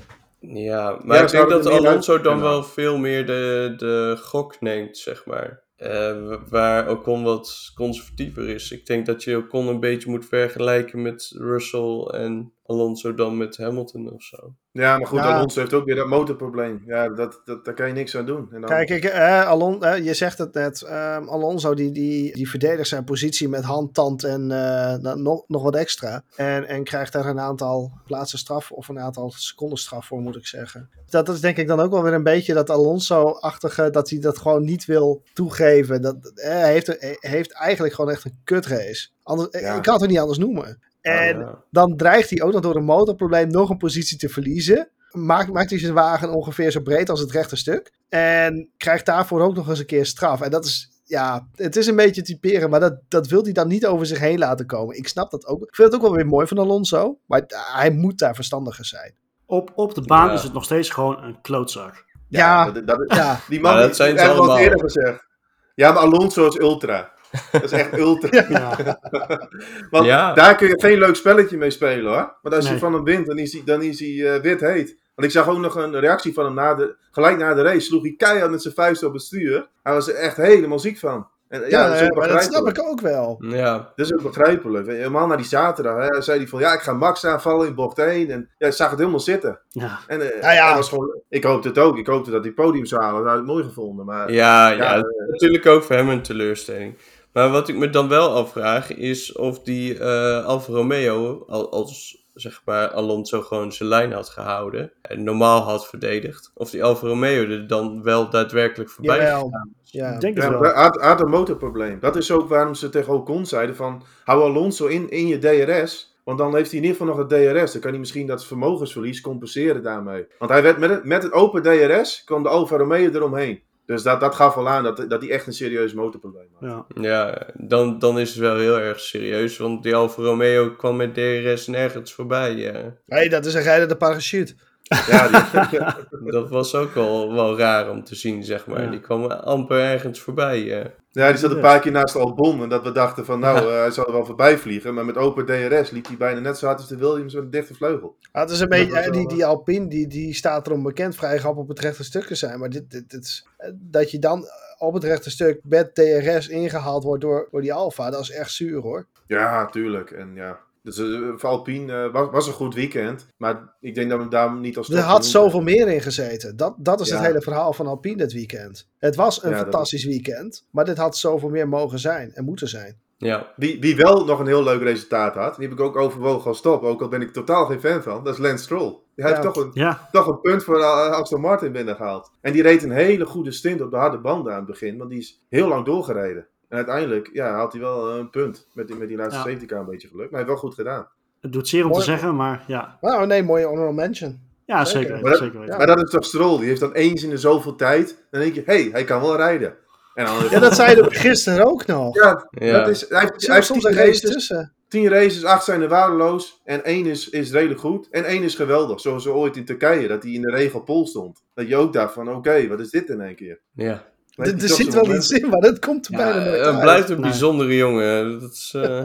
Ja, 0.41 0.99
maar 1.05 1.17
Ja, 1.17 1.23
ik 1.23 1.31
denk 1.31 1.49
dat 1.49 1.67
Alonso 1.67 2.13
uit 2.13 2.25
dan 2.25 2.41
wel 2.41 2.63
veel 2.63 2.99
meer 2.99 3.27
de, 3.27 3.75
de 3.77 4.17
gok 4.23 4.61
neemt, 4.61 4.97
zeg 4.99 5.27
maar. 5.27 5.61
Eh, 5.77 5.91
wa- 6.27 6.39
waar 6.49 6.91
Ocon 6.91 7.23
wat 7.23 7.73
conservatiever 7.75 8.49
is. 8.49 8.71
Ik 8.71 8.87
denk 8.87 9.07
dat 9.07 9.25
je 9.25 9.37
Ocon 9.37 9.67
een 9.69 9.81
beetje 9.81 10.11
moet 10.11 10.27
vergelijken 10.27 11.03
met 11.03 11.33
Russell 11.39 12.01
en 12.11 12.53
Alonso 12.69 13.15
dan 13.15 13.37
met 13.37 13.57
Hamilton 13.57 14.13
of 14.13 14.23
zo. 14.23 14.55
ja, 14.71 14.99
maar 14.99 15.07
goed, 15.07 15.19
Ja. 15.19 15.35
Alonso 15.37 15.61
heeft 15.61 15.73
ook 15.73 15.85
weer 15.85 15.95
dat 15.95 16.07
motorprobleem. 16.07 16.83
Ja, 16.87 17.09
dat, 17.09 17.41
dat, 17.45 17.65
daar 17.65 17.75
kan 17.75 17.87
je 17.87 17.93
niks 17.93 18.17
aan 18.17 18.27
doen. 18.27 18.49
En 18.53 18.61
dan, 18.61 18.71
Kijk, 18.71 18.91
ik, 18.91 19.05
eh, 19.05 19.47
Alon, 19.49 19.85
eh, 19.85 20.05
je 20.05 20.15
zegt 20.15 20.39
het 20.39 20.55
net. 20.55 20.83
ehm, 20.83 21.29
Alonso 21.29 21.75
die, 21.75 21.93
die, 21.93 22.33
die 22.35 22.49
verdedigt 22.51 22.89
zijn 22.89 23.05
positie 23.05 23.49
met 23.49 23.65
hand, 23.65 23.95
tand 23.95 24.25
en 24.25 24.41
eh, 24.51 24.97
nou, 24.99 25.21
nog, 25.21 25.45
nog 25.47 25.63
wat 25.63 25.75
extra. 25.77 26.23
En, 26.37 26.67
en 26.69 26.85
krijgt 26.85 27.13
daar 27.13 27.27
een 27.27 27.41
aantal 27.41 27.93
plaatsen 28.07 28.39
straf 28.39 28.71
of 28.73 28.89
een 28.89 29.01
aantal 29.01 29.31
seconden 29.37 29.79
straf 29.79 30.07
voor, 30.07 30.21
moet 30.21 30.37
ik 30.37 30.47
zeggen. 30.47 30.91
Dat 31.07 31.29
is 31.29 31.41
denk 31.41 31.57
ik 31.57 31.67
dan 31.69 31.81
ook 31.81 31.91
wel 31.93 32.03
weer 32.03 32.13
een 32.15 32.23
beetje 32.23 32.55
dat 32.55 32.71
Alonso-achtige, 32.71 33.91
dat 33.91 34.11
hij 34.11 34.19
dat 34.19 34.39
gewoon 34.39 34.65
niet 34.65 34.85
wil 34.85 35.23
toegeven. 35.33 36.03
Dat, 36.03 36.33
eh, 36.35 36.51
hij, 36.51 36.73
heeft, 36.73 36.87
hij 36.87 37.17
heeft 37.21 37.53
eigenlijk 37.53 37.95
gewoon 37.95 38.11
echt 38.11 38.25
een 38.25 38.39
kutrace. 38.45 39.09
Anders, 39.23 39.61
Ja. 39.61 39.77
Ik 39.77 39.83
kan 39.83 40.01
het 40.01 40.11
niet 40.11 40.19
anders 40.19 40.39
noemen. 40.39 40.79
En 41.01 41.39
Ja. 41.39 41.63
dan 41.71 41.97
dreigt 41.97 42.31
hij 42.31 42.43
ook 42.43 42.53
nog 42.53 42.61
door 42.63 42.77
een 42.77 42.85
motorprobleem 42.85 43.49
nog 43.49 43.71
een 43.71 43.77
positie 43.77 44.19
te 44.19 44.29
verliezen. 44.29 44.89
Maakt, 45.11 45.53
maakt 45.53 45.71
hij 45.71 45.79
zijn 45.79 45.93
wagen 45.95 46.31
ongeveer 46.31 46.71
zo 46.71 46.81
breed 46.81 47.11
als 47.11 47.21
het 47.21 47.31
rechte 47.31 47.57
stuk. 47.57 47.93
En 48.09 48.69
krijgt 48.77 49.07
daarvoor 49.07 49.41
ook 49.43 49.55
nog 49.55 49.69
eens 49.69 49.79
een 49.79 49.87
keer 49.87 50.07
straf. 50.07 50.41
En 50.41 50.51
dat 50.51 50.65
is, 50.65 50.91
ja, 51.05 51.49
het 51.55 51.77
is 51.77 51.87
een 51.87 51.97
beetje 51.97 52.23
typeren, 52.23 52.71
maar 52.71 52.81
dat, 52.81 52.99
dat 53.09 53.27
wil 53.27 53.43
hij 53.43 53.53
dan 53.53 53.69
niet 53.69 53.87
over 53.87 54.07
zich 54.07 54.19
heen 54.19 54.39
laten 54.39 54.67
komen. 54.67 54.97
Ik 54.97 55.09
snap 55.09 55.31
dat 55.31 55.47
ook. 55.47 55.63
Ik 55.63 55.75
vind 55.75 55.89
het 55.93 55.97
ook 56.01 56.07
wel 56.07 56.17
weer 56.17 56.27
mooi 56.27 56.47
van 56.47 56.59
Alonso, 56.59 57.19
maar 57.27 57.43
hij 57.73 57.91
moet 57.91 58.19
daar 58.19 58.35
verstandiger 58.35 58.85
zijn. 58.85 59.15
op, 59.47 59.73
op 59.75 59.95
de 59.95 60.01
baan 60.03 60.27
Ja. 60.29 60.33
is 60.33 60.43
het 60.43 60.53
nog 60.53 60.65
steeds 60.65 60.91
gewoon 60.91 61.23
een 61.23 61.41
klootzak. 61.41 62.05
Ja, 62.29 62.71
dat, 62.71 62.87
dat, 62.87 63.05
ja. 63.15 63.41
die 63.49 63.61
man 63.61 63.73
Maar 63.73 63.81
dat 63.81 63.87
die- 63.89 63.97
zijn 63.97 64.19
ze 64.19 64.29
allemaal. 64.29 64.79
gezegd. 64.79 65.27
Ja, 65.75 65.93
maar 65.93 66.03
Alonso 66.03 66.47
is 66.47 66.59
ultra. 66.59 67.13
Dat 67.53 67.63
is 67.63 67.73
echt 67.73 67.99
ultra. 67.99 68.45
Ja, 68.49 68.99
Want 69.91 70.07
Ja. 70.07 70.33
daar 70.35 70.57
kun 70.57 70.69
je 70.69 70.81
geen 70.81 70.99
leuk 70.99 71.15
spelletje 71.17 71.57
mee 71.57 71.71
spelen 71.71 72.13
hoor. 72.13 72.37
Want 72.43 72.55
als 72.55 72.65
Nee. 72.65 72.73
je 72.75 72.79
van 72.79 72.93
hem 72.95 73.05
wint, 73.05 73.27
dan 73.27 73.39
is 73.39 73.53
hij, 73.53 73.63
dan 73.65 73.83
is 73.83 74.01
hij 74.01 74.35
eh, 74.35 74.41
wit 74.43 74.61
heet. 74.61 74.97
Want 75.15 75.27
ik 75.29 75.31
zag 75.35 75.49
ook 75.49 75.59
nog 75.59 75.75
een 75.75 76.01
reactie 76.01 76.33
van 76.33 76.45
hem 76.45 76.55
na 76.55 76.75
de, 76.75 76.97
gelijk 77.11 77.39
na 77.39 77.55
de 77.55 77.63
race. 77.63 77.81
Sloeg 77.81 78.03
hij 78.03 78.15
keihard 78.17 78.51
met 78.51 78.63
zijn 78.63 78.75
vuist 78.75 79.03
op 79.03 79.13
het 79.13 79.23
stuur. 79.23 79.69
Hij 79.83 79.93
was 79.93 80.09
er 80.09 80.15
echt 80.15 80.37
helemaal 80.37 80.79
ziek 80.79 80.99
van. 80.99 81.27
En, 81.49 81.61
ja, 81.61 81.67
Ja, 81.69 81.89
dat 81.89 82.01
is 82.01 82.09
maar 82.11 82.29
dat 82.29 82.43
snap 82.43 82.69
ik 82.69 82.83
ook 82.83 83.01
wel. 83.01 83.37
Ja, 83.41 83.93
Dat 83.97 84.07
is 84.07 84.13
ook 84.15 84.23
begrijpelijk. 84.23 84.87
Helemaal 84.87 85.27
na 85.27 85.37
die 85.37 85.47
zaterdag 85.47 86.09
hè, 86.09 86.23
zei 86.23 86.39
hij 86.39 86.49
van 86.49 86.61
ja, 86.61 86.73
ik 86.73 86.81
ga 86.81 86.93
Max 86.93 87.25
aanvallen 87.27 87.67
in 87.67 87.75
bocht 87.75 87.99
1. 87.99 88.31
En 88.31 88.49
ja, 88.59 88.67
ik 88.67 88.73
zag 88.73 88.91
het 88.91 88.99
helemaal 88.99 89.21
zitten. 89.21 89.61
Ja. 89.69 89.99
En, 90.07 90.21
ja. 90.41 90.67
dat 90.67 90.77
was 90.77 90.89
gewoon, 90.89 91.21
ik 91.29 91.45
hoopte 91.45 91.69
het 91.69 91.79
ook. 91.79 91.99
Ik 91.99 92.07
hoopte 92.07 92.31
dat 92.31 92.43
hij 92.45 92.53
podium 92.53 92.87
zou 92.87 93.03
halen. 93.03 93.23
Dat 93.23 93.31
had 93.31 93.41
ik 93.41 93.47
mooi 93.47 93.65
gevonden. 93.65 94.05
Maar 94.05 94.33
ja, 94.33 94.69
ja, 94.71 95.03
natuurlijk 95.31 95.67
ook 95.67 95.83
voor 95.83 95.97
hem 95.97 96.09
een 96.09 96.23
teleurstelling. 96.23 96.95
Maar 97.33 97.51
wat 97.51 97.69
ik 97.69 97.77
me 97.77 97.91
dan 97.91 98.09
wel 98.09 98.31
afvraag 98.35 98.95
is 98.95 99.33
of 99.33 99.61
die 99.61 99.99
eh 99.99 100.45
Alfa 100.45 100.73
Romeo, 100.73 101.45
al- 101.49 101.71
als 101.73 102.27
zeg 102.35 102.63
maar 102.65 102.89
Alonso 102.91 103.41
gewoon 103.43 103.73
zijn 103.73 103.89
lijn 103.89 104.13
had 104.13 104.29
gehouden 104.29 104.93
en 105.03 105.23
normaal 105.25 105.61
had 105.61 105.89
verdedigd, 105.89 106.51
of 106.55 106.71
die 106.71 106.85
Alfa 106.85 107.07
Romeo 107.07 107.43
er 107.49 107.67
dan 107.67 108.03
wel 108.03 108.31
daadwerkelijk 108.31 108.91
voorbij 108.91 109.17
Jawel. 109.19 109.45
gegaan 109.45 109.71
is. 109.85 109.91
Ja. 109.93 110.11
Ik 110.15 110.21
denk 110.21 110.35
het 110.35 110.45
Ja, 110.45 110.51
wel. 110.51 110.61
hij 110.63 110.83
had, 110.83 110.97
had 111.01 111.21
een 111.21 111.31
motorprobleem. 111.31 112.01
Dat 112.01 112.17
is 112.17 112.31
ook 112.31 112.49
waarom 112.49 112.75
ze 112.75 112.89
tegen 112.89 113.13
Ocon 113.13 113.47
zeiden 113.47 113.77
van... 113.77 114.03
hou 114.25 114.43
Alonso 114.43 114.87
in, 114.87 115.11
in 115.11 115.27
je 115.27 115.39
DRS. 115.39 116.17
Want 116.25 116.39
dan 116.41 116.55
heeft 116.55 116.71
hij 116.71 116.79
in 116.81 116.85
ieder 116.87 116.99
geval 117.01 117.15
nog 117.17 117.29
het 117.31 117.41
DRS. 117.57 117.73
Dan 117.73 117.81
kan 117.81 117.91
hij 117.91 117.99
misschien 117.99 118.27
dat 118.27 118.45
vermogensverlies 118.45 119.21
compenseren 119.21 119.83
daarmee. 119.83 120.27
Want 120.39 120.51
hij 120.51 120.63
werd 120.63 120.79
met 120.79 120.91
het, 120.91 121.05
met 121.05 121.23
het 121.23 121.33
open 121.33 121.63
DRS... 121.63 122.23
kwam 122.25 122.43
de 122.43 122.49
Alfa 122.49 122.77
Romeo 122.77 123.11
eromheen. 123.11 123.61
Dus 123.89 124.03
dat, 124.03 124.21
dat 124.21 124.35
gaf 124.35 124.57
al 124.57 124.69
aan 124.69 124.83
dat, 124.83 125.05
dat 125.09 125.23
hij 125.23 125.31
echt 125.31 125.47
een 125.47 125.53
serieus 125.53 125.95
motorprobleem 125.95 126.49
had. 126.53 126.87
Ja. 126.95 127.03
Ja, 127.03 127.47
dan, 127.55 127.99
dan 127.99 128.19
is 128.19 128.29
het 128.29 128.39
wel 128.39 128.57
heel 128.57 128.79
erg 128.79 129.01
serieus, 129.01 129.57
want 129.57 129.83
die 129.83 129.95
Alfa 129.95 130.23
Romeo 130.23 130.71
kwam 130.71 130.97
met 130.97 131.15
DRS 131.15 131.67
nergens 131.67 132.13
voorbij. 132.13 132.73
eh. 132.73 132.87
hey, 133.07 133.29
dat 133.29 133.47
is 133.47 133.55
een 133.55 133.63
rijdende 133.63 133.97
parachute. 133.97 134.55
Ja, 135.07 135.49
die, 135.69 135.81
Dat 136.33 136.49
was 136.49 136.75
ook 136.75 136.95
wel, 136.95 137.33
wel 137.33 137.59
raar 137.59 137.91
om 137.91 138.05
te 138.05 138.15
zien, 138.15 138.45
zeg 138.45 138.67
maar. 138.67 138.83
Ja. 138.83 138.91
Die 138.91 139.01
kwam 139.01 139.25
amper 139.25 139.81
ergens 139.81 140.21
voorbij. 140.21 140.81
eh. 140.81 140.91
ja, 141.11 141.29
die 141.29 141.37
zat 141.37 141.51
een 141.51 141.61
paar 141.61 141.81
keer 141.81 141.93
naast 141.93 142.17
Albon. 142.17 142.63
En 142.63 142.69
dat 142.69 142.83
we 142.83 142.93
dachten 142.93 143.25
van 143.25 143.41
nou, 143.41 143.59
eh, 143.59 143.79
hij 143.79 143.91
zal 143.91 144.07
er 144.07 144.13
wel 144.13 144.25
voorbij 144.25 144.59
vliegen. 144.59 144.95
Maar 144.95 145.05
met 145.05 145.17
open 145.17 145.47
DRS 145.47 145.91
liep 145.91 146.07
hij 146.07 146.17
bijna 146.17 146.41
net 146.41 146.59
zo 146.59 146.67
hard 146.67 146.79
als 146.79 146.89
de 146.89 146.97
Williams 146.97 147.35
met 147.35 147.43
een 147.43 147.51
dichte 147.51 147.75
vleugel. 147.75 148.17
Ah, 148.33 148.43
het 148.43 148.51
is 148.51 148.61
een 148.61 148.69
beetje, 148.69 148.93
was 148.93 149.07
eh, 149.07 149.13
die, 149.13 149.29
die 149.29 149.47
Alpine, 149.47 149.89
die, 149.89 150.07
die 150.07 150.35
staat 150.35 150.67
erom 150.67 150.83
bekend 150.83 151.17
vrij 151.17 151.39
grap 151.39 151.57
op 151.57 151.69
het 151.69 151.81
rechte 151.81 152.05
stuk 152.05 152.25
te 152.27 152.35
zijn. 152.35 152.59
Maar 152.59 152.71
dit, 152.71 152.91
dit, 152.91 153.11
dit 153.11 153.25
is, 153.25 153.47
dat 153.75 154.11
je 154.11 154.19
dan 154.19 154.45
op 154.79 154.95
het 154.95 155.05
rechte 155.05 155.31
stuk 155.31 155.61
met 155.63 155.95
DRS 155.95 156.49
ingehaald 156.49 157.05
wordt 157.05 157.23
door, 157.23 157.49
door 157.51 157.61
die 157.61 157.73
Alfa, 157.73 158.11
dat 158.11 158.21
is 158.21 158.31
echt 158.31 158.51
zuur 158.53 158.81
hoor. 158.81 159.07
Ja, 159.27 159.67
tuurlijk. 159.67 160.11
En 160.11 160.35
ja... 160.35 160.59
Dus 160.97 160.99
eh, 160.99 161.29
voor 161.37 161.49
Alpine 161.49 161.93
eh, 162.05 162.13
was, 162.13 162.31
was 162.31 162.47
een 162.47 162.53
goed 162.53 162.75
weekend. 162.75 163.27
Maar 163.37 163.75
ik 163.81 163.95
denk 163.95 164.11
dat 164.11 164.19
we 164.23 164.29
daar 164.29 164.53
niet 164.55 164.77
als 164.77 164.91
Er 164.91 164.99
had 164.99 165.27
zoveel 165.27 165.61
meer 165.63 165.89
in 165.89 166.01
gezeten. 166.01 166.57
Dat, 166.57 166.75
dat 166.79 167.01
is 167.01 167.11
het 167.11 167.21
hele 167.21 167.41
verhaal 167.41 167.73
van 167.73 167.87
Alpine 167.87 168.17
dit 168.17 168.33
weekend. 168.33 168.89
Het 168.99 169.17
was 169.17 169.43
een 169.43 169.51
Ja, 169.51 169.55
dat- 169.57 169.63
fantastisch 169.65 170.05
weekend, 170.05 170.67
maar 170.71 170.85
dit 170.85 170.97
had 170.97 171.17
zoveel 171.17 171.49
meer 171.49 171.69
mogen 171.69 171.99
zijn 171.99 172.33
en 172.35 172.45
moeten 172.45 172.69
zijn. 172.69 172.99
Ja, 173.17 173.53
Wie, 173.57 173.81
wie 173.81 173.97
wel 173.97 174.25
nog 174.25 174.39
een 174.41 174.47
heel 174.47 174.63
leuk 174.63 174.83
resultaat 174.83 175.35
had, 175.35 175.57
die 175.57 175.69
heb 175.69 175.79
ik 175.79 175.85
ook 175.85 175.97
overwogen 175.97 176.47
als 176.49 176.59
stop, 176.59 176.83
ook 176.83 177.03
al 177.03 177.09
ben 177.09 177.21
ik 177.21 177.33
totaal 177.33 177.67
geen 177.67 177.81
fan 177.81 178.03
van, 178.03 178.25
dat 178.25 178.35
is 178.35 178.41
Lance 178.41 178.65
Stroll. 178.65 178.97
Hij 179.17 179.29
Ja. 179.31 179.37
heeft 179.37 179.43
toch 179.55 179.65
een, 179.65 179.71
Ja. 179.73 180.09
toch 180.13 180.27
een 180.27 180.41
punt 180.41 180.65
voor 180.65 180.79
eh, 180.79 181.11
Aston 181.11 181.41
Martin 181.41 181.73
binnengehaald. 181.73 182.31
En 182.41 182.53
die 182.53 182.63
reed 182.63 182.83
een 182.83 182.91
hele 182.91 183.27
goede 183.27 183.53
stint 183.53 183.81
op 183.81 183.91
de 183.91 183.97
harde 183.97 184.19
banden 184.19 184.53
aan 184.53 184.59
het 184.59 184.67
begin, 184.67 184.99
want 184.99 185.11
die 185.11 185.19
is 185.19 185.41
heel 185.49 185.69
lang 185.69 185.85
doorgereden. 185.85 186.47
En 186.69 186.77
uiteindelijk 186.77 187.31
ja, 187.33 187.57
had 187.57 187.73
hij 187.73 187.81
wel 187.81 188.11
eh, 188.11 188.17
een 188.17 188.31
punt 188.31 188.67
met 188.73 188.87
die, 188.87 188.97
met 188.97 189.09
die 189.09 189.17
laatste 189.17 189.37
Ja. 189.39 189.45
safety 189.45 189.67
car 189.67 189.79
een 189.81 189.87
beetje 189.87 190.09
geluk. 190.09 190.31
Maar 190.31 190.41
hij 190.41 190.49
heeft 190.49 190.61
wel 190.61 190.71
goed 190.71 190.75
gedaan. 190.75 191.09
Het 191.41 191.53
doet 191.53 191.69
zeer 191.69 191.85
om 191.87 191.93
te 191.93 192.01
zeggen, 192.03 192.37
maar 192.37 192.65
ja. 192.67 192.99
Nou, 193.01 193.27
nee, 193.27 193.43
mooie 193.43 193.65
honorable 193.67 193.95
mention. 193.95 194.41
Ja, 194.65 194.85
Zeker. 194.85 195.01
zeker. 195.09 195.23
Maar 195.23 195.31
dat- 195.31 195.41
zeker. 195.41 195.67
Ja. 195.67 195.77
Maar 195.77 195.87
dat 195.87 196.03
is 196.03 196.11
toch 196.11 196.25
Stroll, 196.25 196.59
die 196.59 196.67
heeft 196.69 196.81
dan 196.81 196.93
eens 196.93 197.23
in 197.23 197.31
de 197.31 197.37
zoveel 197.39 197.75
tijd, 197.75 198.25
dan 198.31 198.41
denk 198.41 198.55
je, 198.55 198.63
hé, 198.67 198.81
hey, 198.83 198.89
hij 198.93 199.05
kan 199.05 199.21
wel 199.21 199.37
rijden. 199.37 199.77
En 200.15 200.25
dan 200.25 200.35
Ja, 200.51 200.59
dat 200.59 200.75
zei 200.75 200.97
je 200.97 201.05
gisteren 201.11 201.67
ook 201.67 201.87
nog. 201.87 202.15
Ja, 202.15 202.49
ja. 202.51 202.79
dat 202.79 202.89
is, 202.89 203.09
hij 203.09 203.21
heeft, 203.21 203.31
hij 203.31 203.39
Soms, 203.41 203.55
heeft 203.55 203.67
soms 203.67 203.83
tien 203.83 203.91
een 203.91 203.97
race 203.99 204.11
races, 204.11 204.31
tussen. 204.33 204.73
10 204.89 205.09
races, 205.09 205.45
8 205.45 205.65
zijn 205.65 205.83
er 205.83 205.89
waardeloos. 205.89 206.61
En 206.65 206.85
1 206.85 207.07
is, 207.07 207.29
is 207.29 207.51
redelijk 207.51 207.81
goed. 207.81 208.09
En 208.11 208.25
1 208.25 208.43
is 208.43 208.55
geweldig. 208.55 209.01
Zoals 209.01 209.25
we 209.25 209.33
ooit 209.33 209.57
in 209.57 209.65
Turkije, 209.65 210.09
dat 210.09 210.23
hij 210.23 210.33
in 210.33 210.43
de 210.43 210.51
regel 210.51 210.81
pol 210.81 211.07
stond. 211.07 211.43
Dat 211.55 211.69
je 211.69 211.77
ook 211.77 211.93
dacht 211.93 212.13
van, 212.13 212.31
oké, 212.35 212.69
wat 212.69 212.81
is 212.81 212.91
dit 212.91 213.09
in 213.09 213.21
één 213.21 213.35
keer? 213.35 213.61
ja. 213.75 214.05
Er 214.47 214.63
er 214.63 214.69
zit 214.69 214.95
wel 214.95 215.15
iets 215.15 215.31
in, 215.31 215.49
maar 215.49 215.61
dat 215.61 215.79
komt 215.79 216.07
er 216.07 216.13
Ja, 216.13 216.19
bijna 216.19 216.45
nooit 216.45 216.65
het 216.65 216.81
blijft 216.81 217.09
een 217.09 217.21
Nee. 217.21 217.31
bijzondere 217.31 217.77
jongen. 217.77 218.41
Dat 218.41 218.53
is, 218.53 218.73
eh, 218.77 219.05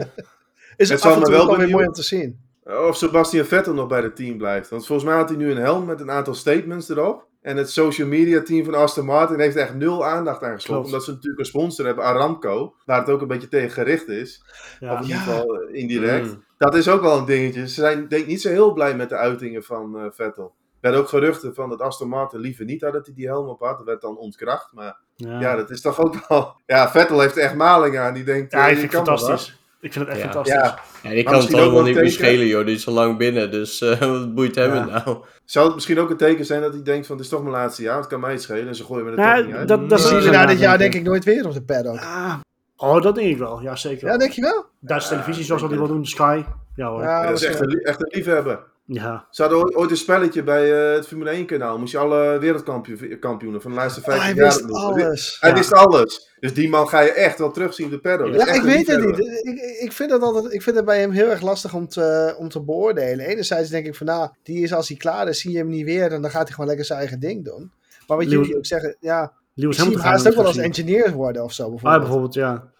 Is 0.76 0.88
Het 0.88 0.98
af 0.98 1.04
zal 1.04 1.12
en 1.12 1.18
me 1.18 1.24
toe 1.24 1.34
wel 1.34 1.56
weer 1.56 1.68
mooi 1.68 1.86
om 1.86 1.92
te 1.92 2.02
zien. 2.02 2.38
Of 2.88 2.96
Sebastian 2.96 3.44
Vettel 3.44 3.74
nog 3.74 3.88
bij 3.88 4.00
het 4.00 4.16
team 4.16 4.38
blijft. 4.38 4.68
Want 4.70 4.86
volgens 4.86 5.08
mij 5.08 5.16
had 5.16 5.28
hij 5.28 5.38
nu 5.38 5.50
een 5.50 5.56
helm 5.56 5.84
met 5.84 6.00
een 6.00 6.10
aantal 6.10 6.34
statements 6.34 6.88
erop. 6.88 7.26
En 7.42 7.56
het 7.56 7.70
social 7.70 8.08
media 8.08 8.42
team 8.42 8.64
van 8.64 8.74
Aston 8.74 9.04
Martin 9.04 9.40
heeft 9.40 9.56
echt 9.56 9.74
nul 9.74 10.04
aandacht 10.06 10.42
aan. 10.42 10.56
Klopt. 10.56 10.84
Omdat 10.84 11.04
ze 11.04 11.10
natuurlijk 11.10 11.38
een 11.38 11.46
sponsor 11.46 11.86
hebben, 11.86 12.04
Aramco. 12.04 12.74
Waar 12.84 13.00
het 13.00 13.08
ook 13.08 13.20
een 13.20 13.28
beetje 13.28 13.48
tegen 13.48 13.70
gericht 13.70 14.08
is. 14.08 14.42
Ja. 14.80 14.92
of 14.92 14.98
in 14.98 15.06
ieder 15.06 15.20
geval 15.20 15.54
eh, 15.54 15.80
indirect. 15.80 16.26
Mm. 16.26 16.44
Dat 16.58 16.74
is 16.74 16.88
ook 16.88 17.00
wel 17.00 17.18
een 17.18 17.24
dingetje. 17.24 17.68
Ze 17.68 17.74
zijn 17.74 18.08
denk 18.08 18.22
ik 18.22 18.28
niet 18.28 18.40
zo 18.40 18.48
heel 18.48 18.72
blij 18.72 18.96
met 18.96 19.08
de 19.08 19.16
uitingen 19.16 19.62
van 19.62 19.98
eh, 19.98 20.04
Vettel. 20.10 20.52
Er 20.84 20.90
werden 20.90 21.08
ook 21.08 21.12
geruchten 21.12 21.54
van 21.54 21.68
dat 21.68 21.80
Aston 21.80 22.08
Martin 22.08 22.40
liever 22.40 22.64
niet 22.64 22.82
had 22.82 22.92
dat 22.92 23.06
hij 23.06 23.14
die 23.14 23.26
helm 23.26 23.48
op 23.48 23.60
had. 23.60 23.76
Dat 23.76 23.86
werd 23.86 24.00
dan 24.00 24.16
ontkracht. 24.18 24.72
Maar 24.72 24.96
Ja. 25.16 25.40
ja, 25.40 25.56
dat 25.56 25.70
is 25.70 25.80
toch 25.80 26.00
ook 26.00 26.28
wel... 26.28 26.56
Ja, 26.66 26.90
Vettel 26.90 27.20
heeft 27.20 27.36
echt 27.36 27.54
maling 27.54 27.98
aan. 27.98 28.14
Die 28.14 28.24
denkt, 28.24 28.52
Ja, 28.52 28.58
eh, 28.58 28.64
ik 28.64 28.70
je 28.70 28.80
vind 28.80 28.92
het 28.92 29.02
fantastisch. 29.06 29.58
Ik 29.80 29.92
vind 29.92 30.04
het 30.08 30.14
echt 30.18 30.26
Ja. 30.26 30.32
wat. 30.34 30.48
fantastisch. 30.48 30.80
Ja, 31.02 31.08
ja, 31.08 31.14
die 31.14 31.24
kan 31.24 31.34
het 31.40 31.54
allemaal 31.54 31.72
wel 31.74 31.82
niet 31.82 31.94
meer 31.94 32.10
schelen, 32.10 32.46
joh. 32.46 32.66
Die 32.66 32.74
is 32.74 32.86
al 32.86 32.92
lang 32.94 33.18
binnen, 33.18 33.50
dus 33.50 33.80
eh, 33.80 33.98
wat 34.10 34.34
boeit 34.34 34.54
hem 34.54 34.74
Ja. 34.74 34.80
het 34.90 35.04
nou? 35.04 35.18
zou 35.44 35.64
het 35.66 35.74
misschien 35.74 35.98
ook 35.98 36.10
een 36.10 36.16
teken 36.16 36.44
zijn 36.44 36.60
dat 36.60 36.72
hij 36.72 36.82
denkt 36.82 37.06
van... 37.06 37.16
Het 37.16 37.24
is 37.24 37.30
toch 37.30 37.40
mijn 37.42 37.52
laatste 37.54 37.82
jaar, 37.82 37.96
het 37.98 38.06
kan 38.06 38.20
mij 38.20 38.32
het 38.32 38.42
schelen. 38.42 38.68
En 38.68 38.74
ze 38.74 38.84
gooien 38.84 39.04
me 39.04 39.10
er 39.10 39.18
Ja, 39.18 39.36
toch 39.36 39.46
niet 39.46 39.54
uit. 39.54 39.68
dat, 39.68 40.00
zien 40.00 40.16
we 40.16 40.22
zo'n 40.22 40.32
na 40.32 40.46
dit 40.46 40.58
jaar 40.58 40.78
denk 40.78 40.94
ik 40.94 41.02
nooit 41.02 41.24
weer 41.24 41.46
op 41.46 41.52
de 41.52 41.62
paddock. 41.62 41.98
Ah. 41.98 42.34
Oh, 42.76 43.02
dat 43.02 43.14
denk 43.14 43.28
ik 43.30 43.38
wel. 43.38 43.60
Ja, 43.62 43.76
zeker. 43.76 44.08
Ja, 44.08 44.16
denk 44.16 44.32
je 44.32 44.40
wel? 44.40 44.64
Duitse 44.80 45.08
Ja, 45.14 45.20
televisie, 45.20 45.44
zoals 45.44 45.60
die 45.62 45.70
zeker. 45.70 45.86
wel 45.86 45.96
doen, 45.96 46.06
Sky. 46.06 46.42
Ja 46.76 46.88
hoor. 46.88 47.02
Dat 47.02 47.40
is 47.40 47.44
echt 47.44 47.60
een, 47.60 47.80
echt 47.82 48.00
een 48.02 48.10
liefhebber. 48.14 48.64
Ja. 48.86 49.26
Ze 49.30 49.42
hadden 49.42 49.76
ooit, 49.76 49.90
een 49.90 49.96
spelletje 49.96 50.42
bij 50.42 50.88
eh, 50.88 50.94
het 50.96 51.06
Formule 51.06 51.30
1 51.30 51.46
kanaal. 51.46 51.78
Moest 51.78 51.92
je 51.92 51.98
alle 51.98 52.38
wereldkampioenen 52.38 53.60
van 53.62 53.70
de 53.70 53.76
laatste 53.76 54.00
Oh, 54.00 54.06
50 54.06 54.24
hij 54.24 54.34
jaar 54.34 54.44
wist 54.44 54.72
alles. 54.72 55.36
Hij 55.40 55.50
Ja. 55.50 55.56
wist 55.56 55.72
alles. 55.72 56.34
Dus 56.40 56.54
die 56.54 56.68
man 56.68 56.88
ga 56.88 57.00
je 57.00 57.10
echt 57.12 57.38
wel 57.38 57.50
terugzien 57.50 57.84
op 57.86 57.90
de 57.92 57.98
paddock. 57.98 58.32
Dat 58.32 58.46
Ja, 58.46 58.52
ik 58.54 58.62
weet 58.62 58.86
het 58.86 59.04
niet. 59.04 59.18
Ik, 59.18 59.58
ik, 59.80 59.92
vind 59.92 60.10
het 60.10 60.22
altijd, 60.22 60.52
ik 60.52 60.62
vind 60.62 60.76
het 60.76 60.84
bij 60.84 61.00
hem 61.00 61.10
heel 61.10 61.30
erg 61.30 61.40
lastig 61.40 61.74
om 61.74 61.88
te, 61.88 62.34
om 62.38 62.48
te 62.48 62.60
beoordelen. 62.62 63.26
Enerzijds 63.26 63.70
denk 63.70 63.86
ik 63.86 63.94
van, 63.94 64.06
nou, 64.06 64.28
die 64.42 64.62
is 64.62 64.72
als 64.74 64.88
hij 64.88 64.96
klaar 64.96 65.28
is, 65.28 65.40
zie 65.40 65.50
je 65.50 65.58
hem 65.58 65.68
niet 65.68 65.84
weer. 65.84 66.12
En 66.12 66.22
dan 66.22 66.30
gaat 66.30 66.42
hij 66.42 66.52
gewoon 66.52 66.66
lekker 66.66 66.84
zijn 66.86 66.98
eigen 66.98 67.20
ding 67.20 67.44
doen. 67.44 67.72
Maar 68.06 68.16
wat 68.16 68.30
jullie 68.30 68.56
ook 68.56 68.66
zeggen, 68.66 68.96
ja, 69.00 69.32
Lewis 69.54 69.78
Hamilton 69.78 70.02
haast 70.04 70.28
ook 70.28 70.34
wel 70.34 70.46
als 70.46 70.56
engineer 70.56 71.12
worden 71.12 71.42
of 71.44 71.52
zo 71.52 71.62
Ah, 71.64 71.70
bijvoorbeeld. 71.70 72.00
bijvoorbeeld, 72.02 72.34
ja. 72.34 72.72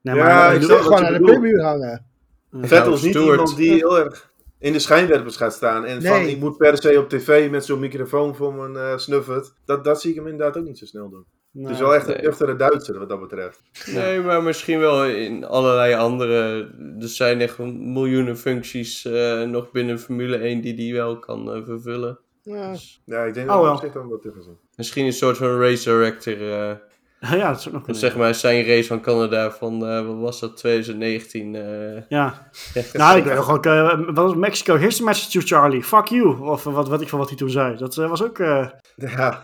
Nee, 0.00 0.14
Ja, 0.16 0.24
maar, 0.24 0.54
ik 0.54 0.62
Ik 0.62 0.68
gewoon 0.70 1.04
aan 1.06 1.12
de 1.12 1.20
pitmuur 1.20 1.62
hangen. 1.62 2.06
Vettel 2.52 2.92
is 2.94 3.02
niet 3.02 3.14
iemand 3.14 3.56
die 3.56 3.72
heel 3.72 3.98
erg 3.98 4.32
in 4.64 4.72
de 4.72 4.78
schijnwerpers 4.78 5.36
gaat 5.36 5.52
staan. 5.52 5.84
En 5.84 6.02
van, 6.02 6.20
ik 6.20 6.38
moet 6.38 6.56
per 6.56 6.76
se 6.82 6.98
op 6.98 7.08
tv 7.08 7.50
met 7.50 7.64
zo'n 7.64 7.78
microfoon 7.78 8.34
voor 8.34 8.54
mijn 8.54 8.76
eh 8.76 8.96
snuffert. 8.98 9.52
Dat, 9.64 9.84
dat 9.84 10.00
zie 10.00 10.10
ik 10.10 10.16
hem 10.16 10.26
inderdaad 10.26 10.56
ook 10.56 10.64
niet 10.64 10.78
zo 10.78 10.84
snel 10.86 11.08
doen. 11.10 11.24
nee. 11.50 11.64
Het 11.64 11.74
is 11.74 11.80
wel 11.80 11.94
echt 11.94 12.06
een 12.08 12.14
Nee. 12.14 12.22
nuchtere 12.24 12.56
Duitser 12.56 12.98
wat 12.98 13.08
dat 13.08 13.20
betreft. 13.20 13.62
Nee, 13.86 14.20
maar 14.20 14.42
misschien 14.42 14.78
wel 14.78 15.04
in 15.06 15.44
allerlei 15.44 15.94
andere. 15.94 16.68
Er 17.00 17.08
zijn 17.08 17.40
echt 17.40 17.58
miljoenen 17.58 18.36
functies 18.38 19.04
eh, 19.04 19.42
nog 19.42 19.70
binnen 19.70 19.98
Formule 19.98 20.36
1 20.36 20.60
die 20.60 20.74
die 20.74 20.94
wel 20.94 21.18
kan 21.18 21.52
eh, 21.52 21.64
vervullen. 21.64 22.18
Ja. 22.42 22.70
Dus 22.72 23.02
Ja, 23.04 23.22
ik 23.24 23.34
denk 23.34 23.50
Oh, 23.50 23.62
dat 23.62 23.74
op 23.74 23.80
zich 23.80 23.92
dan 23.92 24.08
wat 24.08 24.22
zit. 24.22 24.34
misschien 24.76 25.06
een 25.06 25.12
soort 25.12 25.36
van 25.36 25.60
race 25.60 25.90
director. 25.90 26.82
ja, 27.40 27.48
dat 27.50 27.58
is 27.58 27.68
ook 27.72 27.86
nog 27.86 27.96
zeg 27.96 28.16
maar 28.16 28.34
zijn 28.34 28.66
race 28.66 28.86
van 28.88 29.00
Canada 29.00 29.50
van, 29.50 29.86
eh, 29.86 30.06
wat 30.06 30.16
was 30.16 30.40
dat, 30.40 30.56
2019. 30.56 31.54
eh, 31.54 32.02
Ja. 32.08 32.48
Nou, 32.92 33.18
ik 33.18 33.24
weet 33.24 33.34
nog 33.34 33.50
ook, 33.50 33.66
eh, 33.66 34.00
wat 34.06 34.16
was? 34.16 34.34
Mexico, 34.34 34.76
here's 34.76 34.96
the 34.96 35.04
message 35.04 35.38
to 35.38 35.56
Charlie, 35.56 35.82
fuck 35.82 36.06
you. 36.06 36.40
Of 36.40 36.64
wat, 36.64 36.88
wat 36.88 37.00
ik 37.00 37.08
van 37.08 37.18
wat 37.18 37.28
hij 37.28 37.36
toen 37.38 37.50
zei. 37.50 37.76
Dat 37.76 37.96
eh, 37.98 38.08
was 38.08 38.22
ook, 38.22 38.38
eh, 38.38 38.68
Ja, 38.96 39.40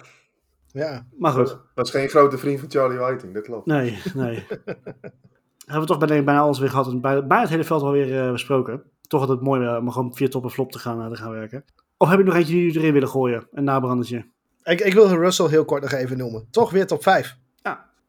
ja. 0.73 1.07
maar 1.19 1.33
goed. 1.33 1.59
was 1.75 1.91
geen 1.91 2.09
grote 2.09 2.39
vriend 2.39 2.61
van 2.61 2.71
Charlie 2.71 2.99
Whiting, 2.99 3.35
dat 3.35 3.43
klopt. 3.43 3.67
Nee, 3.67 3.99
nee. 4.15 4.45
Hebben 5.71 5.89
we 5.89 5.95
toch 5.95 5.99
bijna, 6.07 6.23
bijna 6.25 6.41
alles 6.41 6.59
weer 6.59 6.71
gehad 6.71 6.87
en 6.87 7.01
bij, 7.01 7.27
bijna 7.27 7.41
het 7.41 7.51
hele 7.51 7.65
veld 7.65 7.83
alweer 7.83 8.21
eh 8.25 8.33
besproken. 8.33 8.83
Toch 9.09 9.21
altijd 9.21 9.41
mooi 9.41 9.77
om 9.77 9.91
gewoon 9.91 10.15
via 10.15 10.29
top 10.29 10.45
en 10.45 10.51
flop 10.51 10.73
te 10.73 10.79
gaan, 10.79 11.09
te 11.11 11.17
gaan 11.17 11.31
werken. 11.31 11.65
Of 11.97 12.09
heb 12.09 12.19
je 12.19 12.25
nog 12.25 12.35
eentje 12.35 12.53
die 12.53 12.63
jullie 12.65 12.79
erin 12.81 12.93
willen 12.93 13.09
gooien? 13.09 13.49
Een 13.53 13.65
nabrandertje. 13.65 14.27
Ik, 14.63 14.81
ik 14.81 14.93
wil 14.95 15.09
Russell 15.09 15.47
heel 15.49 15.65
kort 15.65 15.83
nog 15.83 15.93
even 15.93 16.19
noemen. 16.19 16.47
Toch 16.51 16.71
weer 16.71 16.87
top 16.87 17.03
5. 17.03 17.37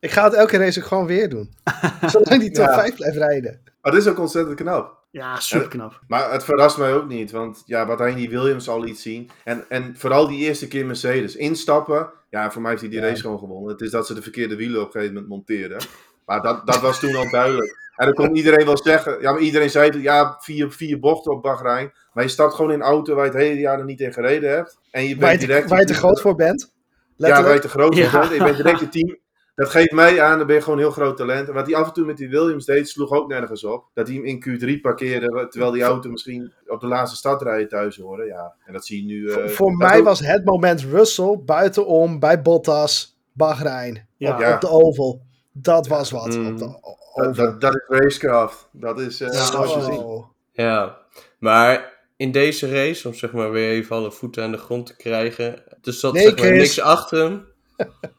Ik 0.01 0.11
ga 0.11 0.23
het 0.23 0.33
elke 0.33 0.57
race 0.57 0.79
ook 0.79 0.85
gewoon 0.85 1.05
weer 1.05 1.29
doen. 1.29 1.53
Zolang 2.11 2.39
die 2.41 2.51
top 2.51 2.65
Ja. 2.65 2.73
5 2.73 2.95
blijft 2.95 3.17
rijden. 3.17 3.61
Maar 3.81 3.91
dit 3.91 4.01
is 4.01 4.07
ook 4.07 4.19
ontzettend 4.19 4.55
knap. 4.55 4.99
Ja, 5.11 5.39
super 5.39 5.67
knap. 5.67 5.99
Maar 6.07 6.31
het 6.31 6.43
verrast 6.43 6.77
mij 6.77 6.93
ook 6.93 7.07
niet, 7.07 7.31
want 7.31 7.63
ja, 7.65 7.85
wat 7.85 7.99
hij 7.99 8.09
in 8.09 8.15
die 8.15 8.29
Williams 8.29 8.69
al 8.69 8.81
liet 8.81 8.99
zien. 8.99 9.29
En, 9.43 9.63
en 9.69 9.93
vooral 9.97 10.27
die 10.27 10.39
eerste 10.39 10.67
keer 10.67 10.85
Mercedes 10.85 11.35
instappen. 11.35 12.09
Ja, 12.29 12.51
voor 12.51 12.61
mij 12.61 12.69
heeft 12.71 12.81
hij 12.83 12.91
die 12.91 12.99
Ja. 13.01 13.07
race 13.07 13.21
gewoon 13.21 13.39
gewonnen. 13.39 13.71
Het 13.71 13.81
is 13.81 13.91
dat 13.91 14.07
ze 14.07 14.13
de 14.13 14.21
verkeerde 14.21 14.55
wielen 14.55 14.79
op 14.79 14.85
een 14.85 14.91
gegeven 14.91 15.13
moment 15.13 15.31
monteren. 15.31 15.77
Maar 16.25 16.41
dat, 16.41 16.65
dat 16.65 16.79
was 16.81 16.99
toen 16.99 17.15
al 17.15 17.29
duidelijk. 17.29 17.79
En 17.95 18.05
dan 18.05 18.13
kon 18.15 18.35
iedereen 18.35 18.65
wel 18.65 18.77
zeggen, 18.77 19.21
ja, 19.21 19.31
maar 19.31 19.41
iedereen 19.41 19.69
zei, 19.69 20.01
ja, 20.01 20.37
vier, 20.39 20.71
vier 20.71 20.99
bochten 20.99 21.31
op 21.31 21.41
Bahrein. 21.41 21.91
Maar 22.13 22.23
je 22.23 22.29
stapt 22.29 22.53
gewoon 22.53 22.71
in 22.71 22.79
een 22.79 22.85
auto 22.85 23.15
waar 23.15 23.25
je 23.25 23.31
het 23.31 23.39
hele 23.41 23.59
jaar 23.59 23.79
er 23.79 23.85
niet 23.85 23.99
in 23.99 24.13
gereden 24.13 24.49
hebt. 24.49 24.79
En 24.91 25.03
je 25.07 25.15
Waar 25.17 25.31
je, 25.31 25.37
bent 25.37 25.39
te, 25.39 25.45
direct... 25.45 25.69
waar 25.69 25.79
je 25.79 25.85
te 25.85 25.93
groot 25.93 26.21
voor 26.21 26.35
bent. 26.35 26.73
Ja, 27.15 27.43
waar 27.43 27.53
je 27.53 27.59
te 27.59 27.67
groot 27.69 27.95
Ja. 27.95 28.09
voor 28.09 28.19
bent. 28.19 28.31
En 28.31 28.37
je 28.37 28.43
bent 28.43 28.57
direct 28.57 28.79
je 28.79 28.89
team, 28.89 29.17
dat 29.55 29.69
geeft 29.69 29.91
mij 29.91 30.21
aan, 30.21 30.37
dan 30.37 30.47
ben 30.47 30.55
je 30.55 30.61
gewoon 30.61 30.77
een 30.77 30.83
heel 30.83 30.93
groot 30.93 31.17
talent. 31.17 31.47
En 31.47 31.53
wat 31.53 31.65
hij 31.65 31.75
af 31.75 31.87
en 31.87 31.93
toe 31.93 32.05
met 32.05 32.17
die 32.17 32.29
Williams 32.29 32.65
deed, 32.65 32.89
sloeg 32.89 33.11
ook 33.11 33.27
nergens 33.27 33.63
op. 33.63 33.85
Dat 33.93 34.07
hij 34.07 34.15
hem 34.15 34.25
in 34.25 34.43
Q3 34.77 34.81
parkeerde, 34.81 35.47
terwijl 35.49 35.71
die 35.71 35.83
auto 35.83 36.09
misschien 36.09 36.53
op 36.67 36.79
de 36.79 36.87
laatste 36.87 37.17
stadrijden 37.17 37.67
thuis 37.67 37.97
hoorde. 37.97 38.25
Ja, 38.25 38.53
en 38.65 38.73
dat 38.73 38.85
zie 38.85 38.97
je 39.07 39.13
nu... 39.13 39.31
Voor, 39.31 39.41
eh, 39.41 39.49
voor 39.49 39.73
mij 39.77 39.97
ook- 39.99 40.03
was 40.05 40.19
het 40.19 40.45
moment 40.45 40.81
Russell 40.81 41.39
buitenom 41.45 42.19
bij 42.19 42.41
Bottas, 42.41 43.17
Bahrein. 43.33 44.07
Ja. 44.17 44.33
op, 44.33 44.39
Ja. 44.39 44.53
op 44.53 44.61
de 44.61 44.69
oval. 44.69 45.21
Dat 45.51 45.87
was 45.87 46.11
wat. 46.11 46.37
Mm. 46.37 46.47
Op 46.47 46.57
de 46.57 46.65
o- 46.65 47.23
Dat, 47.23 47.35
dat, 47.35 47.61
dat 47.61 47.73
is 47.73 47.83
racecraft. 47.87 48.69
Dat 48.71 48.99
is 48.99 49.21
eh 49.21 49.27
Ja, 49.33 49.51
nooit 49.51 49.69
Zo. 49.69 49.79
gezien. 49.79 50.25
Ja, 50.51 50.97
maar 51.39 51.99
in 52.17 52.31
deze 52.31 52.69
race, 52.71 53.07
om 53.07 53.13
zeg 53.13 53.31
maar 53.31 53.51
weer 53.51 53.69
even 53.69 53.95
alle 53.95 54.11
voeten 54.11 54.43
aan 54.43 54.51
de 54.51 54.57
grond 54.57 54.85
te 54.85 54.95
krijgen, 54.95 55.63
er 55.83 55.93
zat 55.93 56.13
Nee, 56.13 56.23
zeg 56.23 56.37
maar 56.37 56.45
Chris. 56.45 56.57
niks 56.59 56.79
achter 56.81 57.23
hem. 57.23 57.45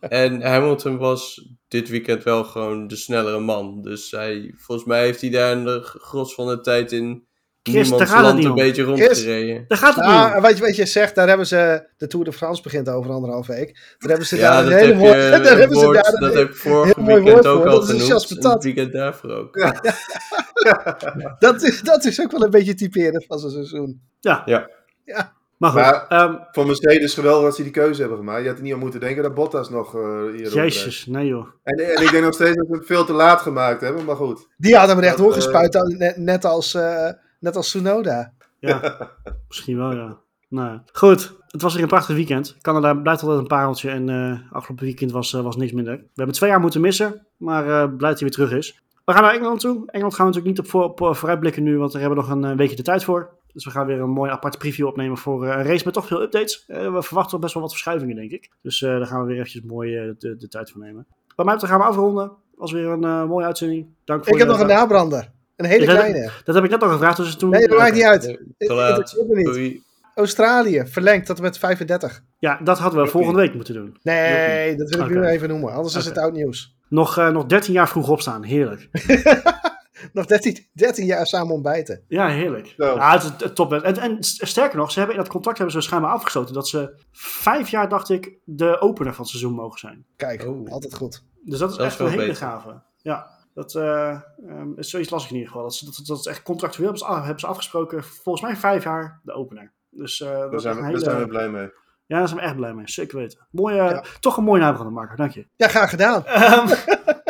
En 0.01 0.43
Hamilton 0.43 0.99
was 0.99 1.49
dit 1.69 1.89
weekend 1.89 2.23
wel 2.23 2.45
gewoon 2.45 2.87
de 2.87 2.97
snellere 2.97 3.41
man. 3.41 3.83
Dus 3.83 4.11
hij, 4.11 4.55
volgens 4.57 4.87
mij 4.87 5.03
heeft 5.05 5.21
hij 5.21 5.31
daar 5.31 5.57
in 5.57 5.65
de 5.65 5.81
gros 5.83 6.35
van 6.35 6.47
de 6.49 6.61
tijd 6.61 6.93
in 6.93 7.27
Chris, 7.63 7.75
niemands 7.75 7.99
daar 7.99 8.07
gaat 8.07 8.17
het 8.17 8.25
land 8.25 8.37
niet 8.37 8.45
een 8.45 8.51
om. 8.51 8.57
beetje 8.57 8.85
Chris. 8.85 9.01
rondgereden. 9.01 9.65
Daar 9.69 9.79
gaat 9.79 9.95
het 9.95 10.05
niet 10.05 10.15
Nou, 10.15 10.37
om. 10.37 10.43
wat, 10.43 10.57
je, 10.57 10.63
wat 10.63 10.77
je 10.77 10.87
zegt, 10.87 11.15
daar 11.15 11.29
hebben 11.29 11.47
ze. 11.47 11.89
De 11.97 12.07
Tour 12.07 12.25
de 12.25 12.33
France 12.33 12.63
begint 12.63 12.89
over 12.89 13.11
anderhalf 13.11 13.47
week. 13.47 13.97
Daar 13.99 14.09
hebben 14.11 14.27
ze 14.27 14.37
Ja, 14.37 14.43
daar 14.53 14.63
dat 14.63 14.73
een 14.73 14.79
hele 14.79 14.93
heb 14.93 15.01
mooie. 15.01 15.31
daar 15.43 15.59
hebben 15.59 15.79
ze 15.79 15.93
daar 15.93 16.21
dat 16.21 16.35
heb 16.35 16.49
ik 16.49 16.55
vorige 16.57 17.05
weekend 17.05 17.47
ook 17.47 17.63
voor, 17.63 17.69
al 17.69 17.81
dat 17.81 17.89
is 17.89 18.03
genoemd. 18.27 18.43
Het 18.43 18.65
weekend 18.65 18.93
daarvoor 18.93 19.31
ook. 19.31 19.57
dat, 21.39 21.63
is, 21.63 21.81
dat 21.81 22.05
is 22.05 22.21
ook 22.21 22.31
wel 22.31 22.43
een 22.43 22.51
beetje 22.51 22.75
typerend 22.75 23.25
van 23.27 23.39
zo'n 23.39 23.51
seizoen. 23.51 24.01
Ja. 24.21 24.43
Ja. 24.45 24.71
Ja. 25.05 25.33
Maar 25.63 25.71
goed, 25.71 25.81
Maar- 25.81 26.07
ehm, 26.09 26.35
Voor 26.53 26.67
Mercedes 26.67 27.15
geweldig 27.15 27.45
dat 27.45 27.57
ze 27.57 27.63
die 27.63 27.73
keuze 27.73 28.01
hebben 28.01 28.19
gemaakt. 28.19 28.43
Je 28.43 28.49
had 28.49 28.57
er 28.57 28.63
niet 28.63 28.73
aan 28.73 28.79
moeten 28.79 29.01
denken 29.01 29.23
dat 29.23 29.35
Bottas 29.35 29.71
nog 29.71 29.95
eh 29.95 30.23
hier 30.37 30.53
jezus, 30.55 31.07
nee 31.07 31.27
joh. 31.27 31.47
En, 31.63 31.79
en 31.97 32.03
ik 32.03 32.11
denk 32.11 32.25
nog 32.25 32.35
steeds 32.35 32.57
dat 32.57 32.67
ze 32.67 32.73
het 32.77 32.87
veel 32.87 33.05
te 33.05 33.13
laat 33.13 33.41
gemaakt 33.41 33.81
hebben, 33.81 34.05
maar 34.05 34.17
goed. 34.17 34.49
Die 34.57 34.77
had 34.77 34.89
hem 34.89 34.99
echt 35.01 35.17
doorgespuit, 35.17 35.77
al- 35.77 35.87
net, 35.87 36.17
net, 36.17 36.45
als, 36.45 36.75
eh, 36.75 37.09
net 37.41 37.57
als 37.57 37.69
Tsunoda. 37.69 38.33
Ja, 38.59 39.11
misschien 39.49 39.77
wel, 39.77 39.93
ja. 39.95 40.19
Nou, 40.49 40.79
goed, 40.93 41.33
het 41.47 41.63
was 41.63 41.73
weer 41.75 41.83
een 41.83 41.89
prachtig 41.89 42.17
weekend. 42.17 42.57
Canada 42.61 42.95
blijft 42.95 43.23
altijd 43.23 43.41
een 43.41 43.47
pareltje 43.47 43.91
en 43.91 44.09
eh 44.09 44.55
afgelopen 44.57 44.85
weekend 44.85 45.13
was, 45.13 45.35
eh, 45.35 45.41
was 45.43 45.57
niks 45.57 45.73
minder. 45.73 45.97
We 45.97 46.09
hebben 46.15 46.35
twee 46.35 46.51
jaar 46.51 46.61
moeten 46.61 46.81
missen, 46.81 47.27
maar 47.37 47.63
eh 47.65 47.71
blij 47.97 48.11
dat 48.11 48.21
hij 48.21 48.29
weer 48.29 48.31
terug 48.31 48.53
is. 48.53 48.81
We 49.05 49.13
gaan 49.13 49.23
naar 49.23 49.35
Engeland 49.35 49.61
toe. 49.61 49.83
Engeland 49.87 50.15
gaan 50.15 50.27
we 50.27 50.33
natuurlijk 50.33 50.57
niet 50.57 50.59
op, 50.59 50.67
voor, 50.71 50.85
op 50.85 51.01
eh, 51.01 51.15
vooruitblikken 51.15 51.63
nu, 51.63 51.79
want 51.79 51.93
daar 51.93 52.01
hebben 52.01 52.19
we 52.19 52.25
nog 52.29 52.37
een 52.37 52.45
eh, 52.51 52.57
weekje 52.57 52.77
de 52.77 52.83
tijd 52.83 53.05
voor. 53.05 53.31
Dus 53.53 53.65
we 53.65 53.71
gaan 53.71 53.87
weer 53.87 54.01
een 54.01 54.11
mooi 54.11 54.31
aparte 54.31 54.59
preview 54.59 54.87
opnemen 54.87 55.17
voor 55.17 55.47
eh, 55.47 55.57
een 55.59 55.65
race 55.65 55.85
met 55.85 55.95
toch 55.95 56.07
veel 56.07 56.23
updates. 56.23 56.65
Eh, 56.67 56.95
we 56.95 57.03
verwachten 57.03 57.41
best 57.41 57.55
wel 57.55 57.63
wat 57.63 57.73
verschuivingen, 57.73 58.17
denk 58.17 58.31
ik. 58.31 58.51
Dus 58.63 58.83
eh, 58.83 58.91
daar 58.91 59.07
gaan 59.07 59.21
we 59.21 59.27
weer 59.27 59.37
eventjes 59.37 59.63
mooi 59.63 60.15
de, 60.19 60.37
de 60.37 60.49
tijd 60.49 60.71
voor 60.71 60.81
nemen. 60.81 61.07
Wat 61.37 61.47
mij 61.47 61.55
betreft 61.55 61.75
gaan 61.75 61.83
we 61.83 61.89
afronden. 61.89 62.33
Was 62.57 62.73
weer 62.73 62.87
een 62.87 63.29
mooie 63.29 63.47
uitzending. 63.47 63.87
Dank 64.05 64.25
voor 64.25 64.33
Ik 64.33 64.39
heb 64.39 64.49
nog 64.49 64.61
een 64.61 64.67
nabrander. 64.67 65.31
Een 65.57 65.65
hele 65.65 65.85
Ja, 65.85 65.95
kleine. 65.95 66.31
Dat 66.45 66.55
heb 66.55 66.65
ik 66.65 66.71
net 66.71 66.83
al 66.83 66.89
gevraagd, 66.89 67.17
dus 67.17 67.37
toen... 67.37 67.51
Nee, 67.51 67.69
dat 67.69 67.79
maakt 67.79 67.95
niet 67.95 68.05
uit. 68.05 68.39
Me 68.59 69.51
niet. 69.59 69.81
Australië, 70.15 70.83
verlengd 70.87 71.27
tot 71.27 71.37
en 71.37 71.43
met 71.43 71.59
35. 71.59 72.23
Ja, 72.39 72.61
dat 72.65 72.79
hadden 72.79 73.03
we 73.03 73.09
volgende 73.09 73.41
week 73.41 73.55
moeten 73.55 73.75
doen. 73.75 73.97
Nee, 74.03 74.77
dat 74.77 74.91
wil 74.91 75.05
ik 75.05 75.11
nu 75.11 75.17
Oké. 75.17 75.27
even 75.27 75.49
noemen. 75.49 75.73
Anders 75.73 75.95
is 75.95 76.05
het 76.05 76.19
oud 76.19 76.33
nieuws. 76.33 76.77
Nog, 76.89 77.19
eh, 77.19 77.29
nog 77.29 77.47
13 77.47 77.73
jaar 77.73 77.89
vroeg 77.89 78.09
opstaan. 78.09 78.43
Heerlijk. 78.43 78.89
Nog 80.13 80.27
13, 80.27 80.67
13 80.73 81.07
jaar 81.07 81.27
samen 81.27 81.55
ontbijten. 81.55 82.05
Ja, 82.09 82.29
heerlijk. 82.29 82.75
Zo. 82.77 82.95
Ja, 82.95 83.13
het 83.13 83.23
is 83.23 83.31
het 83.39 83.55
top. 83.55 83.73
En, 83.73 83.97
en 83.99 84.17
sterker 84.21 84.79
nog, 84.79 84.91
ze 84.93 84.99
hebben 84.99 85.17
in 85.17 85.23
dat 85.23 85.33
contract 85.33 85.59
hebben 85.59 85.77
ze 85.77 85.81
schijnbaar 85.89 86.11
afgesloten 86.13 86.55
dat 86.55 86.69
ze 86.69 86.95
vijf 87.13 87.69
jaar, 87.69 87.89
dacht 87.89 88.09
ik, 88.11 88.39
de 88.45 88.81
opener 88.81 89.13
van 89.15 89.21
het 89.23 89.31
seizoen 89.31 89.53
mogen 89.55 89.79
zijn. 89.79 90.07
Kijk, 90.17 90.47
Oh. 90.47 90.71
altijd 90.73 90.95
goed. 90.95 91.25
Dus 91.45 91.59
dat 91.59 91.71
is 91.71 91.77
Dat 91.77 91.87
is 91.87 91.93
echt 91.93 92.01
een 92.01 92.07
hele 92.09 92.17
beter. 92.23 92.37
gave. 92.37 92.83
Ja, 92.97 93.27
dat 93.55 93.75
eh, 93.75 94.09
ehm, 94.49 94.73
is 94.77 94.91
zoiets 94.91 95.11
lastig 95.11 95.31
in 95.31 95.37
ieder 95.37 95.51
geval. 95.53 95.67
Dat, 95.67 95.75
ze- 95.77 95.85
dat, 95.85 96.01
dat 96.07 96.19
is 96.19 96.27
echt 96.27 96.43
contractueel 96.43 96.89
hebben 96.89 97.07
ze, 97.07 97.13
af- 97.13 97.21
hebben 97.23 97.41
ze 97.41 97.47
afgesproken. 97.47 98.05
Volgens 98.05 98.45
mij 98.45 98.57
vijf 98.57 98.85
jaar 98.85 99.21
de 99.23 99.33
opener. 99.33 99.73
Dus 99.91 100.21
eh, 100.21 100.39
dat 100.39 100.51
Daar 100.51 100.61
zijn, 100.61 100.77
we, 100.77 100.83
een 100.83 100.91
daar 100.91 101.01
zijn 101.01 101.11
we 101.15 101.21
hele... 101.21 101.29
blij 101.33 101.49
mee. 101.49 101.71
Ja, 102.07 102.19
daar 102.19 102.29
zijn 102.29 102.41
we 102.41 102.47
echt 102.47 102.57
blij 102.57 102.75
mee. 102.75 102.89
Zeker 102.89 103.19
weten. 103.19 103.47
Mooie, 103.51 103.75
Ja. 103.77 104.05
Toch 104.21 104.37
een 104.37 104.45
mooie 104.45 104.61
naam 104.61 104.77
gaan 104.77 104.93
maken. 104.93 105.17
Dank 105.17 105.33
je. 105.33 105.47
Ja, 105.57 105.69
graag 105.69 105.91
gedaan. 105.91 106.27
Ehm, 106.27 106.67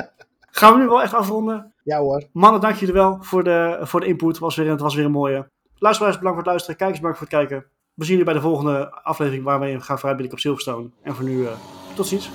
gaan 0.63 0.75
we 0.75 0.81
nu 0.83 0.89
wel 0.89 1.03
echt 1.03 1.15
afronden? 1.15 1.73
Ja 1.85 1.99
hoor. 1.99 2.23
Mannen, 2.33 2.61
dank 2.61 2.75
jullie 2.75 2.95
wel 2.95 3.19
voor 3.21 3.45
de, 3.45 3.79
voor 3.83 4.01
de 4.01 4.07
input. 4.07 4.29
Het 4.29 4.39
was, 4.39 4.57
weer, 4.57 4.71
het 4.71 4.81
was 4.81 4.95
weer 4.95 5.05
een 5.05 5.11
mooie. 5.11 5.49
Luisteraars, 5.79 6.17
bedankt 6.17 6.37
voor 6.37 6.45
het 6.45 6.47
luisteren. 6.47 6.77
Kijkers, 6.77 7.01
bedankt 7.01 7.19
voor 7.19 7.29
het 7.29 7.37
kijken. 7.37 7.71
We 7.95 8.05
zien 8.05 8.17
jullie 8.17 8.33
bij 8.33 8.35
de 8.35 8.49
volgende 8.49 8.91
aflevering 8.91 9.45
waar 9.45 9.61
we 9.61 9.81
gaan 9.81 9.99
vooruitblikken 9.99 10.37
op 10.37 10.43
Silverstone. 10.43 10.91
En 11.03 11.15
voor 11.15 11.25
nu, 11.25 11.47
eh, 11.47 11.53
tot 11.95 12.07
ziens. 12.07 12.31